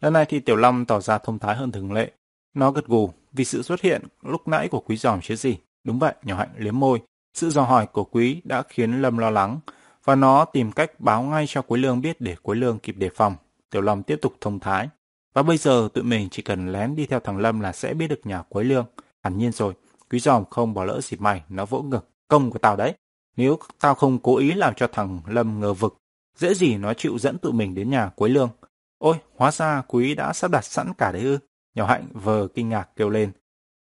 Lần 0.01 0.13
này 0.13 0.25
thì 0.29 0.39
Tiểu 0.39 0.55
Long 0.55 0.85
tỏ 0.85 0.99
ra 0.99 1.17
thông 1.17 1.39
thái 1.39 1.55
hơn 1.55 1.71
thường 1.71 1.93
lệ. 1.93 2.11
Nó 2.53 2.71
gật 2.71 2.87
gù 2.87 3.13
vì 3.33 3.45
sự 3.45 3.61
xuất 3.61 3.81
hiện 3.81 4.01
lúc 4.21 4.47
nãy 4.47 4.67
của 4.67 4.79
quý 4.79 4.97
giòm 4.97 5.21
chứ 5.21 5.35
gì. 5.35 5.57
Đúng 5.83 5.99
vậy, 5.99 6.13
nhỏ 6.23 6.35
hạnh 6.35 6.49
liếm 6.57 6.79
môi. 6.79 7.01
Sự 7.33 7.49
dò 7.49 7.61
hỏi 7.61 7.85
của 7.85 8.03
quý 8.03 8.41
đã 8.43 8.63
khiến 8.69 9.01
Lâm 9.01 9.17
lo 9.17 9.29
lắng, 9.29 9.59
và 10.03 10.15
nó 10.15 10.45
tìm 10.45 10.71
cách 10.71 10.99
báo 10.99 11.23
ngay 11.23 11.45
cho 11.47 11.61
Quế 11.61 11.77
Lương 11.79 12.01
biết 12.01 12.21
để 12.21 12.35
Quế 12.41 12.55
Lương 12.55 12.79
kịp 12.79 12.95
đề 12.97 13.09
phòng. 13.15 13.35
Tiểu 13.69 13.81
Long 13.81 14.03
tiếp 14.03 14.19
tục 14.21 14.33
thông 14.41 14.59
thái. 14.59 14.89
Và 15.33 15.43
bây 15.43 15.57
giờ 15.57 15.89
tụi 15.93 16.03
mình 16.03 16.29
chỉ 16.31 16.41
cần 16.41 16.71
lén 16.71 16.95
đi 16.95 17.05
theo 17.05 17.19
thằng 17.19 17.37
Lâm 17.37 17.59
là 17.59 17.71
sẽ 17.71 17.93
biết 17.93 18.07
được 18.07 18.25
nhà 18.25 18.41
Quế 18.41 18.63
Lương. 18.63 18.85
Hẳn 19.23 19.37
nhiên 19.37 19.51
rồi, 19.51 19.73
quý 20.09 20.19
giòm 20.19 20.45
không 20.49 20.73
bỏ 20.73 20.83
lỡ 20.83 21.01
dịp 21.01 21.21
mày, 21.21 21.43
nó 21.49 21.65
vỗ 21.65 21.81
ngực. 21.81 22.09
Công 22.27 22.51
của 22.51 22.59
tao 22.59 22.75
đấy. 22.75 22.93
Nếu 23.37 23.59
tao 23.79 23.95
không 23.95 24.19
cố 24.19 24.37
ý 24.37 24.51
làm 24.51 24.73
cho 24.75 24.87
thằng 24.87 25.21
Lâm 25.27 25.59
ngờ 25.59 25.73
vực, 25.73 25.97
dễ 26.37 26.53
gì 26.53 26.77
nó 26.77 26.93
chịu 26.93 27.19
dẫn 27.19 27.37
tụi 27.37 27.53
mình 27.53 27.75
đến 27.75 27.89
nhà 27.89 28.09
Quế 28.15 28.29
Lương. 28.29 28.49
Ôi, 28.97 29.15
hóa 29.35 29.51
ra 29.51 29.81
quý 29.87 30.15
đã 30.15 30.33
sắp 30.33 30.51
đặt 30.51 30.65
sẵn 30.65 30.93
cả 30.97 31.11
đấy 31.11 31.21
ư. 31.21 31.39
Nhỏ 31.75 31.85
hạnh 31.85 32.07
vờ 32.13 32.47
kinh 32.47 32.69
ngạc 32.69 32.89
kêu 32.95 33.09
lên. 33.09 33.31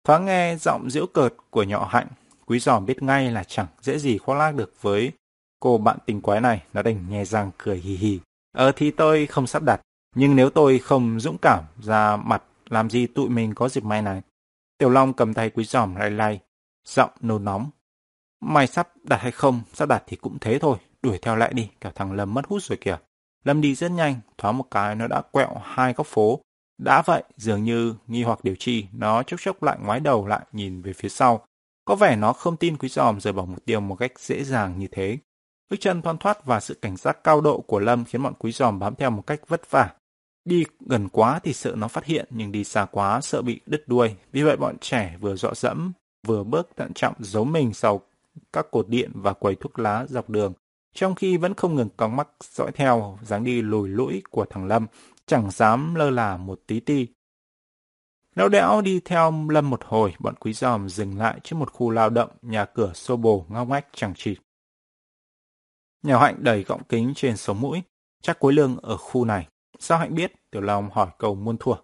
Thoáng 0.03 0.25
nghe 0.25 0.55
giọng 0.55 0.89
giễu 0.89 1.05
cợt 1.05 1.33
của 1.49 1.63
nhỏ 1.63 1.87
hạnh, 1.91 2.07
quý 2.45 2.59
giòm 2.59 2.85
biết 2.85 3.03
ngay 3.03 3.31
là 3.31 3.43
chẳng 3.43 3.67
dễ 3.81 3.97
gì 3.99 4.17
khoác 4.17 4.35
lác 4.35 4.55
được 4.55 4.73
với 4.81 5.11
cô 5.59 5.77
bạn 5.77 5.97
tình 6.05 6.21
quái 6.21 6.41
này, 6.41 6.63
nó 6.73 6.81
đành 6.81 7.09
nhè 7.09 7.25
răng 7.25 7.51
cười 7.57 7.77
hì 7.77 7.95
hì. 7.95 8.19
Ờ 8.55 8.71
thì 8.75 8.91
tôi 8.91 9.25
không 9.25 9.47
sắp 9.47 9.63
đặt, 9.63 9.81
nhưng 10.15 10.35
nếu 10.35 10.49
tôi 10.49 10.79
không 10.79 11.19
dũng 11.19 11.37
cảm 11.37 11.63
ra 11.81 12.17
mặt 12.17 12.43
làm 12.69 12.89
gì 12.89 13.07
tụi 13.07 13.29
mình 13.29 13.53
có 13.55 13.69
dịp 13.69 13.83
may 13.83 14.01
này. 14.01 14.21
Tiểu 14.77 14.89
Long 14.89 15.13
cầm 15.13 15.33
tay 15.33 15.49
quý 15.49 15.63
giòm 15.63 15.95
lay 15.95 16.11
lay, 16.11 16.39
giọng 16.85 17.09
nôn 17.21 17.45
nóng. 17.45 17.69
Mày 18.41 18.67
sắp 18.67 18.89
đặt 19.03 19.21
hay 19.21 19.31
không, 19.31 19.61
sắp 19.73 19.89
đặt 19.89 20.03
thì 20.07 20.17
cũng 20.17 20.39
thế 20.39 20.59
thôi, 20.59 20.77
đuổi 21.01 21.19
theo 21.21 21.35
lại 21.35 21.53
đi, 21.53 21.69
cả 21.81 21.91
thằng 21.95 22.11
Lâm 22.11 22.33
mất 22.33 22.45
hút 22.47 22.63
rồi 22.63 22.77
kìa. 22.81 22.97
Lâm 23.43 23.61
đi 23.61 23.75
rất 23.75 23.91
nhanh, 23.91 24.15
thoáng 24.37 24.57
một 24.57 24.65
cái 24.71 24.95
nó 24.95 25.07
đã 25.07 25.21
quẹo 25.21 25.55
hai 25.63 25.93
góc 25.93 26.07
phố. 26.07 26.39
Đã 26.83 27.01
vậy, 27.01 27.23
dường 27.37 27.63
như 27.63 27.95
nghi 28.07 28.23
hoặc 28.23 28.43
điều 28.43 28.55
chi, 28.59 28.85
nó 28.93 29.23
chốc 29.23 29.39
chốc 29.43 29.63
lại 29.63 29.77
ngoái 29.81 29.99
đầu 29.99 30.27
lại 30.27 30.45
nhìn 30.51 30.81
về 30.81 30.93
phía 30.93 31.09
sau. 31.09 31.45
Có 31.85 31.95
vẻ 31.95 32.15
nó 32.15 32.33
không 32.33 32.57
tin 32.57 32.77
quý 32.77 32.89
giòm 32.89 33.19
rời 33.19 33.33
bỏ 33.33 33.45
mục 33.45 33.65
tiêu 33.65 33.79
một 33.79 33.95
cách 33.95 34.19
dễ 34.19 34.43
dàng 34.43 34.79
như 34.79 34.87
thế. 34.91 35.17
Bước 35.69 35.77
chân 35.79 36.01
thoăn 36.01 36.17
thoát 36.17 36.45
và 36.45 36.59
sự 36.59 36.73
cảnh 36.73 36.97
giác 36.97 37.23
cao 37.23 37.41
độ 37.41 37.61
của 37.61 37.79
Lâm 37.79 38.05
khiến 38.05 38.23
bọn 38.23 38.33
quý 38.39 38.51
giòm 38.51 38.79
bám 38.79 38.95
theo 38.95 39.09
một 39.09 39.27
cách 39.27 39.39
vất 39.47 39.71
vả. 39.71 39.93
Đi 40.45 40.63
gần 40.79 41.09
quá 41.09 41.39
thì 41.43 41.53
sợ 41.53 41.73
nó 41.77 41.87
phát 41.87 42.05
hiện, 42.05 42.25
nhưng 42.29 42.51
đi 42.51 42.63
xa 42.63 42.85
quá 42.85 43.21
sợ 43.21 43.41
bị 43.41 43.59
đứt 43.65 43.87
đuôi. 43.87 44.15
Vì 44.31 44.43
vậy 44.43 44.57
bọn 44.57 44.77
trẻ 44.81 45.17
vừa 45.21 45.35
dọ 45.35 45.53
dẫm, 45.55 45.91
vừa 46.27 46.43
bước 46.43 46.69
thận 46.75 46.93
trọng 46.93 47.13
giấu 47.19 47.45
mình 47.45 47.73
sau 47.73 48.01
các 48.53 48.71
cột 48.71 48.89
điện 48.89 49.11
và 49.13 49.33
quầy 49.33 49.55
thuốc 49.55 49.79
lá 49.79 50.05
dọc 50.09 50.29
đường, 50.29 50.53
trong 50.93 51.15
khi 51.15 51.37
vẫn 51.37 51.53
không 51.53 51.75
ngừng 51.75 51.89
cong 51.97 52.15
mắt 52.15 52.27
dõi 52.51 52.71
theo 52.71 53.17
dáng 53.21 53.43
đi 53.43 53.61
lùi 53.61 53.89
lũi 53.89 54.21
của 54.29 54.45
thằng 54.49 54.65
Lâm, 54.65 54.87
chẳng 55.25 55.51
dám 55.51 55.95
lơ 55.95 56.09
là 56.09 56.37
một 56.37 56.61
tí 56.67 56.79
ti. 56.79 57.07
Léo 58.35 58.49
đẽo 58.49 58.81
đi 58.81 58.99
theo 59.05 59.45
Lâm 59.49 59.69
một 59.69 59.81
hồi, 59.85 60.13
bọn 60.19 60.35
quý 60.35 60.53
giòm 60.53 60.89
dừng 60.89 61.17
lại 61.17 61.39
trước 61.43 61.55
một 61.55 61.71
khu 61.73 61.89
lao 61.89 62.09
động, 62.09 62.29
nhà 62.41 62.65
cửa 62.65 62.93
xô 62.93 63.17
bồ 63.17 63.45
ngao 63.49 63.65
ngách 63.65 63.87
chẳng 63.93 64.13
chịt. 64.15 64.37
Nhà 66.03 66.19
Hạnh 66.19 66.35
đẩy 66.39 66.63
gọng 66.63 66.81
kính 66.89 67.13
trên 67.15 67.37
sống 67.37 67.61
mũi, 67.61 67.81
chắc 68.21 68.39
cuối 68.39 68.53
lương 68.53 68.77
ở 68.77 68.97
khu 68.97 69.25
này. 69.25 69.47
Sao 69.79 69.97
Hạnh 69.97 70.15
biết? 70.15 70.33
Tiểu 70.51 70.61
Long 70.61 70.89
hỏi 70.91 71.07
cầu 71.17 71.35
muôn 71.35 71.57
thua. 71.59 71.75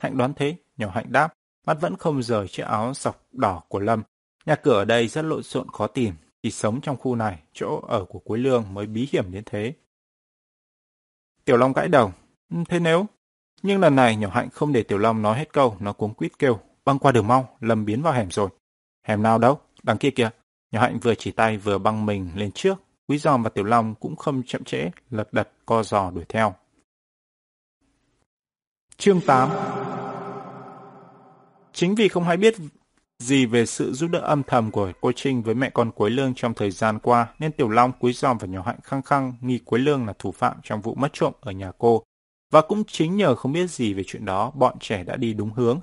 Hạnh 0.00 0.16
đoán 0.16 0.34
thế, 0.36 0.56
nhỏ 0.76 0.90
Hạnh 0.94 1.06
đáp, 1.08 1.34
mắt 1.66 1.80
vẫn 1.80 1.96
không 1.96 2.22
rời 2.22 2.48
chiếc 2.48 2.62
áo 2.62 2.94
sọc 2.94 3.26
đỏ 3.32 3.62
của 3.68 3.80
Lâm. 3.80 4.02
Nhà 4.46 4.54
cửa 4.54 4.74
ở 4.74 4.84
đây 4.84 5.08
rất 5.08 5.24
lộn 5.24 5.42
xộn 5.42 5.68
khó 5.68 5.86
tìm, 5.86 6.14
chỉ 6.42 6.50
sống 6.50 6.80
trong 6.80 6.96
khu 6.96 7.14
này, 7.14 7.42
chỗ 7.52 7.80
ở 7.88 8.04
của 8.04 8.18
Cuối 8.18 8.38
Lương 8.38 8.74
mới 8.74 8.86
bí 8.86 9.08
hiểm 9.12 9.32
đến 9.32 9.42
thế. 9.46 9.72
Tiểu 11.44 11.56
Long 11.56 11.72
gãi 11.72 11.88
đầu, 11.88 12.12
Ừ, 12.50 12.56
thế 12.68 12.80
nếu? 12.80 13.06
Nhưng 13.62 13.80
lần 13.80 13.96
này 13.96 14.16
nhỏ 14.16 14.28
Hạnh 14.32 14.50
không 14.50 14.72
để 14.72 14.82
Tiểu 14.82 14.98
Long 14.98 15.22
nói 15.22 15.38
hết 15.38 15.52
câu, 15.52 15.76
nó 15.80 15.92
cuống 15.92 16.14
quýt 16.14 16.38
kêu, 16.38 16.60
băng 16.84 16.98
qua 16.98 17.12
đường 17.12 17.26
mau, 17.26 17.56
lầm 17.60 17.84
biến 17.84 18.02
vào 18.02 18.12
hẻm 18.12 18.30
rồi. 18.30 18.48
Hẻm 19.06 19.22
nào 19.22 19.38
đâu? 19.38 19.58
Đằng 19.82 19.98
kia 19.98 20.10
kìa. 20.10 20.30
Nhỏ 20.72 20.80
Hạnh 20.80 20.98
vừa 20.98 21.14
chỉ 21.14 21.30
tay 21.30 21.56
vừa 21.56 21.78
băng 21.78 22.06
mình 22.06 22.30
lên 22.34 22.52
trước, 22.52 22.74
Quý 23.08 23.18
Giòm 23.18 23.42
và 23.42 23.50
Tiểu 23.50 23.64
Long 23.64 23.94
cũng 23.94 24.16
không 24.16 24.42
chậm 24.46 24.64
trễ, 24.64 24.90
lật 25.10 25.32
đật 25.32 25.50
co 25.66 25.82
giò 25.82 26.10
đuổi 26.10 26.24
theo. 26.28 26.54
Chương 28.96 29.20
8 29.20 29.50
Chính 31.72 31.94
vì 31.94 32.08
không 32.08 32.24
hay 32.24 32.36
biết 32.36 32.54
gì 33.18 33.46
về 33.46 33.66
sự 33.66 33.92
giúp 33.92 34.10
đỡ 34.10 34.18
âm 34.18 34.42
thầm 34.42 34.70
của 34.70 34.92
cô 35.00 35.12
Trinh 35.12 35.42
với 35.42 35.54
mẹ 35.54 35.70
con 35.70 35.90
Quế 35.90 36.10
Lương 36.10 36.34
trong 36.34 36.54
thời 36.54 36.70
gian 36.70 36.98
qua, 36.98 37.26
nên 37.38 37.52
Tiểu 37.52 37.68
Long, 37.68 37.92
Quý 38.00 38.12
Giòm 38.12 38.38
và 38.38 38.46
nhỏ 38.46 38.62
Hạnh 38.66 38.78
khăng 38.82 39.02
khăng 39.02 39.32
nghi 39.40 39.58
Quế 39.58 39.78
Lương 39.78 40.06
là 40.06 40.12
thủ 40.18 40.32
phạm 40.32 40.56
trong 40.62 40.80
vụ 40.80 40.94
mất 40.94 41.08
trộm 41.12 41.32
ở 41.40 41.52
nhà 41.52 41.72
cô. 41.78 42.02
Và 42.50 42.60
cũng 42.60 42.84
chính 42.84 43.16
nhờ 43.16 43.34
không 43.34 43.52
biết 43.52 43.70
gì 43.70 43.94
về 43.94 44.02
chuyện 44.06 44.24
đó, 44.24 44.50
bọn 44.50 44.78
trẻ 44.80 45.04
đã 45.04 45.16
đi 45.16 45.34
đúng 45.34 45.52
hướng. 45.52 45.80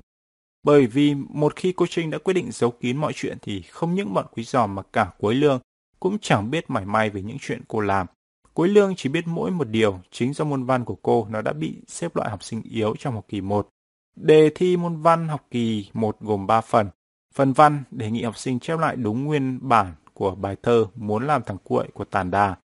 Bởi 0.64 0.88
vì 0.88 1.16
một 1.16 1.56
khi 1.56 1.74
cô 1.78 1.86
Trinh 1.90 2.10
đã 2.10 2.18
quyết 2.18 2.34
định 2.34 2.52
giấu 2.52 2.72
kín 2.72 2.98
mọi 2.98 3.14
chuyện 3.16 3.38
thì 3.42 3.62
không 3.62 3.96
những 3.96 4.14
bọn 4.14 4.26
Quý 4.32 4.44
Giòm 4.44 4.76
mà 4.76 4.82
cả 4.94 5.12
cuối 5.20 5.36
Lương 5.36 5.60
cũng 6.00 6.20
chẳng 6.20 6.52
biết 6.52 6.70
mảy 6.70 6.86
may 6.86 7.10
về 7.10 7.22
những 7.22 7.38
chuyện 7.42 7.62
cô 7.68 7.80
làm. 7.80 8.08
Cuối 8.54 8.68
lương 8.68 8.96
chỉ 8.96 9.10
biết 9.10 9.28
mỗi 9.28 9.52
một 9.52 9.70
điều, 9.70 10.00
chính 10.12 10.34
do 10.34 10.46
môn 10.46 10.64
văn 10.64 10.86
của 10.86 10.96
cô 11.02 11.28
nó 11.30 11.42
đã 11.42 11.54
bị 11.54 11.82
xếp 11.88 12.16
loại 12.16 12.30
học 12.30 12.44
sinh 12.44 12.62
yếu 12.62 12.96
trong 13.00 13.14
học 13.14 13.26
kỳ 13.28 13.42
1. 13.42 13.70
Đề 14.16 14.50
thi 14.56 14.78
môn 14.78 15.02
văn 15.02 15.28
học 15.28 15.46
kỳ 15.52 15.90
1 15.94 16.18
gồm 16.20 16.48
3 16.48 16.62
phần. 16.62 16.90
Phần 17.34 17.54
văn 17.54 17.84
đề 17.92 18.12
nghị 18.12 18.24
học 18.24 18.38
sinh 18.38 18.60
chép 18.60 18.80
lại 18.80 18.96
đúng 18.96 19.24
nguyên 19.24 19.60
bản 19.62 19.94
của 20.14 20.36
bài 20.36 20.56
thơ 20.64 20.86
Muốn 20.96 21.28
làm 21.28 21.44
thằng 21.44 21.58
cuội 21.64 21.88
của 21.94 22.06
Tàn 22.06 22.32
Đà. 22.32 22.56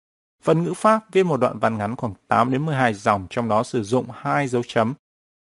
Phần 0.42 0.64
ngữ 0.64 0.74
pháp 0.74 1.04
viết 1.12 1.24
một 1.24 1.38
đoạn 1.38 1.60
văn 1.60 1.78
ngắn 1.78 1.96
khoảng 1.96 2.14
8 2.28 2.52
đến 2.52 2.66
12 2.66 2.94
dòng, 2.94 3.28
trong 3.30 3.50
đó 3.50 3.64
sử 3.64 3.84
dụng 3.84 4.06
hai 4.14 4.48
dấu 4.48 4.62
chấm 4.68 4.94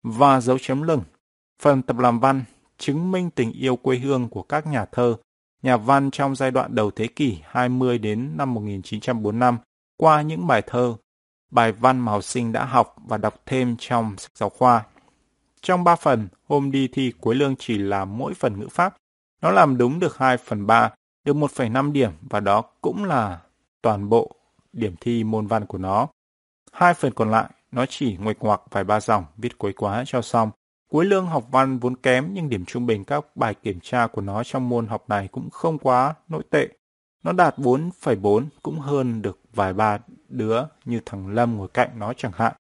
và 0.03 0.41
dấu 0.41 0.59
chấm 0.61 0.83
lửng. 0.83 1.03
Phần 1.63 1.83
tập 1.83 1.99
làm 1.99 2.21
văn 2.21 2.45
chứng 2.79 3.13
minh 3.13 3.31
tình 3.31 3.53
yêu 3.53 3.77
quê 3.77 3.99
hương 3.99 4.29
của 4.29 4.43
các 4.43 4.67
nhà 4.67 4.85
thơ, 4.85 5.17
nhà 5.63 5.77
văn 5.77 6.11
trong 6.11 6.37
giai 6.37 6.51
đoạn 6.51 6.75
đầu 6.75 6.91
thế 6.91 7.07
kỷ 7.07 7.39
20 7.45 7.99
đến 7.99 8.37
năm 8.37 8.55
1945 8.55 9.59
qua 9.97 10.23
những 10.23 10.47
bài 10.47 10.63
thơ, 10.67 10.95
bài 11.51 11.73
văn 11.73 12.01
mà 12.01 12.13
học 12.13 12.25
sinh 12.25 12.53
đã 12.53 12.65
học 12.65 12.97
và 13.07 13.17
đọc 13.17 13.35
thêm 13.47 13.77
trong 13.79 14.15
sách 14.19 14.33
giáo 14.35 14.49
khoa. 14.49 14.85
Trong 15.63 15.85
ba 15.85 15.97
phần, 15.97 16.29
hôm 16.49 16.71
đi 16.71 16.89
thi 16.93 17.13
cuối 17.21 17.35
lương 17.35 17.57
chỉ 17.57 17.79
là 17.79 18.05
mỗi 18.05 18.35
phần 18.35 18.61
ngữ 18.61 18.69
pháp. 18.71 18.97
Nó 19.43 19.51
làm 19.51 19.79
đúng 19.79 19.99
được 19.99 20.19
2 20.19 20.37
phần 20.37 20.67
3, 20.67 20.91
được 21.25 21.37
1,5 21.37 21.93
điểm 21.93 22.11
và 22.31 22.41
đó 22.41 22.63
cũng 22.81 23.05
là 23.05 23.41
toàn 23.83 24.09
bộ 24.09 24.35
điểm 24.73 24.95
thi 25.01 25.25
môn 25.25 25.47
văn 25.47 25.67
của 25.67 25.79
nó. 25.79 26.09
Hai 26.73 26.95
phần 26.95 27.13
còn 27.13 27.31
lại, 27.31 27.51
nó 27.73 27.87
chỉ 27.87 28.17
nguệch 28.17 28.39
ngoạc 28.41 28.61
vài 28.71 28.85
ba 28.85 29.01
dòng, 29.01 29.25
viết 29.37 29.59
cuối 29.59 29.73
quá 29.73 30.05
cho 30.07 30.23
xong. 30.23 30.51
Cuối 30.91 31.05
lương 31.05 31.27
học 31.27 31.45
văn 31.51 31.79
vốn 31.79 31.97
kém 31.97 32.31
nhưng 32.33 32.49
điểm 32.49 32.65
trung 32.65 32.87
bình 32.87 33.05
các 33.05 33.37
bài 33.37 33.55
kiểm 33.55 33.79
tra 33.83 34.07
của 34.07 34.21
nó 34.21 34.45
trong 34.45 34.69
môn 34.69 34.87
học 34.87 35.05
này 35.09 35.29
cũng 35.29 35.51
không 35.51 35.79
quá 35.79 36.15
nội 36.29 36.43
tệ. 36.51 36.69
Nó 37.25 37.33
đạt 37.33 37.59
4,4 37.59 38.45
cũng 38.63 38.79
hơn 38.79 39.23
được 39.23 39.39
vài 39.55 39.73
ba 39.73 39.99
đứa 40.29 40.63
như 40.85 41.01
thằng 41.07 41.29
Lâm 41.29 41.57
ngồi 41.57 41.69
cạnh 41.69 41.91
nó 41.99 42.13
chẳng 42.13 42.33
hạn. 42.35 42.53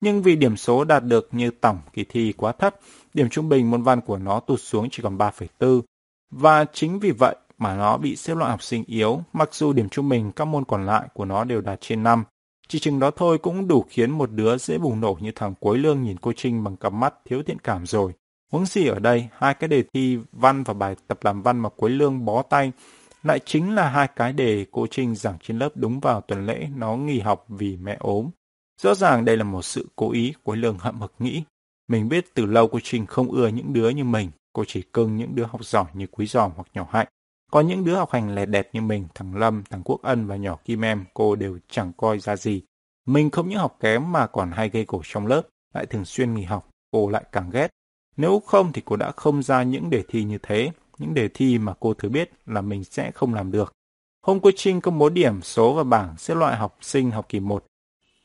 Nhưng 0.00 0.22
vì 0.22 0.36
điểm 0.36 0.56
số 0.56 0.84
đạt 0.84 1.04
được 1.04 1.28
như 1.32 1.50
tổng 1.50 1.78
kỳ 1.92 2.04
thi 2.04 2.32
quá 2.36 2.52
thấp, 2.52 2.76
điểm 3.14 3.28
trung 3.28 3.48
bình 3.48 3.70
môn 3.70 3.82
văn 3.82 4.00
của 4.00 4.18
nó 4.18 4.40
tụt 4.40 4.60
xuống 4.60 4.88
chỉ 4.90 5.02
còn 5.02 5.18
3,4. 5.18 5.82
Và 6.30 6.64
chính 6.64 6.98
vì 6.98 7.10
vậy 7.10 7.36
mà 7.62 7.76
nó 7.76 7.96
bị 7.96 8.16
xếp 8.16 8.34
loại 8.34 8.50
học 8.50 8.62
sinh 8.62 8.84
yếu, 8.86 9.20
mặc 9.32 9.54
dù 9.54 9.72
điểm 9.72 9.88
trung 9.88 10.08
bình 10.08 10.32
các 10.32 10.44
môn 10.44 10.64
còn 10.64 10.86
lại 10.86 11.08
của 11.14 11.24
nó 11.24 11.44
đều 11.44 11.60
đạt 11.60 11.80
trên 11.80 12.02
5. 12.02 12.24
Chỉ 12.68 12.78
chừng 12.78 13.00
đó 13.00 13.10
thôi 13.10 13.38
cũng 13.38 13.68
đủ 13.68 13.84
khiến 13.90 14.10
một 14.10 14.30
đứa 14.30 14.58
dễ 14.58 14.78
bùng 14.78 15.00
nổ 15.00 15.16
như 15.20 15.32
thằng 15.34 15.54
Quế 15.54 15.78
Lương 15.78 16.02
nhìn 16.02 16.16
cô 16.20 16.32
Trinh 16.36 16.64
bằng 16.64 16.76
cặp 16.76 16.92
mắt 16.92 17.14
thiếu 17.24 17.42
thiện 17.42 17.58
cảm 17.58 17.86
rồi. 17.86 18.12
Huống 18.52 18.66
gì 18.66 18.86
ở 18.86 18.98
đây, 18.98 19.28
hai 19.32 19.54
cái 19.54 19.68
đề 19.68 19.84
thi 19.94 20.18
văn 20.32 20.64
và 20.64 20.74
bài 20.74 20.96
tập 21.08 21.18
làm 21.22 21.42
văn 21.42 21.58
mà 21.58 21.68
Quế 21.68 21.90
Lương 21.90 22.24
bó 22.24 22.42
tay 22.42 22.72
lại 23.22 23.38
chính 23.44 23.74
là 23.74 23.88
hai 23.88 24.08
cái 24.16 24.32
đề 24.32 24.66
cô 24.70 24.86
Trinh 24.86 25.14
giảng 25.14 25.38
trên 25.42 25.58
lớp 25.58 25.68
đúng 25.74 26.00
vào 26.00 26.20
tuần 26.20 26.46
lễ 26.46 26.68
nó 26.76 26.96
nghỉ 26.96 27.20
học 27.20 27.44
vì 27.48 27.76
mẹ 27.76 27.96
ốm. 28.00 28.30
Rõ 28.82 28.94
ràng 28.94 29.24
đây 29.24 29.36
là 29.36 29.44
một 29.44 29.62
sự 29.62 29.88
cố 29.96 30.12
ý, 30.12 30.32
Quế 30.42 30.56
Lương 30.56 30.78
hậm 30.78 31.00
hực 31.00 31.12
nghĩ. 31.18 31.42
Mình 31.88 32.08
biết 32.08 32.34
từ 32.34 32.46
lâu 32.46 32.68
cô 32.68 32.78
Trinh 32.82 33.06
không 33.06 33.30
ưa 33.30 33.48
những 33.48 33.72
đứa 33.72 33.88
như 33.88 34.04
mình, 34.04 34.30
cô 34.52 34.64
chỉ 34.66 34.82
cưng 34.82 35.16
những 35.16 35.34
đứa 35.34 35.44
học 35.44 35.64
giỏi 35.64 35.84
như 35.94 36.06
Quý 36.06 36.26
Giòm 36.26 36.50
hoặc 36.56 36.66
nhỏ 36.74 36.86
Hạnh 36.90 37.06
có 37.52 37.60
những 37.60 37.84
đứa 37.84 37.94
học 37.94 38.10
hành 38.10 38.34
lẹt 38.34 38.48
đẹt 38.48 38.68
như 38.72 38.80
mình, 38.80 39.06
thằng 39.14 39.36
Lâm, 39.36 39.64
thằng 39.70 39.82
Quốc 39.84 40.02
Ân 40.02 40.26
và 40.26 40.36
nhỏ 40.36 40.58
Kim 40.64 40.84
Em, 40.84 41.04
cô 41.14 41.36
đều 41.36 41.58
chẳng 41.68 41.92
coi 41.96 42.18
ra 42.18 42.36
gì. 42.36 42.62
Mình 43.06 43.30
không 43.30 43.48
những 43.48 43.58
học 43.58 43.76
kém 43.80 44.12
mà 44.12 44.26
còn 44.26 44.50
hay 44.50 44.68
gây 44.68 44.84
cổ 44.84 45.00
trong 45.04 45.26
lớp, 45.26 45.42
lại 45.74 45.86
thường 45.86 46.04
xuyên 46.04 46.34
nghỉ 46.34 46.42
học, 46.42 46.68
cô 46.90 47.08
lại 47.08 47.24
càng 47.32 47.50
ghét. 47.50 47.68
Nếu 48.16 48.42
không 48.46 48.72
thì 48.72 48.82
cô 48.84 48.96
đã 48.96 49.12
không 49.16 49.42
ra 49.42 49.62
những 49.62 49.90
đề 49.90 50.02
thi 50.08 50.24
như 50.24 50.38
thế, 50.42 50.70
những 50.98 51.14
đề 51.14 51.28
thi 51.28 51.58
mà 51.58 51.74
cô 51.80 51.94
thừa 51.94 52.08
biết 52.08 52.30
là 52.46 52.60
mình 52.60 52.84
sẽ 52.84 53.10
không 53.10 53.34
làm 53.34 53.50
được. 53.50 53.72
Hôm 54.26 54.40
cô 54.40 54.50
Trinh 54.56 54.80
công 54.80 54.98
bố 54.98 55.08
điểm 55.08 55.42
số 55.42 55.74
và 55.74 55.84
bảng 55.84 56.16
xếp 56.18 56.34
loại 56.34 56.56
học 56.56 56.78
sinh 56.80 57.10
học 57.10 57.26
kỳ 57.28 57.40
1. 57.40 57.64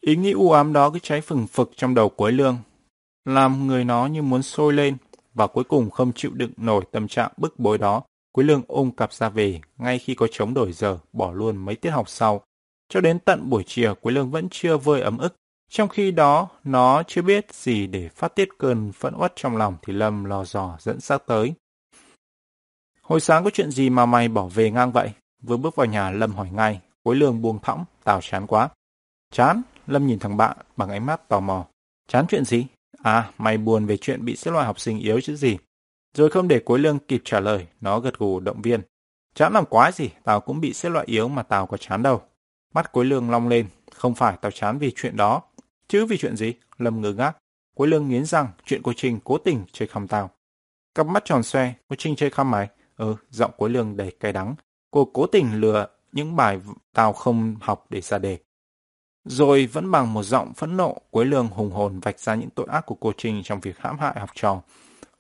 Ý 0.02 0.16
nghĩ 0.16 0.32
u 0.32 0.52
ám 0.52 0.74
đó 0.74 0.90
cứ 0.90 1.00
cháy 1.00 1.22
phừng 1.22 1.48
phực 1.48 1.72
trong 1.76 1.96
đầu 1.96 2.10
cuối 2.10 2.32
Lương, 2.32 2.58
làm 3.26 3.68
người 3.68 3.84
nó 3.84 4.06
như 4.06 4.22
muốn 4.22 4.44
sôi 4.44 4.74
lên, 4.74 4.98
và 5.34 5.48
cuối 5.48 5.64
cùng 5.64 5.90
không 5.90 6.12
chịu 6.16 6.32
đựng 6.34 6.52
nổi 6.58 6.84
tâm 6.92 7.08
trạng 7.08 7.32
bức 7.38 7.60
bối 7.60 7.78
đó. 7.78 8.04
Quế 8.38 8.44
Lương 8.44 8.62
ôm 8.68 8.92
cặp 8.92 9.14
ra 9.14 9.30
về, 9.30 9.62
ngay 9.78 10.00
khi 10.00 10.16
có 10.16 10.28
chống 10.32 10.54
đổi 10.54 10.72
giờ, 10.72 10.98
bỏ 11.14 11.32
luôn 11.32 11.58
mấy 11.58 11.76
tiết 11.76 11.90
học 11.90 12.10
sau. 12.10 12.42
Cho 12.90 13.02
đến 13.02 13.20
tận 13.20 13.50
buổi 13.50 13.64
chiều, 13.68 13.96
Quế 13.96 14.12
Lương 14.12 14.32
vẫn 14.32 14.48
chưa 14.52 14.78
vơi 14.78 15.02
ấm 15.02 15.18
ức. 15.18 15.36
Trong 15.70 15.90
khi 15.90 16.12
đó, 16.12 16.50
nó 16.64 17.04
chưa 17.04 17.22
biết 17.22 17.54
gì 17.54 17.88
để 17.88 18.10
phát 18.10 18.36
tiết 18.36 18.50
cơn 18.58 18.92
phẫn 18.92 19.14
uất 19.16 19.34
trong 19.36 19.58
lòng 19.58 19.78
thì 19.82 19.94
Lâm 19.94 20.24
lò 20.24 20.44
dò 20.46 20.78
dẫn 20.80 21.00
xác 21.00 21.26
tới. 21.26 21.54
Hồi 23.02 23.20
sáng 23.20 23.44
có 23.44 23.50
chuyện 23.50 23.72
gì 23.72 23.90
mà 23.90 24.06
mày 24.06 24.28
bỏ 24.28 24.48
về 24.48 24.72
ngang 24.72 24.92
vậy? 24.92 25.12
Vừa 25.44 25.58
bước 25.58 25.76
vào 25.76 25.88
nhà 25.88 26.12
Lâm 26.12 26.32
hỏi 26.32 26.50
ngay, 26.52 26.82
Quý 27.04 27.16
lương 27.16 27.42
buông 27.42 27.60
thõng, 27.60 27.86
tào 28.04 28.22
chán 28.22 28.48
quá. 28.48 28.70
Chán? 29.32 29.62
Lâm 29.88 30.08
nhìn 30.08 30.20
thằng 30.20 30.38
bạn 30.38 30.58
bằng 30.78 30.90
ánh 30.90 31.06
mắt 31.06 31.30
tò 31.30 31.40
mò. 31.40 31.66
Chán 32.08 32.26
chuyện 32.30 32.46
gì? 32.46 32.66
À, 33.04 33.32
mày 33.38 33.58
buồn 33.58 33.86
về 33.86 33.98
chuyện 33.98 34.26
bị 34.26 34.36
xếp 34.36 34.52
loại 34.52 34.66
học 34.66 34.80
sinh 34.80 35.00
yếu 35.00 35.22
chứ 35.22 35.36
gì? 35.36 35.58
Rồi 36.14 36.30
không 36.30 36.48
để 36.48 36.60
cuối 36.60 36.80
lương 36.80 37.00
kịp 37.00 37.22
trả 37.26 37.40
lời, 37.40 37.68
nó 37.82 38.00
gật 38.00 38.18
gù 38.18 38.40
động 38.40 38.62
viên. 38.62 38.82
Chán 39.36 39.54
làm 39.54 39.66
quái 39.66 39.92
gì, 39.92 40.10
tao 40.24 40.42
cũng 40.42 40.62
bị 40.62 40.74
xếp 40.74 40.90
loại 40.90 41.06
yếu 41.06 41.28
mà 41.28 41.44
tao 41.44 41.68
có 41.68 41.78
chán 41.78 42.04
đâu. 42.04 42.22
Mắt 42.74 42.92
cuối 42.92 43.06
lương 43.06 43.32
long 43.32 43.48
lên, 43.48 43.68
không 43.92 44.16
phải 44.16 44.38
tao 44.42 44.52
chán 44.52 44.78
vì 44.78 44.92
chuyện 44.96 45.18
đó. 45.18 45.42
Chứ 45.88 46.06
vì 46.06 46.18
chuyện 46.18 46.38
gì? 46.38 46.54
Lâm 46.78 47.02
ngơ 47.02 47.14
ngác. 47.14 47.38
Cuối 47.76 47.88
lương 47.88 48.10
nghiến 48.10 48.26
răng, 48.26 48.48
chuyện 48.66 48.82
của 48.82 48.94
Trinh 48.98 49.20
cố 49.24 49.38
tình 49.38 49.64
chơi 49.72 49.88
khăm 49.88 50.08
tao. 50.08 50.30
Cặp 50.96 51.08
mắt 51.08 51.26
tròn 51.26 51.44
xoe, 51.44 51.74
cô 51.90 51.96
Trinh 52.00 52.16
chơi 52.16 52.30
khăm 52.30 52.52
mày. 52.52 52.68
Ừ, 52.98 53.16
giọng 53.30 53.52
cuối 53.58 53.70
lương 53.70 53.98
đầy 53.98 54.12
cay 54.20 54.34
đắng. 54.34 54.56
Cô 54.92 55.10
cố 55.14 55.28
tình 55.28 55.62
lừa 55.62 55.88
những 56.12 56.36
bài 56.36 56.60
tao 56.94 57.14
không 57.14 57.56
học 57.62 57.86
để 57.90 58.02
ra 58.02 58.18
đề. 58.18 58.38
Rồi 59.26 59.66
vẫn 59.66 59.92
bằng 59.92 60.14
một 60.14 60.24
giọng 60.24 60.54
phẫn 60.54 60.78
nộ, 60.78 60.98
Quế 61.10 61.26
Lương 61.26 61.48
hùng 61.48 61.72
hồn 61.72 62.00
vạch 62.00 62.20
ra 62.20 62.36
những 62.36 62.50
tội 62.50 62.68
ác 62.70 62.86
của 62.86 62.96
cô 62.96 63.12
Trinh 63.18 63.42
trong 63.44 63.60
việc 63.60 63.78
hãm 63.80 64.00
hại 64.00 64.20
học 64.20 64.30
trò. 64.36 64.62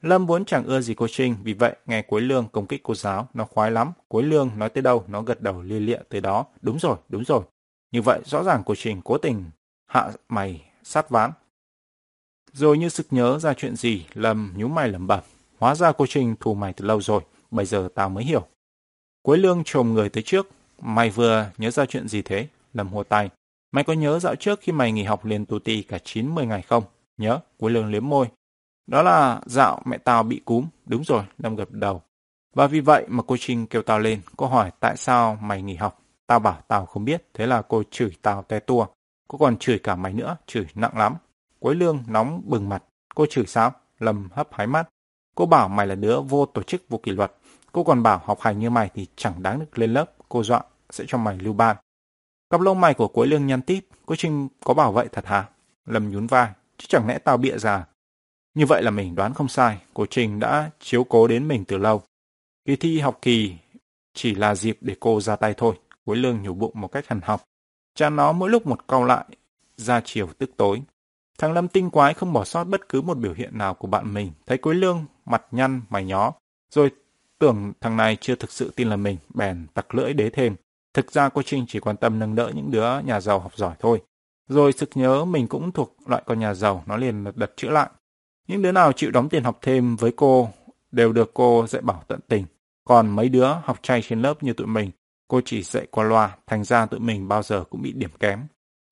Lâm 0.01 0.25
vốn 0.25 0.45
chẳng 0.45 0.65
ưa 0.65 0.81
gì 0.81 0.93
cô 0.93 1.07
Trinh, 1.11 1.35
vì 1.43 1.53
vậy 1.53 1.75
nghe 1.85 2.01
cuối 2.01 2.21
Lương 2.21 2.47
công 2.51 2.67
kích 2.67 2.83
cô 2.83 2.95
giáo, 2.95 3.27
nó 3.33 3.45
khoái 3.45 3.71
lắm. 3.71 3.91
cuối 4.07 4.23
Lương 4.23 4.49
nói 4.57 4.69
tới 4.69 4.81
đâu, 4.81 5.03
nó 5.07 5.21
gật 5.21 5.41
đầu 5.41 5.61
lia 5.61 5.79
lịa 5.79 5.99
tới 6.09 6.21
đó. 6.21 6.45
Đúng 6.61 6.79
rồi, 6.79 6.97
đúng 7.09 7.23
rồi. 7.23 7.41
Như 7.91 8.01
vậy 8.01 8.21
rõ 8.25 8.43
ràng 8.43 8.63
cô 8.65 8.75
Trinh 8.75 9.01
cố 9.03 9.17
tình 9.17 9.45
hạ 9.85 10.11
mày 10.29 10.61
sát 10.83 11.09
ván. 11.09 11.31
Rồi 12.53 12.77
như 12.77 12.89
sực 12.89 13.07
nhớ 13.11 13.39
ra 13.39 13.53
chuyện 13.53 13.75
gì, 13.75 14.05
Lâm 14.13 14.53
nhú 14.57 14.67
mày 14.67 14.89
lẩm 14.89 15.07
bẩm. 15.07 15.19
Hóa 15.59 15.75
ra 15.75 15.91
cô 15.91 16.05
Trinh 16.05 16.35
thù 16.39 16.53
mày 16.53 16.73
từ 16.73 16.85
lâu 16.85 17.01
rồi, 17.01 17.21
bây 17.51 17.65
giờ 17.65 17.89
tao 17.95 18.09
mới 18.09 18.23
hiểu. 18.23 18.47
cuối 19.21 19.37
Lương 19.37 19.63
trồm 19.65 19.93
người 19.93 20.09
tới 20.09 20.23
trước. 20.23 20.47
Mày 20.81 21.09
vừa 21.09 21.45
nhớ 21.57 21.71
ra 21.71 21.85
chuyện 21.85 22.07
gì 22.07 22.21
thế? 22.21 22.47
Lâm 22.73 22.87
hồ 22.87 23.03
tay. 23.03 23.29
Mày 23.71 23.83
có 23.83 23.93
nhớ 23.93 24.19
dạo 24.19 24.35
trước 24.35 24.59
khi 24.61 24.71
mày 24.71 24.91
nghỉ 24.91 25.03
học 25.03 25.25
liền 25.25 25.45
tù 25.45 25.59
ti 25.59 25.81
cả 25.81 25.97
9-10 26.03 26.45
ngày 26.45 26.61
không? 26.61 26.83
Nhớ, 27.17 27.39
cuối 27.57 27.71
Lương 27.71 27.91
liếm 27.91 28.09
môi. 28.09 28.27
Đó 28.87 29.01
là 29.01 29.41
dạo 29.45 29.81
mẹ 29.85 29.97
tao 29.97 30.23
bị 30.23 30.41
cúm. 30.45 30.67
Đúng 30.85 31.03
rồi, 31.03 31.23
Lâm 31.37 31.55
gật 31.55 31.71
đầu. 31.71 32.01
Và 32.53 32.67
vì 32.67 32.79
vậy 32.79 33.05
mà 33.07 33.23
cô 33.27 33.35
Trinh 33.39 33.67
kêu 33.67 33.81
tao 33.81 33.99
lên. 33.99 34.21
Cô 34.37 34.47
hỏi 34.47 34.71
tại 34.79 34.97
sao 34.97 35.37
mày 35.41 35.61
nghỉ 35.61 35.75
học. 35.75 36.01
Tao 36.27 36.39
bảo 36.39 36.61
tao 36.67 36.85
không 36.85 37.05
biết. 37.05 37.27
Thế 37.33 37.45
là 37.45 37.61
cô 37.61 37.83
chửi 37.91 38.11
tao 38.21 38.43
te 38.43 38.59
tua. 38.59 38.85
Cô 39.27 39.37
còn 39.37 39.57
chửi 39.57 39.79
cả 39.79 39.95
mày 39.95 40.13
nữa. 40.13 40.37
Chửi 40.45 40.65
nặng 40.75 40.97
lắm. 40.97 41.15
Quế 41.59 41.73
Lương 41.73 42.03
nóng 42.07 42.41
bừng 42.45 42.69
mặt. 42.69 42.83
Cô 43.15 43.25
chửi 43.29 43.45
sao? 43.45 43.71
Lâm 43.99 44.29
hấp 44.31 44.47
hái 44.51 44.67
mắt. 44.67 44.89
Cô 45.35 45.45
bảo 45.45 45.67
mày 45.67 45.87
là 45.87 45.95
đứa 45.95 46.21
vô 46.21 46.45
tổ 46.45 46.63
chức 46.63 46.89
vô 46.89 46.97
kỷ 46.97 47.11
luật. 47.11 47.31
Cô 47.71 47.83
còn 47.83 48.03
bảo 48.03 48.21
học 48.25 48.41
hành 48.41 48.59
như 48.59 48.69
mày 48.69 48.89
thì 48.93 49.07
chẳng 49.15 49.43
đáng 49.43 49.59
được 49.59 49.79
lên 49.79 49.93
lớp. 49.93 50.11
Cô 50.29 50.43
dọa 50.43 50.61
sẽ 50.89 51.03
cho 51.07 51.17
mày 51.17 51.37
lưu 51.37 51.53
ban. 51.53 51.77
Cặp 52.49 52.61
lông 52.61 52.81
mày 52.81 52.93
của 52.93 53.07
Quế 53.07 53.27
Lương 53.27 53.47
nhăn 53.47 53.61
tít. 53.61 53.85
Cô 54.05 54.15
Trinh 54.15 54.47
có 54.63 54.73
bảo 54.73 54.91
vậy 54.91 55.07
thật 55.11 55.25
hả? 55.25 55.49
Lâm 55.85 56.11
nhún 56.11 56.27
vai. 56.27 56.51
Chứ 56.77 56.85
chẳng 56.89 57.07
lẽ 57.07 57.17
tao 57.17 57.37
bịa 57.37 57.57
ra 57.57 57.85
như 58.57 58.65
vậy 58.65 58.83
là 58.83 58.91
mình 58.91 59.15
đoán 59.15 59.33
không 59.33 59.47
sai, 59.47 59.77
cô 59.93 60.05
Trình 60.05 60.39
đã 60.39 60.69
chiếu 60.79 61.03
cố 61.03 61.27
đến 61.27 61.47
mình 61.47 61.65
từ 61.65 61.77
lâu. 61.77 62.01
Kỳ 62.65 62.75
thi 62.75 62.99
học 62.99 63.19
kỳ 63.21 63.55
chỉ 64.13 64.35
là 64.35 64.55
dịp 64.55 64.77
để 64.81 64.95
cô 64.99 65.21
ra 65.21 65.35
tay 65.35 65.53
thôi, 65.57 65.75
Quế 66.05 66.15
Lương 66.15 66.41
nhủ 66.43 66.53
bụng 66.53 66.71
một 66.75 66.87
cách 66.87 67.07
hằn 67.07 67.21
học. 67.23 67.43
Cha 67.95 68.09
nó 68.09 68.31
mỗi 68.31 68.49
lúc 68.49 68.67
một 68.67 68.87
câu 68.87 69.03
lại, 69.03 69.25
ra 69.77 70.01
chiều 70.05 70.27
tức 70.37 70.51
tối. 70.57 70.81
Thằng 71.37 71.53
Lâm 71.53 71.67
tinh 71.67 71.89
quái 71.89 72.13
không 72.13 72.33
bỏ 72.33 72.43
sót 72.43 72.63
bất 72.63 72.89
cứ 72.89 73.01
một 73.01 73.17
biểu 73.17 73.33
hiện 73.33 73.57
nào 73.57 73.73
của 73.73 73.87
bạn 73.87 74.13
mình. 74.13 74.31
Thấy 74.45 74.57
Quế 74.57 74.73
Lương 74.73 75.05
mặt 75.25 75.45
nhăn, 75.51 75.81
mày 75.89 76.05
nhó. 76.05 76.33
Rồi 76.71 76.91
tưởng 77.39 77.73
thằng 77.81 77.97
này 77.97 78.17
chưa 78.21 78.35
thực 78.35 78.51
sự 78.51 78.71
tin 78.75 78.89
là 78.89 78.95
mình, 78.95 79.17
bèn 79.33 79.67
tặc 79.73 79.95
lưỡi 79.95 80.13
đế 80.13 80.29
thêm. 80.29 80.55
Thực 80.93 81.11
ra 81.11 81.29
cô 81.29 81.41
Trinh 81.41 81.65
chỉ 81.67 81.79
quan 81.79 81.97
tâm 81.97 82.19
nâng 82.19 82.35
đỡ 82.35 82.51
những 82.55 82.71
đứa 82.71 82.99
nhà 82.99 83.21
giàu 83.21 83.39
học 83.39 83.57
giỏi 83.57 83.75
thôi. 83.79 84.01
Rồi 84.49 84.73
sực 84.73 84.89
nhớ 84.95 85.25
mình 85.25 85.47
cũng 85.47 85.71
thuộc 85.71 85.95
loại 86.05 86.23
con 86.25 86.39
nhà 86.39 86.53
giàu, 86.53 86.83
nó 86.85 86.97
liền 86.97 87.23
đặt 87.23 87.33
chữ 87.37 87.45
chữa 87.55 87.69
lại. 87.69 87.89
Những 88.47 88.61
đứa 88.61 88.71
nào 88.71 88.91
chịu 88.91 89.11
đóng 89.11 89.29
tiền 89.29 89.43
học 89.43 89.59
thêm 89.61 89.95
với 89.95 90.11
cô 90.15 90.49
đều 90.91 91.13
được 91.13 91.31
cô 91.33 91.67
dạy 91.67 91.81
bảo 91.81 92.03
tận 92.07 92.19
tình. 92.27 92.45
Còn 92.83 93.09
mấy 93.09 93.29
đứa 93.29 93.47
học 93.63 93.79
chay 93.81 94.01
trên 94.01 94.21
lớp 94.21 94.43
như 94.43 94.53
tụi 94.53 94.67
mình, 94.67 94.91
cô 95.27 95.41
chỉ 95.45 95.63
dạy 95.63 95.87
qua 95.91 96.03
loa, 96.03 96.37
thành 96.47 96.63
ra 96.63 96.85
tụi 96.85 96.99
mình 96.99 97.27
bao 97.27 97.43
giờ 97.43 97.63
cũng 97.69 97.81
bị 97.81 97.91
điểm 97.91 98.09
kém. 98.19 98.39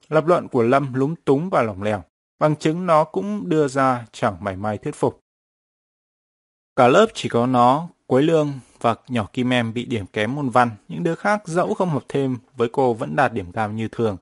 Lập 0.10 0.28
luận 0.28 0.48
của 0.48 0.64
Lâm 0.64 0.94
lúng 0.94 1.16
túng 1.16 1.50
và 1.50 1.62
lỏng 1.62 1.84
lẻo, 1.84 2.04
bằng 2.40 2.56
chứng 2.56 2.86
nó 2.86 3.04
cũng 3.04 3.50
đưa 3.50 3.68
ra 3.68 4.06
chẳng 4.12 4.38
mảy 4.40 4.56
may 4.56 4.78
thuyết 4.78 4.96
phục. 4.96 5.20
Cả 6.76 6.88
lớp 6.88 7.06
chỉ 7.14 7.30
có 7.30 7.48
nó, 7.48 7.88
Quế 8.08 8.22
Lương 8.22 8.54
và 8.82 8.96
nhỏ 9.08 9.28
Kim 9.34 9.54
Em 9.54 9.74
bị 9.74 9.86
điểm 9.86 10.06
kém 10.06 10.36
môn 10.36 10.50
văn, 10.50 10.70
những 10.88 11.04
đứa 11.04 11.16
khác 11.16 11.42
dẫu 11.46 11.74
không 11.74 11.90
học 11.90 12.04
thêm 12.10 12.38
với 12.56 12.70
cô 12.72 12.94
vẫn 12.94 13.16
đạt 13.16 13.34
điểm 13.34 13.52
cao 13.52 13.72
như 13.72 13.88
thường. 13.88 14.18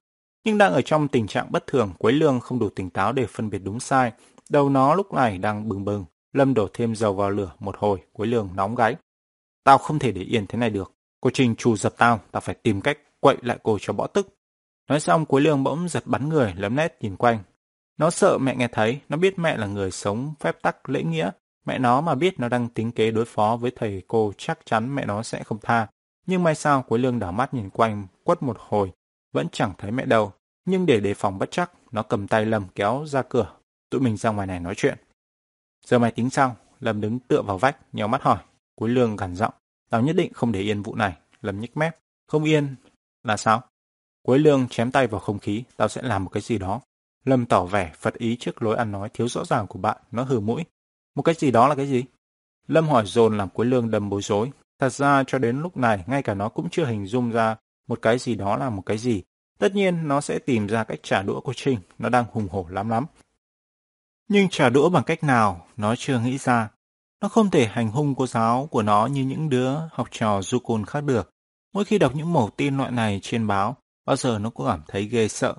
Nhưng 0.45 0.57
đang 0.57 0.73
ở 0.73 0.81
trong 0.81 1.07
tình 1.07 1.27
trạng 1.27 1.51
bất 1.51 1.67
thường, 1.67 1.91
Quế 1.97 2.11
Lương 2.11 2.39
không 2.39 2.59
đủ 2.59 2.69
tỉnh 2.69 2.89
táo 2.89 3.13
để 3.13 3.25
phân 3.25 3.49
biệt 3.49 3.59
đúng 3.59 3.79
sai, 3.79 4.11
Đầu 4.49 4.69
nó 4.69 4.95
lúc 4.95 5.13
này 5.13 5.37
đang 5.37 5.69
bừng 5.69 5.85
bừng, 5.85 6.05
Lâm 6.33 6.53
đổ 6.53 6.67
thêm 6.73 6.95
dầu 6.95 7.13
vào 7.13 7.29
lửa 7.29 7.51
một 7.59 7.75
hồi, 7.77 8.03
cuối 8.13 8.27
lường 8.27 8.49
nóng 8.55 8.75
gáy. 8.75 8.95
Tao 9.63 9.77
không 9.77 9.99
thể 9.99 10.11
để 10.11 10.21
yên 10.21 10.47
thế 10.47 10.57
này 10.57 10.69
được. 10.69 10.93
Cô 11.21 11.29
Trình 11.33 11.55
trù 11.55 11.75
giật 11.75 11.93
tao, 11.97 12.19
tao 12.31 12.41
phải 12.41 12.55
tìm 12.55 12.81
cách 12.81 12.97
quậy 13.19 13.37
lại 13.41 13.57
cô 13.63 13.77
cho 13.81 13.93
bỏ 13.93 14.07
tức. 14.07 14.27
Nói 14.89 14.99
xong 14.99 15.25
cuối 15.25 15.41
Lương 15.41 15.63
bỗng 15.63 15.89
giật 15.89 16.03
bắn 16.05 16.29
người, 16.29 16.53
lấm 16.57 16.75
nét 16.75 16.97
nhìn 17.01 17.15
quanh. 17.15 17.39
Nó 17.97 18.09
sợ 18.09 18.37
mẹ 18.37 18.55
nghe 18.55 18.67
thấy, 18.67 18.99
nó 19.09 19.17
biết 19.17 19.39
mẹ 19.39 19.57
là 19.57 19.67
người 19.67 19.91
sống 19.91 20.33
phép 20.39 20.61
tắc 20.61 20.89
lễ 20.89 21.03
nghĩa. 21.03 21.31
Mẹ 21.65 21.79
nó 21.79 22.01
mà 22.01 22.15
biết 22.15 22.39
nó 22.39 22.49
đang 22.49 22.69
tính 22.69 22.91
kế 22.91 23.11
đối 23.11 23.25
phó 23.25 23.55
với 23.55 23.71
thầy 23.75 24.01
cô 24.07 24.31
chắc 24.37 24.59
chắn 24.65 24.95
mẹ 24.95 25.05
nó 25.05 25.23
sẽ 25.23 25.43
không 25.43 25.57
tha. 25.61 25.87
Nhưng 26.25 26.43
may 26.43 26.55
sao 26.55 26.81
cuối 26.81 26.99
Lương 26.99 27.19
đảo 27.19 27.31
mắt 27.31 27.53
nhìn 27.53 27.69
quanh, 27.69 28.07
quất 28.23 28.43
một 28.43 28.57
hồi, 28.59 28.91
vẫn 29.33 29.47
chẳng 29.51 29.73
thấy 29.77 29.91
mẹ 29.91 30.05
đâu. 30.05 30.31
Nhưng 30.65 30.85
để 30.85 30.99
đề 30.99 31.13
phòng 31.13 31.39
bất 31.39 31.51
chắc, 31.51 31.71
nó 31.91 32.03
cầm 32.03 32.27
tay 32.27 32.45
Lâm 32.45 32.65
kéo 32.75 33.03
ra 33.07 33.21
cửa, 33.21 33.51
tụi 33.93 34.01
mình 34.01 34.17
ra 34.17 34.29
ngoài 34.29 34.47
này 34.47 34.59
nói 34.59 34.73
chuyện. 34.77 34.97
Giờ 35.85 35.99
mày 35.99 36.11
tính 36.11 36.29
sao? 36.29 36.55
Lâm 36.79 37.01
đứng 37.01 37.19
tựa 37.19 37.41
vào 37.41 37.57
vách, 37.57 37.77
nhéo 37.93 38.07
mắt 38.07 38.21
hỏi. 38.21 38.37
Cuối 38.75 38.89
lương 38.89 39.15
gằn 39.15 39.35
giọng, 39.35 39.53
tao 39.89 40.01
nhất 40.01 40.15
định 40.15 40.33
không 40.33 40.51
để 40.51 40.59
yên 40.59 40.81
vụ 40.81 40.95
này. 40.95 41.17
Lâm 41.41 41.59
nhếch 41.59 41.77
mép, 41.77 41.97
không 42.27 42.43
yên 42.43 42.75
là 43.23 43.37
sao? 43.37 43.61
Cuối 44.23 44.39
lương 44.39 44.67
chém 44.67 44.91
tay 44.91 45.07
vào 45.07 45.19
không 45.19 45.39
khí, 45.39 45.63
tao 45.77 45.87
sẽ 45.87 46.01
làm 46.01 46.23
một 46.23 46.29
cái 46.29 46.41
gì 46.41 46.57
đó. 46.57 46.81
Lâm 47.25 47.45
tỏ 47.45 47.65
vẻ 47.65 47.91
phật 47.95 48.13
ý 48.13 48.35
trước 48.39 48.63
lối 48.63 48.75
ăn 48.75 48.91
nói 48.91 49.09
thiếu 49.13 49.27
rõ 49.27 49.45
ràng 49.45 49.67
của 49.67 49.79
bạn, 49.79 49.97
nó 50.11 50.23
hừ 50.23 50.39
mũi. 50.39 50.63
Một 51.15 51.21
cái 51.21 51.35
gì 51.35 51.51
đó 51.51 51.67
là 51.67 51.75
cái 51.75 51.87
gì? 51.87 52.03
Lâm 52.67 52.87
hỏi 52.87 53.05
dồn 53.05 53.37
làm 53.37 53.49
cuối 53.49 53.65
lương 53.65 53.91
đầm 53.91 54.09
bối 54.09 54.21
rối. 54.21 54.51
Thật 54.79 54.93
ra 54.93 55.23
cho 55.27 55.39
đến 55.39 55.61
lúc 55.61 55.77
này, 55.77 56.03
ngay 56.07 56.23
cả 56.23 56.33
nó 56.33 56.49
cũng 56.49 56.69
chưa 56.69 56.85
hình 56.85 57.05
dung 57.05 57.31
ra 57.31 57.55
một 57.87 58.01
cái 58.01 58.17
gì 58.17 58.35
đó 58.35 58.57
là 58.57 58.69
một 58.69 58.83
cái 58.85 58.97
gì. 58.97 59.23
Tất 59.59 59.75
nhiên, 59.75 60.07
nó 60.07 60.21
sẽ 60.21 60.39
tìm 60.39 60.67
ra 60.67 60.83
cách 60.83 60.99
trả 61.03 61.21
đũa 61.21 61.41
của 61.41 61.53
Trinh. 61.55 61.79
Nó 61.99 62.09
đang 62.09 62.25
hùng 62.31 62.47
hổ 62.51 62.67
lắm 62.69 62.89
lắm. 62.89 63.05
Nhưng 64.29 64.49
trả 64.49 64.69
đũa 64.69 64.89
bằng 64.89 65.03
cách 65.03 65.23
nào, 65.23 65.67
nó 65.77 65.95
chưa 65.95 66.19
nghĩ 66.19 66.37
ra. 66.37 66.69
Nó 67.21 67.29
không 67.29 67.49
thể 67.49 67.65
hành 67.65 67.91
hung 67.91 68.15
cô 68.15 68.27
giáo 68.27 68.67
của 68.71 68.81
nó 68.81 69.05
như 69.05 69.23
những 69.23 69.49
đứa 69.49 69.71
học 69.91 70.07
trò 70.11 70.41
du 70.41 70.59
côn 70.59 70.85
khác 70.85 71.03
được. 71.03 71.29
Mỗi 71.73 71.85
khi 71.85 71.97
đọc 71.97 72.15
những 72.15 72.33
mẩu 72.33 72.49
tin 72.57 72.77
loại 72.77 72.91
này 72.91 73.19
trên 73.23 73.47
báo, 73.47 73.77
bao 74.05 74.15
giờ 74.15 74.39
nó 74.39 74.49
cũng 74.49 74.67
cảm 74.67 74.81
thấy 74.87 75.05
ghê 75.05 75.27
sợ. 75.27 75.55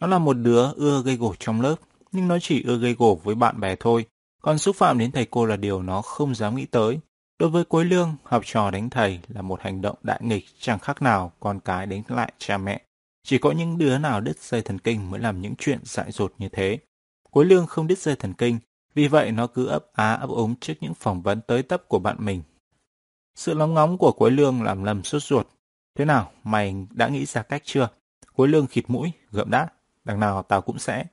Nó 0.00 0.06
là 0.06 0.18
một 0.18 0.32
đứa 0.32 0.72
ưa 0.72 1.02
gây 1.02 1.16
gổ 1.16 1.34
trong 1.38 1.60
lớp, 1.60 1.74
nhưng 2.12 2.28
nó 2.28 2.38
chỉ 2.38 2.62
ưa 2.62 2.76
gây 2.76 2.94
gổ 2.98 3.20
với 3.24 3.34
bạn 3.34 3.60
bè 3.60 3.76
thôi. 3.80 4.06
Còn 4.42 4.58
xúc 4.58 4.76
phạm 4.76 4.98
đến 4.98 5.12
thầy 5.12 5.26
cô 5.30 5.46
là 5.46 5.56
điều 5.56 5.82
nó 5.82 6.02
không 6.02 6.34
dám 6.34 6.56
nghĩ 6.56 6.66
tới. 6.66 6.98
Đối 7.38 7.50
với 7.50 7.64
Quế 7.64 7.84
Lương, 7.84 8.16
học 8.22 8.42
trò 8.44 8.70
đánh 8.70 8.90
thầy 8.90 9.20
là 9.28 9.42
một 9.42 9.60
hành 9.62 9.82
động 9.82 9.96
đại 10.02 10.20
nghịch 10.22 10.44
chẳng 10.58 10.78
khác 10.78 11.02
nào 11.02 11.32
con 11.40 11.60
cái 11.60 11.86
đánh 11.86 12.02
lại 12.08 12.32
cha 12.38 12.58
mẹ. 12.58 12.82
Chỉ 13.22 13.38
có 13.38 13.52
những 13.52 13.78
đứa 13.78 13.98
nào 13.98 14.20
đứt 14.20 14.38
dây 14.38 14.62
thần 14.62 14.78
kinh 14.78 15.10
mới 15.10 15.20
làm 15.20 15.40
những 15.40 15.54
chuyện 15.58 15.78
dại 15.82 16.12
dột 16.12 16.32
như 16.38 16.48
thế. 16.48 16.78
Quế 17.36 17.44
lương 17.44 17.66
không 17.66 17.86
đứt 17.86 17.98
dây 17.98 18.16
thần 18.16 18.32
kinh, 18.32 18.58
vì 18.94 19.08
vậy 19.08 19.32
nó 19.32 19.46
cứ 19.46 19.66
ấp 19.66 19.86
á 19.92 20.12
ấp 20.12 20.30
ống 20.30 20.54
trước 20.60 20.74
những 20.80 20.94
phỏng 20.94 21.22
vấn 21.22 21.40
tới 21.40 21.62
tấp 21.62 21.88
của 21.88 21.98
bạn 21.98 22.16
mình. 22.18 22.42
Sự 23.34 23.54
nóng 23.54 23.74
ngóng 23.74 23.98
của 23.98 24.12
Quế 24.12 24.30
lương 24.30 24.62
làm 24.62 24.84
Lâm 24.84 25.02
sốt 25.04 25.22
ruột. 25.22 25.46
Thế 25.98 26.04
nào, 26.04 26.30
mày 26.44 26.86
đã 26.90 27.08
nghĩ 27.08 27.26
ra 27.26 27.42
cách 27.42 27.62
chưa? 27.64 27.88
Quế 28.34 28.46
lương 28.46 28.66
khịt 28.66 28.84
mũi, 28.88 29.12
gợm 29.30 29.50
đã. 29.50 29.68
Đằng 30.04 30.20
nào 30.20 30.42
tao 30.42 30.60
cũng 30.60 30.78
sẽ. 30.78 31.04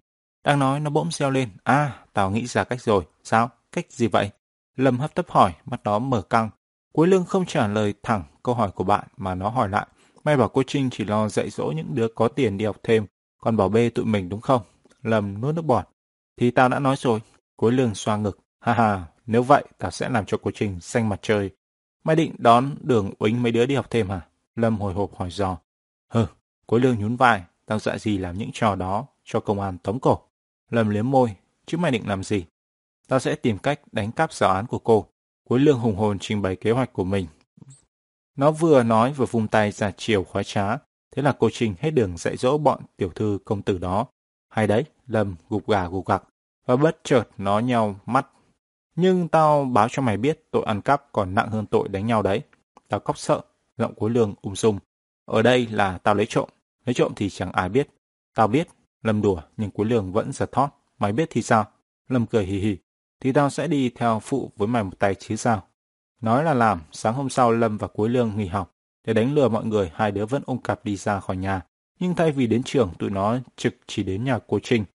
Đang 0.43 0.59
nói 0.59 0.79
nó 0.79 0.89
bỗng 0.89 1.11
reo 1.11 1.31
lên. 1.31 1.49
À, 1.63 2.05
tao 2.13 2.31
nghĩ 2.31 2.47
ra 2.47 2.63
cách 2.63 2.81
rồi. 2.81 3.03
Sao? 3.23 3.49
Cách 3.71 3.91
gì 3.91 4.07
vậy? 4.07 4.29
Lâm 4.75 4.99
hấp 4.99 5.15
tấp 5.15 5.25
hỏi, 5.29 5.53
mắt 5.65 5.81
nó 5.83 5.99
mở 5.99 6.21
căng. 6.21 6.49
Quế 6.91 7.07
lương 7.07 7.25
không 7.25 7.45
trả 7.45 7.67
lời 7.67 7.93
thẳng 8.03 8.23
câu 8.43 8.55
hỏi 8.55 8.71
của 8.71 8.83
bạn 8.83 9.07
mà 9.17 9.35
nó 9.35 9.49
hỏi 9.49 9.69
lại. 9.69 9.87
May 10.23 10.37
bảo 10.37 10.49
cô 10.49 10.63
Trinh 10.67 10.89
chỉ 10.89 11.05
lo 11.05 11.29
dạy 11.29 11.49
dỗ 11.49 11.65
những 11.65 11.95
đứa 11.95 12.07
có 12.07 12.27
tiền 12.27 12.57
đi 12.57 12.65
học 12.65 12.77
thêm, 12.83 13.05
còn 13.41 13.57
bảo 13.57 13.69
bê 13.69 13.89
tụi 13.89 14.05
mình 14.05 14.29
đúng 14.29 14.41
không? 14.41 14.61
Lâm 15.01 15.41
nuốt 15.41 15.55
nước 15.55 15.65
bọt. 15.65 15.92
Thì 16.37 16.51
tao 16.51 16.69
đã 16.69 16.79
nói 16.79 16.95
rồi. 16.97 17.19
cuối 17.55 17.71
lương 17.71 17.95
xoa 17.95 18.17
ngực. 18.17 18.39
Ha 18.59 18.73
ha, 18.73 19.05
nếu 19.25 19.43
vậy 19.43 19.63
tao 19.77 19.91
sẽ 19.91 20.09
làm 20.09 20.25
cho 20.25 20.37
cô 20.37 20.51
Trình 20.51 20.79
xanh 20.79 21.09
mặt 21.09 21.19
trời. 21.21 21.49
Mày 22.03 22.15
định 22.15 22.35
đón 22.37 22.75
đường 22.81 23.11
uính 23.19 23.43
mấy 23.43 23.51
đứa 23.51 23.65
đi 23.65 23.75
học 23.75 23.87
thêm 23.89 24.09
hả? 24.09 24.21
Lâm 24.55 24.77
hồi 24.77 24.93
hộp 24.93 25.15
hỏi 25.15 25.31
dò. 25.31 25.57
Hừ, 26.09 26.25
cuối 26.65 26.79
lương 26.79 26.99
nhún 26.99 27.15
vai. 27.15 27.43
Tao 27.65 27.79
dạy 27.79 27.99
gì 27.99 28.17
làm 28.17 28.37
những 28.37 28.49
trò 28.53 28.75
đó 28.75 29.05
cho 29.23 29.39
công 29.39 29.59
an 29.59 29.77
tống 29.77 29.99
cổ. 29.99 30.21
Lâm 30.69 30.89
liếm 30.89 31.11
môi. 31.11 31.35
Chứ 31.65 31.77
mày 31.77 31.91
định 31.91 32.07
làm 32.07 32.23
gì? 32.23 32.45
Tao 33.07 33.19
sẽ 33.19 33.35
tìm 33.35 33.57
cách 33.57 33.79
đánh 33.91 34.11
cắp 34.11 34.33
giáo 34.33 34.49
án 34.49 34.67
của 34.67 34.79
cô. 34.79 35.07
Cuối 35.43 35.59
lương 35.59 35.79
hùng 35.79 35.95
hồn 35.95 36.19
trình 36.19 36.41
bày 36.41 36.55
kế 36.55 36.71
hoạch 36.71 36.93
của 36.93 37.03
mình. 37.03 37.27
Nó 38.35 38.51
vừa 38.51 38.83
nói 38.83 39.13
vừa 39.13 39.25
vung 39.25 39.47
tay 39.47 39.71
ra 39.71 39.91
chiều 39.97 40.23
khoái 40.23 40.43
trá. 40.43 40.77
Thế 41.15 41.21
là 41.21 41.35
cô 41.39 41.49
Trình 41.53 41.75
hết 41.79 41.91
đường 41.91 42.17
dạy 42.17 42.37
dỗ 42.37 42.57
bọn 42.57 42.81
tiểu 42.97 43.09
thư 43.15 43.39
công 43.45 43.61
tử 43.61 43.77
đó. 43.77 44.07
Hay 44.49 44.67
đấy, 44.67 44.85
Lâm 45.07 45.35
gục 45.49 45.67
gà 45.67 45.87
gục 45.87 46.05
gặc, 46.05 46.23
và 46.65 46.75
bất 46.75 46.97
chợt 47.03 47.23
nó 47.37 47.59
nhau 47.59 47.99
mắt. 48.05 48.27
Nhưng 48.95 49.27
tao 49.27 49.65
báo 49.65 49.87
cho 49.89 50.01
mày 50.01 50.17
biết 50.17 50.47
tội 50.51 50.63
ăn 50.65 50.81
cắp 50.81 51.03
còn 51.11 51.35
nặng 51.35 51.49
hơn 51.49 51.65
tội 51.65 51.87
đánh 51.87 52.07
nhau 52.07 52.21
đấy. 52.21 52.41
Tao 52.89 52.99
cóc 52.99 53.17
sợ, 53.17 53.41
giọng 53.77 53.93
cuối 53.93 54.09
lương 54.09 54.33
ung 54.41 54.55
dung. 54.55 54.79
Ở 55.25 55.41
đây 55.41 55.67
là 55.67 55.97
tao 55.97 56.15
lấy 56.15 56.25
trộm, 56.25 56.49
lấy 56.85 56.93
trộm 56.93 57.11
thì 57.15 57.29
chẳng 57.29 57.51
ai 57.51 57.69
biết. 57.69 57.89
Tao 58.35 58.47
biết, 58.47 58.67
Lâm 59.03 59.21
đùa 59.21 59.41
nhưng 59.57 59.71
cuối 59.71 59.85
lương 59.85 60.11
vẫn 60.13 60.31
giật 60.31 60.51
thót. 60.51 60.69
Mày 60.99 61.11
biết 61.11 61.29
thì 61.31 61.41
sao? 61.41 61.65
Lâm 62.09 62.25
cười 62.25 62.45
hì 62.45 62.59
hì. 62.59 62.77
Thì 63.19 63.33
tao 63.33 63.49
sẽ 63.49 63.67
đi 63.67 63.89
theo 63.89 64.19
phụ 64.19 64.51
với 64.55 64.67
mày 64.67 64.83
một 64.83 64.99
tay 64.99 65.15
chứ 65.15 65.35
sao? 65.35 65.63
Nói 66.21 66.43
là 66.43 66.53
làm, 66.53 66.81
sáng 66.91 67.13
hôm 67.13 67.29
sau 67.29 67.51
Lâm 67.51 67.77
và 67.77 67.87
Cuối 67.87 68.09
Lương 68.09 68.37
nghỉ 68.37 68.45
học. 68.45 68.75
Để 69.03 69.13
đánh 69.13 69.33
lừa 69.33 69.49
mọi 69.49 69.65
người, 69.65 69.91
hai 69.95 70.11
đứa 70.11 70.25
vẫn 70.25 70.43
ôm 70.45 70.57
cặp 70.57 70.85
đi 70.85 70.95
ra 70.95 71.19
khỏi 71.19 71.37
nhà. 71.37 71.61
Nhưng 71.99 72.15
thay 72.15 72.31
vì 72.31 72.47
đến 72.47 72.63
trường, 72.63 72.93
tụi 72.99 73.09
nó 73.09 73.37
trực 73.55 73.75
chỉ 73.87 74.03
đến 74.03 74.23
nhà 74.23 74.39
cô 74.47 74.59
Trinh. 74.63 74.85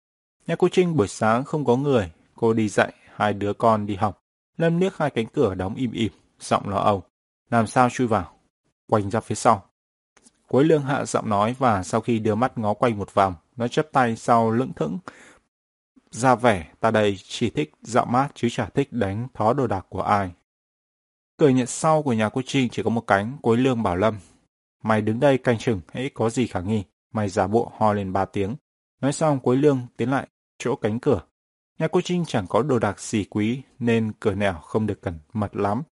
Nhà 0.48 0.56
cô 0.56 0.68
Trinh 0.68 0.96
buổi 0.96 1.08
sáng 1.08 1.44
không 1.44 1.64
có 1.64 1.76
người, 1.76 2.12
cô 2.34 2.52
đi 2.52 2.68
dạy, 2.68 2.92
hai 3.14 3.32
đứa 3.32 3.52
con 3.52 3.86
đi 3.86 3.94
học. 3.94 4.22
Lâm 4.56 4.78
liếc 4.78 4.96
hai 4.96 5.10
cánh 5.10 5.26
cửa 5.26 5.54
đóng 5.54 5.74
im 5.74 5.92
ỉm, 5.92 6.12
giọng 6.40 6.68
lo 6.68 6.76
âu. 6.76 7.02
Làm 7.50 7.66
sao 7.66 7.90
chui 7.90 8.06
vào? 8.06 8.32
Quanh 8.86 9.10
ra 9.10 9.20
phía 9.20 9.34
sau. 9.34 9.64
Cuối 10.46 10.64
lương 10.64 10.82
hạ 10.82 11.04
giọng 11.04 11.28
nói 11.28 11.56
và 11.58 11.82
sau 11.82 12.00
khi 12.00 12.18
đưa 12.18 12.34
mắt 12.34 12.58
ngó 12.58 12.74
quanh 12.74 12.98
một 12.98 13.14
vòng, 13.14 13.34
nó 13.56 13.68
chấp 13.68 13.88
tay 13.92 14.16
sau 14.16 14.50
lững 14.50 14.72
thững. 14.72 14.98
Ra 16.10 16.34
vẻ, 16.34 16.72
ta 16.80 16.90
đây 16.90 17.18
chỉ 17.28 17.50
thích 17.50 17.72
dạo 17.82 18.06
mát 18.06 18.28
chứ 18.34 18.48
chả 18.50 18.66
thích 18.66 18.92
đánh 18.92 19.28
thó 19.34 19.52
đồ 19.52 19.66
đạc 19.66 19.86
của 19.88 20.02
ai. 20.02 20.30
Cửa 21.36 21.48
nhận 21.48 21.66
sau 21.66 22.02
của 22.02 22.12
nhà 22.12 22.28
cô 22.28 22.42
Trinh 22.46 22.68
chỉ 22.68 22.82
có 22.82 22.90
một 22.90 23.06
cánh, 23.06 23.36
cuối 23.42 23.56
lương 23.56 23.82
bảo 23.82 23.96
Lâm. 23.96 24.14
Mày 24.82 25.02
đứng 25.02 25.20
đây 25.20 25.38
canh 25.38 25.58
chừng, 25.58 25.80
hãy 25.92 26.10
có 26.14 26.30
gì 26.30 26.46
khả 26.46 26.60
nghi. 26.60 26.84
Mày 27.12 27.28
giả 27.28 27.46
bộ 27.46 27.72
ho 27.78 27.92
lên 27.92 28.12
ba 28.12 28.24
tiếng. 28.24 28.56
Nói 29.00 29.12
xong 29.12 29.40
cuối 29.40 29.56
lương 29.56 29.80
tiến 29.96 30.10
lại 30.10 30.28
chỗ 30.58 30.76
cánh 30.76 31.00
cửa. 31.00 31.22
Nhà 31.78 31.88
cô 31.88 32.00
Trinh 32.00 32.24
chẳng 32.26 32.46
có 32.48 32.62
đồ 32.62 32.78
đạc 32.78 33.00
gì 33.00 33.24
quý 33.24 33.62
nên 33.78 34.12
cửa 34.20 34.34
nẻo 34.34 34.54
không 34.54 34.86
được 34.86 35.02
cẩn 35.02 35.18
mật 35.32 35.56
lắm. 35.56 35.82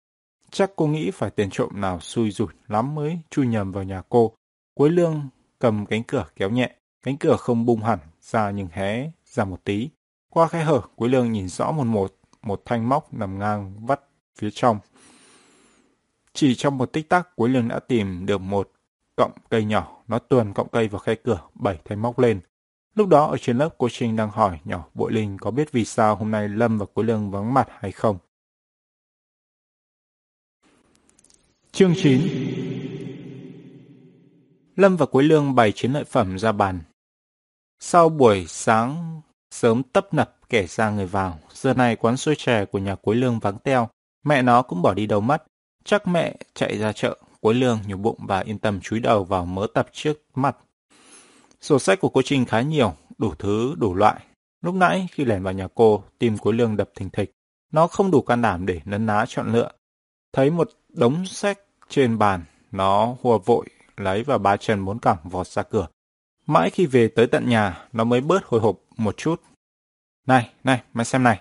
Chắc 0.50 0.70
cô 0.76 0.86
nghĩ 0.86 1.10
phải 1.10 1.30
tiền 1.30 1.48
trộm 1.50 1.80
nào 1.80 2.00
xui 2.00 2.30
rủi 2.30 2.48
lắm 2.68 2.94
mới 2.94 3.18
chui 3.30 3.46
nhầm 3.46 3.72
vào 3.72 3.84
nhà 3.84 4.02
cô. 4.08 4.32
cuối 4.74 4.90
lương 4.90 5.28
cầm 5.58 5.86
cánh 5.86 6.02
cửa 6.02 6.26
kéo 6.36 6.50
nhẹ, 6.50 6.76
cánh 7.02 7.16
cửa 7.16 7.36
không 7.36 7.66
bung 7.66 7.82
hẳn 7.82 7.98
ra 8.20 8.50
nhưng 8.50 8.68
hé 8.72 9.10
ra 9.24 9.44
một 9.44 9.64
tí. 9.64 9.88
Qua 10.30 10.48
khe 10.48 10.64
hở, 10.64 10.80
cuối 10.96 11.08
lương 11.08 11.32
nhìn 11.32 11.48
rõ 11.48 11.72
một 11.72 11.84
một, 11.84 12.16
một 12.42 12.62
thanh 12.64 12.88
móc 12.88 13.14
nằm 13.14 13.38
ngang 13.38 13.86
vắt 13.86 14.00
phía 14.38 14.50
trong. 14.50 14.78
Chỉ 16.32 16.54
trong 16.54 16.78
một 16.78 16.92
tích 16.92 17.08
tắc, 17.08 17.36
cuối 17.36 17.48
lương 17.48 17.68
đã 17.68 17.80
tìm 17.80 18.26
được 18.26 18.40
một 18.40 18.70
cọng 19.16 19.32
cây 19.50 19.64
nhỏ, 19.64 20.02
nó 20.08 20.18
tuồn 20.18 20.52
cọng 20.54 20.68
cây 20.68 20.88
vào 20.88 20.98
khe 20.98 21.14
cửa, 21.14 21.40
bảy 21.54 21.78
thanh 21.84 22.02
móc 22.02 22.18
lên. 22.18 22.40
Lúc 22.96 23.08
đó 23.08 23.26
ở 23.26 23.36
trên 23.38 23.58
lớp 23.58 23.68
cô 23.78 23.88
Trinh 23.88 24.16
đang 24.16 24.30
hỏi 24.30 24.60
nhỏ 24.64 24.84
Bội 24.94 25.12
Linh 25.12 25.36
có 25.40 25.50
biết 25.50 25.72
vì 25.72 25.84
sao 25.84 26.16
hôm 26.16 26.30
nay 26.30 26.48
Lâm 26.48 26.78
và 26.78 26.86
Cố 26.94 27.02
Lương 27.02 27.30
vắng 27.30 27.54
mặt 27.54 27.68
hay 27.80 27.92
không. 27.92 28.18
Chương 31.72 31.94
9 31.96 32.20
Lâm 34.76 34.96
và 34.96 35.06
Quế 35.06 35.22
Lương 35.22 35.54
bày 35.54 35.72
chiến 35.72 35.92
lợi 35.92 36.04
phẩm 36.04 36.38
ra 36.38 36.52
bàn. 36.52 36.80
Sau 37.80 38.08
buổi 38.08 38.46
sáng 38.48 39.20
sớm 39.50 39.82
tấp 39.82 40.14
nập 40.14 40.36
kẻ 40.48 40.66
ra 40.66 40.90
người 40.90 41.06
vào, 41.06 41.38
giờ 41.52 41.74
này 41.74 41.96
quán 41.96 42.16
xôi 42.16 42.34
chè 42.38 42.64
của 42.64 42.78
nhà 42.78 42.94
Quế 42.94 43.14
Lương 43.14 43.38
vắng 43.38 43.58
teo, 43.58 43.88
mẹ 44.24 44.42
nó 44.42 44.62
cũng 44.62 44.82
bỏ 44.82 44.94
đi 44.94 45.06
đâu 45.06 45.20
mất. 45.20 45.44
Chắc 45.84 46.06
mẹ 46.08 46.36
chạy 46.54 46.78
ra 46.78 46.92
chợ, 46.92 47.18
Quế 47.40 47.54
Lương 47.54 47.78
nhủ 47.86 47.96
bụng 47.96 48.18
và 48.18 48.40
yên 48.40 48.58
tâm 48.58 48.80
chúi 48.80 49.00
đầu 49.00 49.24
vào 49.24 49.46
mớ 49.46 49.66
tập 49.74 49.88
trước 49.92 50.22
mặt. 50.34 50.56
Sổ 51.66 51.78
sách 51.78 52.00
của 52.00 52.08
cô 52.08 52.22
Trinh 52.22 52.44
khá 52.44 52.60
nhiều, 52.60 52.94
đủ 53.18 53.34
thứ, 53.38 53.74
đủ 53.78 53.94
loại. 53.94 54.24
Lúc 54.62 54.74
nãy 54.74 55.08
khi 55.12 55.24
lẻn 55.24 55.42
vào 55.42 55.52
nhà 55.52 55.68
cô, 55.74 56.04
tim 56.18 56.38
cuối 56.38 56.54
Lương 56.54 56.76
đập 56.76 56.90
thình 56.94 57.10
thịch. 57.10 57.32
Nó 57.72 57.86
không 57.86 58.10
đủ 58.10 58.22
can 58.22 58.42
đảm 58.42 58.66
để 58.66 58.80
nấn 58.84 59.06
ná 59.06 59.24
chọn 59.28 59.52
lựa. 59.52 59.70
Thấy 60.32 60.50
một 60.50 60.70
đống 60.88 61.26
sách 61.26 61.58
trên 61.88 62.18
bàn, 62.18 62.44
nó 62.72 63.16
hùa 63.22 63.38
vội 63.38 63.66
lấy 63.96 64.22
và 64.22 64.38
ba 64.38 64.56
chân 64.56 64.84
bốn 64.84 64.98
cẳng 64.98 65.16
vọt 65.24 65.46
ra 65.46 65.62
cửa. 65.62 65.88
Mãi 66.46 66.70
khi 66.70 66.86
về 66.86 67.08
tới 67.08 67.26
tận 67.26 67.48
nhà, 67.48 67.88
nó 67.92 68.04
mới 68.04 68.20
bớt 68.20 68.44
hồi 68.44 68.60
hộp 68.60 68.78
một 68.96 69.16
chút. 69.16 69.42
Này, 70.26 70.52
này, 70.64 70.82
mày 70.92 71.04
xem 71.04 71.22
này. 71.22 71.40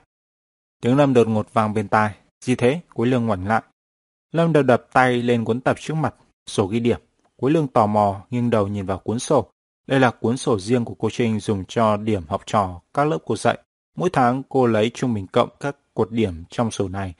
Tiếng 0.81 0.97
Lâm 0.97 1.13
đột 1.13 1.27
ngột 1.27 1.53
vang 1.53 1.73
bên 1.73 1.87
tai. 1.87 2.15
Gì 2.41 2.55
thế? 2.55 2.81
Cuối 2.93 3.07
Lương 3.07 3.25
ngoảnh 3.25 3.47
lại. 3.47 3.61
Lâm 4.31 4.53
đập 4.53 4.65
đập 4.65 4.87
tay 4.93 5.21
lên 5.21 5.45
cuốn 5.45 5.61
tập 5.61 5.75
trước 5.79 5.93
mặt, 5.93 6.15
sổ 6.45 6.67
ghi 6.67 6.79
điểm. 6.79 6.99
Cuối 7.35 7.51
Lương 7.51 7.67
tò 7.67 7.85
mò, 7.85 8.25
nghiêng 8.29 8.49
đầu 8.49 8.67
nhìn 8.67 8.85
vào 8.85 8.97
cuốn 8.97 9.19
sổ. 9.19 9.51
Đây 9.87 9.99
là 9.99 10.11
cuốn 10.11 10.37
sổ 10.37 10.59
riêng 10.59 10.85
của 10.85 10.95
cô 10.95 11.09
Trinh 11.11 11.39
dùng 11.39 11.63
cho 11.67 11.97
điểm 11.97 12.23
học 12.27 12.41
trò 12.45 12.81
các 12.93 13.07
lớp 13.07 13.17
cô 13.25 13.35
dạy. 13.35 13.57
Mỗi 13.95 14.09
tháng 14.13 14.43
cô 14.49 14.65
lấy 14.65 14.91
trung 14.93 15.13
bình 15.13 15.27
cộng 15.27 15.49
các 15.59 15.75
cột 15.93 16.11
điểm 16.11 16.43
trong 16.49 16.71
sổ 16.71 16.87
này 16.87 17.13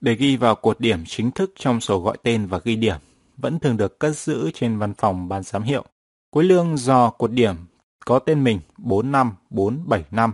để 0.00 0.14
ghi 0.14 0.36
vào 0.36 0.54
cột 0.54 0.80
điểm 0.80 1.04
chính 1.06 1.30
thức 1.30 1.52
trong 1.56 1.80
sổ 1.80 2.00
gọi 2.00 2.16
tên 2.22 2.46
và 2.46 2.60
ghi 2.64 2.76
điểm, 2.76 2.96
vẫn 3.36 3.58
thường 3.58 3.76
được 3.76 3.98
cất 3.98 4.16
giữ 4.16 4.50
trên 4.54 4.78
văn 4.78 4.94
phòng 4.94 5.28
ban 5.28 5.42
giám 5.42 5.62
hiệu. 5.62 5.84
Cuối 6.30 6.44
lương 6.44 6.76
do 6.76 7.10
cột 7.10 7.32
điểm 7.32 7.56
có 8.04 8.18
tên 8.18 8.44
mình 8.44 8.60
4 8.78 9.12
năm, 9.12 9.32
4, 9.50 9.82
7 9.86 10.04
năm. 10.10 10.32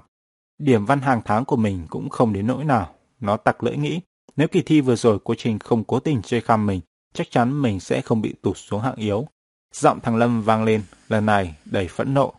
Điểm 0.59 0.87
văn 0.87 1.01
hàng 1.01 1.21
tháng 1.25 1.45
của 1.45 1.57
mình 1.57 1.87
cũng 1.91 2.09
không 2.09 2.33
đến 2.33 2.47
nỗi 2.47 2.65
nào. 2.65 2.95
Nó 3.21 3.37
tặc 3.37 3.63
lưỡi 3.63 3.77
nghĩ, 3.77 4.01
nếu 4.37 4.49
kỳ 4.49 4.63
thi 4.63 4.81
vừa 4.81 4.97
rồi 4.97 5.19
cô 5.25 5.35
Trinh 5.39 5.59
không 5.59 5.85
cố 5.85 6.01
tình 6.01 6.23
chơi 6.23 6.41
khăm 6.41 6.67
mình, 6.67 6.81
chắc 7.13 7.31
chắn 7.31 7.63
mình 7.63 7.81
sẽ 7.81 8.01
không 8.01 8.23
bị 8.23 8.35
tụt 8.43 8.57
xuống 8.57 8.81
hạng 8.81 8.97
yếu. 8.97 9.27
Giọng 9.73 10.01
thằng 10.01 10.17
Lâm 10.17 10.43
vang 10.43 10.65
lên, 10.65 10.83
lần 11.09 11.27
này 11.27 11.55
đầy 11.65 11.89
phẫn 11.89 12.15
nộ. 12.15 12.35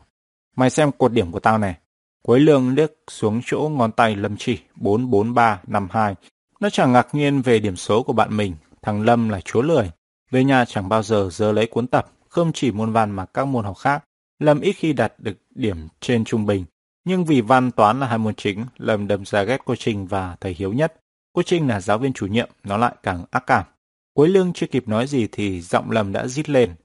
Mày 0.55 0.69
xem 0.69 0.91
cột 0.91 1.13
điểm 1.13 1.31
của 1.31 1.39
tao 1.39 1.57
này. 1.57 1.75
Quấy 2.21 2.39
lương 2.39 2.75
liếc 2.75 2.91
xuống 3.09 3.41
chỗ 3.45 3.71
ngón 3.73 3.91
tay 3.91 4.15
Lâm 4.15 4.37
chỉ 4.37 4.59
44352. 4.75 6.15
Nó 6.59 6.69
chẳng 6.69 6.91
ngạc 6.91 7.07
nhiên 7.15 7.41
về 7.41 7.59
điểm 7.59 7.75
số 7.75 8.03
của 8.03 8.13
bạn 8.13 8.37
mình. 8.37 8.55
Thằng 8.81 9.01
Lâm 9.01 9.29
là 9.29 9.41
chúa 9.41 9.61
lười. 9.61 9.91
Về 10.31 10.43
nhà 10.43 10.65
chẳng 10.65 10.89
bao 10.89 11.03
giờ 11.03 11.29
dơ 11.31 11.51
lấy 11.51 11.67
cuốn 11.67 11.87
tập, 11.87 12.07
không 12.29 12.51
chỉ 12.53 12.71
môn 12.71 12.91
văn 12.91 13.11
mà 13.11 13.25
các 13.25 13.45
môn 13.45 13.65
học 13.65 13.77
khác. 13.77 14.03
Lâm 14.39 14.59
ít 14.59 14.73
khi 14.73 14.93
đạt 14.93 15.13
được 15.17 15.37
điểm 15.55 15.87
trên 15.99 16.25
trung 16.25 16.45
bình. 16.45 16.65
Nhưng 17.05 17.25
vì 17.25 17.41
văn 17.41 17.71
toán 17.71 17.99
là 17.99 18.07
hai 18.07 18.17
môn 18.17 18.35
chính, 18.35 18.65
Lâm 18.77 19.07
đâm 19.07 19.25
ra 19.25 19.43
ghét 19.43 19.61
cô 19.65 19.75
Trinh 19.75 20.07
và 20.07 20.35
thầy 20.41 20.53
Hiếu 20.53 20.73
nhất. 20.73 20.93
Cô 21.33 21.41
Trinh 21.41 21.67
là 21.67 21.81
giáo 21.81 21.97
viên 21.97 22.13
chủ 22.13 22.27
nhiệm, 22.27 22.49
nó 22.63 22.77
lại 22.77 22.95
càng 23.03 23.25
ác 23.31 23.43
cảm. 23.47 23.63
Quấy 24.13 24.29
lương 24.29 24.53
chưa 24.53 24.67
kịp 24.67 24.87
nói 24.87 25.07
gì 25.07 25.27
thì 25.31 25.61
giọng 25.61 25.91
Lâm 25.91 26.11
đã 26.11 26.27
rít 26.27 26.49
lên. 26.49 26.75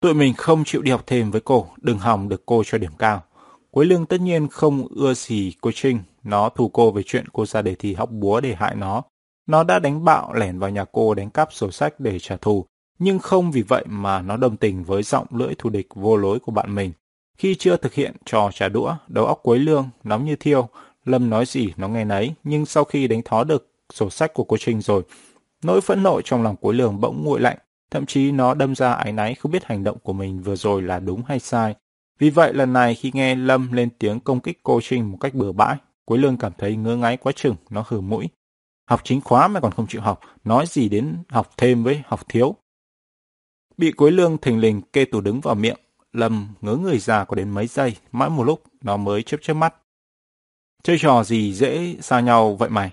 Tụi 0.00 0.14
mình 0.14 0.34
không 0.34 0.64
chịu 0.64 0.82
đi 0.82 0.90
học 0.90 1.02
thêm 1.06 1.30
với 1.30 1.40
cô, 1.40 1.66
đừng 1.80 1.98
hòng 1.98 2.28
được 2.28 2.46
cô 2.46 2.62
cho 2.66 2.78
điểm 2.78 2.92
cao. 2.98 3.22
Quế 3.70 3.84
Lương 3.84 4.06
tất 4.06 4.20
nhiên 4.20 4.48
không 4.48 4.86
ưa 4.90 5.14
gì 5.14 5.52
cô 5.60 5.70
Trinh, 5.74 5.98
nó 6.22 6.48
thù 6.48 6.68
cô 6.68 6.90
về 6.90 7.02
chuyện 7.06 7.24
cô 7.32 7.46
ra 7.46 7.62
đề 7.62 7.74
thi 7.74 7.94
học 7.94 8.10
búa 8.10 8.40
để 8.40 8.54
hại 8.54 8.74
nó. 8.74 9.02
Nó 9.46 9.64
đã 9.64 9.78
đánh 9.78 10.04
bạo 10.04 10.32
lẻn 10.32 10.58
vào 10.58 10.70
nhà 10.70 10.84
cô 10.92 11.14
đánh 11.14 11.30
cắp 11.30 11.52
sổ 11.52 11.70
sách 11.70 12.00
để 12.00 12.18
trả 12.18 12.36
thù, 12.36 12.66
nhưng 12.98 13.18
không 13.18 13.50
vì 13.50 13.62
vậy 13.62 13.84
mà 13.88 14.22
nó 14.22 14.36
đồng 14.36 14.56
tình 14.56 14.84
với 14.84 15.02
giọng 15.02 15.26
lưỡi 15.30 15.54
thù 15.58 15.70
địch 15.70 15.86
vô 15.94 16.16
lối 16.16 16.38
của 16.38 16.52
bạn 16.52 16.74
mình. 16.74 16.92
Khi 17.38 17.54
chưa 17.54 17.76
thực 17.76 17.94
hiện 17.94 18.16
trò 18.24 18.50
trả 18.54 18.68
đũa, 18.68 18.94
đầu 19.08 19.26
óc 19.26 19.40
Quế 19.42 19.58
Lương 19.58 19.88
nóng 20.04 20.24
như 20.24 20.36
thiêu, 20.36 20.68
Lâm 21.04 21.30
nói 21.30 21.46
gì 21.46 21.72
nó 21.76 21.88
nghe 21.88 22.04
nấy, 22.04 22.34
nhưng 22.44 22.66
sau 22.66 22.84
khi 22.84 23.08
đánh 23.08 23.22
thó 23.22 23.44
được 23.44 23.70
sổ 23.92 24.10
sách 24.10 24.34
của 24.34 24.44
cô 24.44 24.56
Trinh 24.56 24.80
rồi, 24.80 25.02
nỗi 25.62 25.80
phẫn 25.80 26.02
nộ 26.02 26.20
trong 26.24 26.42
lòng 26.42 26.56
Quế 26.56 26.72
Lương 26.72 27.00
bỗng 27.00 27.24
nguội 27.24 27.40
lạnh, 27.40 27.58
Thậm 27.90 28.06
chí 28.06 28.32
nó 28.32 28.54
đâm 28.54 28.74
ra 28.74 28.92
áy 28.92 29.12
náy 29.12 29.34
không 29.34 29.52
biết 29.52 29.64
hành 29.64 29.84
động 29.84 29.98
của 29.98 30.12
mình 30.12 30.42
vừa 30.42 30.56
rồi 30.56 30.82
là 30.82 31.00
đúng 31.00 31.22
hay 31.28 31.38
sai. 31.38 31.74
Vì 32.18 32.30
vậy 32.30 32.54
lần 32.54 32.72
này 32.72 32.94
khi 32.94 33.10
nghe 33.14 33.34
Lâm 33.34 33.72
lên 33.72 33.88
tiếng 33.98 34.20
công 34.20 34.40
kích 34.40 34.60
cô 34.62 34.80
Trinh 34.82 35.10
một 35.10 35.18
cách 35.20 35.34
bừa 35.34 35.52
bãi, 35.52 35.76
Quế 36.04 36.18
Lương 36.18 36.36
cảm 36.36 36.52
thấy 36.58 36.76
ngơ 36.76 36.96
ngáy 36.96 37.16
quá 37.16 37.32
chừng, 37.36 37.56
nó 37.70 37.84
hừ 37.88 38.00
mũi. 38.00 38.28
Học 38.88 39.00
chính 39.04 39.20
khóa 39.20 39.48
mà 39.48 39.60
còn 39.60 39.72
không 39.72 39.86
chịu 39.86 40.00
học, 40.00 40.20
nói 40.44 40.64
gì 40.68 40.88
đến 40.88 41.16
học 41.28 41.50
thêm 41.56 41.84
với 41.84 42.02
học 42.06 42.20
thiếu. 42.28 42.56
Bị 43.76 43.92
Quế 43.92 44.10
Lương 44.10 44.38
thình 44.38 44.58
lình 44.58 44.82
kê 44.82 45.04
tủ 45.04 45.20
đứng 45.20 45.40
vào 45.40 45.54
miệng, 45.54 45.78
Lâm 46.12 46.48
ngớ 46.60 46.76
người 46.76 46.98
già 46.98 47.24
có 47.24 47.34
đến 47.36 47.50
mấy 47.50 47.66
giây, 47.66 47.96
mãi 48.12 48.30
một 48.30 48.44
lúc 48.44 48.62
nó 48.82 48.96
mới 48.96 49.22
chớp 49.22 49.36
chớp 49.42 49.54
mắt. 49.54 49.74
Chơi 50.82 50.96
trò 51.00 51.24
gì 51.24 51.54
dễ 51.54 51.96
xa 52.00 52.20
nhau 52.20 52.56
vậy 52.56 52.70
mày? 52.70 52.90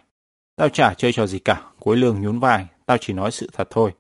Tao 0.56 0.70
chả 0.70 0.94
chơi 0.94 1.14
trò 1.14 1.28
gì 1.28 1.40
cả, 1.40 1.64
Quế 1.80 1.96
Lương 1.96 2.22
nhún 2.22 2.40
vai, 2.40 2.68
tao 2.86 2.98
chỉ 2.98 3.14
nói 3.14 3.32
sự 3.32 3.50
thật 3.54 3.68
thôi. 3.72 3.92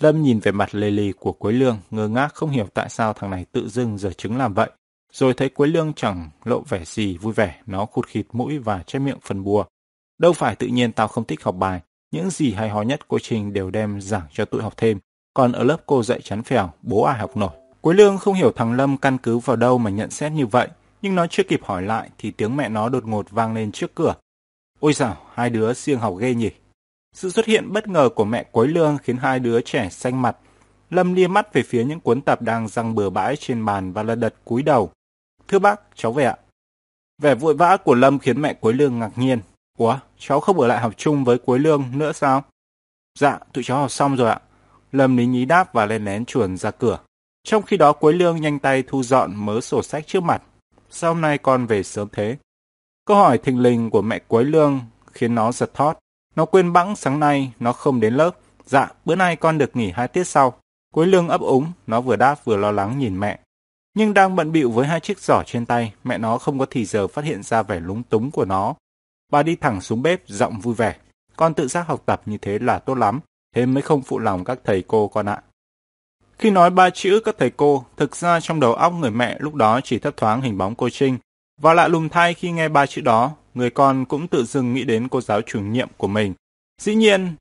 Lâm 0.00 0.22
nhìn 0.22 0.40
về 0.40 0.52
mặt 0.52 0.74
lề 0.74 0.90
lì 0.90 1.12
của 1.12 1.32
Quế 1.32 1.52
Lương, 1.52 1.78
ngơ 1.90 2.08
ngác 2.08 2.34
không 2.34 2.50
hiểu 2.50 2.66
tại 2.74 2.88
sao 2.88 3.12
thằng 3.12 3.30
này 3.30 3.46
tự 3.52 3.68
dưng 3.68 3.98
giờ 3.98 4.10
chứng 4.12 4.36
làm 4.38 4.54
vậy. 4.54 4.70
Rồi 5.12 5.34
thấy 5.34 5.48
Quế 5.48 5.66
Lương 5.68 5.92
chẳng 5.92 6.30
lộ 6.44 6.60
vẻ 6.60 6.84
gì 6.84 7.16
vui 7.16 7.32
vẻ, 7.32 7.60
nó 7.66 7.86
khụt 7.86 8.06
khịt 8.06 8.26
mũi 8.32 8.58
và 8.58 8.82
che 8.86 8.98
miệng 8.98 9.18
phần 9.22 9.44
bùa. 9.44 9.64
Đâu 10.18 10.32
phải 10.32 10.56
tự 10.56 10.66
nhiên 10.66 10.92
tao 10.92 11.08
không 11.08 11.24
thích 11.24 11.44
học 11.44 11.54
bài, 11.58 11.80
những 12.10 12.30
gì 12.30 12.52
hay 12.52 12.68
ho 12.68 12.82
nhất 12.82 13.08
cô 13.08 13.18
Trình 13.22 13.52
đều 13.52 13.70
đem 13.70 14.00
giảng 14.00 14.26
cho 14.32 14.44
tụi 14.44 14.62
học 14.62 14.74
thêm, 14.76 14.98
còn 15.34 15.52
ở 15.52 15.64
lớp 15.64 15.76
cô 15.86 16.02
dạy 16.02 16.20
chán 16.20 16.42
phèo, 16.42 16.70
bố 16.82 17.02
ai 17.02 17.18
học 17.18 17.36
nổi. 17.36 17.50
Quế 17.80 17.94
Lương 17.94 18.18
không 18.18 18.34
hiểu 18.34 18.52
thằng 18.56 18.72
Lâm 18.72 18.96
căn 18.96 19.18
cứ 19.18 19.38
vào 19.38 19.56
đâu 19.56 19.78
mà 19.78 19.90
nhận 19.90 20.10
xét 20.10 20.32
như 20.32 20.46
vậy, 20.46 20.68
nhưng 21.02 21.14
nó 21.14 21.26
chưa 21.26 21.42
kịp 21.42 21.60
hỏi 21.64 21.82
lại 21.82 22.10
thì 22.18 22.30
tiếng 22.30 22.56
mẹ 22.56 22.68
nó 22.68 22.88
đột 22.88 23.06
ngột 23.06 23.30
vang 23.30 23.54
lên 23.54 23.72
trước 23.72 23.94
cửa. 23.94 24.14
Ôi 24.80 24.92
dào, 24.92 25.16
hai 25.34 25.50
đứa 25.50 25.72
siêng 25.72 25.98
học 25.98 26.14
ghê 26.18 26.34
nhỉ. 26.34 26.50
Sự 27.14 27.30
xuất 27.30 27.46
hiện 27.46 27.72
bất 27.72 27.88
ngờ 27.88 28.08
của 28.14 28.24
mẹ 28.24 28.44
quấy 28.52 28.68
Lương 28.68 28.98
khiến 29.02 29.16
hai 29.16 29.38
đứa 29.38 29.60
trẻ 29.60 29.88
xanh 29.90 30.22
mặt. 30.22 30.36
Lâm 30.90 31.14
lia 31.14 31.26
mắt 31.26 31.52
về 31.52 31.62
phía 31.62 31.84
những 31.84 32.00
cuốn 32.00 32.20
tập 32.20 32.42
đang 32.42 32.68
răng 32.68 32.94
bừa 32.94 33.10
bãi 33.10 33.36
trên 33.36 33.64
bàn 33.64 33.92
và 33.92 34.02
lật 34.02 34.14
đật 34.14 34.34
cúi 34.44 34.62
đầu. 34.62 34.90
Thưa 35.48 35.58
bác, 35.58 35.80
cháu 35.94 36.12
về 36.12 36.24
ạ. 36.24 36.36
Vẻ 37.22 37.34
vội 37.34 37.54
vã 37.54 37.76
của 37.76 37.94
Lâm 37.94 38.18
khiến 38.18 38.42
mẹ 38.42 38.54
quấy 38.54 38.74
Lương 38.74 38.98
ngạc 38.98 39.10
nhiên. 39.16 39.40
Ủa, 39.78 39.98
cháu 40.18 40.40
không 40.40 40.60
ở 40.60 40.66
lại 40.66 40.80
học 40.80 40.92
chung 40.96 41.24
với 41.24 41.38
quấy 41.38 41.58
Lương 41.58 41.84
nữa 41.92 42.12
sao? 42.12 42.44
Dạ, 43.18 43.38
tụi 43.52 43.64
cháu 43.64 43.78
học 43.78 43.90
xong 43.90 44.16
rồi 44.16 44.30
ạ. 44.30 44.40
Lâm 44.92 45.16
lý 45.16 45.26
nhí 45.26 45.44
đáp 45.44 45.74
và 45.74 45.86
lên 45.86 46.04
lén 46.04 46.24
chuồn 46.24 46.56
ra 46.56 46.70
cửa. 46.70 46.98
Trong 47.44 47.62
khi 47.62 47.76
đó 47.76 47.92
quấy 47.92 48.14
Lương 48.14 48.40
nhanh 48.40 48.58
tay 48.58 48.82
thu 48.86 49.02
dọn 49.02 49.32
mớ 49.36 49.60
sổ 49.60 49.82
sách 49.82 50.06
trước 50.06 50.22
mặt. 50.22 50.42
Sao 50.90 51.14
hôm 51.14 51.20
nay 51.20 51.38
con 51.38 51.66
về 51.66 51.82
sớm 51.82 52.08
thế? 52.12 52.36
Câu 53.04 53.16
hỏi 53.16 53.38
thình 53.38 53.58
lình 53.58 53.90
của 53.90 54.02
mẹ 54.02 54.18
quấy 54.28 54.44
Lương 54.44 54.80
khiến 55.12 55.34
nó 55.34 55.52
giật 55.52 55.74
thót. 55.74 55.98
Nó 56.38 56.44
quên 56.44 56.72
bẵng 56.72 56.96
sáng 56.96 57.20
nay 57.20 57.52
nó 57.60 57.72
không 57.72 58.00
đến 58.00 58.14
lớp. 58.14 58.30
Dạ, 58.64 58.88
bữa 59.04 59.14
nay 59.14 59.36
con 59.36 59.58
được 59.58 59.76
nghỉ 59.76 59.90
hai 59.90 60.08
tiết 60.08 60.24
sau. 60.24 60.54
Cuối 60.94 61.06
lương 61.06 61.28
ấp 61.28 61.40
úng, 61.40 61.72
nó 61.86 62.00
vừa 62.00 62.16
đáp 62.16 62.44
vừa 62.44 62.56
lo 62.56 62.70
lắng 62.70 62.98
nhìn 62.98 63.20
mẹ. 63.20 63.38
Nhưng 63.94 64.14
đang 64.14 64.36
bận 64.36 64.52
bịu 64.52 64.70
với 64.70 64.86
hai 64.86 65.00
chiếc 65.00 65.18
giỏ 65.18 65.42
trên 65.46 65.66
tay, 65.66 65.92
mẹ 66.04 66.18
nó 66.18 66.38
không 66.38 66.58
có 66.58 66.66
thì 66.70 66.84
giờ 66.84 67.08
phát 67.08 67.24
hiện 67.24 67.42
ra 67.42 67.62
vẻ 67.62 67.80
lúng 67.80 68.02
túng 68.02 68.30
của 68.30 68.44
nó. 68.44 68.74
Bà 69.32 69.42
đi 69.42 69.56
thẳng 69.56 69.80
xuống 69.80 70.02
bếp, 70.02 70.22
giọng 70.26 70.60
vui 70.60 70.74
vẻ. 70.74 70.96
con 71.36 71.54
tự 71.54 71.68
giác 71.68 71.86
học 71.86 72.02
tập 72.06 72.22
như 72.26 72.38
thế 72.38 72.58
là 72.58 72.78
tốt 72.78 72.94
lắm, 72.94 73.20
thế 73.54 73.66
mới 73.66 73.82
không 73.82 74.02
phụ 74.02 74.18
lòng 74.18 74.44
các 74.44 74.58
thầy 74.64 74.84
cô 74.86 75.08
con 75.08 75.26
ạ. 75.26 75.42
Khi 76.38 76.50
nói 76.50 76.70
ba 76.70 76.90
chữ 76.90 77.20
các 77.24 77.34
thầy 77.38 77.50
cô, 77.50 77.84
thực 77.96 78.16
ra 78.16 78.40
trong 78.40 78.60
đầu 78.60 78.74
óc 78.74 78.92
người 78.92 79.10
mẹ 79.10 79.36
lúc 79.40 79.54
đó 79.54 79.80
chỉ 79.84 79.98
thấp 79.98 80.16
thoáng 80.16 80.42
hình 80.42 80.58
bóng 80.58 80.74
cô 80.74 80.88
Trinh. 80.90 81.18
Và 81.60 81.74
lạ 81.74 81.88
lùng 81.88 82.08
thay 82.08 82.34
khi 82.34 82.50
nghe 82.50 82.68
ba 82.68 82.86
chữ 82.86 83.00
đó, 83.00 83.32
người 83.58 83.70
con 83.70 84.04
cũng 84.04 84.28
tự 84.28 84.44
dưng 84.44 84.74
nghĩ 84.74 84.84
đến 84.84 85.08
cô 85.08 85.20
giáo 85.20 85.42
chủ 85.42 85.60
nhiệm 85.60 85.88
của 85.96 86.08
mình. 86.08 86.34
Dĩ 86.80 86.94
nhiên, 86.94 87.34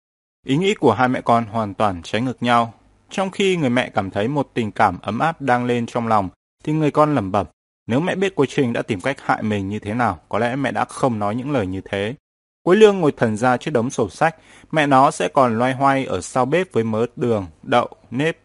ý 0.45 0.57
nghĩ 0.57 0.73
của 0.73 0.93
hai 0.93 1.07
mẹ 1.07 1.21
con 1.21 1.45
hoàn 1.45 1.73
toàn 1.73 2.01
trái 2.03 2.21
ngược 2.21 2.43
nhau. 2.43 2.73
Trong 3.09 3.31
khi 3.31 3.57
người 3.57 3.69
mẹ 3.69 3.89
cảm 3.89 4.09
thấy 4.09 4.27
một 4.27 4.49
tình 4.53 4.71
cảm 4.71 4.99
ấm 5.01 5.19
áp 5.19 5.41
đang 5.41 5.65
lên 5.65 5.85
trong 5.85 6.07
lòng, 6.07 6.29
thì 6.63 6.73
người 6.73 6.91
con 6.91 7.15
lẩm 7.15 7.31
bẩm, 7.31 7.45
nếu 7.87 7.99
mẹ 7.99 8.15
biết 8.15 8.33
cô 8.35 8.45
Trình 8.45 8.73
đã 8.73 8.81
tìm 8.81 9.01
cách 9.01 9.17
hại 9.21 9.43
mình 9.43 9.69
như 9.69 9.79
thế 9.79 9.93
nào, 9.93 10.19
có 10.29 10.39
lẽ 10.39 10.55
mẹ 10.55 10.71
đã 10.71 10.85
không 10.85 11.19
nói 11.19 11.35
những 11.35 11.51
lời 11.51 11.67
như 11.67 11.81
thế. 11.81 12.15
Cuối 12.63 12.75
Lương 12.75 12.99
ngồi 12.99 13.11
thần 13.11 13.37
ra 13.37 13.57
trước 13.57 13.71
đống 13.71 13.89
sổ 13.89 14.09
sách, 14.09 14.35
mẹ 14.71 14.87
nó 14.87 15.11
sẽ 15.11 15.27
còn 15.27 15.57
loay 15.57 15.73
hoay 15.73 16.05
ở 16.05 16.21
sau 16.21 16.45
bếp 16.45 16.73
với 16.73 16.83
mớ 16.83 17.05
đường, 17.15 17.45
đậu, 17.63 17.87
nếp. 18.11 18.37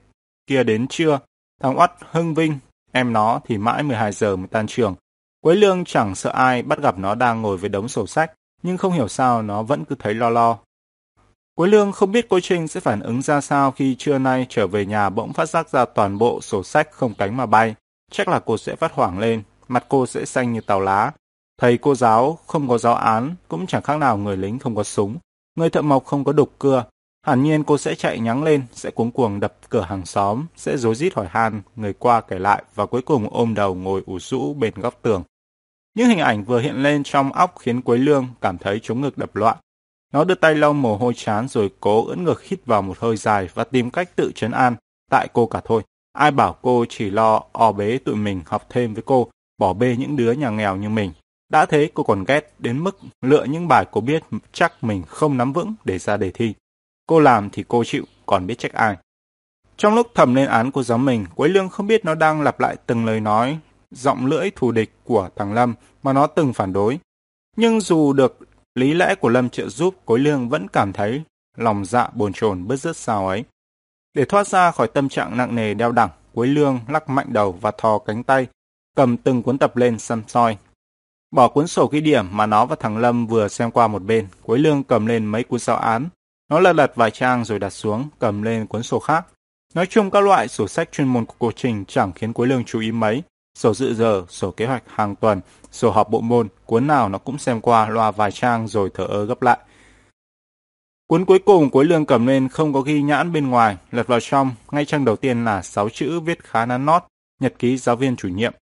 Kia 0.46 0.64
đến 0.64 0.86
trưa, 0.88 1.18
thằng 1.62 1.76
Oắt 1.76 1.92
Hưng 2.10 2.34
Vinh, 2.34 2.58
em 2.92 3.12
nó 3.12 3.40
thì 3.44 3.58
mãi 3.58 3.82
12 3.82 4.12
giờ 4.12 4.36
mới 4.36 4.48
tan 4.48 4.66
trường. 4.66 4.94
Quế 5.42 5.54
Lương 5.54 5.84
chẳng 5.84 6.14
sợ 6.14 6.30
ai 6.30 6.62
bắt 6.62 6.78
gặp 6.78 6.98
nó 6.98 7.14
đang 7.14 7.42
ngồi 7.42 7.56
với 7.56 7.68
đống 7.68 7.88
sổ 7.88 8.06
sách, 8.06 8.32
nhưng 8.62 8.76
không 8.76 8.92
hiểu 8.92 9.08
sao 9.08 9.42
nó 9.42 9.62
vẫn 9.62 9.84
cứ 9.84 9.96
thấy 9.98 10.14
lo 10.14 10.30
lo. 10.30 10.58
Quế 11.54 11.68
Lương 11.68 11.92
không 11.92 12.12
biết 12.12 12.26
cô 12.28 12.40
Trinh 12.40 12.68
sẽ 12.68 12.80
phản 12.80 13.00
ứng 13.00 13.22
ra 13.22 13.40
sao 13.40 13.70
khi 13.70 13.94
trưa 13.98 14.18
nay 14.18 14.46
trở 14.48 14.66
về 14.66 14.86
nhà 14.86 15.10
bỗng 15.10 15.32
phát 15.32 15.48
giác 15.48 15.70
ra 15.70 15.84
toàn 15.84 16.18
bộ 16.18 16.40
sổ 16.40 16.62
sách 16.62 16.88
không 16.92 17.14
cánh 17.14 17.36
mà 17.36 17.46
bay. 17.46 17.74
Chắc 18.10 18.28
là 18.28 18.40
cô 18.40 18.58
sẽ 18.58 18.76
phát 18.76 18.92
hoảng 18.92 19.18
lên, 19.18 19.42
mặt 19.68 19.84
cô 19.88 20.06
sẽ 20.06 20.24
xanh 20.24 20.52
như 20.52 20.60
tàu 20.60 20.80
lá. 20.80 21.12
Thầy 21.60 21.78
cô 21.78 21.94
giáo 21.94 22.38
không 22.46 22.68
có 22.68 22.78
giáo 22.78 22.94
án, 22.94 23.34
cũng 23.48 23.66
chẳng 23.66 23.82
khác 23.82 23.98
nào 23.98 24.16
người 24.16 24.36
lính 24.36 24.58
không 24.58 24.76
có 24.76 24.82
súng. 24.82 25.16
Người 25.56 25.70
thợ 25.70 25.82
mộc 25.82 26.04
không 26.04 26.24
có 26.24 26.32
đục 26.32 26.52
cưa. 26.58 26.84
Hẳn 27.26 27.42
nhiên 27.42 27.64
cô 27.64 27.78
sẽ 27.78 27.94
chạy 27.94 28.20
nhắng 28.20 28.42
lên, 28.42 28.62
sẽ 28.72 28.90
cuống 28.90 29.10
cuồng 29.10 29.40
đập 29.40 29.54
cửa 29.68 29.82
hàng 29.82 30.06
xóm, 30.06 30.46
sẽ 30.56 30.76
rối 30.76 30.94
rít 30.94 31.14
hỏi 31.14 31.26
han, 31.30 31.62
người 31.76 31.92
qua 31.92 32.20
kể 32.20 32.38
lại 32.38 32.62
và 32.74 32.86
cuối 32.86 33.02
cùng 33.02 33.28
ôm 33.30 33.54
đầu 33.54 33.74
ngồi 33.74 34.02
ủ 34.06 34.18
rũ 34.18 34.54
bên 34.54 34.74
góc 34.76 34.98
tường. 35.02 35.22
Những 35.94 36.08
hình 36.08 36.18
ảnh 36.18 36.44
vừa 36.44 36.60
hiện 36.60 36.82
lên 36.82 37.02
trong 37.02 37.32
óc 37.32 37.54
khiến 37.58 37.82
Quế 37.82 37.98
Lương 37.98 38.26
cảm 38.40 38.58
thấy 38.58 38.80
chống 38.82 39.00
ngực 39.00 39.18
đập 39.18 39.36
loạn. 39.36 39.56
Nó 40.12 40.24
đưa 40.24 40.34
tay 40.34 40.54
lau 40.54 40.72
mồ 40.72 40.96
hôi 40.96 41.12
chán 41.16 41.48
rồi 41.48 41.70
cố 41.80 42.06
ưỡn 42.06 42.24
ngực 42.24 42.42
hít 42.42 42.66
vào 42.66 42.82
một 42.82 42.98
hơi 42.98 43.16
dài 43.16 43.48
và 43.54 43.64
tìm 43.64 43.90
cách 43.90 44.16
tự 44.16 44.32
trấn 44.34 44.50
an, 44.50 44.76
tại 45.10 45.28
cô 45.32 45.46
cả 45.46 45.60
thôi. 45.64 45.82
Ai 46.12 46.30
bảo 46.30 46.56
cô 46.62 46.84
chỉ 46.88 47.10
lo 47.10 47.42
o 47.52 47.72
bế 47.72 47.98
tụi 47.98 48.14
mình 48.14 48.40
học 48.46 48.66
thêm 48.70 48.94
với 48.94 49.02
cô, 49.06 49.30
bỏ 49.58 49.72
bê 49.72 49.96
những 49.98 50.16
đứa 50.16 50.32
nhà 50.32 50.50
nghèo 50.50 50.76
như 50.76 50.88
mình. 50.88 51.12
Đã 51.48 51.66
thế 51.66 51.90
cô 51.94 52.02
còn 52.02 52.24
ghét 52.24 52.54
đến 52.58 52.84
mức 52.84 52.98
lựa 53.22 53.44
những 53.44 53.68
bài 53.68 53.86
cô 53.90 54.00
biết 54.00 54.22
chắc 54.52 54.84
mình 54.84 55.02
không 55.08 55.36
nắm 55.36 55.52
vững 55.52 55.74
để 55.84 55.98
ra 55.98 56.16
đề 56.16 56.30
thi. 56.30 56.54
Cô 57.06 57.20
làm 57.20 57.50
thì 57.50 57.64
cô 57.68 57.84
chịu, 57.84 58.04
còn 58.26 58.46
biết 58.46 58.58
trách 58.58 58.72
ai. 58.72 58.96
Trong 59.76 59.94
lúc 59.94 60.06
thầm 60.14 60.34
lên 60.34 60.48
án 60.48 60.70
cô 60.70 60.82
giáo 60.82 60.98
mình, 60.98 61.26
Quế 61.34 61.48
Lương 61.48 61.68
không 61.68 61.86
biết 61.86 62.04
nó 62.04 62.14
đang 62.14 62.42
lặp 62.42 62.60
lại 62.60 62.76
từng 62.86 63.06
lời 63.06 63.20
nói, 63.20 63.58
giọng 63.92 64.26
lưỡi 64.26 64.50
thù 64.50 64.72
địch 64.72 64.92
của 65.04 65.28
thằng 65.36 65.52
Lâm 65.52 65.74
mà 66.02 66.12
nó 66.12 66.26
từng 66.26 66.52
phản 66.52 66.72
đối. 66.72 66.98
Nhưng 67.56 67.80
dù 67.80 68.12
được 68.12 68.38
lý 68.74 68.94
lẽ 68.94 69.14
của 69.14 69.28
Lâm 69.28 69.48
trợ 69.48 69.68
giúp, 69.68 69.94
Cối 70.04 70.18
Lương 70.18 70.48
vẫn 70.48 70.68
cảm 70.68 70.92
thấy 70.92 71.22
lòng 71.56 71.84
dạ 71.84 72.08
bồn 72.14 72.32
chồn 72.32 72.66
bứt 72.66 72.76
rứt 72.76 72.96
sao 72.96 73.28
ấy. 73.28 73.44
Để 74.14 74.24
thoát 74.24 74.46
ra 74.46 74.70
khỏi 74.70 74.88
tâm 74.88 75.08
trạng 75.08 75.36
nặng 75.36 75.54
nề 75.54 75.74
đeo 75.74 75.92
đẳng, 75.92 76.10
Quế 76.34 76.46
Lương 76.46 76.80
lắc 76.88 77.08
mạnh 77.08 77.26
đầu 77.28 77.52
và 77.52 77.70
thò 77.70 77.98
cánh 77.98 78.22
tay, 78.22 78.46
cầm 78.96 79.16
từng 79.16 79.42
cuốn 79.42 79.58
tập 79.58 79.76
lên 79.76 79.98
xăm 79.98 80.22
soi. 80.28 80.56
Bỏ 81.30 81.48
cuốn 81.48 81.66
sổ 81.66 81.86
ghi 81.86 82.00
điểm 82.00 82.26
mà 82.32 82.46
nó 82.46 82.66
và 82.66 82.76
thằng 82.76 82.98
Lâm 82.98 83.26
vừa 83.26 83.48
xem 83.48 83.70
qua 83.70 83.88
một 83.88 84.02
bên, 84.02 84.26
Quế 84.42 84.58
Lương 84.58 84.82
cầm 84.82 85.06
lên 85.06 85.26
mấy 85.26 85.44
cuốn 85.44 85.60
giáo 85.60 85.76
án. 85.76 86.08
Nó 86.50 86.60
lật 86.60 86.72
lật 86.72 86.92
vài 86.94 87.10
trang 87.10 87.44
rồi 87.44 87.58
đặt 87.58 87.70
xuống, 87.70 88.08
cầm 88.18 88.42
lên 88.42 88.66
cuốn 88.66 88.82
sổ 88.82 88.98
khác. 88.98 89.26
Nói 89.74 89.86
chung 89.86 90.10
các 90.10 90.20
loại 90.20 90.48
sổ 90.48 90.68
sách 90.68 90.92
chuyên 90.92 91.08
môn 91.08 91.24
của 91.24 91.34
cô 91.38 91.52
Trình 91.52 91.84
chẳng 91.88 92.12
khiến 92.12 92.32
Quế 92.32 92.46
Lương 92.46 92.64
chú 92.64 92.80
ý 92.80 92.92
mấy. 92.92 93.22
Sổ 93.54 93.74
dự 93.74 93.94
giờ, 93.94 94.24
sổ 94.28 94.50
kế 94.50 94.66
hoạch 94.66 94.82
hàng 94.86 95.16
tuần, 95.16 95.40
sổ 95.70 95.90
họp 95.90 96.10
bộ 96.10 96.20
môn, 96.20 96.48
cuốn 96.66 96.86
nào 96.86 97.08
nó 97.08 97.18
cũng 97.18 97.38
xem 97.38 97.60
qua 97.60 97.88
loa 97.88 98.10
vài 98.10 98.32
trang 98.32 98.68
rồi 98.68 98.90
thở 98.94 99.04
ơ 99.04 99.24
gấp 99.24 99.42
lại. 99.42 99.58
Cuốn 101.06 101.24
cuối 101.24 101.38
cùng 101.38 101.70
cuối 101.70 101.84
lương 101.84 102.06
cầm 102.06 102.26
lên 102.26 102.48
không 102.48 102.72
có 102.72 102.80
ghi 102.80 103.02
nhãn 103.02 103.32
bên 103.32 103.50
ngoài, 103.50 103.76
lật 103.90 104.06
vào 104.06 104.20
trong, 104.20 104.50
ngay 104.70 104.84
trang 104.84 105.04
đầu 105.04 105.16
tiên 105.16 105.44
là 105.44 105.62
6 105.62 105.88
chữ 105.88 106.20
viết 106.20 106.44
khá 106.44 106.66
nắn 106.66 106.86
nót, 106.86 107.02
nhật 107.40 107.54
ký 107.58 107.76
giáo 107.76 107.96
viên 107.96 108.16
chủ 108.16 108.28
nhiệm. 108.28 108.52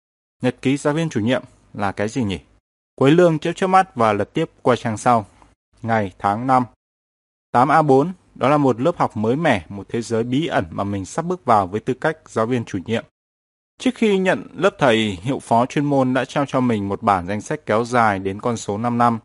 Nhật 0.42 0.56
ký 0.62 0.76
giáo 0.76 0.94
viên 0.94 1.08
chủ 1.08 1.20
nhiệm 1.20 1.42
là 1.74 1.92
cái 1.92 2.08
gì 2.08 2.22
nhỉ? 2.22 2.38
Cuối 2.96 3.10
lương 3.10 3.38
chớp 3.38 3.52
chớp 3.56 3.66
mắt 3.66 3.96
và 3.96 4.12
lật 4.12 4.34
tiếp 4.34 4.50
qua 4.62 4.76
trang 4.76 4.96
sau. 4.96 5.26
Ngày, 5.82 6.12
tháng, 6.18 6.46
năm. 6.46 6.64
8A4, 7.52 8.12
đó 8.34 8.48
là 8.48 8.56
một 8.56 8.80
lớp 8.80 8.96
học 8.96 9.16
mới 9.16 9.36
mẻ, 9.36 9.66
một 9.68 9.86
thế 9.88 10.02
giới 10.02 10.24
bí 10.24 10.46
ẩn 10.46 10.64
mà 10.70 10.84
mình 10.84 11.04
sắp 11.04 11.24
bước 11.24 11.44
vào 11.44 11.66
với 11.66 11.80
tư 11.80 11.94
cách 11.94 12.18
giáo 12.28 12.46
viên 12.46 12.64
chủ 12.64 12.78
nhiệm. 12.86 13.04
Trước 13.81 13.94
khi 13.94 14.19
nhận 14.19 14.47
lớp 14.57 14.74
thầy, 14.78 15.19
hiệu 15.23 15.39
phó 15.39 15.66
chuyên 15.66 15.85
môn 15.85 16.15
đã 16.15 16.24
trao 16.24 16.44
cho 16.47 16.61
mình 16.61 16.89
một 16.89 17.02
bản 17.02 17.27
danh 17.27 17.40
sách 17.40 17.61
kéo 17.66 17.85
dài 17.85 18.19
đến 18.19 18.40
con 18.40 18.57
số 18.57 18.78
5 18.78 18.98
năm. 18.98 19.19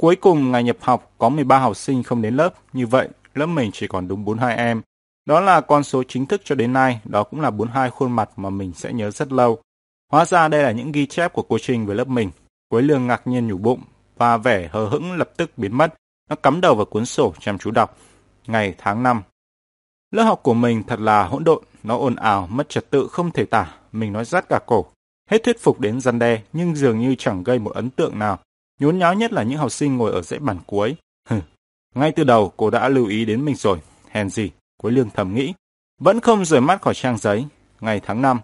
Cuối 0.00 0.16
cùng 0.16 0.52
ngày 0.52 0.64
nhập 0.64 0.76
học 0.80 1.12
có 1.18 1.28
13 1.28 1.58
học 1.58 1.76
sinh 1.76 2.02
không 2.02 2.22
đến 2.22 2.36
lớp, 2.36 2.54
như 2.72 2.86
vậy 2.86 3.08
lớp 3.34 3.46
mình 3.46 3.70
chỉ 3.72 3.86
còn 3.86 4.08
đúng 4.08 4.24
42 4.24 4.56
em. 4.56 4.82
Đó 5.26 5.40
là 5.40 5.60
con 5.60 5.84
số 5.84 6.02
chính 6.08 6.26
thức 6.26 6.40
cho 6.44 6.54
đến 6.54 6.72
nay, 6.72 7.00
đó 7.04 7.22
cũng 7.22 7.40
là 7.40 7.50
42 7.50 7.90
khuôn 7.90 8.12
mặt 8.12 8.30
mà 8.36 8.50
mình 8.50 8.72
sẽ 8.72 8.92
nhớ 8.92 9.10
rất 9.10 9.32
lâu. 9.32 9.58
Hóa 10.12 10.24
ra 10.24 10.48
đây 10.48 10.62
là 10.62 10.70
những 10.70 10.92
ghi 10.92 11.06
chép 11.06 11.32
của 11.32 11.42
cô 11.42 11.58
Trinh 11.58 11.86
với 11.86 11.96
lớp 11.96 12.08
mình. 12.08 12.30
Quế 12.68 12.82
lương 12.82 13.06
ngạc 13.06 13.26
nhiên 13.26 13.48
nhủ 13.48 13.58
bụng 13.58 13.80
và 14.16 14.36
vẻ 14.36 14.68
hờ 14.72 14.88
hững 14.88 15.12
lập 15.12 15.30
tức 15.36 15.50
biến 15.56 15.76
mất. 15.76 15.94
Nó 16.30 16.36
cắm 16.36 16.60
đầu 16.60 16.74
vào 16.74 16.86
cuốn 16.86 17.06
sổ 17.06 17.34
chăm 17.40 17.58
chú 17.58 17.70
đọc. 17.70 17.98
Ngày 18.46 18.74
tháng 18.78 19.02
5. 19.02 19.22
Lớp 20.10 20.24
học 20.24 20.40
của 20.42 20.54
mình 20.54 20.82
thật 20.86 21.00
là 21.00 21.24
hỗn 21.24 21.44
độn, 21.44 21.64
nó 21.86 21.98
ồn 21.98 22.16
ào, 22.16 22.46
mất 22.46 22.68
trật 22.68 22.90
tự 22.90 23.08
không 23.08 23.30
thể 23.30 23.44
tả, 23.44 23.74
mình 23.92 24.12
nói 24.12 24.24
rát 24.24 24.48
cả 24.48 24.60
cổ. 24.66 24.86
Hết 25.30 25.42
thuyết 25.42 25.60
phục 25.60 25.80
đến 25.80 26.00
răn 26.00 26.18
đe, 26.18 26.42
nhưng 26.52 26.76
dường 26.76 26.98
như 26.98 27.14
chẳng 27.18 27.42
gây 27.42 27.58
một 27.58 27.74
ấn 27.74 27.90
tượng 27.90 28.18
nào. 28.18 28.38
Nhốn 28.80 28.98
nháo 28.98 29.14
nhất 29.14 29.32
là 29.32 29.42
những 29.42 29.58
học 29.58 29.72
sinh 29.72 29.96
ngồi 29.96 30.12
ở 30.12 30.22
dãy 30.22 30.38
bàn 30.38 30.58
cuối. 30.66 30.96
Hừ, 31.28 31.40
ngay 31.94 32.12
từ 32.12 32.24
đầu 32.24 32.52
cô 32.56 32.70
đã 32.70 32.88
lưu 32.88 33.06
ý 33.06 33.24
đến 33.24 33.44
mình 33.44 33.54
rồi, 33.54 33.78
hèn 34.08 34.30
gì, 34.30 34.50
Quế 34.76 34.90
Lương 34.90 35.10
thầm 35.10 35.34
nghĩ. 35.34 35.54
Vẫn 36.00 36.20
không 36.20 36.44
rời 36.44 36.60
mắt 36.60 36.82
khỏi 36.82 36.94
trang 36.94 37.18
giấy, 37.18 37.46
ngày 37.80 38.00
tháng 38.04 38.22
5. 38.22 38.40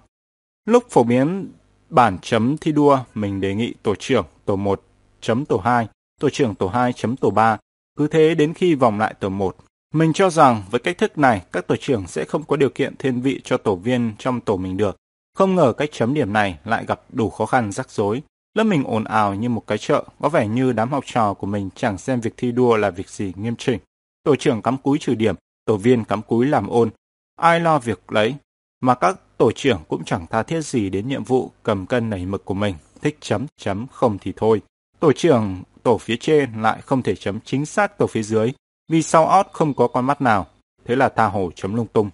Lúc 0.65 0.85
phổ 0.91 1.03
biến 1.03 1.53
bản 1.91 2.19
chấm 2.23 2.57
thi 2.59 2.73
đua, 2.73 2.99
mình 3.15 3.41
đề 3.41 3.55
nghị 3.55 3.75
tổ 3.83 3.95
trưởng 3.95 4.27
tổ 4.45 4.57
1 4.57 4.83
chấm 5.21 5.45
tổ 5.45 5.59
2, 5.59 5.89
tổ 6.21 6.31
trưởng 6.31 6.55
tổ 6.55 6.69
2 6.69 6.93
chấm 6.93 7.17
tổ 7.17 7.31
3. 7.31 7.59
Cứ 7.99 8.07
thế 8.07 8.35
đến 8.35 8.55
khi 8.55 8.75
vòng 8.75 8.99
lại 8.99 9.15
tổ 9.21 9.29
1. 9.29 9.57
Mình 9.93 10.13
cho 10.13 10.31
rằng 10.31 10.63
với 10.71 10.81
cách 10.81 10.99
thức 10.99 11.19
này, 11.19 11.43
các 11.53 11.67
tổ 11.67 11.77
trưởng 11.77 12.07
sẽ 12.07 12.25
không 12.25 12.43
có 12.45 12.57
điều 12.57 12.71
kiện 12.71 12.97
thiên 12.97 13.21
vị 13.21 13.41
cho 13.45 13.57
tổ 13.57 13.77
viên 13.77 14.13
trong 14.19 14.41
tổ 14.41 14.57
mình 14.57 14.77
được. 14.77 14.97
Không 15.35 15.55
ngờ 15.55 15.73
cách 15.73 15.89
chấm 15.93 16.15
điểm 16.15 16.33
này 16.33 16.59
lại 16.65 16.85
gặp 16.87 17.01
đủ 17.13 17.31
khó 17.31 17.47
khăn 17.47 17.73
rắc 17.73 17.91
rối. 17.91 18.23
Lớp 18.55 18.65
mình 18.65 18.85
ồn 18.85 19.05
ào 19.05 19.35
như 19.35 19.49
một 19.49 19.67
cái 19.67 19.79
chợ, 19.79 20.05
có 20.21 20.29
vẻ 20.29 20.49
như 20.49 20.73
đám 20.73 20.93
học 20.93 21.05
trò 21.07 21.35
của 21.35 21.47
mình 21.47 21.69
chẳng 21.75 21.99
xem 21.99 22.21
việc 22.21 22.35
thi 22.37 22.53
đua 22.53 22.77
là 22.77 22.91
việc 22.91 23.09
gì 23.09 23.33
nghiêm 23.37 23.57
chỉnh. 23.57 23.79
Tổ 24.25 24.37
trưởng 24.37 24.63
cắm 24.63 24.77
cúi 24.77 24.99
trừ 24.99 25.15
điểm, 25.15 25.35
tổ 25.65 25.77
viên 25.77 26.05
cắm 26.05 26.23
cúi 26.23 26.47
làm 26.47 26.69
ôn. 26.69 26.91
Ai 27.37 27.61
lo 27.61 27.79
việc 27.79 28.13
lấy, 28.13 28.35
mà 28.81 28.95
các 28.95 29.21
tổ 29.39 29.53
trưởng 29.53 29.81
cũng 29.89 30.05
chẳng 30.05 30.27
tha 30.31 30.43
thiết 30.43 30.61
gì 30.61 30.91
đến 30.91 31.09
nhiệm 31.09 31.25
vụ 31.25 31.51
cầm 31.63 31.87
cân 31.87 32.11
nảy 32.11 32.27
mực 32.27 32.45
của 32.45 32.55
mình, 32.55 32.75
thích 33.03 33.17
chấm 33.21 33.47
chấm 33.57 33.87
không 33.93 34.19
thì 34.21 34.33
thôi. 34.37 34.61
Tổ 35.01 35.13
trưởng 35.13 35.63
tổ 35.83 35.99
phía 35.99 36.17
trên 36.17 36.63
lại 36.63 36.81
không 36.81 37.03
thể 37.03 37.15
chấm 37.15 37.41
chính 37.41 37.67
xác 37.67 37.99
tổ 37.99 38.07
phía 38.07 38.23
dưới, 38.23 38.53
vì 38.93 39.03
sau 39.03 39.27
ót 39.27 39.47
không 39.53 39.75
có 39.75 39.89
con 39.89 40.05
mắt 40.05 40.21
nào, 40.21 40.47
thế 40.85 40.97
là 40.97 41.09
tha 41.09 41.27
hồ 41.27 41.51
chấm 41.55 41.75
lung 41.75 41.87
tung. 41.93 42.11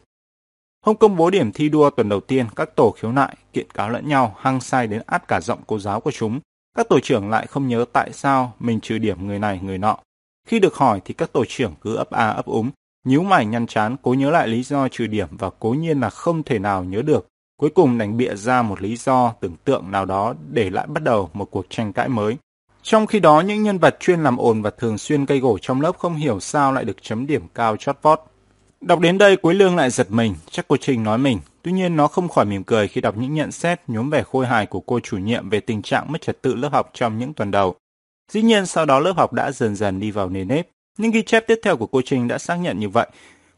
Hôm 0.87 0.97
công 0.97 1.17
bố 1.17 1.31
điểm 1.31 1.53
thi 1.53 1.69
đua 1.69 1.91
tuần 1.91 2.09
đầu 2.09 2.21
tiên, 2.21 2.47
các 2.57 2.77
tổ 2.77 2.95
khiếu 2.97 3.13
nại 3.13 3.37
kiện 3.53 3.71
cáo 3.71 3.91
lẫn 3.91 4.09
nhau, 4.09 4.37
hăng 4.39 4.61
say 4.61 4.87
đến 4.87 5.03
át 5.07 5.29
cả 5.29 5.41
giọng 5.41 5.59
cô 5.67 5.79
giáo 5.79 6.01
của 6.01 6.11
chúng. 6.11 6.41
Các 6.77 6.89
tổ 6.89 7.01
trưởng 7.01 7.31
lại 7.31 7.47
không 7.47 7.69
nhớ 7.69 7.85
tại 7.93 8.13
sao 8.13 8.53
mình 8.61 8.81
trừ 8.81 8.99
điểm 8.99 9.27
người 9.27 9.39
này 9.39 9.61
người 9.63 9.79
nọ. 9.79 9.99
Khi 10.49 10.61
được 10.61 10.75
hỏi 10.75 11.01
thì 11.05 11.15
các 11.15 11.33
tổ 11.33 11.45
trưởng 11.49 11.75
cứ 11.81 11.97
ấp 11.97 12.11
a 12.11 12.29
ấp 12.29 12.47
úng, 12.47 12.71
nhíu 13.05 13.23
mày 13.23 13.47
nhăn 13.47 13.67
chán 13.67 13.97
cố 14.03 14.15
nhớ 14.15 14.31
lại 14.31 14.49
lý 14.49 14.63
do 14.63 14.89
trừ 14.89 15.07
điểm 15.07 15.29
và 15.31 15.51
cố 15.59 15.71
nhiên 15.71 16.01
là 16.01 16.11
không 16.11 16.43
thể 16.43 16.59
nào 16.59 16.85
nhớ 16.85 17.03
được. 17.03 17.27
Cuối 17.61 17.71
cùng 17.71 17.99
đành 17.99 18.17
bịa 18.17 18.35
ra 18.35 18.63
một 18.63 18.83
lý 18.83 18.97
do 18.97 19.35
tưởng 19.41 19.57
tượng 19.65 19.91
nào 19.91 20.05
đó 20.05 20.35
để 20.51 20.71
lại 20.71 20.87
bắt 20.87 21.03
đầu 21.03 21.31
một 21.33 21.51
cuộc 21.51 21.67
tranh 21.71 21.93
cãi 21.93 22.09
mới. 22.09 22.37
Trong 22.89 23.07
khi 23.07 23.21
đó, 23.21 23.41
những 23.41 23.63
nhân 23.63 23.79
vật 23.79 23.97
chuyên 24.01 24.23
làm 24.23 24.37
ồn 24.37 24.63
và 24.63 24.71
thường 24.71 24.99
xuyên 24.99 25.25
gây 25.25 25.39
gổ 25.41 25.59
trong 25.59 25.81
lớp 25.81 25.99
không 25.99 26.15
hiểu 26.15 26.41
sao 26.41 26.73
lại 26.73 26.85
được 26.85 27.03
chấm 27.03 27.27
điểm 27.27 27.43
cao 27.55 27.77
chót 27.77 27.99
vót. 28.03 28.21
Đọc 28.81 29.01
đến 29.01 29.19
đây 29.19 29.37
Quế 29.37 29.55
Lương 29.55 29.77
lại 29.77 29.91
giật 29.91 30.07
mình, 30.11 30.35
chắc 30.51 30.69
cô 30.69 30.77
Trình 30.81 31.03
nói 31.03 31.19
mình. 31.19 31.39
Tuy 31.63 31.73
nhiên 31.73 31.97
nó 31.97 32.07
không 32.07 32.29
khỏi 32.29 32.45
mỉm 32.45 32.65
cười 32.65 32.89
khi 32.89 33.01
đọc 33.01 33.17
những 33.17 33.35
nhận 33.35 33.53
xét 33.53 33.81
nhóm 33.87 34.11
vẻ 34.11 34.23
khôi 34.23 34.47
hài 34.47 34.67
của 34.67 34.81
cô 34.81 35.01
chủ 35.01 35.19
nhiệm 35.19 35.51
về 35.51 35.61
tình 35.61 35.83
trạng 35.83 36.13
mất 36.13 36.21
trật 36.21 36.43
tự 36.43 36.55
lớp 36.55 36.69
học 36.73 36.91
trong 36.95 37.19
những 37.19 37.35
tuần 37.35 37.51
đầu. 37.51 37.75
Dĩ 38.33 38.43
nhiên 38.43 38.67
sau 38.67 38.87
đó 38.87 39.01
lớp 39.01 39.13
học 39.17 39.33
đã 39.33 39.53
dần 39.53 39.77
dần 39.77 40.01
đi 40.01 40.11
vào 40.11 40.29
nề 40.29 40.45
nếp. 40.45 40.69
Nhưng 40.99 41.11
ghi 41.11 41.23
chép 41.23 41.45
tiếp 41.47 41.61
theo 41.63 41.77
của 41.77 41.87
cô 41.87 42.01
Trình 42.05 42.29
đã 42.29 42.39
xác 42.39 42.57
nhận 42.57 42.81
như 42.81 42.89
vậy. 42.89 43.07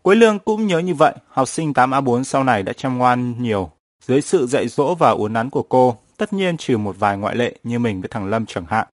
Quế 0.02 0.14
Lương 0.14 0.38
cũng 0.38 0.66
nhớ 0.66 0.78
như 0.78 0.94
vậy, 0.94 1.14
học 1.28 1.48
sinh 1.48 1.72
8A4 1.72 2.22
sau 2.22 2.44
này 2.44 2.62
đã 2.62 2.72
chăm 2.72 2.98
ngoan 2.98 3.42
nhiều. 3.42 3.70
Dưới 4.06 4.20
sự 4.20 4.46
dạy 4.46 4.68
dỗ 4.68 4.94
và 4.94 5.10
uốn 5.10 5.32
nắn 5.32 5.50
của 5.50 5.62
cô, 5.62 5.96
tất 6.16 6.32
nhiên 6.32 6.56
trừ 6.56 6.76
một 6.76 6.96
vài 6.98 7.16
ngoại 7.16 7.36
lệ 7.36 7.54
như 7.64 7.78
mình 7.78 8.00
với 8.00 8.08
thằng 8.08 8.26
Lâm 8.26 8.46
chẳng 8.46 8.64
hạn. 8.68 8.86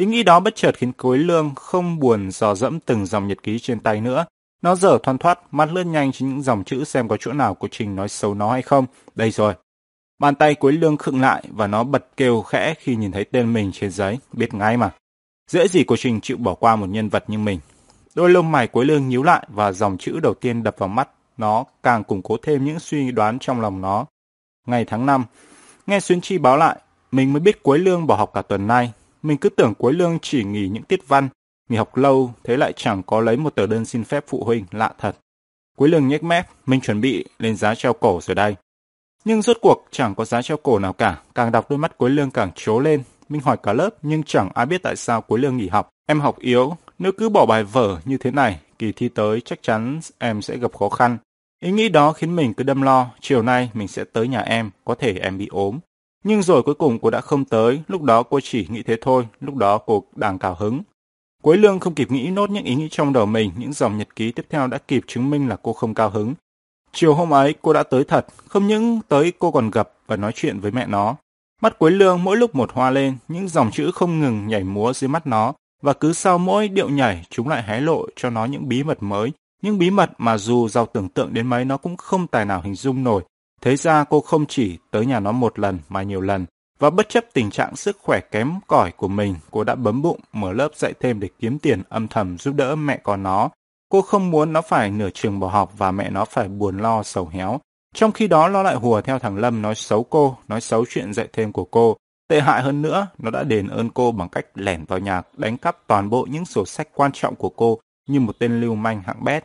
Ý 0.00 0.06
nghĩ 0.06 0.22
đó 0.22 0.40
bất 0.40 0.56
chợt 0.56 0.76
khiến 0.76 0.92
cối 0.92 1.18
Lương 1.18 1.54
không 1.54 1.98
buồn 1.98 2.30
dò 2.30 2.54
dẫm 2.54 2.80
từng 2.80 3.06
dòng 3.06 3.28
nhật 3.28 3.42
ký 3.42 3.58
trên 3.58 3.80
tay 3.80 4.00
nữa. 4.00 4.24
Nó 4.62 4.74
dở 4.74 4.98
thoăn 5.02 5.18
thoát, 5.18 5.54
mắt 5.54 5.72
lướt 5.72 5.84
nhanh 5.84 6.12
trên 6.12 6.28
những 6.28 6.42
dòng 6.42 6.64
chữ 6.64 6.84
xem 6.84 7.08
có 7.08 7.16
chỗ 7.20 7.32
nào 7.32 7.54
của 7.54 7.68
Trình 7.70 7.96
nói 7.96 8.08
xấu 8.08 8.34
nó 8.34 8.50
hay 8.50 8.62
không. 8.62 8.86
Đây 9.14 9.30
rồi. 9.30 9.54
Bàn 10.18 10.34
tay 10.34 10.54
cối 10.54 10.72
Lương 10.72 10.96
khựng 10.96 11.20
lại 11.20 11.44
và 11.48 11.66
nó 11.66 11.84
bật 11.84 12.06
kêu 12.16 12.42
khẽ 12.42 12.74
khi 12.78 12.96
nhìn 12.96 13.12
thấy 13.12 13.24
tên 13.24 13.52
mình 13.52 13.72
trên 13.72 13.90
giấy, 13.90 14.18
biết 14.32 14.54
ngay 14.54 14.76
mà. 14.76 14.90
Dễ 15.50 15.68
gì 15.68 15.84
của 15.84 15.96
Trình 15.96 16.20
chịu 16.20 16.36
bỏ 16.36 16.54
qua 16.54 16.76
một 16.76 16.86
nhân 16.88 17.08
vật 17.08 17.24
như 17.30 17.38
mình. 17.38 17.60
Đôi 18.14 18.30
lông 18.30 18.52
mày 18.52 18.66
cối 18.66 18.84
Lương 18.84 19.08
nhíu 19.08 19.22
lại 19.22 19.46
và 19.48 19.72
dòng 19.72 19.98
chữ 19.98 20.20
đầu 20.22 20.34
tiên 20.34 20.62
đập 20.62 20.74
vào 20.78 20.88
mắt 20.88 21.08
nó 21.36 21.64
càng 21.82 22.04
củng 22.04 22.22
cố 22.22 22.36
thêm 22.42 22.64
những 22.64 22.78
suy 22.78 23.10
đoán 23.10 23.38
trong 23.38 23.60
lòng 23.60 23.80
nó. 23.80 24.06
Ngày 24.66 24.84
tháng 24.84 25.06
5, 25.06 25.24
nghe 25.86 26.00
Xuyến 26.00 26.20
Chi 26.20 26.38
báo 26.38 26.56
lại, 26.56 26.76
mình 27.12 27.32
mới 27.32 27.40
biết 27.40 27.62
Quế 27.62 27.78
Lương 27.78 28.06
bỏ 28.06 28.16
học 28.16 28.30
cả 28.34 28.42
tuần 28.42 28.66
nay. 28.66 28.92
Mình 29.22 29.38
cứ 29.38 29.48
tưởng 29.48 29.74
cuối 29.74 29.92
Lương 29.92 30.18
chỉ 30.22 30.44
nghỉ 30.44 30.68
những 30.68 30.82
tiết 30.82 31.08
văn, 31.08 31.28
nghỉ 31.68 31.76
học 31.76 31.96
lâu, 31.96 32.34
thế 32.44 32.56
lại 32.56 32.72
chẳng 32.76 33.02
có 33.02 33.20
lấy 33.20 33.36
một 33.36 33.54
tờ 33.54 33.66
đơn 33.66 33.84
xin 33.84 34.04
phép 34.04 34.24
phụ 34.28 34.44
huynh, 34.44 34.64
lạ 34.70 34.92
thật. 34.98 35.16
cuối 35.76 35.88
Lương 35.88 36.08
nhếch 36.08 36.24
mép, 36.24 36.46
mình 36.66 36.80
chuẩn 36.80 37.00
bị 37.00 37.24
lên 37.38 37.56
giá 37.56 37.74
treo 37.74 37.92
cổ 37.92 38.20
rồi 38.22 38.34
đây. 38.34 38.56
Nhưng 39.24 39.42
rốt 39.42 39.58
cuộc 39.60 39.86
chẳng 39.90 40.14
có 40.14 40.24
giá 40.24 40.42
treo 40.42 40.56
cổ 40.56 40.78
nào 40.78 40.92
cả, 40.92 41.18
càng 41.34 41.52
đọc 41.52 41.70
đôi 41.70 41.78
mắt 41.78 41.98
cuối 41.98 42.10
Lương 42.10 42.30
càng 42.30 42.50
trố 42.54 42.80
lên. 42.80 43.02
Mình 43.28 43.40
hỏi 43.40 43.56
cả 43.62 43.72
lớp 43.72 43.90
nhưng 44.02 44.22
chẳng 44.22 44.50
ai 44.54 44.66
biết 44.66 44.82
tại 44.82 44.96
sao 44.96 45.20
cuối 45.20 45.38
Lương 45.38 45.56
nghỉ 45.56 45.68
học. 45.68 45.88
Em 46.06 46.20
học 46.20 46.38
yếu, 46.38 46.76
nếu 46.98 47.12
cứ 47.12 47.28
bỏ 47.28 47.46
bài 47.46 47.64
vở 47.64 48.00
như 48.04 48.16
thế 48.16 48.30
này, 48.30 48.60
kỳ 48.78 48.92
thi 48.92 49.08
tới 49.08 49.40
chắc 49.40 49.62
chắn 49.62 50.00
em 50.18 50.42
sẽ 50.42 50.56
gặp 50.56 50.76
khó 50.78 50.88
khăn. 50.88 51.18
Ý 51.62 51.70
nghĩ 51.70 51.88
đó 51.88 52.12
khiến 52.12 52.36
mình 52.36 52.54
cứ 52.54 52.64
đâm 52.64 52.82
lo, 52.82 53.10
chiều 53.20 53.42
nay 53.42 53.70
mình 53.74 53.88
sẽ 53.88 54.04
tới 54.12 54.28
nhà 54.28 54.40
em, 54.40 54.70
có 54.84 54.94
thể 54.94 55.18
em 55.22 55.38
bị 55.38 55.46
ốm. 55.50 55.78
Nhưng 56.24 56.42
rồi 56.42 56.62
cuối 56.62 56.74
cùng 56.74 56.98
cô 57.02 57.10
đã 57.10 57.20
không 57.20 57.44
tới, 57.44 57.82
lúc 57.88 58.02
đó 58.02 58.22
cô 58.22 58.40
chỉ 58.42 58.66
nghĩ 58.70 58.82
thế 58.82 58.96
thôi, 59.00 59.26
lúc 59.40 59.54
đó 59.54 59.78
cô 59.78 60.04
đang 60.16 60.38
cào 60.38 60.54
hứng. 60.54 60.82
Quế 61.42 61.56
lương 61.56 61.80
không 61.80 61.94
kịp 61.94 62.10
nghĩ 62.10 62.30
nốt 62.30 62.50
những 62.50 62.64
ý 62.64 62.74
nghĩ 62.74 62.88
trong 62.90 63.12
đầu 63.12 63.26
mình, 63.26 63.50
những 63.56 63.72
dòng 63.72 63.98
nhật 63.98 64.16
ký 64.16 64.32
tiếp 64.32 64.46
theo 64.50 64.66
đã 64.66 64.78
kịp 64.78 65.04
chứng 65.06 65.30
minh 65.30 65.48
là 65.48 65.56
cô 65.62 65.72
không 65.72 65.94
cao 65.94 66.10
hứng. 66.10 66.34
Chiều 66.92 67.14
hôm 67.14 67.32
ấy 67.32 67.54
cô 67.62 67.72
đã 67.72 67.82
tới 67.82 68.04
thật, 68.04 68.26
không 68.48 68.66
những 68.66 69.00
tới 69.08 69.32
cô 69.38 69.50
còn 69.50 69.70
gặp 69.70 69.90
và 70.06 70.16
nói 70.16 70.32
chuyện 70.34 70.60
với 70.60 70.70
mẹ 70.70 70.86
nó. 70.86 71.16
Mắt 71.60 71.78
Quế 71.78 71.90
Lương 71.90 72.24
mỗi 72.24 72.36
lúc 72.36 72.54
một 72.54 72.72
hoa 72.72 72.90
lên, 72.90 73.16
những 73.28 73.48
dòng 73.48 73.70
chữ 73.70 73.90
không 73.94 74.20
ngừng 74.20 74.46
nhảy 74.46 74.64
múa 74.64 74.92
dưới 74.92 75.08
mắt 75.08 75.26
nó, 75.26 75.52
và 75.82 75.92
cứ 75.92 76.12
sau 76.12 76.38
mỗi 76.38 76.68
điệu 76.68 76.88
nhảy 76.88 77.26
chúng 77.30 77.48
lại 77.48 77.62
hé 77.62 77.80
lộ 77.80 78.06
cho 78.16 78.30
nó 78.30 78.44
những 78.44 78.68
bí 78.68 78.82
mật 78.82 79.02
mới, 79.02 79.32
những 79.62 79.78
bí 79.78 79.90
mật 79.90 80.10
mà 80.18 80.38
dù 80.38 80.68
giàu 80.68 80.86
tưởng 80.86 81.08
tượng 81.08 81.34
đến 81.34 81.46
mấy 81.46 81.64
nó 81.64 81.76
cũng 81.76 81.96
không 81.96 82.26
tài 82.26 82.44
nào 82.44 82.60
hình 82.64 82.74
dung 82.74 83.04
nổi. 83.04 83.22
Thế 83.60 83.76
ra 83.76 84.04
cô 84.04 84.20
không 84.20 84.46
chỉ 84.46 84.78
tới 84.90 85.06
nhà 85.06 85.20
nó 85.20 85.32
một 85.32 85.58
lần 85.58 85.78
mà 85.88 86.02
nhiều 86.02 86.20
lần, 86.20 86.46
và 86.78 86.90
bất 86.90 87.08
chấp 87.08 87.24
tình 87.32 87.50
trạng 87.50 87.76
sức 87.76 87.98
khỏe 88.02 88.20
kém 88.20 88.52
cỏi 88.66 88.92
của 88.92 89.08
mình, 89.08 89.34
cô 89.50 89.64
đã 89.64 89.74
bấm 89.74 90.02
bụng 90.02 90.20
mở 90.32 90.52
lớp 90.52 90.68
dạy 90.74 90.94
thêm 91.00 91.20
để 91.20 91.28
kiếm 91.38 91.58
tiền 91.58 91.82
âm 91.88 92.08
thầm 92.08 92.38
giúp 92.38 92.54
đỡ 92.54 92.76
mẹ 92.76 93.00
con 93.02 93.22
nó. 93.22 93.50
Cô 93.88 94.02
không 94.02 94.30
muốn 94.30 94.52
nó 94.52 94.62
phải 94.62 94.90
nửa 94.90 95.10
trường 95.10 95.40
bỏ 95.40 95.48
học 95.48 95.72
và 95.78 95.90
mẹ 95.90 96.10
nó 96.10 96.24
phải 96.24 96.48
buồn 96.48 96.78
lo 96.78 97.02
sầu 97.02 97.28
héo. 97.32 97.60
Trong 97.94 98.12
khi 98.12 98.28
đó 98.28 98.48
nó 98.48 98.62
lại 98.62 98.74
hùa 98.74 99.00
theo 99.00 99.18
thằng 99.18 99.36
Lâm 99.36 99.62
nói 99.62 99.74
xấu 99.74 100.02
cô, 100.02 100.36
nói 100.48 100.60
xấu 100.60 100.84
chuyện 100.88 101.14
dạy 101.14 101.28
thêm 101.32 101.52
của 101.52 101.64
cô. 101.64 101.96
Tệ 102.28 102.40
hại 102.40 102.62
hơn 102.62 102.82
nữa, 102.82 103.06
nó 103.18 103.30
đã 103.30 103.42
đền 103.42 103.68
ơn 103.68 103.90
cô 103.90 104.12
bằng 104.12 104.28
cách 104.28 104.46
lẻn 104.54 104.84
vào 104.84 104.98
nhà 104.98 105.22
đánh 105.36 105.56
cắp 105.56 105.76
toàn 105.86 106.10
bộ 106.10 106.26
những 106.30 106.44
sổ 106.44 106.66
sách 106.66 106.88
quan 106.94 107.10
trọng 107.14 107.34
của 107.34 107.48
cô 107.48 107.78
như 108.08 108.20
một 108.20 108.38
tên 108.38 108.60
lưu 108.60 108.74
manh 108.74 109.02
hạng 109.02 109.24
bét. 109.24 109.44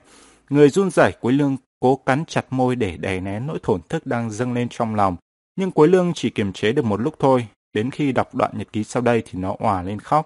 Người 0.49 0.69
run 0.69 0.89
rẩy 0.89 1.11
cuối 1.21 1.33
Lương 1.33 1.57
cố 1.85 1.95
cắn 1.95 2.25
chặt 2.25 2.45
môi 2.49 2.75
để 2.75 2.97
đè 2.97 3.19
nén 3.19 3.47
nỗi 3.47 3.59
thổn 3.63 3.81
thức 3.89 4.05
đang 4.05 4.31
dâng 4.31 4.53
lên 4.53 4.67
trong 4.69 4.95
lòng. 4.95 5.15
Nhưng 5.55 5.71
Quế 5.71 5.87
Lương 5.87 6.11
chỉ 6.15 6.29
kiềm 6.29 6.53
chế 6.53 6.71
được 6.71 6.85
một 6.85 7.01
lúc 7.01 7.15
thôi, 7.19 7.47
đến 7.73 7.91
khi 7.91 8.11
đọc 8.11 8.35
đoạn 8.35 8.51
nhật 8.57 8.67
ký 8.73 8.83
sau 8.83 9.01
đây 9.01 9.23
thì 9.25 9.39
nó 9.39 9.55
òa 9.59 9.81
lên 9.81 9.99
khóc. 9.99 10.25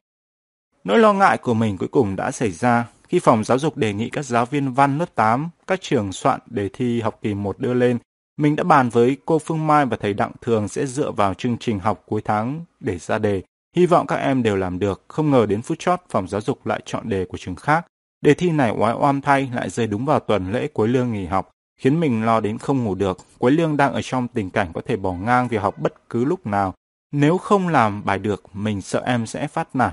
Nỗi 0.83 0.99
lo 0.99 1.13
ngại 1.13 1.37
của 1.37 1.53
mình 1.53 1.77
cuối 1.77 1.87
cùng 1.87 2.15
đã 2.15 2.31
xảy 2.31 2.51
ra 2.51 2.87
khi 3.07 3.19
phòng 3.19 3.43
giáo 3.43 3.59
dục 3.59 3.77
đề 3.77 3.93
nghị 3.93 4.09
các 4.09 4.25
giáo 4.25 4.45
viên 4.45 4.73
văn 4.73 4.97
lớp 4.97 5.15
8, 5.15 5.49
các 5.67 5.81
trường 5.81 6.11
soạn 6.11 6.39
đề 6.45 6.69
thi 6.73 7.01
học 7.01 7.19
kỳ 7.21 7.33
1 7.33 7.59
đưa 7.59 7.73
lên. 7.73 7.97
Mình 8.37 8.55
đã 8.55 8.63
bàn 8.63 8.89
với 8.89 9.17
cô 9.25 9.39
Phương 9.39 9.67
Mai 9.67 9.85
và 9.85 9.97
thầy 9.97 10.13
Đặng 10.13 10.31
Thường 10.41 10.67
sẽ 10.67 10.85
dựa 10.85 11.11
vào 11.11 11.33
chương 11.33 11.57
trình 11.57 11.79
học 11.79 12.03
cuối 12.05 12.21
tháng 12.25 12.65
để 12.79 12.97
ra 12.97 13.17
đề. 13.17 13.41
Hy 13.75 13.85
vọng 13.85 14.07
các 14.07 14.15
em 14.15 14.43
đều 14.43 14.55
làm 14.55 14.79
được, 14.79 15.05
không 15.07 15.31
ngờ 15.31 15.45
đến 15.45 15.61
phút 15.61 15.79
chót 15.79 15.99
phòng 16.09 16.27
giáo 16.27 16.41
dục 16.41 16.65
lại 16.65 16.81
chọn 16.85 17.09
đề 17.09 17.25
của 17.25 17.37
trường 17.37 17.55
khác. 17.55 17.85
Đề 18.21 18.33
thi 18.33 18.51
này 18.51 18.71
oái 18.71 18.93
oăm 18.93 19.21
thay 19.21 19.49
lại 19.53 19.69
rơi 19.69 19.87
đúng 19.87 20.05
vào 20.05 20.19
tuần 20.19 20.51
lễ 20.51 20.67
cuối 20.67 20.87
lương 20.87 21.11
nghỉ 21.11 21.25
học, 21.25 21.49
khiến 21.79 21.99
mình 21.99 22.25
lo 22.25 22.39
đến 22.39 22.57
không 22.57 22.83
ngủ 22.83 22.95
được. 22.95 23.17
Cuối 23.37 23.51
Lương 23.51 23.77
đang 23.77 23.93
ở 23.93 24.01
trong 24.01 24.27
tình 24.27 24.49
cảnh 24.49 24.71
có 24.73 24.81
thể 24.85 24.95
bỏ 24.95 25.13
ngang 25.13 25.47
việc 25.47 25.61
học 25.61 25.79
bất 25.79 26.09
cứ 26.09 26.25
lúc 26.25 26.47
nào. 26.47 26.73
Nếu 27.11 27.37
không 27.37 27.67
làm 27.67 28.05
bài 28.05 28.19
được, 28.19 28.43
mình 28.53 28.81
sợ 28.81 29.03
em 29.05 29.25
sẽ 29.25 29.47
phát 29.47 29.75
nản. 29.75 29.91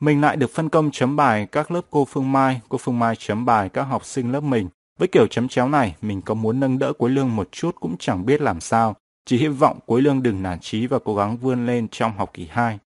Mình 0.00 0.20
lại 0.20 0.36
được 0.36 0.50
phân 0.50 0.68
công 0.68 0.90
chấm 0.90 1.16
bài 1.16 1.46
các 1.52 1.70
lớp 1.70 1.80
cô 1.90 2.04
Phương 2.04 2.32
Mai, 2.32 2.60
cô 2.68 2.78
Phương 2.78 2.98
Mai 2.98 3.16
chấm 3.18 3.44
bài 3.44 3.68
các 3.68 3.82
học 3.82 4.04
sinh 4.04 4.32
lớp 4.32 4.40
mình. 4.40 4.68
Với 4.98 5.08
kiểu 5.08 5.26
chấm 5.26 5.48
chéo 5.48 5.68
này, 5.68 5.94
mình 6.02 6.22
có 6.22 6.34
muốn 6.34 6.60
nâng 6.60 6.78
đỡ 6.78 6.92
cuối 6.92 7.10
Lương 7.10 7.36
một 7.36 7.48
chút 7.52 7.74
cũng 7.80 7.96
chẳng 7.98 8.26
biết 8.26 8.40
làm 8.40 8.60
sao. 8.60 8.96
Chỉ 9.26 9.38
hy 9.38 9.48
vọng 9.48 9.78
cuối 9.86 10.02
Lương 10.02 10.22
đừng 10.22 10.42
nản 10.42 10.58
chí 10.60 10.86
và 10.86 10.98
cố 11.04 11.16
gắng 11.16 11.36
vươn 11.36 11.66
lên 11.66 11.88
trong 11.88 12.12
học 12.16 12.30
kỳ 12.34 12.46
2. 12.50 12.78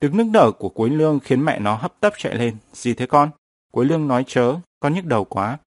Tiếng 0.00 0.16
nước 0.16 0.26
nở 0.32 0.50
của 0.50 0.68
cuối 0.68 0.90
Lương 0.90 1.20
khiến 1.20 1.44
mẹ 1.44 1.58
nó 1.58 1.74
hấp 1.74 2.00
tấp 2.00 2.12
chạy 2.18 2.34
lên. 2.34 2.56
Gì 2.72 2.94
thế 2.94 3.06
con? 3.06 3.30
Quế 3.76 3.84
Lương 3.84 4.08
nói 4.08 4.24
chớ, 4.26 4.54
con 4.80 4.94
nhức 4.94 5.04
đầu 5.04 5.24
quá. 5.24 5.58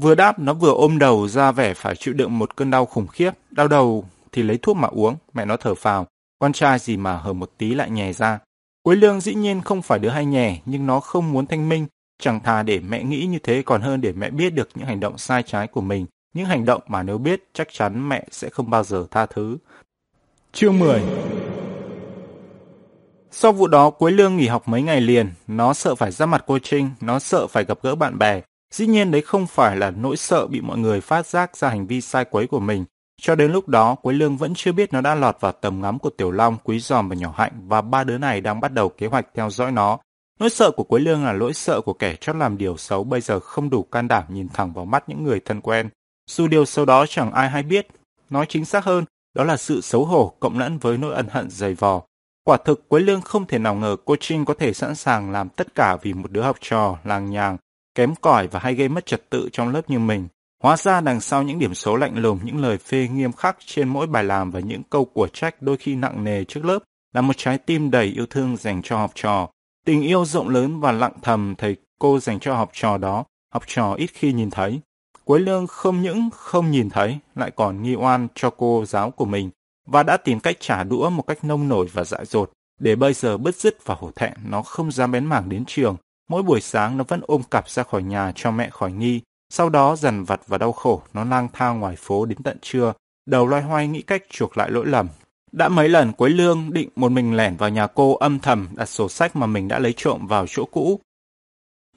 Vừa 0.00 0.14
đáp, 0.14 0.38
nó 0.38 0.54
vừa 0.54 0.72
ôm 0.72 0.98
đầu 0.98 1.28
ra 1.28 1.52
vẻ 1.52 1.74
phải 1.74 1.96
chịu 1.96 2.14
đựng 2.14 2.38
một 2.38 2.56
cơn 2.56 2.70
đau 2.70 2.86
khủng 2.86 3.06
khiếp. 3.06 3.30
Đau 3.50 3.68
đầu 3.68 4.04
thì 4.32 4.42
lấy 4.42 4.58
thuốc 4.58 4.76
mà 4.76 4.88
uống, 4.88 5.16
mẹ 5.34 5.44
nó 5.44 5.56
thở 5.56 5.74
phào. 5.74 6.06
Con 6.38 6.52
trai 6.52 6.78
gì 6.78 6.96
mà 6.96 7.16
hở 7.16 7.32
một 7.32 7.50
tí 7.58 7.74
lại 7.74 7.90
nhè 7.90 8.12
ra. 8.12 8.38
Quế 8.82 8.96
Lương 8.96 9.20
dĩ 9.20 9.34
nhiên 9.34 9.60
không 9.60 9.82
phải 9.82 9.98
đứa 9.98 10.08
hay 10.08 10.26
nhè, 10.26 10.60
nhưng 10.64 10.86
nó 10.86 11.00
không 11.00 11.32
muốn 11.32 11.46
thanh 11.46 11.68
minh. 11.68 11.86
Chẳng 12.22 12.40
thà 12.40 12.62
để 12.62 12.80
mẹ 12.80 13.04
nghĩ 13.04 13.26
như 13.26 13.38
thế 13.42 13.62
còn 13.62 13.82
hơn 13.82 14.00
để 14.00 14.12
mẹ 14.12 14.30
biết 14.30 14.50
được 14.50 14.68
những 14.74 14.86
hành 14.86 15.00
động 15.00 15.18
sai 15.18 15.42
trái 15.42 15.66
của 15.66 15.80
mình. 15.80 16.06
Những 16.34 16.46
hành 16.46 16.64
động 16.64 16.82
mà 16.86 17.02
nếu 17.02 17.18
biết 17.18 17.44
chắc 17.52 17.68
chắn 17.72 18.08
mẹ 18.08 18.26
sẽ 18.30 18.48
không 18.48 18.70
bao 18.70 18.84
giờ 18.84 19.06
tha 19.10 19.26
thứ. 19.26 19.56
Chương 20.52 20.78
10 20.78 21.02
sau 23.30 23.52
vụ 23.52 23.66
đó, 23.66 23.90
Quế 23.90 24.10
Lương 24.10 24.36
nghỉ 24.36 24.46
học 24.46 24.68
mấy 24.68 24.82
ngày 24.82 25.00
liền, 25.00 25.32
nó 25.46 25.74
sợ 25.74 25.94
phải 25.94 26.10
ra 26.10 26.26
mặt 26.26 26.44
cô 26.46 26.58
Trinh, 26.58 26.90
nó 27.00 27.18
sợ 27.18 27.46
phải 27.46 27.64
gặp 27.64 27.78
gỡ 27.82 27.94
bạn 27.94 28.18
bè. 28.18 28.40
Dĩ 28.74 28.86
nhiên 28.86 29.10
đấy 29.10 29.22
không 29.22 29.46
phải 29.46 29.76
là 29.76 29.90
nỗi 29.90 30.16
sợ 30.16 30.46
bị 30.46 30.60
mọi 30.60 30.78
người 30.78 31.00
phát 31.00 31.26
giác 31.26 31.56
ra 31.56 31.68
hành 31.68 31.86
vi 31.86 32.00
sai 32.00 32.24
quấy 32.24 32.46
của 32.46 32.60
mình. 32.60 32.84
Cho 33.22 33.34
đến 33.34 33.52
lúc 33.52 33.68
đó, 33.68 33.94
Quế 33.94 34.14
Lương 34.14 34.36
vẫn 34.36 34.54
chưa 34.54 34.72
biết 34.72 34.92
nó 34.92 35.00
đã 35.00 35.14
lọt 35.14 35.36
vào 35.40 35.52
tầm 35.52 35.80
ngắm 35.80 35.98
của 35.98 36.10
Tiểu 36.10 36.30
Long, 36.30 36.56
Quý 36.64 36.80
Giòm 36.80 37.08
và 37.08 37.16
Nhỏ 37.16 37.34
Hạnh 37.36 37.52
và 37.66 37.80
ba 37.80 38.04
đứa 38.04 38.18
này 38.18 38.40
đang 38.40 38.60
bắt 38.60 38.72
đầu 38.72 38.88
kế 38.88 39.06
hoạch 39.06 39.26
theo 39.34 39.50
dõi 39.50 39.72
nó. 39.72 39.98
Nỗi 40.40 40.50
sợ 40.50 40.70
của 40.70 40.84
Quế 40.84 41.00
Lương 41.00 41.24
là 41.24 41.32
lỗi 41.32 41.54
sợ 41.54 41.80
của 41.80 41.92
kẻ 41.92 42.16
chót 42.20 42.36
làm 42.36 42.58
điều 42.58 42.76
xấu 42.76 43.04
bây 43.04 43.20
giờ 43.20 43.40
không 43.40 43.70
đủ 43.70 43.82
can 43.82 44.08
đảm 44.08 44.24
nhìn 44.28 44.48
thẳng 44.48 44.72
vào 44.72 44.84
mắt 44.84 45.08
những 45.08 45.24
người 45.24 45.40
thân 45.40 45.60
quen. 45.60 45.88
Dù 46.30 46.46
điều 46.46 46.64
xấu 46.64 46.84
đó 46.84 47.06
chẳng 47.08 47.32
ai 47.32 47.50
hay 47.50 47.62
biết. 47.62 47.86
Nói 48.30 48.46
chính 48.48 48.64
xác 48.64 48.84
hơn, 48.84 49.04
đó 49.34 49.44
là 49.44 49.56
sự 49.56 49.80
xấu 49.80 50.04
hổ 50.04 50.32
cộng 50.40 50.58
lẫn 50.58 50.78
với 50.78 50.98
nỗi 50.98 51.14
ân 51.14 51.26
hận 51.30 51.50
dày 51.50 51.74
vò. 51.74 52.02
Quả 52.44 52.56
thực 52.64 52.88
Quế 52.88 53.00
Lương 53.00 53.20
không 53.20 53.46
thể 53.46 53.58
nào 53.58 53.74
ngờ 53.74 53.96
cô 54.04 54.16
Trinh 54.20 54.44
có 54.44 54.54
thể 54.54 54.72
sẵn 54.72 54.94
sàng 54.94 55.30
làm 55.30 55.48
tất 55.48 55.74
cả 55.74 55.96
vì 56.02 56.12
một 56.12 56.30
đứa 56.30 56.42
học 56.42 56.56
trò, 56.60 56.98
làng 57.04 57.30
nhàng, 57.30 57.56
kém 57.94 58.14
cỏi 58.20 58.46
và 58.46 58.60
hay 58.60 58.74
gây 58.74 58.88
mất 58.88 59.06
trật 59.06 59.30
tự 59.30 59.48
trong 59.52 59.68
lớp 59.68 59.90
như 59.90 59.98
mình. 59.98 60.28
Hóa 60.62 60.76
ra 60.76 61.00
đằng 61.00 61.20
sau 61.20 61.42
những 61.42 61.58
điểm 61.58 61.74
số 61.74 61.96
lạnh 61.96 62.16
lùng, 62.16 62.38
những 62.42 62.62
lời 62.62 62.78
phê 62.78 63.08
nghiêm 63.12 63.32
khắc 63.32 63.56
trên 63.66 63.88
mỗi 63.88 64.06
bài 64.06 64.24
làm 64.24 64.50
và 64.50 64.60
những 64.60 64.82
câu 64.90 65.04
của 65.04 65.26
trách 65.26 65.62
đôi 65.62 65.76
khi 65.76 65.94
nặng 65.94 66.24
nề 66.24 66.44
trước 66.44 66.64
lớp 66.64 66.78
là 67.14 67.20
một 67.20 67.32
trái 67.36 67.58
tim 67.58 67.90
đầy 67.90 68.06
yêu 68.06 68.26
thương 68.26 68.56
dành 68.56 68.82
cho 68.82 68.96
học 68.98 69.10
trò. 69.14 69.48
Tình 69.86 70.02
yêu 70.02 70.24
rộng 70.24 70.48
lớn 70.48 70.80
và 70.80 70.92
lặng 70.92 71.12
thầm 71.22 71.54
thầy 71.58 71.76
cô 71.98 72.18
dành 72.18 72.40
cho 72.40 72.54
học 72.54 72.70
trò 72.72 72.98
đó, 72.98 73.24
học 73.52 73.62
trò 73.66 73.94
ít 73.94 74.10
khi 74.14 74.32
nhìn 74.32 74.50
thấy. 74.50 74.80
Quế 75.24 75.38
Lương 75.38 75.66
không 75.66 76.02
những 76.02 76.30
không 76.32 76.70
nhìn 76.70 76.90
thấy, 76.90 77.18
lại 77.34 77.50
còn 77.50 77.82
nghi 77.82 77.94
oan 77.94 78.28
cho 78.34 78.50
cô 78.50 78.84
giáo 78.86 79.10
của 79.10 79.24
mình 79.24 79.50
và 79.86 80.02
đã 80.02 80.16
tìm 80.16 80.40
cách 80.40 80.56
trả 80.60 80.84
đũa 80.84 81.10
một 81.10 81.22
cách 81.22 81.44
nông 81.44 81.68
nổi 81.68 81.88
và 81.92 82.04
dại 82.04 82.24
dột. 82.26 82.52
Để 82.80 82.96
bây 82.96 83.14
giờ 83.14 83.36
bứt 83.36 83.56
rứt 83.56 83.86
và 83.86 83.94
hổ 83.94 84.10
thẹn, 84.16 84.32
nó 84.48 84.62
không 84.62 84.92
dám 84.92 85.12
bén 85.12 85.24
mảng 85.24 85.48
đến 85.48 85.64
trường. 85.66 85.96
Mỗi 86.28 86.42
buổi 86.42 86.60
sáng 86.60 86.96
nó 86.96 87.04
vẫn 87.08 87.20
ôm 87.26 87.42
cặp 87.50 87.70
ra 87.70 87.82
khỏi 87.82 88.02
nhà 88.02 88.32
cho 88.36 88.50
mẹ 88.50 88.70
khỏi 88.70 88.92
nghi. 88.92 89.20
Sau 89.52 89.68
đó 89.68 89.96
dần 89.96 90.24
vặt 90.24 90.40
và 90.46 90.58
đau 90.58 90.72
khổ, 90.72 91.02
nó 91.12 91.24
lang 91.24 91.48
thang 91.52 91.80
ngoài 91.80 91.96
phố 91.96 92.24
đến 92.24 92.42
tận 92.42 92.58
trưa, 92.62 92.92
đầu 93.26 93.46
loay 93.46 93.62
hoay 93.62 93.88
nghĩ 93.88 94.02
cách 94.02 94.22
chuộc 94.30 94.58
lại 94.58 94.70
lỗi 94.70 94.86
lầm. 94.86 95.08
Đã 95.52 95.68
mấy 95.68 95.88
lần 95.88 96.12
Quế 96.12 96.28
Lương 96.28 96.72
định 96.72 96.88
một 96.96 97.12
mình 97.12 97.36
lẻn 97.36 97.56
vào 97.56 97.70
nhà 97.70 97.86
cô 97.86 98.14
âm 98.14 98.38
thầm 98.38 98.68
đặt 98.72 98.86
sổ 98.86 99.08
sách 99.08 99.36
mà 99.36 99.46
mình 99.46 99.68
đã 99.68 99.78
lấy 99.78 99.94
trộm 99.96 100.26
vào 100.26 100.46
chỗ 100.48 100.64
cũ. 100.64 101.00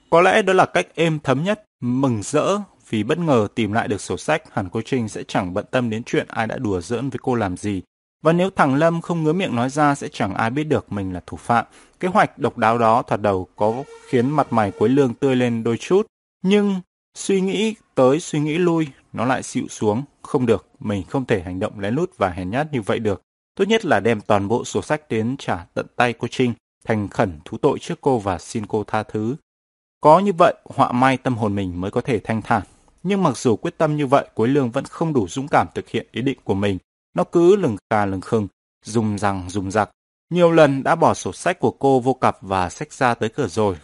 Có 0.09 0.21
lẽ 0.21 0.41
đó 0.41 0.53
là 0.53 0.65
cách 0.65 0.87
êm 0.95 1.19
thấm 1.19 1.43
nhất, 1.43 1.63
mừng 1.81 2.23
rỡ 2.23 2.59
vì 2.93 3.03
bất 3.03 3.17
ngờ 3.17 3.47
tìm 3.55 3.73
lại 3.73 3.87
được 3.87 4.01
sổ 4.01 4.17
sách, 4.17 4.43
hẳn 4.53 4.69
cô 4.69 4.81
Trinh 4.81 5.09
sẽ 5.09 5.23
chẳng 5.27 5.53
bận 5.53 5.65
tâm 5.71 5.89
đến 5.89 6.03
chuyện 6.03 6.27
ai 6.27 6.47
đã 6.47 6.57
đùa 6.57 6.81
giỡn 6.81 7.09
với 7.09 7.19
cô 7.21 7.35
làm 7.35 7.57
gì. 7.57 7.81
Và 8.23 8.33
nếu 8.33 8.49
thằng 8.49 8.75
Lâm 8.75 9.01
không 9.01 9.23
ngứa 9.23 9.33
miệng 9.33 9.55
nói 9.55 9.69
ra 9.69 9.95
sẽ 9.95 10.07
chẳng 10.07 10.33
ai 10.33 10.49
biết 10.49 10.63
được 10.63 10.91
mình 10.91 11.13
là 11.13 11.21
thủ 11.27 11.37
phạm. 11.37 11.65
Kế 11.99 12.07
hoạch 12.07 12.39
độc 12.39 12.57
đáo 12.57 12.77
đó 12.77 13.01
thoạt 13.01 13.21
đầu 13.21 13.47
có 13.55 13.83
khiến 14.07 14.29
mặt 14.29 14.53
mày 14.53 14.71
Quế 14.71 14.89
Lương 14.89 15.13
tươi 15.13 15.35
lên 15.35 15.63
đôi 15.63 15.77
chút. 15.77 16.07
Nhưng 16.43 16.81
suy 17.17 17.41
nghĩ 17.41 17.75
tới 17.95 18.19
suy 18.19 18.39
nghĩ 18.39 18.57
lui, 18.57 18.87
nó 19.13 19.25
lại 19.25 19.43
xịu 19.43 19.67
xuống. 19.69 20.03
Không 20.21 20.45
được, 20.45 20.67
mình 20.79 21.03
không 21.09 21.25
thể 21.25 21.41
hành 21.41 21.59
động 21.59 21.79
lén 21.79 21.95
lút 21.95 22.17
và 22.17 22.29
hèn 22.29 22.49
nhát 22.49 22.73
như 22.73 22.81
vậy 22.81 22.99
được. 22.99 23.21
Tốt 23.55 23.65
nhất 23.67 23.85
là 23.85 23.99
đem 23.99 24.21
toàn 24.21 24.47
bộ 24.47 24.65
sổ 24.65 24.81
sách 24.81 25.09
đến 25.09 25.35
trả 25.39 25.65
tận 25.73 25.85
tay 25.95 26.13
cô 26.13 26.27
Trinh. 26.31 26.53
thành 26.85 27.07
khẩn 27.07 27.39
thú 27.45 27.57
tội 27.57 27.79
trước 27.79 28.01
cô 28.01 28.19
và 28.19 28.37
xin 28.39 28.65
cô 28.65 28.83
tha 28.83 29.03
thứ. 29.03 29.35
Có 30.01 30.19
như 30.19 30.33
vậy, 30.33 30.53
họa 30.65 30.91
may 30.91 31.17
tâm 31.17 31.35
hồn 31.35 31.55
mình 31.55 31.81
mới 31.81 31.91
có 31.91 32.01
thể 32.01 32.19
thanh 32.19 32.41
thản. 32.41 32.63
Nhưng 33.03 33.23
mặc 33.23 33.37
dù 33.37 33.55
quyết 33.55 33.77
tâm 33.77 33.97
như 33.97 34.07
vậy, 34.07 34.27
Quế 34.33 34.47
Lương 34.47 34.71
vẫn 34.71 34.85
không 34.85 35.13
đủ 35.13 35.27
dũng 35.27 35.47
cảm 35.47 35.67
thực 35.75 35.89
hiện 35.89 36.07
ý 36.11 36.21
định 36.21 36.37
của 36.43 36.53
mình. 36.53 36.77
Nó 37.13 37.23
cứ 37.23 37.55
lừng 37.55 37.77
cà 37.89 38.05
lừng 38.05 38.21
khừng, 38.21 38.47
dùng 38.85 39.17
rằng 39.17 39.49
dùng 39.49 39.71
giặc. 39.71 39.89
Nhiều 40.29 40.51
lần 40.51 40.83
đã 40.83 40.95
bỏ 40.95 41.13
sổ 41.13 41.33
sách 41.33 41.59
của 41.59 41.71
cô 41.71 41.99
vô 41.99 42.13
cặp 42.13 42.37
và 42.41 42.69
sách 42.69 42.93
ra 42.93 43.13
tới 43.13 43.29
cửa 43.29 43.47
rồi. 43.47 43.75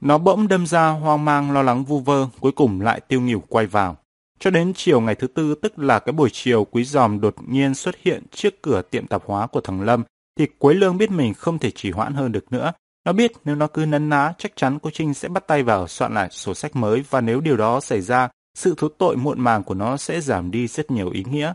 Nó 0.00 0.18
bỗng 0.18 0.48
đâm 0.48 0.66
ra 0.66 0.88
hoang 0.88 1.24
mang 1.24 1.52
lo 1.52 1.62
lắng 1.62 1.84
vu 1.84 2.00
vơ, 2.00 2.28
cuối 2.40 2.52
cùng 2.52 2.80
lại 2.80 3.00
tiêu 3.00 3.20
nghỉu 3.20 3.42
quay 3.48 3.66
vào. 3.66 3.96
Cho 4.38 4.50
đến 4.50 4.72
chiều 4.76 5.00
ngày 5.00 5.14
thứ 5.14 5.26
tư, 5.26 5.54
tức 5.62 5.78
là 5.78 5.98
cái 5.98 6.12
buổi 6.12 6.30
chiều 6.32 6.64
quý 6.64 6.84
giòm 6.84 7.20
đột 7.20 7.34
nhiên 7.48 7.74
xuất 7.74 7.94
hiện 8.02 8.22
trước 8.30 8.62
cửa 8.62 8.82
tiệm 8.82 9.06
tạp 9.06 9.22
hóa 9.26 9.46
của 9.46 9.60
thằng 9.60 9.80
Lâm, 9.80 10.04
thì 10.38 10.46
Quế 10.58 10.74
Lương 10.74 10.98
biết 10.98 11.10
mình 11.10 11.34
không 11.34 11.58
thể 11.58 11.70
trì 11.70 11.90
hoãn 11.90 12.14
hơn 12.14 12.32
được 12.32 12.52
nữa. 12.52 12.72
Nó 13.04 13.12
biết 13.12 13.32
nếu 13.44 13.54
nó 13.54 13.66
cứ 13.66 13.86
nấn 13.86 14.08
ná, 14.08 14.32
chắc 14.38 14.52
chắn 14.56 14.78
cô 14.78 14.90
Trinh 14.90 15.14
sẽ 15.14 15.28
bắt 15.28 15.46
tay 15.46 15.62
vào 15.62 15.88
soạn 15.88 16.14
lại 16.14 16.28
sổ 16.30 16.54
sách 16.54 16.76
mới 16.76 17.04
và 17.10 17.20
nếu 17.20 17.40
điều 17.40 17.56
đó 17.56 17.80
xảy 17.80 18.00
ra, 18.00 18.28
sự 18.54 18.74
thú 18.78 18.88
tội 18.88 19.16
muộn 19.16 19.40
màng 19.40 19.62
của 19.62 19.74
nó 19.74 19.96
sẽ 19.96 20.20
giảm 20.20 20.50
đi 20.50 20.66
rất 20.66 20.90
nhiều 20.90 21.10
ý 21.10 21.24
nghĩa. 21.30 21.52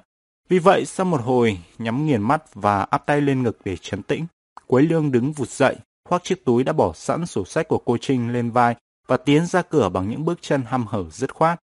Vì 0.50 0.60
vậy, 0.60 0.86
sau 0.86 1.06
một 1.06 1.22
hồi, 1.22 1.60
nhắm 1.78 2.06
nghiền 2.06 2.22
mắt 2.22 2.44
và 2.54 2.82
áp 2.82 3.06
tay 3.06 3.22
lên 3.22 3.44
ngực 3.44 3.58
để 3.66 3.78
chấn 3.82 4.04
tĩnh, 4.04 4.26
Quế 4.68 4.82
Lương 4.82 5.12
đứng 5.12 5.32
vụt 5.32 5.50
dậy, 5.50 5.76
khoác 6.10 6.24
chiếc 6.24 6.46
túi 6.46 6.64
đã 6.64 6.74
bỏ 6.74 6.94
sẵn 6.94 7.26
sổ 7.26 7.46
sách 7.46 7.68
của 7.68 7.78
cô 7.86 7.98
Trinh 7.98 8.34
lên 8.34 8.52
vai 8.52 8.76
và 9.08 9.18
tiến 9.18 9.46
ra 9.46 9.62
cửa 9.62 9.90
bằng 9.90 10.10
những 10.10 10.26
bước 10.26 10.42
chân 10.42 10.64
hăm 10.68 10.88
hở 10.88 11.04
dứt 11.12 11.36
khoát. 11.36 11.60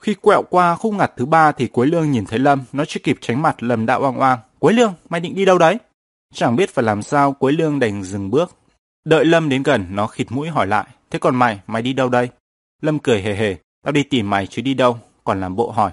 Khi 0.00 0.14
quẹo 0.14 0.42
qua 0.50 0.76
khúc 0.76 0.94
ngặt 0.94 1.12
thứ 1.16 1.26
ba 1.26 1.52
thì 1.52 1.66
Quế 1.66 1.86
Lương 1.86 2.10
nhìn 2.10 2.24
thấy 2.26 2.38
Lâm, 2.38 2.64
nó 2.72 2.84
chưa 2.84 3.00
kịp 3.04 3.18
tránh 3.20 3.42
mặt 3.42 3.62
Lâm 3.62 3.86
đã 3.86 3.94
oang 3.94 4.18
oang. 4.18 4.38
Quế 4.58 4.72
Lương, 4.72 4.94
mày 5.08 5.20
định 5.20 5.34
đi 5.34 5.44
đâu 5.44 5.58
đấy? 5.58 5.78
Chẳng 6.34 6.56
biết 6.56 6.70
phải 6.70 6.84
làm 6.84 7.02
sao, 7.02 7.32
Quế 7.32 7.52
Lương 7.52 7.78
đành 7.78 8.02
dừng 8.02 8.30
bước. 8.30 8.56
Đợi 9.04 9.24
Lâm 9.24 9.48
đến 9.48 9.62
gần, 9.62 9.86
nó 9.90 10.06
khịt 10.06 10.26
mũi 10.32 10.48
hỏi 10.48 10.66
lại. 10.66 10.86
Thế 11.10 11.18
còn 11.18 11.36
mày, 11.36 11.60
mày 11.66 11.82
đi 11.82 11.92
đâu 11.92 12.08
đây? 12.08 12.28
Lâm 12.82 12.98
cười 12.98 13.22
hề 13.22 13.34
hề. 13.34 13.56
Tao 13.84 13.92
đi 13.92 14.02
tìm 14.02 14.30
mày 14.30 14.46
chứ 14.46 14.62
đi 14.62 14.74
đâu, 14.74 14.98
còn 15.24 15.40
làm 15.40 15.56
bộ 15.56 15.70
hỏi. 15.70 15.92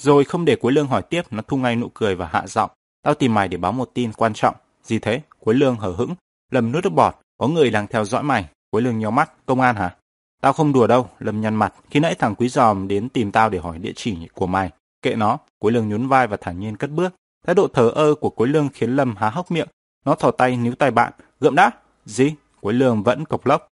Rồi 0.00 0.24
không 0.24 0.44
để 0.44 0.56
Quế 0.56 0.72
Lương 0.72 0.86
hỏi 0.86 1.02
tiếp, 1.02 1.22
nó 1.30 1.42
thu 1.48 1.56
ngay 1.56 1.76
nụ 1.76 1.88
cười 1.94 2.14
và 2.14 2.28
hạ 2.32 2.46
giọng. 2.46 2.70
Tao 3.02 3.14
tìm 3.14 3.34
mày 3.34 3.48
để 3.48 3.56
báo 3.56 3.72
một 3.72 3.90
tin 3.94 4.12
quan 4.12 4.34
trọng. 4.34 4.54
Gì 4.82 4.98
thế? 4.98 5.22
Quế 5.38 5.54
Lương 5.54 5.76
hở 5.76 5.90
hững. 5.90 6.14
Lâm 6.50 6.72
nuốt 6.72 6.84
nước 6.84 6.90
bọt. 6.90 7.14
Có 7.38 7.48
người 7.48 7.70
đang 7.70 7.86
theo 7.86 8.04
dõi 8.04 8.22
mày. 8.22 8.48
Quế 8.70 8.80
Lương 8.80 8.98
nhó 8.98 9.10
mắt. 9.10 9.32
Công 9.46 9.60
an 9.60 9.76
hả? 9.76 9.94
Tao 10.42 10.52
không 10.52 10.72
đùa 10.72 10.86
đâu. 10.86 11.08
Lâm 11.18 11.40
nhăn 11.40 11.54
mặt. 11.54 11.74
Khi 11.90 12.00
nãy 12.00 12.14
thằng 12.14 12.34
Quý 12.34 12.48
Giòm 12.48 12.88
đến 12.88 13.08
tìm 13.08 13.32
tao 13.32 13.50
để 13.50 13.58
hỏi 13.58 13.78
địa 13.78 13.92
chỉ 13.96 14.16
của 14.34 14.46
mày. 14.46 14.70
Kệ 15.02 15.14
nó. 15.14 15.38
Quế 15.58 15.72
Lương 15.72 15.88
nhún 15.88 16.08
vai 16.08 16.26
và 16.26 16.36
thản 16.40 16.60
nhiên 16.60 16.76
cất 16.76 16.90
bước. 16.90 17.14
Thái 17.46 17.54
độ 17.54 17.68
thờ 17.68 17.90
ơ 17.94 18.14
của 18.14 18.30
Quế 18.30 18.46
Lương 18.46 18.68
khiến 18.74 18.96
Lâm 18.96 19.16
há 19.16 19.30
hốc 19.30 19.50
miệng. 19.50 19.68
Nó 20.04 20.14
thò 20.14 20.30
tay 20.30 20.56
níu 20.56 20.74
tay 20.74 20.90
bạn. 20.90 21.12
Gượm 21.40 21.54
đã. 21.54 21.70
Gì? 22.04 22.34
Quế 22.60 22.72
Lương 22.72 23.02
vẫn 23.02 23.24
cộc 23.24 23.46
lốc. 23.46 23.68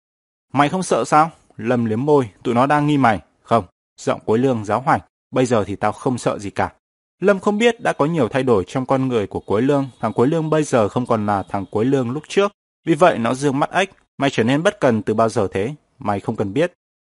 Mày 0.54 0.70
không 0.70 0.84
sợ 0.84 1.04
sao? 1.06 1.32
Lâm 1.58 1.86
liếm 1.86 2.06
môi. 2.06 2.30
Tụi 2.44 2.54
nó 2.54 2.66
đang 2.66 2.88
nghi 2.88 2.98
mày. 2.98 3.20
Không. 3.44 3.66
Giọng 3.98 4.20
Quế 4.26 4.38
Lương 4.38 4.66
giáo 4.66 4.82
hoành. 4.82 5.00
Bây 5.32 5.46
giờ 5.46 5.64
thì 5.64 5.76
tao 5.76 5.92
không 5.92 6.18
sợ 6.18 6.40
gì 6.40 6.50
cả. 6.50 6.74
Lâm 7.20 7.40
không 7.40 7.58
biết 7.58 7.82
đã 7.82 7.94
có 7.94 8.06
nhiều 8.06 8.28
thay 8.28 8.44
đổi 8.44 8.64
trong 8.68 8.86
con 8.86 9.08
người 9.08 9.28
của 9.28 9.40
Quế 9.40 9.62
Lương. 9.62 9.90
Thằng 10.00 10.14
Quế 10.14 10.28
Lương 10.28 10.50
bây 10.50 10.64
giờ 10.64 10.88
không 10.88 11.06
còn 11.06 11.26
là 11.26 11.44
thằng 11.44 11.66
Quế 11.66 11.86
Lương 11.86 12.12
lúc 12.12 12.24
trước. 12.28 12.52
Vì 12.86 12.96
vậy 12.96 13.18
nó 13.18 13.34
dương 13.34 13.60
mắt 13.60 13.72
ếch. 13.72 13.90
Mày 14.18 14.30
trở 14.30 14.44
nên 14.44 14.64
bất 14.64 14.80
cần 14.80 15.02
từ 15.02 15.14
bao 15.14 15.30
giờ 15.30 15.48
thế? 15.52 15.76
Mày 16.00 16.20
không 16.20 16.36
cần 16.36 16.54
biết. 16.54 16.74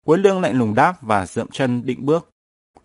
Quế 0.05 0.17
Lương 0.17 0.41
lạnh 0.41 0.59
lùng 0.59 0.75
đáp 0.75 0.95
và 1.01 1.25
dậm 1.25 1.47
chân 1.51 1.85
định 1.85 2.05
bước. 2.05 2.29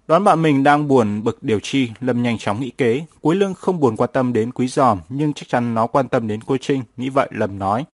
Đoán 0.08 0.24
bạn 0.24 0.42
mình 0.42 0.62
đang 0.62 0.88
buồn 0.88 1.24
bực 1.24 1.42
điều 1.42 1.60
chi, 1.62 1.90
Lâm 2.00 2.22
nhanh 2.22 2.38
chóng 2.38 2.60
nghĩ 2.60 2.70
kế. 2.70 3.04
Quý 3.20 3.36
Lương 3.36 3.54
không 3.54 3.80
buồn 3.80 3.96
quan 3.96 4.10
tâm 4.12 4.32
đến 4.32 4.52
Quý 4.52 4.68
Giòm, 4.68 5.00
nhưng 5.08 5.32
chắc 5.32 5.48
chắn 5.48 5.74
nó 5.74 5.86
quan 5.86 6.08
tâm 6.08 6.28
đến 6.28 6.40
cô 6.46 6.56
Trinh. 6.60 6.82
Nghĩ 6.96 7.08
vậy 7.08 7.28
Lâm 7.30 7.58
nói. 7.58 7.84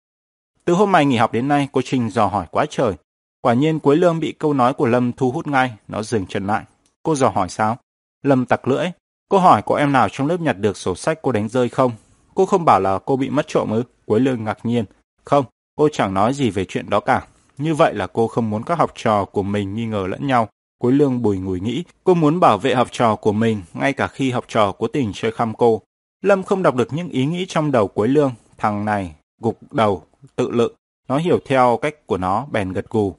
Từ 0.64 0.74
hôm 0.74 0.92
mày 0.92 1.06
nghỉ 1.06 1.16
học 1.16 1.32
đến 1.32 1.48
nay, 1.48 1.68
cô 1.72 1.80
Trinh 1.84 2.10
dò 2.10 2.26
hỏi 2.26 2.46
quá 2.50 2.66
trời. 2.70 2.92
Quả 3.40 3.54
nhiên 3.54 3.78
Quế 3.78 3.96
Lương 3.96 4.20
bị 4.20 4.32
câu 4.32 4.54
nói 4.54 4.74
của 4.74 4.86
Lâm 4.86 5.12
thu 5.12 5.30
hút 5.30 5.46
ngay, 5.46 5.72
nó 5.88 6.02
dừng 6.02 6.26
chân 6.26 6.46
lại. 6.46 6.64
Cô 7.02 7.14
dò 7.14 7.28
hỏi 7.28 7.48
sao? 7.48 7.76
Lâm 8.22 8.46
tặc 8.46 8.68
lưỡi. 8.68 8.86
Cô 9.28 9.38
hỏi 9.38 9.62
có 9.66 9.76
em 9.76 9.92
nào 9.92 10.08
trong 10.08 10.26
lớp 10.26 10.40
nhặt 10.40 10.58
được 10.58 10.76
sổ 10.76 10.94
sách 10.94 11.18
cô 11.22 11.32
đánh 11.32 11.48
rơi 11.48 11.68
không? 11.68 11.92
Cô 12.34 12.46
không 12.46 12.64
bảo 12.64 12.80
là 12.80 12.98
cô 13.04 13.16
bị 13.16 13.30
mất 13.30 13.48
trộm 13.48 13.70
ư? 13.70 13.82
Quế 14.06 14.18
Lương 14.18 14.44
ngạc 14.44 14.58
nhiên. 14.62 14.84
Không, 15.24 15.44
cô 15.76 15.88
chẳng 15.92 16.14
nói 16.14 16.34
gì 16.34 16.50
về 16.50 16.64
chuyện 16.64 16.90
đó 16.90 17.00
cả. 17.00 17.26
Như 17.58 17.74
vậy 17.74 17.94
là 17.94 18.06
cô 18.06 18.28
không 18.28 18.50
muốn 18.50 18.62
các 18.62 18.78
học 18.78 18.92
trò 18.94 19.24
của 19.24 19.42
mình 19.42 19.74
nghi 19.74 19.86
ngờ 19.86 20.06
lẫn 20.08 20.26
nhau. 20.26 20.48
Cuối 20.78 20.92
Lương 20.92 21.22
bùi 21.22 21.38
ngùi 21.38 21.60
nghĩ, 21.60 21.84
cô 22.04 22.14
muốn 22.14 22.40
bảo 22.40 22.58
vệ 22.58 22.74
học 22.74 22.88
trò 22.90 23.16
của 23.16 23.32
mình 23.32 23.62
ngay 23.74 23.92
cả 23.92 24.06
khi 24.06 24.30
học 24.30 24.44
trò 24.48 24.72
cố 24.72 24.86
tình 24.86 25.12
chơi 25.14 25.32
khăm 25.32 25.54
cô. 25.54 25.82
Lâm 26.22 26.42
không 26.42 26.62
đọc 26.62 26.74
được 26.74 26.92
những 26.92 27.08
ý 27.08 27.26
nghĩ 27.26 27.46
trong 27.48 27.72
đầu 27.72 27.88
cuối 27.88 28.08
Lương. 28.08 28.32
Thằng 28.58 28.84
này, 28.84 29.14
gục 29.40 29.72
đầu, 29.72 30.02
tự 30.36 30.50
lự. 30.50 30.72
Nó 31.08 31.18
hiểu 31.18 31.38
theo 31.46 31.78
cách 31.82 32.06
của 32.06 32.18
nó, 32.18 32.46
bèn 32.52 32.72
gật 32.72 32.90
gù. 32.90 33.14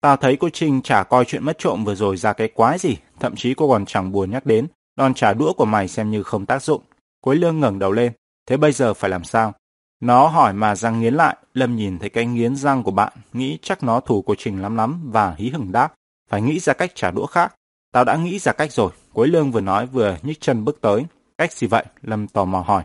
Tao 0.00 0.16
thấy 0.16 0.36
cô 0.36 0.48
Trinh 0.48 0.82
chả 0.82 1.02
coi 1.02 1.24
chuyện 1.24 1.44
mất 1.44 1.58
trộm 1.58 1.84
vừa 1.84 1.94
rồi 1.94 2.16
ra 2.16 2.32
cái 2.32 2.48
quái 2.48 2.78
gì, 2.78 2.96
thậm 3.20 3.36
chí 3.36 3.54
cô 3.54 3.68
còn 3.68 3.84
chẳng 3.86 4.12
buồn 4.12 4.30
nhắc 4.30 4.46
đến. 4.46 4.66
Đòn 4.96 5.14
trả 5.14 5.34
đũa 5.34 5.52
của 5.52 5.64
mày 5.64 5.88
xem 5.88 6.10
như 6.10 6.22
không 6.22 6.46
tác 6.46 6.62
dụng. 6.62 6.82
cuối 7.20 7.36
Lương 7.36 7.60
ngẩng 7.60 7.78
đầu 7.78 7.92
lên. 7.92 8.12
Thế 8.46 8.56
bây 8.56 8.72
giờ 8.72 8.94
phải 8.94 9.10
làm 9.10 9.24
sao? 9.24 9.52
Nó 10.00 10.26
hỏi 10.26 10.52
mà 10.52 10.76
răng 10.76 11.00
nghiến 11.00 11.14
lại. 11.14 11.36
Lâm 11.54 11.76
nhìn 11.76 11.98
thấy 11.98 12.10
cái 12.10 12.26
nghiến 12.26 12.56
răng 12.56 12.82
của 12.82 12.90
bạn, 12.90 13.12
nghĩ 13.32 13.58
chắc 13.62 13.82
nó 13.82 14.00
thù 14.00 14.22
cô 14.22 14.34
Trình 14.38 14.62
lắm 14.62 14.76
lắm 14.76 15.10
và 15.10 15.34
hí 15.38 15.48
hửng 15.48 15.72
đáp. 15.72 15.94
Phải 16.30 16.42
nghĩ 16.42 16.58
ra 16.58 16.72
cách 16.72 16.92
trả 16.94 17.10
đũa 17.10 17.26
khác. 17.26 17.54
Tao 17.92 18.04
đã 18.04 18.16
nghĩ 18.16 18.38
ra 18.38 18.52
cách 18.52 18.72
rồi. 18.72 18.90
Quế 19.12 19.26
Lương 19.26 19.50
vừa 19.50 19.60
nói 19.60 19.86
vừa 19.86 20.16
nhích 20.22 20.40
chân 20.40 20.64
bước 20.64 20.80
tới. 20.80 21.06
Cách 21.38 21.52
gì 21.52 21.66
vậy? 21.66 21.84
Lâm 22.02 22.28
tò 22.28 22.44
mò 22.44 22.60
hỏi. 22.60 22.82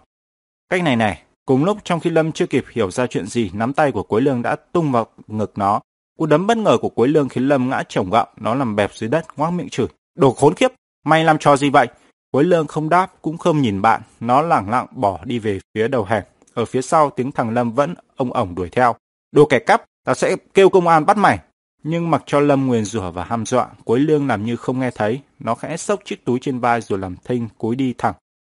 Cách 0.70 0.84
này 0.84 0.96
này. 0.96 1.24
Cùng 1.46 1.66
lúc 1.66 1.78
trong 1.84 2.00
khi 2.00 2.10
Lâm 2.10 2.32
chưa 2.32 2.46
kịp 2.46 2.66
hiểu 2.72 2.92
ra 2.92 3.08
chuyện 3.08 3.28
gì, 3.28 3.52
nắm 3.54 3.74
tay 3.74 3.92
của 3.92 4.04
Quế 4.04 4.22
Lương 4.22 4.42
đã 4.42 4.56
tung 4.56 4.92
vào 4.92 5.08
ngực 5.28 5.58
nó. 5.58 5.80
Cú 6.18 6.26
đấm 6.26 6.48
bất 6.48 6.58
ngờ 6.58 6.78
của 6.82 6.90
Quế 6.90 7.08
Lương 7.08 7.30
khiến 7.30 7.48
Lâm 7.48 7.70
ngã 7.70 7.84
chồng 7.90 8.10
gạo, 8.10 8.28
nó 8.38 8.56
nằm 8.56 8.76
bẹp 8.76 8.94
dưới 8.94 9.10
đất, 9.10 9.26
ngoác 9.38 9.52
miệng 9.52 9.70
chửi. 9.70 9.88
Đồ 10.16 10.32
khốn 10.34 10.54
kiếp, 10.54 10.72
mày 11.06 11.24
làm 11.24 11.38
trò 11.38 11.58
gì 11.58 11.70
vậy? 11.70 11.88
Quế 12.32 12.44
Lương 12.44 12.68
không 12.68 12.90
đáp, 12.90 13.14
cũng 13.22 13.38
không 13.38 13.62
nhìn 13.62 13.82
bạn, 13.82 14.02
nó 14.20 14.42
lẳng 14.42 14.70
lặng 14.70 14.86
bỏ 14.92 15.20
đi 15.24 15.40
về 15.40 15.60
phía 15.74 15.88
đầu 15.88 16.04
hẻm. 16.04 16.24
Ở 16.54 16.66
phía 16.66 16.82
sau 16.82 17.10
tiếng 17.10 17.32
thằng 17.32 17.50
Lâm 17.50 17.72
vẫn 17.72 17.96
ông 18.16 18.34
ổng 18.34 18.56
đuổi 18.56 18.70
theo. 18.70 18.96
Đồ 19.32 19.46
kẻ 19.46 19.60
cắp, 19.60 19.84
tao 20.06 20.16
sẽ 20.16 20.36
kêu 20.54 20.70
công 20.70 20.88
an 20.88 21.06
bắt 21.06 21.18
mày. 21.18 21.40
Nhưng 21.84 22.12
mặc 22.12 22.24
cho 22.26 22.40
Lâm 22.40 22.68
nguyền 22.68 22.86
rủa 22.86 23.12
và 23.12 23.24
ham 23.24 23.46
dọa, 23.46 23.68
Quế 23.84 24.00
Lương 24.00 24.28
làm 24.28 24.46
như 24.46 24.56
không 24.56 24.80
nghe 24.80 24.92
thấy. 24.92 25.22
Nó 25.40 25.56
khẽ 25.56 25.78
xốc 25.78 26.00
chiếc 26.06 26.26
túi 26.26 26.40
trên 26.40 26.60
vai 26.60 26.82
rồi 26.82 27.00
làm 27.00 27.16
thinh, 27.24 27.48
cúi 27.58 27.76
đi 27.76 27.94
thẳng. 27.98 28.14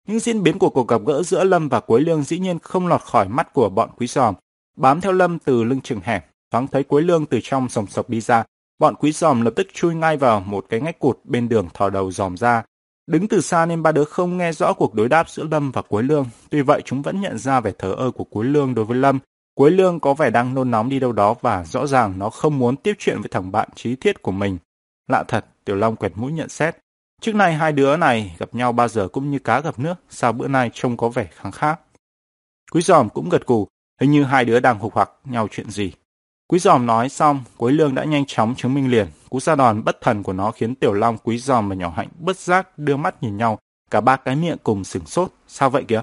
Những 0.08 0.18
diễn 0.18 0.42
biến 0.42 0.58
của 0.58 0.70
cuộc 0.70 0.88
gặp 0.88 1.00
gỡ 1.06 1.22
giữa 1.22 1.44
Lâm 1.44 1.68
và 1.68 1.80
Quế 1.80 2.00
Lương 2.00 2.22
dĩ 2.22 2.38
nhiên 2.38 2.58
không 2.58 2.86
lọt 2.86 3.00
khỏi 3.02 3.28
mắt 3.28 3.52
của 3.52 3.68
bọn 3.68 3.90
quý 3.96 4.06
giòm. 4.06 4.34
Bám 4.76 5.00
theo 5.00 5.12
Lâm 5.12 5.38
từ 5.38 5.64
lưng 5.64 5.80
chừng 5.80 6.00
hẻm, 6.04 6.22
thoáng 6.50 6.68
thấy 6.68 6.84
Quế 6.84 7.02
Lương 7.02 7.26
từ 7.26 7.40
trong 7.42 7.68
sòng 7.68 7.86
sọc 7.86 8.10
đi 8.10 8.20
ra. 8.20 8.44
Bọn 8.78 8.94
quý 8.94 9.12
giòm 9.12 9.42
lập 9.42 9.52
tức 9.56 9.66
chui 9.72 9.94
ngay 9.94 10.16
vào 10.16 10.40
một 10.40 10.66
cái 10.68 10.80
ngách 10.80 10.98
cụt 10.98 11.18
bên 11.24 11.48
đường 11.48 11.68
thò 11.74 11.90
đầu 11.90 12.10
dòm 12.10 12.36
ra. 12.36 12.62
Đứng 13.06 13.28
từ 13.28 13.40
xa 13.40 13.66
nên 13.66 13.82
ba 13.82 13.92
đứa 13.92 14.04
không 14.04 14.36
nghe 14.36 14.52
rõ 14.52 14.72
cuộc 14.72 14.94
đối 14.94 15.08
đáp 15.08 15.28
giữa 15.28 15.44
Lâm 15.50 15.70
và 15.70 15.82
Quế 15.82 16.02
Lương. 16.02 16.26
Tuy 16.50 16.62
vậy 16.62 16.82
chúng 16.84 17.02
vẫn 17.02 17.20
nhận 17.20 17.38
ra 17.38 17.60
vẻ 17.60 17.72
thờ 17.78 17.94
ơ 17.98 18.10
của 18.10 18.24
Quế 18.24 18.44
Lương 18.44 18.74
đối 18.74 18.84
với 18.84 18.98
Lâm. 18.98 19.18
Quế 19.54 19.70
Lương 19.70 20.00
có 20.00 20.14
vẻ 20.14 20.30
đang 20.30 20.54
nôn 20.54 20.70
nóng 20.70 20.88
đi 20.88 21.00
đâu 21.00 21.12
đó 21.12 21.34
và 21.40 21.64
rõ 21.64 21.86
ràng 21.86 22.18
nó 22.18 22.30
không 22.30 22.58
muốn 22.58 22.76
tiếp 22.76 22.94
chuyện 22.98 23.20
với 23.20 23.28
thằng 23.28 23.52
bạn 23.52 23.68
trí 23.74 23.96
thiết 23.96 24.22
của 24.22 24.32
mình. 24.32 24.58
Lạ 25.08 25.24
thật, 25.28 25.46
Tiểu 25.64 25.76
Long 25.76 25.96
quẹt 25.96 26.12
mũi 26.14 26.32
nhận 26.32 26.48
xét. 26.48 26.76
Trước 27.20 27.34
nay 27.34 27.54
hai 27.54 27.72
đứa 27.72 27.96
này 27.96 28.36
gặp 28.38 28.54
nhau 28.54 28.72
bao 28.72 28.88
giờ 28.88 29.08
cũng 29.08 29.30
như 29.30 29.38
cá 29.38 29.60
gặp 29.60 29.78
nước, 29.78 29.94
sao 30.10 30.32
bữa 30.32 30.48
nay 30.48 30.70
trông 30.74 30.96
có 30.96 31.08
vẻ 31.08 31.28
kháng 31.32 31.52
khác. 31.52 31.80
Quý 32.72 32.80
giòm 32.80 33.08
cũng 33.08 33.28
gật 33.28 33.46
cù, 33.46 33.68
hình 34.00 34.10
như 34.10 34.24
hai 34.24 34.44
đứa 34.44 34.60
đang 34.60 34.78
hục 34.78 34.94
hoặc 34.94 35.10
nhau 35.24 35.48
chuyện 35.50 35.70
gì. 35.70 35.92
Quý 36.48 36.58
giòm 36.58 36.86
nói 36.86 37.08
xong, 37.08 37.44
Quế 37.56 37.72
Lương 37.72 37.94
đã 37.94 38.04
nhanh 38.04 38.24
chóng 38.26 38.54
chứng 38.54 38.74
minh 38.74 38.90
liền. 38.90 39.06
Cú 39.30 39.40
ra 39.40 39.54
đòn 39.54 39.84
bất 39.84 40.00
thần 40.00 40.22
của 40.22 40.32
nó 40.32 40.50
khiến 40.50 40.74
Tiểu 40.74 40.92
Long, 40.92 41.18
Quý 41.18 41.38
giòm 41.38 41.68
và 41.68 41.74
nhỏ 41.74 41.92
hạnh 41.96 42.08
bất 42.18 42.36
giác 42.36 42.78
đưa 42.78 42.96
mắt 42.96 43.22
nhìn 43.22 43.36
nhau. 43.36 43.58
Cả 43.90 44.00
ba 44.00 44.16
cái 44.16 44.36
miệng 44.36 44.58
cùng 44.62 44.84
sửng 44.84 45.06
sốt. 45.06 45.32
Sao 45.46 45.70
vậy 45.70 45.84
kìa? 45.88 46.02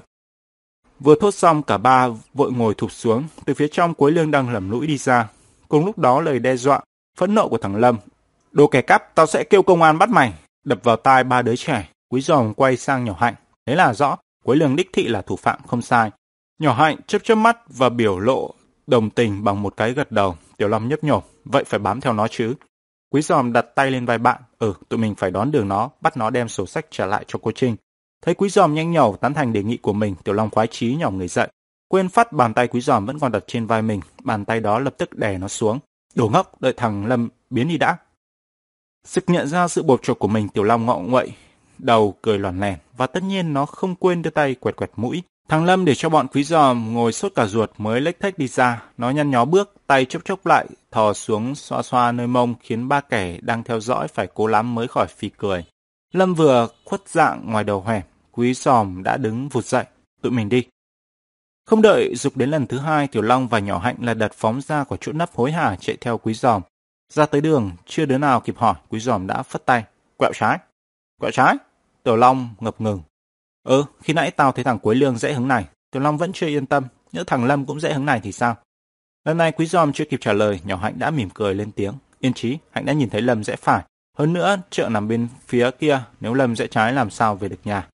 Vừa 1.04 1.14
thốt 1.20 1.34
xong, 1.34 1.62
cả 1.62 1.78
ba 1.78 2.08
vội 2.34 2.52
ngồi 2.52 2.74
thụp 2.74 2.92
xuống. 2.92 3.24
Từ 3.44 3.54
phía 3.54 3.68
trong 3.68 3.94
cuối 3.94 4.12
Lương 4.12 4.30
đang 4.30 4.52
lầm 4.52 4.70
lũi 4.70 4.86
đi 4.86 4.96
ra. 4.96 5.28
Cùng 5.68 5.84
lúc 5.84 5.98
đó 5.98 6.20
lời 6.20 6.38
đe 6.38 6.56
dọa, 6.56 6.80
phẫn 7.18 7.34
nộ 7.34 7.48
của 7.48 7.58
thằng 7.58 7.76
Lâm. 7.76 7.96
Đồ 8.52 8.66
kẻ 8.66 8.82
cắp, 8.82 9.14
tao 9.14 9.26
sẽ 9.26 9.44
kêu 9.44 9.62
công 9.62 9.82
an 9.82 9.98
bắt 9.98 10.08
mày. 10.08 10.32
Đập 10.64 10.78
vào 10.82 10.96
tai 10.96 11.24
ba 11.24 11.42
đứa 11.42 11.56
trẻ. 11.56 11.88
Quý 12.08 12.20
giòm 12.20 12.54
quay 12.54 12.76
sang 12.76 13.04
nhỏ 13.04 13.16
hạnh. 13.18 13.34
Thế 13.66 13.74
là 13.74 13.94
rõ, 13.94 14.16
cuối 14.44 14.56
Lương 14.56 14.76
đích 14.76 14.90
thị 14.92 15.08
là 15.08 15.22
thủ 15.22 15.36
phạm 15.36 15.58
không 15.66 15.82
sai. 15.82 16.10
Nhỏ 16.58 16.74
hạnh 16.74 16.96
chớp 17.06 17.24
chớp 17.24 17.34
mắt 17.34 17.58
và 17.68 17.88
biểu 17.88 18.18
lộ 18.18 18.54
đồng 18.86 19.10
tình 19.10 19.44
bằng 19.44 19.62
một 19.62 19.76
cái 19.76 19.92
gật 19.92 20.12
đầu. 20.12 20.36
Tiểu 20.56 20.68
lâm 20.68 20.88
nhấp 20.88 21.04
nhổm, 21.04 21.22
vậy 21.44 21.64
phải 21.64 21.78
bám 21.78 22.00
theo 22.00 22.12
nó 22.12 22.28
chứ. 22.28 22.54
Quý 23.10 23.22
giòm 23.22 23.52
đặt 23.52 23.66
tay 23.74 23.90
lên 23.90 24.06
vai 24.06 24.18
bạn, 24.18 24.42
ừ, 24.58 24.74
tụi 24.88 24.98
mình 24.98 25.14
phải 25.14 25.30
đón 25.30 25.50
đường 25.50 25.68
nó, 25.68 25.90
bắt 26.00 26.16
nó 26.16 26.30
đem 26.30 26.48
sổ 26.48 26.66
sách 26.66 26.86
trả 26.90 27.06
lại 27.06 27.24
cho 27.28 27.38
cô 27.42 27.50
Trinh. 27.54 27.76
Thấy 28.22 28.34
quý 28.34 28.48
giòm 28.48 28.74
nhanh 28.74 28.92
nhẩu 28.92 29.16
tán 29.16 29.34
thành 29.34 29.52
đề 29.52 29.62
nghị 29.62 29.76
của 29.76 29.92
mình, 29.92 30.14
Tiểu 30.24 30.34
Long 30.34 30.50
khoái 30.50 30.66
chí 30.66 30.94
nhỏm 30.96 31.18
người 31.18 31.28
dậy. 31.28 31.48
Quên 31.88 32.08
phát 32.08 32.32
bàn 32.32 32.54
tay 32.54 32.68
quý 32.68 32.80
giòm 32.80 33.06
vẫn 33.06 33.18
còn 33.18 33.32
đặt 33.32 33.44
trên 33.46 33.66
vai 33.66 33.82
mình, 33.82 34.00
bàn 34.22 34.44
tay 34.44 34.60
đó 34.60 34.78
lập 34.78 34.94
tức 34.98 35.14
đè 35.14 35.38
nó 35.38 35.48
xuống. 35.48 35.78
Đồ 36.14 36.28
ngốc, 36.28 36.60
đợi 36.60 36.72
thằng 36.76 37.06
Lâm 37.06 37.28
biến 37.50 37.68
đi 37.68 37.78
đã. 37.78 37.96
Sực 39.04 39.24
nhận 39.26 39.48
ra 39.48 39.68
sự 39.68 39.82
bột 39.82 40.02
chột 40.02 40.18
của 40.18 40.28
mình, 40.28 40.48
Tiểu 40.48 40.64
Long 40.64 40.86
ngọ 40.86 40.98
nguậy, 40.98 41.32
đầu 41.78 42.14
cười 42.22 42.38
loạn 42.38 42.60
lèn 42.60 42.78
và 42.96 43.06
tất 43.06 43.22
nhiên 43.22 43.52
nó 43.52 43.66
không 43.66 43.94
quên 43.94 44.22
đưa 44.22 44.30
tay 44.30 44.54
quẹt 44.54 44.76
quẹt 44.76 44.90
mũi. 44.96 45.22
Thằng 45.48 45.64
Lâm 45.64 45.84
để 45.84 45.94
cho 45.94 46.08
bọn 46.08 46.26
quý 46.28 46.44
giòm 46.44 46.94
ngồi 46.94 47.12
sốt 47.12 47.32
cả 47.34 47.46
ruột 47.46 47.70
mới 47.78 48.00
lếch 48.00 48.20
thách 48.20 48.38
đi 48.38 48.48
ra. 48.48 48.82
Nó 48.98 49.10
nhăn 49.10 49.30
nhó 49.30 49.44
bước, 49.44 49.74
tay 49.86 50.04
chốc 50.04 50.24
chốc 50.24 50.46
lại, 50.46 50.66
thò 50.90 51.12
xuống 51.12 51.54
xoa 51.54 51.82
xoa 51.82 52.12
nơi 52.12 52.26
mông 52.26 52.54
khiến 52.60 52.88
ba 52.88 53.00
kẻ 53.00 53.38
đang 53.42 53.64
theo 53.64 53.80
dõi 53.80 54.08
phải 54.08 54.28
cố 54.34 54.46
lắm 54.46 54.74
mới 54.74 54.88
khỏi 54.88 55.06
phì 55.06 55.28
cười. 55.28 55.64
Lâm 56.12 56.34
vừa 56.34 56.68
khuất 56.84 57.08
dạng 57.08 57.52
ngoài 57.52 57.64
đầu 57.64 57.84
hẻm, 57.86 58.02
quý 58.32 58.54
giòm 58.54 59.02
đã 59.02 59.16
đứng 59.16 59.48
vụt 59.48 59.64
dậy. 59.64 59.84
Tụi 60.22 60.32
mình 60.32 60.48
đi. 60.48 60.66
Không 61.66 61.82
đợi 61.82 62.14
dục 62.16 62.36
đến 62.36 62.50
lần 62.50 62.66
thứ 62.66 62.78
hai, 62.78 63.06
Tiểu 63.06 63.22
Long 63.22 63.48
và 63.48 63.58
Nhỏ 63.58 63.78
Hạnh 63.78 63.96
là 64.00 64.14
đợt 64.14 64.32
phóng 64.32 64.60
ra 64.60 64.84
của 64.84 64.96
chỗ 65.00 65.12
nấp 65.12 65.30
hối 65.34 65.52
hả 65.52 65.76
chạy 65.80 65.96
theo 66.00 66.18
quý 66.18 66.34
giòm. 66.34 66.62
Ra 67.12 67.26
tới 67.26 67.40
đường, 67.40 67.70
chưa 67.86 68.06
đứa 68.06 68.18
nào 68.18 68.40
kịp 68.40 68.56
hỏi, 68.58 68.74
quý 68.88 69.00
giòm 69.00 69.26
đã 69.26 69.42
phất 69.42 69.66
tay. 69.66 69.84
Quẹo 70.16 70.30
trái. 70.34 70.58
Quẹo 71.20 71.30
trái. 71.30 71.56
Tiểu 72.02 72.16
Long 72.16 72.48
ngập 72.60 72.80
ngừng. 72.80 73.02
Ừ, 73.62 73.84
khi 74.02 74.12
nãy 74.12 74.30
tao 74.30 74.52
thấy 74.52 74.64
thằng 74.64 74.78
Quế 74.78 74.94
Lương 74.94 75.18
dễ 75.18 75.32
hứng 75.32 75.48
này. 75.48 75.64
Tiểu 75.90 76.02
Long 76.02 76.18
vẫn 76.18 76.32
chưa 76.32 76.46
yên 76.46 76.66
tâm. 76.66 76.84
Nhớ 77.12 77.24
thằng 77.26 77.44
Lâm 77.44 77.66
cũng 77.66 77.80
dễ 77.80 77.92
hứng 77.92 78.06
này 78.06 78.20
thì 78.22 78.32
sao? 78.32 78.56
Lần 79.24 79.36
này 79.36 79.52
quý 79.52 79.66
giòm 79.66 79.92
chưa 79.92 80.04
kịp 80.04 80.20
trả 80.20 80.32
lời, 80.32 80.60
nhỏ 80.64 80.76
Hạnh 80.76 80.94
đã 80.98 81.10
mỉm 81.10 81.28
cười 81.34 81.54
lên 81.54 81.72
tiếng. 81.72 81.92
Yên 82.20 82.32
trí, 82.32 82.58
Hạnh 82.70 82.84
đã 82.84 82.92
nhìn 82.92 83.10
thấy 83.10 83.22
Lâm 83.22 83.44
dễ 83.44 83.56
phải. 83.56 83.84
Hơn 84.18 84.32
nữa, 84.32 84.56
chợ 84.70 84.88
nằm 84.88 85.08
bên 85.08 85.28
phía 85.46 85.70
kia, 85.70 86.02
nếu 86.20 86.34
Lâm 86.34 86.56
dễ 86.56 86.66
trái 86.66 86.92
làm 86.92 87.10
sao 87.10 87.34
về 87.34 87.48
được 87.48 87.60
nhà. 87.64 87.88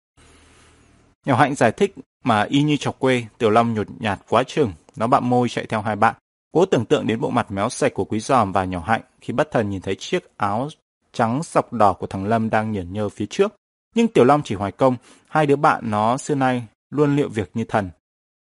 Nhỏ 1.27 1.36
Hạnh 1.36 1.55
giải 1.55 1.73
thích 1.73 1.95
mà 2.24 2.43
y 2.43 2.62
như 2.62 2.77
chọc 2.77 2.99
quê, 2.99 3.24
Tiểu 3.39 3.51
Long 3.51 3.74
nhột 3.74 3.86
nhạt 3.99 4.20
quá 4.28 4.43
chừng. 4.43 4.73
Nó 4.97 5.07
bạm 5.07 5.31
môi 5.31 5.49
chạy 5.49 5.66
theo 5.66 5.81
hai 5.81 5.97
bạn. 5.97 6.15
Cố 6.53 6.65
tưởng 6.66 6.85
tượng 6.85 7.07
đến 7.07 7.20
bộ 7.20 7.31
mặt 7.31 7.51
méo 7.51 7.69
sạch 7.69 7.95
của 7.95 8.05
quý 8.05 8.20
giòm 8.20 8.53
và 8.53 8.65
nhỏ 8.65 8.82
Hạnh 8.86 9.01
khi 9.20 9.32
bất 9.32 9.51
thần 9.51 9.70
nhìn 9.70 9.81
thấy 9.81 9.95
chiếc 9.95 10.36
áo 10.36 10.69
trắng 11.12 11.43
sọc 11.43 11.73
đỏ 11.73 11.93
của 11.93 12.07
thằng 12.07 12.24
Lâm 12.24 12.51
đang 12.51 12.73
nhởn 12.73 12.93
nhơ 12.93 13.09
phía 13.09 13.27
trước. 13.27 13.55
Nhưng 13.95 14.09
Tiểu 14.09 14.24
Long 14.24 14.43
chỉ 14.45 14.55
hoài 14.55 14.73
công, 14.73 14.97
hai 15.28 15.47
đứa 15.47 15.57
bạn 15.57 15.90
nó 15.90 16.16
xưa 16.19 16.35
nay 16.35 16.62
luôn 16.90 17.16
liệu 17.16 17.28
việc 17.28 17.51
như 17.55 17.65
thần. 17.65 17.90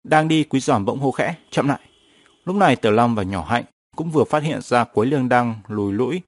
Đang 0.04 0.28
đi 0.28 0.44
quý 0.44 0.60
giòm 0.60 0.86
bỗng 0.86 1.00
hô 1.00 1.12
khẽ, 1.12 1.36
chậm 1.52 1.68
lại. 1.68 1.80
Lúc 2.46 2.56
này 2.56 2.76
Tiểu 2.76 2.92
Long 2.92 3.16
và 3.16 3.24
nhỏ 3.24 3.46
Hạnh 3.50 3.64
cũng 3.96 4.12
vừa 4.12 4.24
phát 4.24 4.44
hiện 4.44 4.62
ra 4.62 4.84
cuối 4.84 5.06
lương 5.06 5.30
đang 5.30 5.56
lùi 5.68 5.94
lũi, 5.94 6.22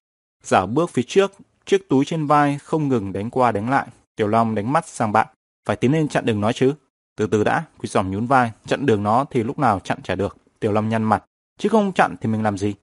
giả 0.44 0.66
bước 0.66 0.90
phía 0.90 1.04
trước, 1.08 1.32
chiếc 1.66 1.90
túi 1.90 2.06
trên 2.06 2.28
vai 2.28 2.58
không 2.64 2.88
ngừng 2.88 3.14
đánh 3.14 3.30
qua 3.30 3.52
đánh 3.52 3.70
lại. 3.70 3.88
Tiểu 4.16 4.28
Long 4.28 4.56
đánh 4.56 4.74
mắt 4.74 4.88
sang 4.88 5.12
bạn, 5.12 5.28
phải 5.68 5.76
tiến 5.76 5.92
lên 5.92 6.08
chặn 6.08 6.26
đường 6.26 6.42
nó 6.42 6.52
chứ. 6.52 6.74
Từ 7.18 7.28
từ 7.28 7.44
đã, 7.44 7.64
quý 7.80 7.90
giòm 7.90 8.12
nhún 8.12 8.26
vai, 8.26 8.52
chặn 8.66 8.86
đường 8.86 9.04
nó 9.04 9.26
thì 9.30 9.44
lúc 9.44 9.60
nào 9.60 9.80
chặn 9.80 10.02
trả 10.04 10.16
được. 10.16 10.38
Tiểu 10.60 10.72
Long 10.72 10.90
nhăn 10.90 11.04
mặt, 11.04 11.24
chứ 11.58 11.70
không 11.70 11.94
chặn 11.94 12.16
thì 12.22 12.30
mình 12.30 12.44
làm 12.44 12.58
gì? 12.58 12.74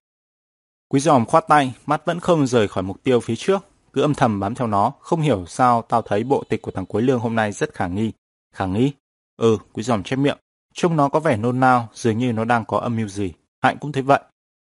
Quý 0.89 1.01
giòm 1.01 1.27
khoát 1.27 1.45
tay, 1.49 1.75
mắt 1.87 2.03
vẫn 2.05 2.21
không 2.21 2.47
rời 2.47 2.69
khỏi 2.69 2.83
mục 2.83 3.03
tiêu 3.03 3.21
phía 3.21 3.37
trước, 3.37 3.65
cứ 3.93 4.03
âm 4.03 4.15
thầm 4.15 4.41
bám 4.41 4.55
theo 4.55 4.67
nó, 4.67 4.93
không 5.01 5.21
hiểu 5.21 5.47
sao 5.47 5.83
tao 5.83 6.03
thấy 6.03 6.25
bộ 6.25 6.45
tịch 6.49 6.63
của 6.63 6.71
thằng 6.71 6.87
Quế 6.87 7.03
Lương 7.03 7.19
hôm 7.19 7.35
nay 7.35 7.53
rất 7.53 7.75
khả 7.75 7.87
nghi. 7.87 8.13
Khả 8.55 8.67
nghi? 8.67 8.93
Ừ, 9.37 9.59
quý 9.73 9.83
giòm 9.83 10.03
chép 10.03 10.17
miệng. 10.17 10.39
Trông 10.75 10.97
nó 10.97 11.09
có 11.09 11.21
vẻ 11.21 11.37
nôn 11.37 11.61
nao, 11.61 11.89
dường 11.95 12.19
như 12.19 12.33
nó 12.33 12.45
đang 12.45 12.65
có 12.65 12.79
âm 12.79 12.97
mưu 12.97 13.09
gì. 13.09 13.33
Hạnh 13.63 13.77
cũng 13.81 13.93
thấy 13.93 14.03
vậy. 14.03 14.21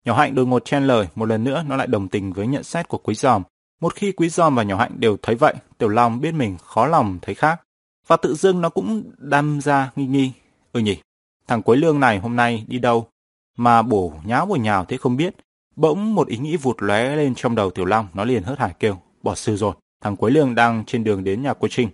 Nhỏ 0.05 0.15
Hạnh 0.15 0.35
đột 0.35 0.45
ngột 0.45 0.65
chen 0.65 0.87
lời, 0.87 1.07
một 1.15 1.25
lần 1.25 1.43
nữa 1.43 1.63
nó 1.67 1.75
lại 1.75 1.87
đồng 1.87 2.07
tình 2.07 2.33
với 2.33 2.47
nhận 2.47 2.63
xét 2.63 2.87
của 2.87 2.97
quý 2.97 3.15
giòm. 3.15 3.43
Một 3.81 3.95
khi 3.95 4.11
quý 4.11 4.29
giòm 4.29 4.55
và 4.55 4.63
nhỏ 4.63 4.77
Hạnh 4.77 4.91
đều 4.99 5.17
thấy 5.21 5.35
vậy, 5.35 5.53
Tiểu 5.77 5.89
Long 5.89 6.21
biết 6.21 6.31
mình 6.31 6.57
khó 6.63 6.87
lòng 6.87 7.19
thấy 7.21 7.35
khác. 7.35 7.61
Và 8.07 8.17
tự 8.17 8.35
dưng 8.35 8.61
nó 8.61 8.69
cũng 8.69 9.11
đâm 9.17 9.61
ra 9.61 9.91
nghi 9.95 10.05
nghi. 10.05 10.31
Ừ 10.73 10.79
nhỉ, 10.79 10.97
thằng 11.47 11.61
Quế 11.61 11.75
Lương 11.75 11.99
này 11.99 12.19
hôm 12.19 12.35
nay 12.35 12.65
đi 12.67 12.79
đâu? 12.79 13.07
Mà 13.57 13.81
bổ 13.81 14.13
nháo 14.25 14.45
bổ 14.45 14.55
nhào 14.55 14.85
thế 14.85 14.97
không 14.97 15.17
biết. 15.17 15.35
Bỗng 15.75 16.15
một 16.15 16.27
ý 16.27 16.37
nghĩ 16.37 16.57
vụt 16.57 16.75
lóe 16.79 17.15
lên 17.15 17.35
trong 17.35 17.55
đầu 17.55 17.71
Tiểu 17.71 17.85
Long, 17.85 18.07
nó 18.13 18.23
liền 18.25 18.43
hớt 18.43 18.59
hải 18.59 18.73
kêu 18.79 18.97
bỏ 19.23 19.35
sư 19.35 19.57
rồi. 19.57 19.73
Thằng 20.01 20.15
Quế 20.15 20.31
Lương 20.31 20.55
đang 20.55 20.83
trên 20.87 21.03
đường 21.03 21.23
đến 21.23 21.43
nhà 21.43 21.53
cô 21.53 21.67
Trinh. 21.71 21.89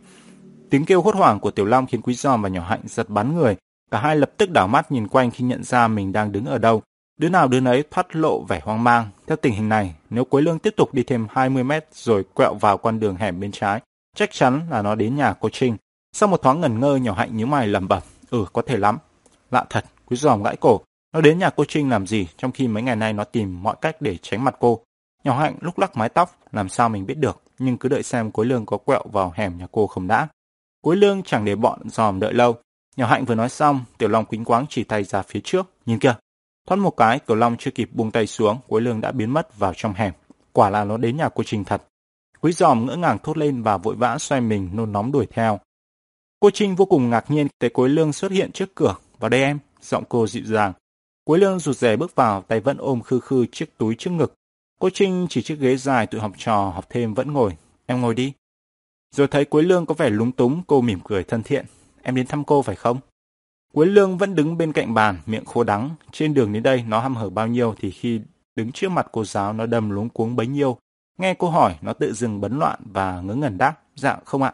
Tiếng 0.70 0.86
kêu 0.86 1.02
hốt 1.02 1.16
hoảng 1.16 1.40
của 1.40 1.52
Tiểu 1.52 1.66
Long 1.66 1.86
khiến 1.86 2.02
Quý 2.02 2.14
Giòm 2.14 2.42
và 2.42 2.50
Nhỏ 2.50 2.64
Hạnh 2.64 2.82
giật 2.86 3.10
bắn 3.10 3.36
người. 3.36 3.56
Cả 3.92 4.00
hai 4.00 4.16
lập 4.16 4.32
tức 4.38 4.52
đảo 4.52 4.68
mắt 4.68 4.92
nhìn 4.92 5.08
quanh 5.08 5.32
khi 5.32 5.46
nhận 5.46 5.64
ra 5.64 5.88
mình 5.88 6.12
đang 6.12 6.32
đứng 6.32 6.46
ở 6.46 6.58
đâu. 6.58 6.82
Đứa 7.20 7.30
nào 7.30 7.48
đứa 7.48 7.60
nấy 7.60 7.84
thoát 7.92 8.16
lộ 8.16 8.44
vẻ 8.44 8.62
hoang 8.64 8.84
mang. 8.84 9.10
Theo 9.28 9.38
tình 9.38 9.54
hình 9.54 9.70
này, 9.70 9.96
nếu 10.10 10.26
Quế 10.26 10.42
Lương 10.42 10.60
tiếp 10.60 10.74
tục 10.78 10.94
đi 10.94 11.04
thêm 11.04 11.28
20 11.30 11.64
mét 11.64 11.86
rồi 11.94 12.24
quẹo 12.34 12.54
vào 12.54 12.78
con 12.78 13.00
đường 13.00 13.16
hẻm 13.16 13.40
bên 13.40 13.52
trái, 13.52 13.82
chắc 14.16 14.30
chắn 14.32 14.62
là 14.70 14.82
nó 14.82 14.96
đến 14.96 15.16
nhà 15.16 15.34
cô 15.40 15.50
Trinh. 15.50 15.78
Sau 16.14 16.30
một 16.30 16.42
thoáng 16.42 16.62
ngẩn 16.62 16.80
ngơ, 16.80 16.96
Nhỏ 16.96 17.14
Hạnh 17.14 17.38
nhíu 17.38 17.48
mày 17.48 17.68
lẩm 17.68 17.88
bẩm. 17.88 18.04
Ừ, 18.30 18.46
có 18.54 18.62
thể 18.62 18.78
lắm. 18.78 18.98
Lạ 19.52 19.66
thật, 19.70 19.86
Quý 20.06 20.18
Giòm 20.18 20.44
gãi 20.44 20.56
cổ. 20.56 20.82
Nó 21.14 21.22
đến 21.22 21.40
nhà 21.40 21.50
cô 21.50 21.66
Trinh 21.68 21.90
làm 21.90 22.08
gì 22.08 22.28
trong 22.38 22.52
khi 22.52 22.68
mấy 22.68 22.84
ngày 22.84 22.96
nay 22.96 23.14
nó 23.14 23.24
tìm 23.24 23.64
mọi 23.64 23.76
cách 23.82 24.02
để 24.02 24.18
tránh 24.22 24.44
mặt 24.44 24.56
cô. 24.60 24.84
Nhỏ 25.24 25.40
Hạnh 25.40 25.56
lúc 25.62 25.80
lắc 25.80 25.98
mái 25.98 26.10
tóc, 26.10 26.36
làm 26.52 26.70
sao 26.70 26.90
mình 26.90 27.06
biết 27.06 27.18
được, 27.18 27.42
nhưng 27.60 27.78
cứ 27.78 27.90
đợi 27.90 28.04
xem 28.04 28.32
Cuối 28.32 28.46
Lương 28.46 28.66
có 28.66 28.78
quẹo 28.78 29.04
vào 29.12 29.34
hẻm 29.36 29.58
nhà 29.58 29.68
cô 29.72 29.88
không 29.88 30.08
đã. 30.08 30.28
Cuối 30.82 30.96
Lương 30.96 31.24
chẳng 31.24 31.46
để 31.46 31.56
bọn 31.56 31.90
dòm 31.90 32.20
đợi 32.20 32.34
lâu. 32.34 32.56
Nhỏ 32.98 33.08
Hạnh 33.08 33.26
vừa 33.26 33.36
nói 33.36 33.50
xong, 33.50 33.82
Tiểu 33.98 34.10
Long 34.10 34.26
kính 34.26 34.46
quáng 34.46 34.66
chỉ 34.70 34.84
tay 34.84 35.04
ra 35.04 35.22
phía 35.22 35.40
trước, 35.44 35.70
nhìn 35.86 36.00
kìa. 36.00 36.16
Thoát 36.68 36.78
một 36.78 36.98
cái, 36.98 37.20
Tiểu 37.20 37.38
Long 37.38 37.58
chưa 37.58 37.72
kịp 37.72 37.90
buông 37.94 38.12
tay 38.12 38.28
xuống, 38.28 38.58
Cuối 38.68 38.82
Lương 38.82 39.02
đã 39.02 39.12
biến 39.12 39.34
mất 39.34 39.60
vào 39.60 39.74
trong 39.76 39.94
hẻm. 39.94 40.14
Quả 40.54 40.70
là 40.70 40.84
nó 40.84 40.98
đến 40.98 41.18
nhà 41.18 41.30
cô 41.30 41.44
Trinh 41.44 41.64
thật. 41.64 41.82
Quý 42.42 42.52
giòm 42.52 42.86
ngỡ 42.86 42.96
ngàng 42.96 43.18
thốt 43.24 43.38
lên 43.38 43.64
và 43.64 43.78
vội 43.78 43.96
vã 43.96 44.18
xoay 44.18 44.42
mình 44.42 44.70
nôn 44.74 44.92
nóng 44.92 45.12
đuổi 45.12 45.28
theo. 45.32 45.60
Cô 46.44 46.50
Trinh 46.50 46.76
vô 46.76 46.86
cùng 46.86 47.10
ngạc 47.10 47.32
nhiên 47.32 47.48
thấy 47.60 47.70
Cuối 47.70 47.90
Lương 47.90 48.14
xuất 48.14 48.32
hiện 48.32 48.52
trước 48.52 48.76
cửa. 48.76 48.96
Vào 49.20 49.30
đây 49.30 49.44
em, 49.44 49.60
giọng 49.82 50.04
cô 50.10 50.28
dịu 50.28 50.44
dàng. 50.46 50.74
Cuối 51.26 51.40
Lương 51.40 51.60
rụt 51.60 51.78
rè 51.78 51.96
bước 51.96 52.16
vào, 52.16 52.42
tay 52.42 52.60
vẫn 52.60 52.78
ôm 52.78 53.02
khư 53.02 53.20
khư 53.20 53.46
chiếc 53.52 53.78
túi 53.78 53.96
trước 53.96 54.12
ngực. 54.12 54.34
Cô 54.80 54.90
Trinh 54.94 55.28
chỉ 55.30 55.42
chiếc 55.42 55.60
ghế 55.60 55.76
dài 55.76 56.08
tụi 56.08 56.22
học 56.22 56.32
trò 56.38 56.72
học 56.76 56.86
thêm 56.90 57.14
vẫn 57.14 57.34
ngồi. 57.34 57.58
Em 57.86 58.02
ngồi 58.02 58.16
đi. 58.16 58.34
Rồi 59.16 59.28
thấy 59.28 59.46
Quế 59.46 59.62
Lương 59.62 59.86
có 59.86 59.94
vẻ 59.94 60.10
lúng 60.10 60.32
túng, 60.32 60.62
cô 60.68 60.82
mỉm 60.82 61.00
cười 61.04 61.24
thân 61.24 61.44
thiện. 61.44 61.66
Em 62.02 62.16
đến 62.16 62.28
thăm 62.28 62.44
cô 62.44 62.62
phải 62.62 62.76
không? 62.76 63.00
Quế 63.74 63.86
Lương 63.86 64.18
vẫn 64.18 64.36
đứng 64.36 64.58
bên 64.58 64.74
cạnh 64.74 64.94
bàn, 64.94 65.18
miệng 65.26 65.46
khô 65.46 65.64
đắng. 65.64 65.90
Trên 66.12 66.34
đường 66.34 66.54
đến 66.54 66.64
đây 66.64 66.84
nó 66.88 67.00
hăm 67.00 67.16
hở 67.16 67.30
bao 67.30 67.48
nhiêu 67.48 67.76
thì 67.80 67.92
khi 67.92 68.22
đứng 68.56 68.72
trước 68.72 68.90
mặt 68.90 69.08
cô 69.12 69.26
giáo 69.26 69.54
nó 69.54 69.66
đầm 69.66 69.90
luống 69.90 70.10
cuống 70.10 70.36
bấy 70.36 70.48
nhiêu. 70.48 70.78
Nghe 71.18 71.34
cô 71.34 71.50
hỏi, 71.50 71.76
nó 71.82 71.94
tự 71.94 72.14
dừng 72.14 72.42
bấn 72.42 72.60
loạn 72.60 72.80
và 72.94 73.22
ngớ 73.22 73.36
ngẩn 73.36 73.58
đáp. 73.58 73.80
Dạ, 73.96 74.18
không 74.26 74.44
ạ. 74.44 74.54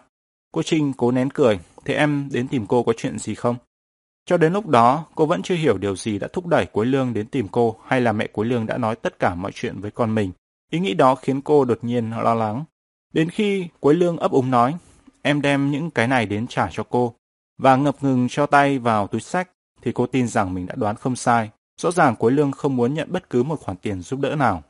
Cô 0.52 0.64
Trinh 0.64 0.94
cố 0.98 1.11
nén 1.11 1.30
cười. 1.30 1.60
Thế 1.86 1.94
em 1.94 2.30
đến 2.32 2.48
tìm 2.48 2.65
cô 2.68 2.84
có 2.84 2.94
chuyện 2.98 3.19
gì 3.19 3.36
không? 3.36 3.56
Cho 4.26 4.38
đến 4.38 4.53
lúc 4.53 4.68
đó, 4.68 5.06
cô 5.15 5.26
vẫn 5.26 5.41
chưa 5.41 5.56
hiểu 5.56 5.78
điều 5.78 5.95
gì 5.95 6.19
đã 6.19 6.28
thúc 6.34 6.48
đẩy 6.48 6.65
Quế 6.65 6.86
Lương 6.86 7.14
đến 7.14 7.28
tìm 7.28 7.48
cô 7.48 7.80
hay 7.86 8.02
là 8.02 8.11
mẹ 8.11 8.28
Quế 8.28 8.45
Lương 8.45 8.65
đã 8.65 8.78
nói 8.78 8.95
tất 8.95 9.19
cả 9.19 9.36
mọi 9.36 9.52
chuyện 9.52 9.80
với 9.80 9.91
con 9.91 10.15
mình. 10.15 10.32
Ý 10.72 10.80
nghĩ 10.80 10.94
đó 10.94 11.15
khiến 11.15 11.41
cô 11.41 11.65
đột 11.65 11.80
nhiên 11.82 12.11
lo 12.11 12.34
lắng. 12.34 12.64
Đến 13.14 13.30
khi 13.30 13.68
Quế 13.80 13.94
Lương 13.94 14.18
ấp 14.18 14.32
úng 14.32 14.52
nói, 14.52 14.76
em 15.22 15.41
đem 15.41 15.72
những 15.72 15.91
cái 15.91 16.07
này 16.07 16.26
đến 16.26 16.48
trả 16.48 16.69
cho 16.72 16.84
cô, 16.84 17.14
và 17.57 17.76
ngập 17.76 18.03
ngừng 18.03 18.28
cho 18.30 18.45
tay 18.45 18.80
vào 18.80 19.07
túi 19.07 19.22
sách, 19.22 19.49
thì 19.82 19.91
cô 19.91 20.06
tin 20.07 20.28
rằng 20.28 20.53
mình 20.53 20.65
đã 20.65 20.76
đoán 20.76 20.95
không 20.95 21.15
sai. 21.15 21.49
Rõ 21.82 21.91
ràng 21.91 22.15
Quế 22.15 22.32
Lương 22.32 22.52
không 22.52 22.76
muốn 22.76 22.94
nhận 22.94 23.11
bất 23.11 23.30
cứ 23.30 23.44
một 23.44 23.60
khoản 23.60 23.78
tiền 23.78 24.02
giúp 24.02 24.19
đỡ 24.19 24.36
nào. 24.36 24.64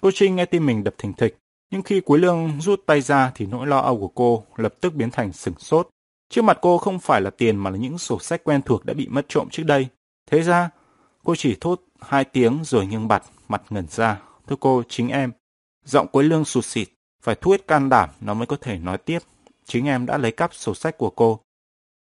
Cô 0.00 0.10
Trinh 0.14 0.36
nghe 0.36 0.46
tim 0.46 0.66
mình 0.66 0.84
đập 0.84 0.94
thình 0.98 1.12
thịch, 1.12 1.38
nhưng 1.70 1.82
khi 1.82 2.00
Quý 2.00 2.18
Lương 2.18 2.60
rút 2.60 2.82
tay 2.86 3.00
ra 3.00 3.32
thì 3.34 3.46
nỗi 3.46 3.66
lo 3.66 3.78
âu 3.78 3.98
của 3.98 4.08
cô 4.08 4.44
lập 4.56 4.74
tức 4.80 4.94
biến 4.94 5.10
thành 5.10 5.32
sửng 5.32 5.58
sốt. 5.58 5.88
Trước 6.30 6.42
mặt 6.42 6.58
cô 6.60 6.78
không 6.78 6.98
phải 6.98 7.20
là 7.20 7.30
tiền 7.30 7.56
mà 7.56 7.70
là 7.70 7.76
những 7.76 7.98
sổ 7.98 8.18
sách 8.18 8.44
quen 8.44 8.62
thuộc 8.62 8.84
đã 8.84 8.94
bị 8.94 9.08
mất 9.08 9.26
trộm 9.28 9.48
trước 9.50 9.62
đây. 9.62 9.88
Thế 10.30 10.42
ra, 10.42 10.70
cô 11.24 11.34
chỉ 11.34 11.56
thốt 11.60 11.80
hai 12.00 12.24
tiếng 12.24 12.60
rồi 12.64 12.86
nghiêng 12.86 13.08
bặt, 13.08 13.22
mặt 13.48 13.62
ngẩn 13.70 13.86
ra. 13.88 14.20
Thưa 14.46 14.56
cô, 14.60 14.82
chính 14.88 15.08
em. 15.08 15.32
Giọng 15.84 16.06
Quế 16.06 16.22
Lương 16.22 16.44
sụt 16.44 16.64
xịt, 16.64 16.88
phải 17.22 17.34
thu 17.34 17.50
hết 17.50 17.66
can 17.66 17.88
đảm 17.88 18.08
nó 18.20 18.34
mới 18.34 18.46
có 18.46 18.56
thể 18.60 18.78
nói 18.78 18.98
tiếp. 18.98 19.18
Chính 19.64 19.86
em 19.86 20.06
đã 20.06 20.18
lấy 20.18 20.32
cắp 20.32 20.54
sổ 20.54 20.74
sách 20.74 20.98
của 20.98 21.10
cô. 21.10 21.40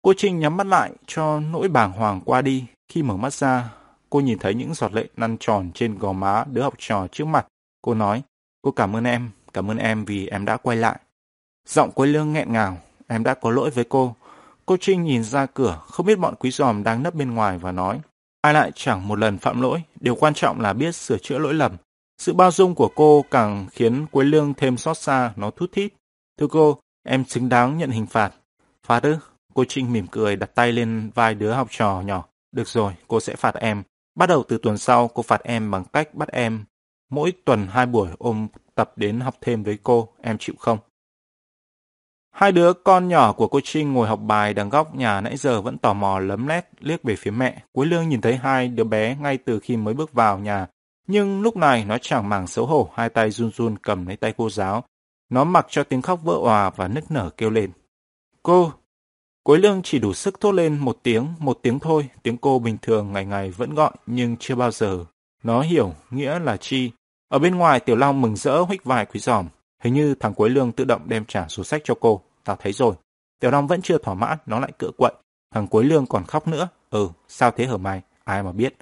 Cô 0.03 0.13
Trinh 0.17 0.39
nhắm 0.39 0.57
mắt 0.57 0.67
lại 0.67 0.93
cho 1.07 1.41
nỗi 1.41 1.69
bàng 1.69 1.93
hoàng 1.93 2.21
qua 2.25 2.43
đi. 2.43 2.65
Khi 2.89 3.03
mở 3.03 3.17
mắt 3.17 3.33
ra, 3.33 3.73
cô 4.11 4.21
nhìn 4.21 4.39
thấy 4.39 4.55
những 4.55 4.75
giọt 4.75 4.93
lệ 4.93 5.09
năn 5.17 5.37
tròn 5.41 5.71
trên 5.75 5.99
gò 5.99 6.13
má 6.13 6.45
đứa 6.53 6.63
học 6.63 6.75
trò 6.79 7.07
trước 7.13 7.25
mặt. 7.25 7.47
Cô 7.83 7.95
nói, 7.95 8.23
cô 8.63 8.71
cảm 8.71 8.97
ơn 8.97 9.05
em, 9.05 9.31
cảm 9.57 9.71
ơn 9.71 9.79
em 9.79 10.05
vì 10.05 10.27
em 10.27 10.45
đã 10.45 10.57
quay 10.57 10.77
lại. 10.77 10.99
Giọng 11.69 11.91
Quế 11.91 12.07
Lương 12.07 12.33
nghẹn 12.33 12.53
ngào, 12.53 12.79
em 13.09 13.25
đã 13.25 13.35
có 13.35 13.51
lỗi 13.51 13.71
với 13.71 13.85
cô. 13.89 14.15
Cô 14.67 14.77
Trinh 14.81 15.05
nhìn 15.05 15.25
ra 15.25 15.47
cửa, 15.47 15.81
không 15.87 16.07
biết 16.07 16.19
bọn 16.19 16.35
quý 16.39 16.51
giòm 16.51 16.83
đang 16.83 17.03
nấp 17.03 17.15
bên 17.15 17.35
ngoài 17.35 17.59
và 17.59 17.73
nói. 17.73 18.01
Ai 18.41 18.55
lại 18.55 18.73
chẳng 18.75 19.09
một 19.09 19.19
lần 19.19 19.39
phạm 19.39 19.61
lỗi, 19.61 19.83
điều 20.01 20.15
quan 20.15 20.35
trọng 20.35 20.61
là 20.61 20.73
biết 20.73 20.95
sửa 20.95 21.19
chữa 21.19 21.39
lỗi 21.39 21.55
lầm. 21.55 21.77
Sự 22.19 22.33
bao 22.33 22.51
dung 22.51 22.75
của 22.75 22.91
cô 22.95 23.25
càng 23.31 23.67
khiến 23.73 24.07
Quế 24.07 24.25
Lương 24.25 24.55
thêm 24.55 24.77
xót 24.77 24.99
xa, 24.99 25.33
nó 25.37 25.51
thút 25.51 25.73
thít. 25.73 25.93
Thưa 26.39 26.47
cô, 26.47 26.79
em 27.03 27.25
xứng 27.25 27.49
đáng 27.49 27.79
nhận 27.79 27.91
hình 27.91 28.07
phạt. 28.07 28.33
Phạt 28.87 29.03
ư? 29.03 29.17
Cô 29.55 29.65
Trinh 29.69 29.93
mỉm 29.93 30.07
cười 30.07 30.37
đặt 30.37 30.55
tay 30.55 30.73
lên 30.73 31.11
vai 31.15 31.35
đứa 31.35 31.53
học 31.53 31.69
trò 31.71 32.01
nhỏ. 32.01 32.25
Được 32.53 32.69
rồi, 32.69 32.93
cô 33.09 33.21
sẽ 33.21 33.37
phạt 33.37 33.55
em. 33.55 33.83
Bắt 34.15 34.27
đầu 34.27 34.45
từ 34.49 34.59
tuần 34.63 34.79
sau, 34.79 35.09
cô 35.09 35.23
phạt 35.23 35.43
em 35.43 35.71
bằng 35.71 35.85
cách 35.93 36.15
bắt 36.15 36.29
em. 36.29 36.65
Mỗi 37.11 37.33
tuần 37.45 37.67
hai 37.71 37.87
buổi 37.87 38.09
ôm 38.19 38.49
tập 38.77 38.93
đến 38.97 39.21
học 39.21 39.35
thêm 39.41 39.63
với 39.63 39.79
cô, 39.83 40.09
em 40.23 40.39
chịu 40.39 40.55
không? 40.59 40.79
Hai 42.31 42.53
đứa 42.53 42.73
con 42.73 43.09
nhỏ 43.09 43.33
của 43.33 43.49
cô 43.49 43.61
Trinh 43.65 43.93
ngồi 43.93 44.09
học 44.09 44.21
bài 44.23 44.55
đằng 44.55 44.69
góc 44.69 44.95
nhà 44.95 45.21
nãy 45.21 45.37
giờ 45.37 45.61
vẫn 45.61 45.79
tò 45.79 45.93
mò 45.93 46.19
lấm 46.19 46.47
lét 46.47 46.67
liếc 46.81 47.03
về 47.03 47.17
phía 47.17 47.31
mẹ. 47.31 47.63
Cuối 47.73 47.87
lương 47.87 48.09
nhìn 48.09 48.21
thấy 48.21 48.37
hai 48.37 48.69
đứa 48.69 48.85
bé 48.85 49.17
ngay 49.21 49.39
từ 49.39 49.61
khi 49.61 49.77
mới 49.77 49.95
bước 49.95 50.13
vào 50.13 50.39
nhà. 50.39 50.67
Nhưng 51.07 51.43
lúc 51.43 51.57
này 51.57 51.85
nó 51.85 51.99
chẳng 51.99 52.29
màng 52.29 52.47
xấu 52.47 52.67
hổ, 52.67 52.91
hai 52.95 53.09
tay 53.09 53.31
run 53.31 53.51
run 53.51 53.79
cầm 53.79 54.07
lấy 54.07 54.17
tay 54.17 54.35
cô 54.37 54.51
giáo. 54.51 54.85
Nó 55.31 55.45
mặc 55.45 55.67
cho 55.71 55.85
tiếng 55.85 56.03
khóc 56.03 56.21
vỡ 56.23 56.35
òa 56.35 56.71
và 56.71 56.89
nức 56.89 57.11
nở 57.11 57.31
kêu 57.37 57.51
lên. 57.51 57.71
Cô! 58.43 58.73
Cuối 59.43 59.59
Lương 59.59 59.83
chỉ 59.83 59.99
đủ 59.99 60.15
sức 60.15 60.41
thốt 60.41 60.53
lên 60.53 60.79
một 60.79 60.99
tiếng, 61.03 61.29
một 61.39 61.59
tiếng 61.63 61.79
thôi, 61.79 62.09
tiếng 62.23 62.37
cô 62.37 62.59
bình 62.59 62.77
thường 62.83 63.13
ngày 63.13 63.25
ngày 63.25 63.51
vẫn 63.51 63.75
gọi 63.75 63.93
nhưng 64.07 64.37
chưa 64.37 64.55
bao 64.55 64.71
giờ. 64.71 65.05
Nó 65.43 65.63
hiểu 65.63 65.95
nghĩa 66.11 66.39
là 66.39 66.57
chi. 66.57 66.91
Ở 67.29 67.39
bên 67.39 67.55
ngoài 67.55 67.81
Tiểu 67.81 67.97
Long 67.97 68.21
mừng 68.21 68.37
rỡ 68.37 68.61
huých 68.61 68.85
vài 68.85 69.07
quý 69.07 69.21
giòm. 69.21 69.49
Hình 69.83 69.95
như 69.95 70.15
thằng 70.15 70.35
Quế 70.35 70.49
Lương 70.49 70.73
tự 70.73 70.85
động 70.85 71.03
đem 71.09 71.25
trả 71.25 71.49
số 71.49 71.65
sách 71.65 71.83
cho 71.85 71.95
cô. 72.01 72.23
Tao 72.45 72.57
thấy 72.57 72.73
rồi. 72.73 72.95
Tiểu 73.41 73.51
Long 73.51 73.67
vẫn 73.67 73.83
chưa 73.83 73.99
thỏa 73.99 74.15
mãn, 74.15 74.39
nó 74.47 74.61
lại 74.61 74.73
cựa 74.79 74.91
quậy. 74.97 75.13
Thằng 75.55 75.67
Quế 75.67 75.85
Lương 75.85 76.07
còn 76.07 76.25
khóc 76.25 76.49
nữa. 76.49 76.69
Ừ, 76.91 77.09
sao 77.29 77.51
thế 77.51 77.67
hở 77.67 77.77
mày? 77.77 78.03
Ai 78.25 78.43
mà 78.43 78.53
biết. 78.53 78.77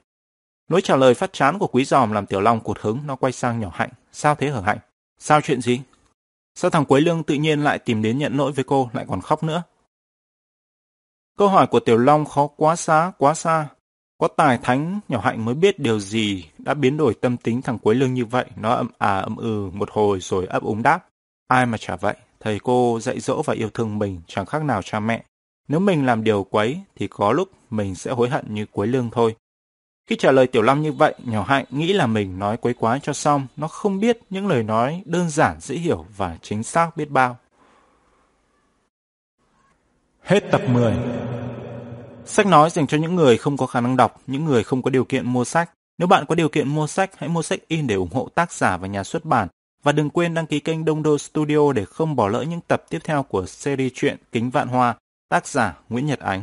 Nỗi 0.69 0.81
trả 0.81 0.97
lời 0.97 1.15
phát 1.15 1.33
chán 1.33 1.59
của 1.59 1.67
quý 1.67 1.85
giòm 1.85 2.13
làm 2.13 2.27
Tiểu 2.27 2.41
Long 2.41 2.61
cuột 2.61 2.79
hứng, 2.81 2.99
nó 3.07 3.17
quay 3.17 3.33
sang 3.33 3.61
nhỏ 3.61 3.71
hạnh. 3.75 3.91
Sao 4.13 4.35
thế 4.35 4.49
hở 4.49 4.61
hạnh? 4.61 4.79
Sao 5.19 5.41
chuyện 5.41 5.61
gì? 5.61 5.81
Sao 6.55 6.71
thằng 6.71 6.85
Quế 6.85 7.01
Lương 7.01 7.23
tự 7.23 7.35
nhiên 7.35 7.65
lại 7.65 7.79
tìm 7.79 8.03
đến 8.03 8.19
nhận 8.19 8.37
lỗi 8.37 8.53
với 8.53 8.65
cô, 8.65 8.91
lại 8.93 9.05
còn 9.09 9.21
khóc 9.21 9.43
nữa? 9.43 9.63
Câu 11.39 11.49
hỏi 11.49 11.67
của 11.67 11.81
Tiểu 11.81 11.99
Long 11.99 12.25
khó 12.25 12.47
quá 12.47 12.77
xa, 12.77 13.13
quá 13.19 13.35
xa. 13.35 13.69
Có 14.19 14.29
tài 14.29 14.59
thánh, 14.59 15.01
nhỏ 15.09 15.21
hạnh 15.21 15.45
mới 15.45 15.55
biết 15.55 15.79
điều 15.79 16.01
gì 16.01 16.45
đã 16.59 16.75
biến 16.75 16.97
đổi 16.97 17.15
tâm 17.15 17.37
tính 17.37 17.63
thằng 17.63 17.79
cuối 17.79 17.95
Lương 17.95 18.15
như 18.15 18.25
vậy. 18.25 18.45
Nó 18.57 18.75
ậm 18.75 18.89
à 18.99 19.19
ậm 19.19 19.37
ừ 19.37 19.71
một 19.73 19.91
hồi 19.93 20.19
rồi 20.21 20.47
ấp 20.47 20.63
úng 20.63 20.83
đáp. 20.83 21.07
Ai 21.49 21.67
mà 21.67 21.79
chả 21.79 21.97
vậy, 21.97 22.17
thầy 22.41 22.59
cô 22.59 22.99
dạy 23.01 23.21
dỗ 23.21 23.43
và 23.43 23.55
yêu 23.55 23.71
thương 23.75 23.99
mình 23.99 24.21
chẳng 24.27 24.47
khác 24.47 24.65
nào 24.65 24.83
cha 24.83 25.01
mẹ. 25.01 25.25
Nếu 25.69 25.81
mình 25.81 26.07
làm 26.07 26.25
điều 26.25 26.45
quấy 26.45 26.81
thì 26.97 27.09
có 27.09 27.33
lúc 27.33 27.49
mình 27.71 27.95
sẽ 27.95 28.11
hối 28.11 28.29
hận 28.29 28.55
như 28.55 28.67
cuối 28.73 28.87
Lương 28.87 29.11
thôi. 29.11 29.37
Khi 30.07 30.17
trả 30.17 30.33
lời 30.33 30.47
Tiểu 30.47 30.63
Long 30.63 30.83
như 30.83 30.93
vậy, 30.93 31.15
nhỏ 31.25 31.43
hạnh 31.43 31.65
nghĩ 31.71 31.93
là 31.93 32.07
mình 32.07 32.39
nói 32.39 32.57
quấy 32.57 32.75
quá 32.75 32.99
cho 33.03 33.13
xong. 33.13 33.47
Nó 33.57 33.69
không 33.69 34.01
biết 34.01 34.19
những 34.31 34.47
lời 34.47 34.63
nói 34.63 35.03
đơn 35.05 35.31
giản 35.31 35.61
dễ 35.61 35.77
hiểu 35.77 36.07
và 36.17 36.39
chính 36.43 36.63
xác 36.63 36.97
biết 36.97 37.11
bao. 37.11 37.37
Hết 40.23 40.41
tập 40.51 40.61
10 40.69 40.95
Sách 42.27 42.47
nói 42.47 42.71
dành 42.71 42.87
cho 42.87 42.99
những 42.99 43.15
người 43.15 43.37
không 43.37 43.57
có 43.57 43.67
khả 43.67 43.81
năng 43.81 43.97
đọc, 43.97 44.21
những 44.27 44.45
người 44.45 44.65
không 44.65 44.83
có 44.83 44.91
điều 44.91 45.05
kiện 45.05 45.27
mua 45.27 45.45
sách. 45.45 45.71
Nếu 45.99 46.09
bạn 46.09 46.27
có 46.27 46.35
điều 46.35 46.49
kiện 46.49 46.69
mua 46.69 46.87
sách, 46.87 47.11
hãy 47.19 47.29
mua 47.29 47.43
sách 47.43 47.61
in 47.69 47.87
để 47.87 47.95
ủng 47.95 48.13
hộ 48.13 48.29
tác 48.35 48.53
giả 48.53 48.77
và 48.77 48.89
nhà 48.89 49.05
xuất 49.05 49.25
bản. 49.25 49.49
Và 49.83 49.93
đừng 49.93 50.11
quên 50.11 50.35
đăng 50.35 50.47
ký 50.47 50.61
kênh 50.61 50.85
Đông 50.85 51.03
Đô 51.03 51.19
Studio 51.19 51.73
để 51.73 51.85
không 51.85 52.17
bỏ 52.17 52.29
lỡ 52.29 52.43
những 52.43 52.61
tập 52.61 52.85
tiếp 52.91 52.99
theo 53.05 53.23
của 53.23 53.47
series 53.47 53.93
truyện 53.95 54.17
Kính 54.33 54.51
Vạn 54.51 54.69
Hoa, 54.69 54.95
tác 55.29 55.47
giả 55.47 55.75
Nguyễn 55.89 56.07
Nhật 56.07 56.19
Ánh. 56.19 56.43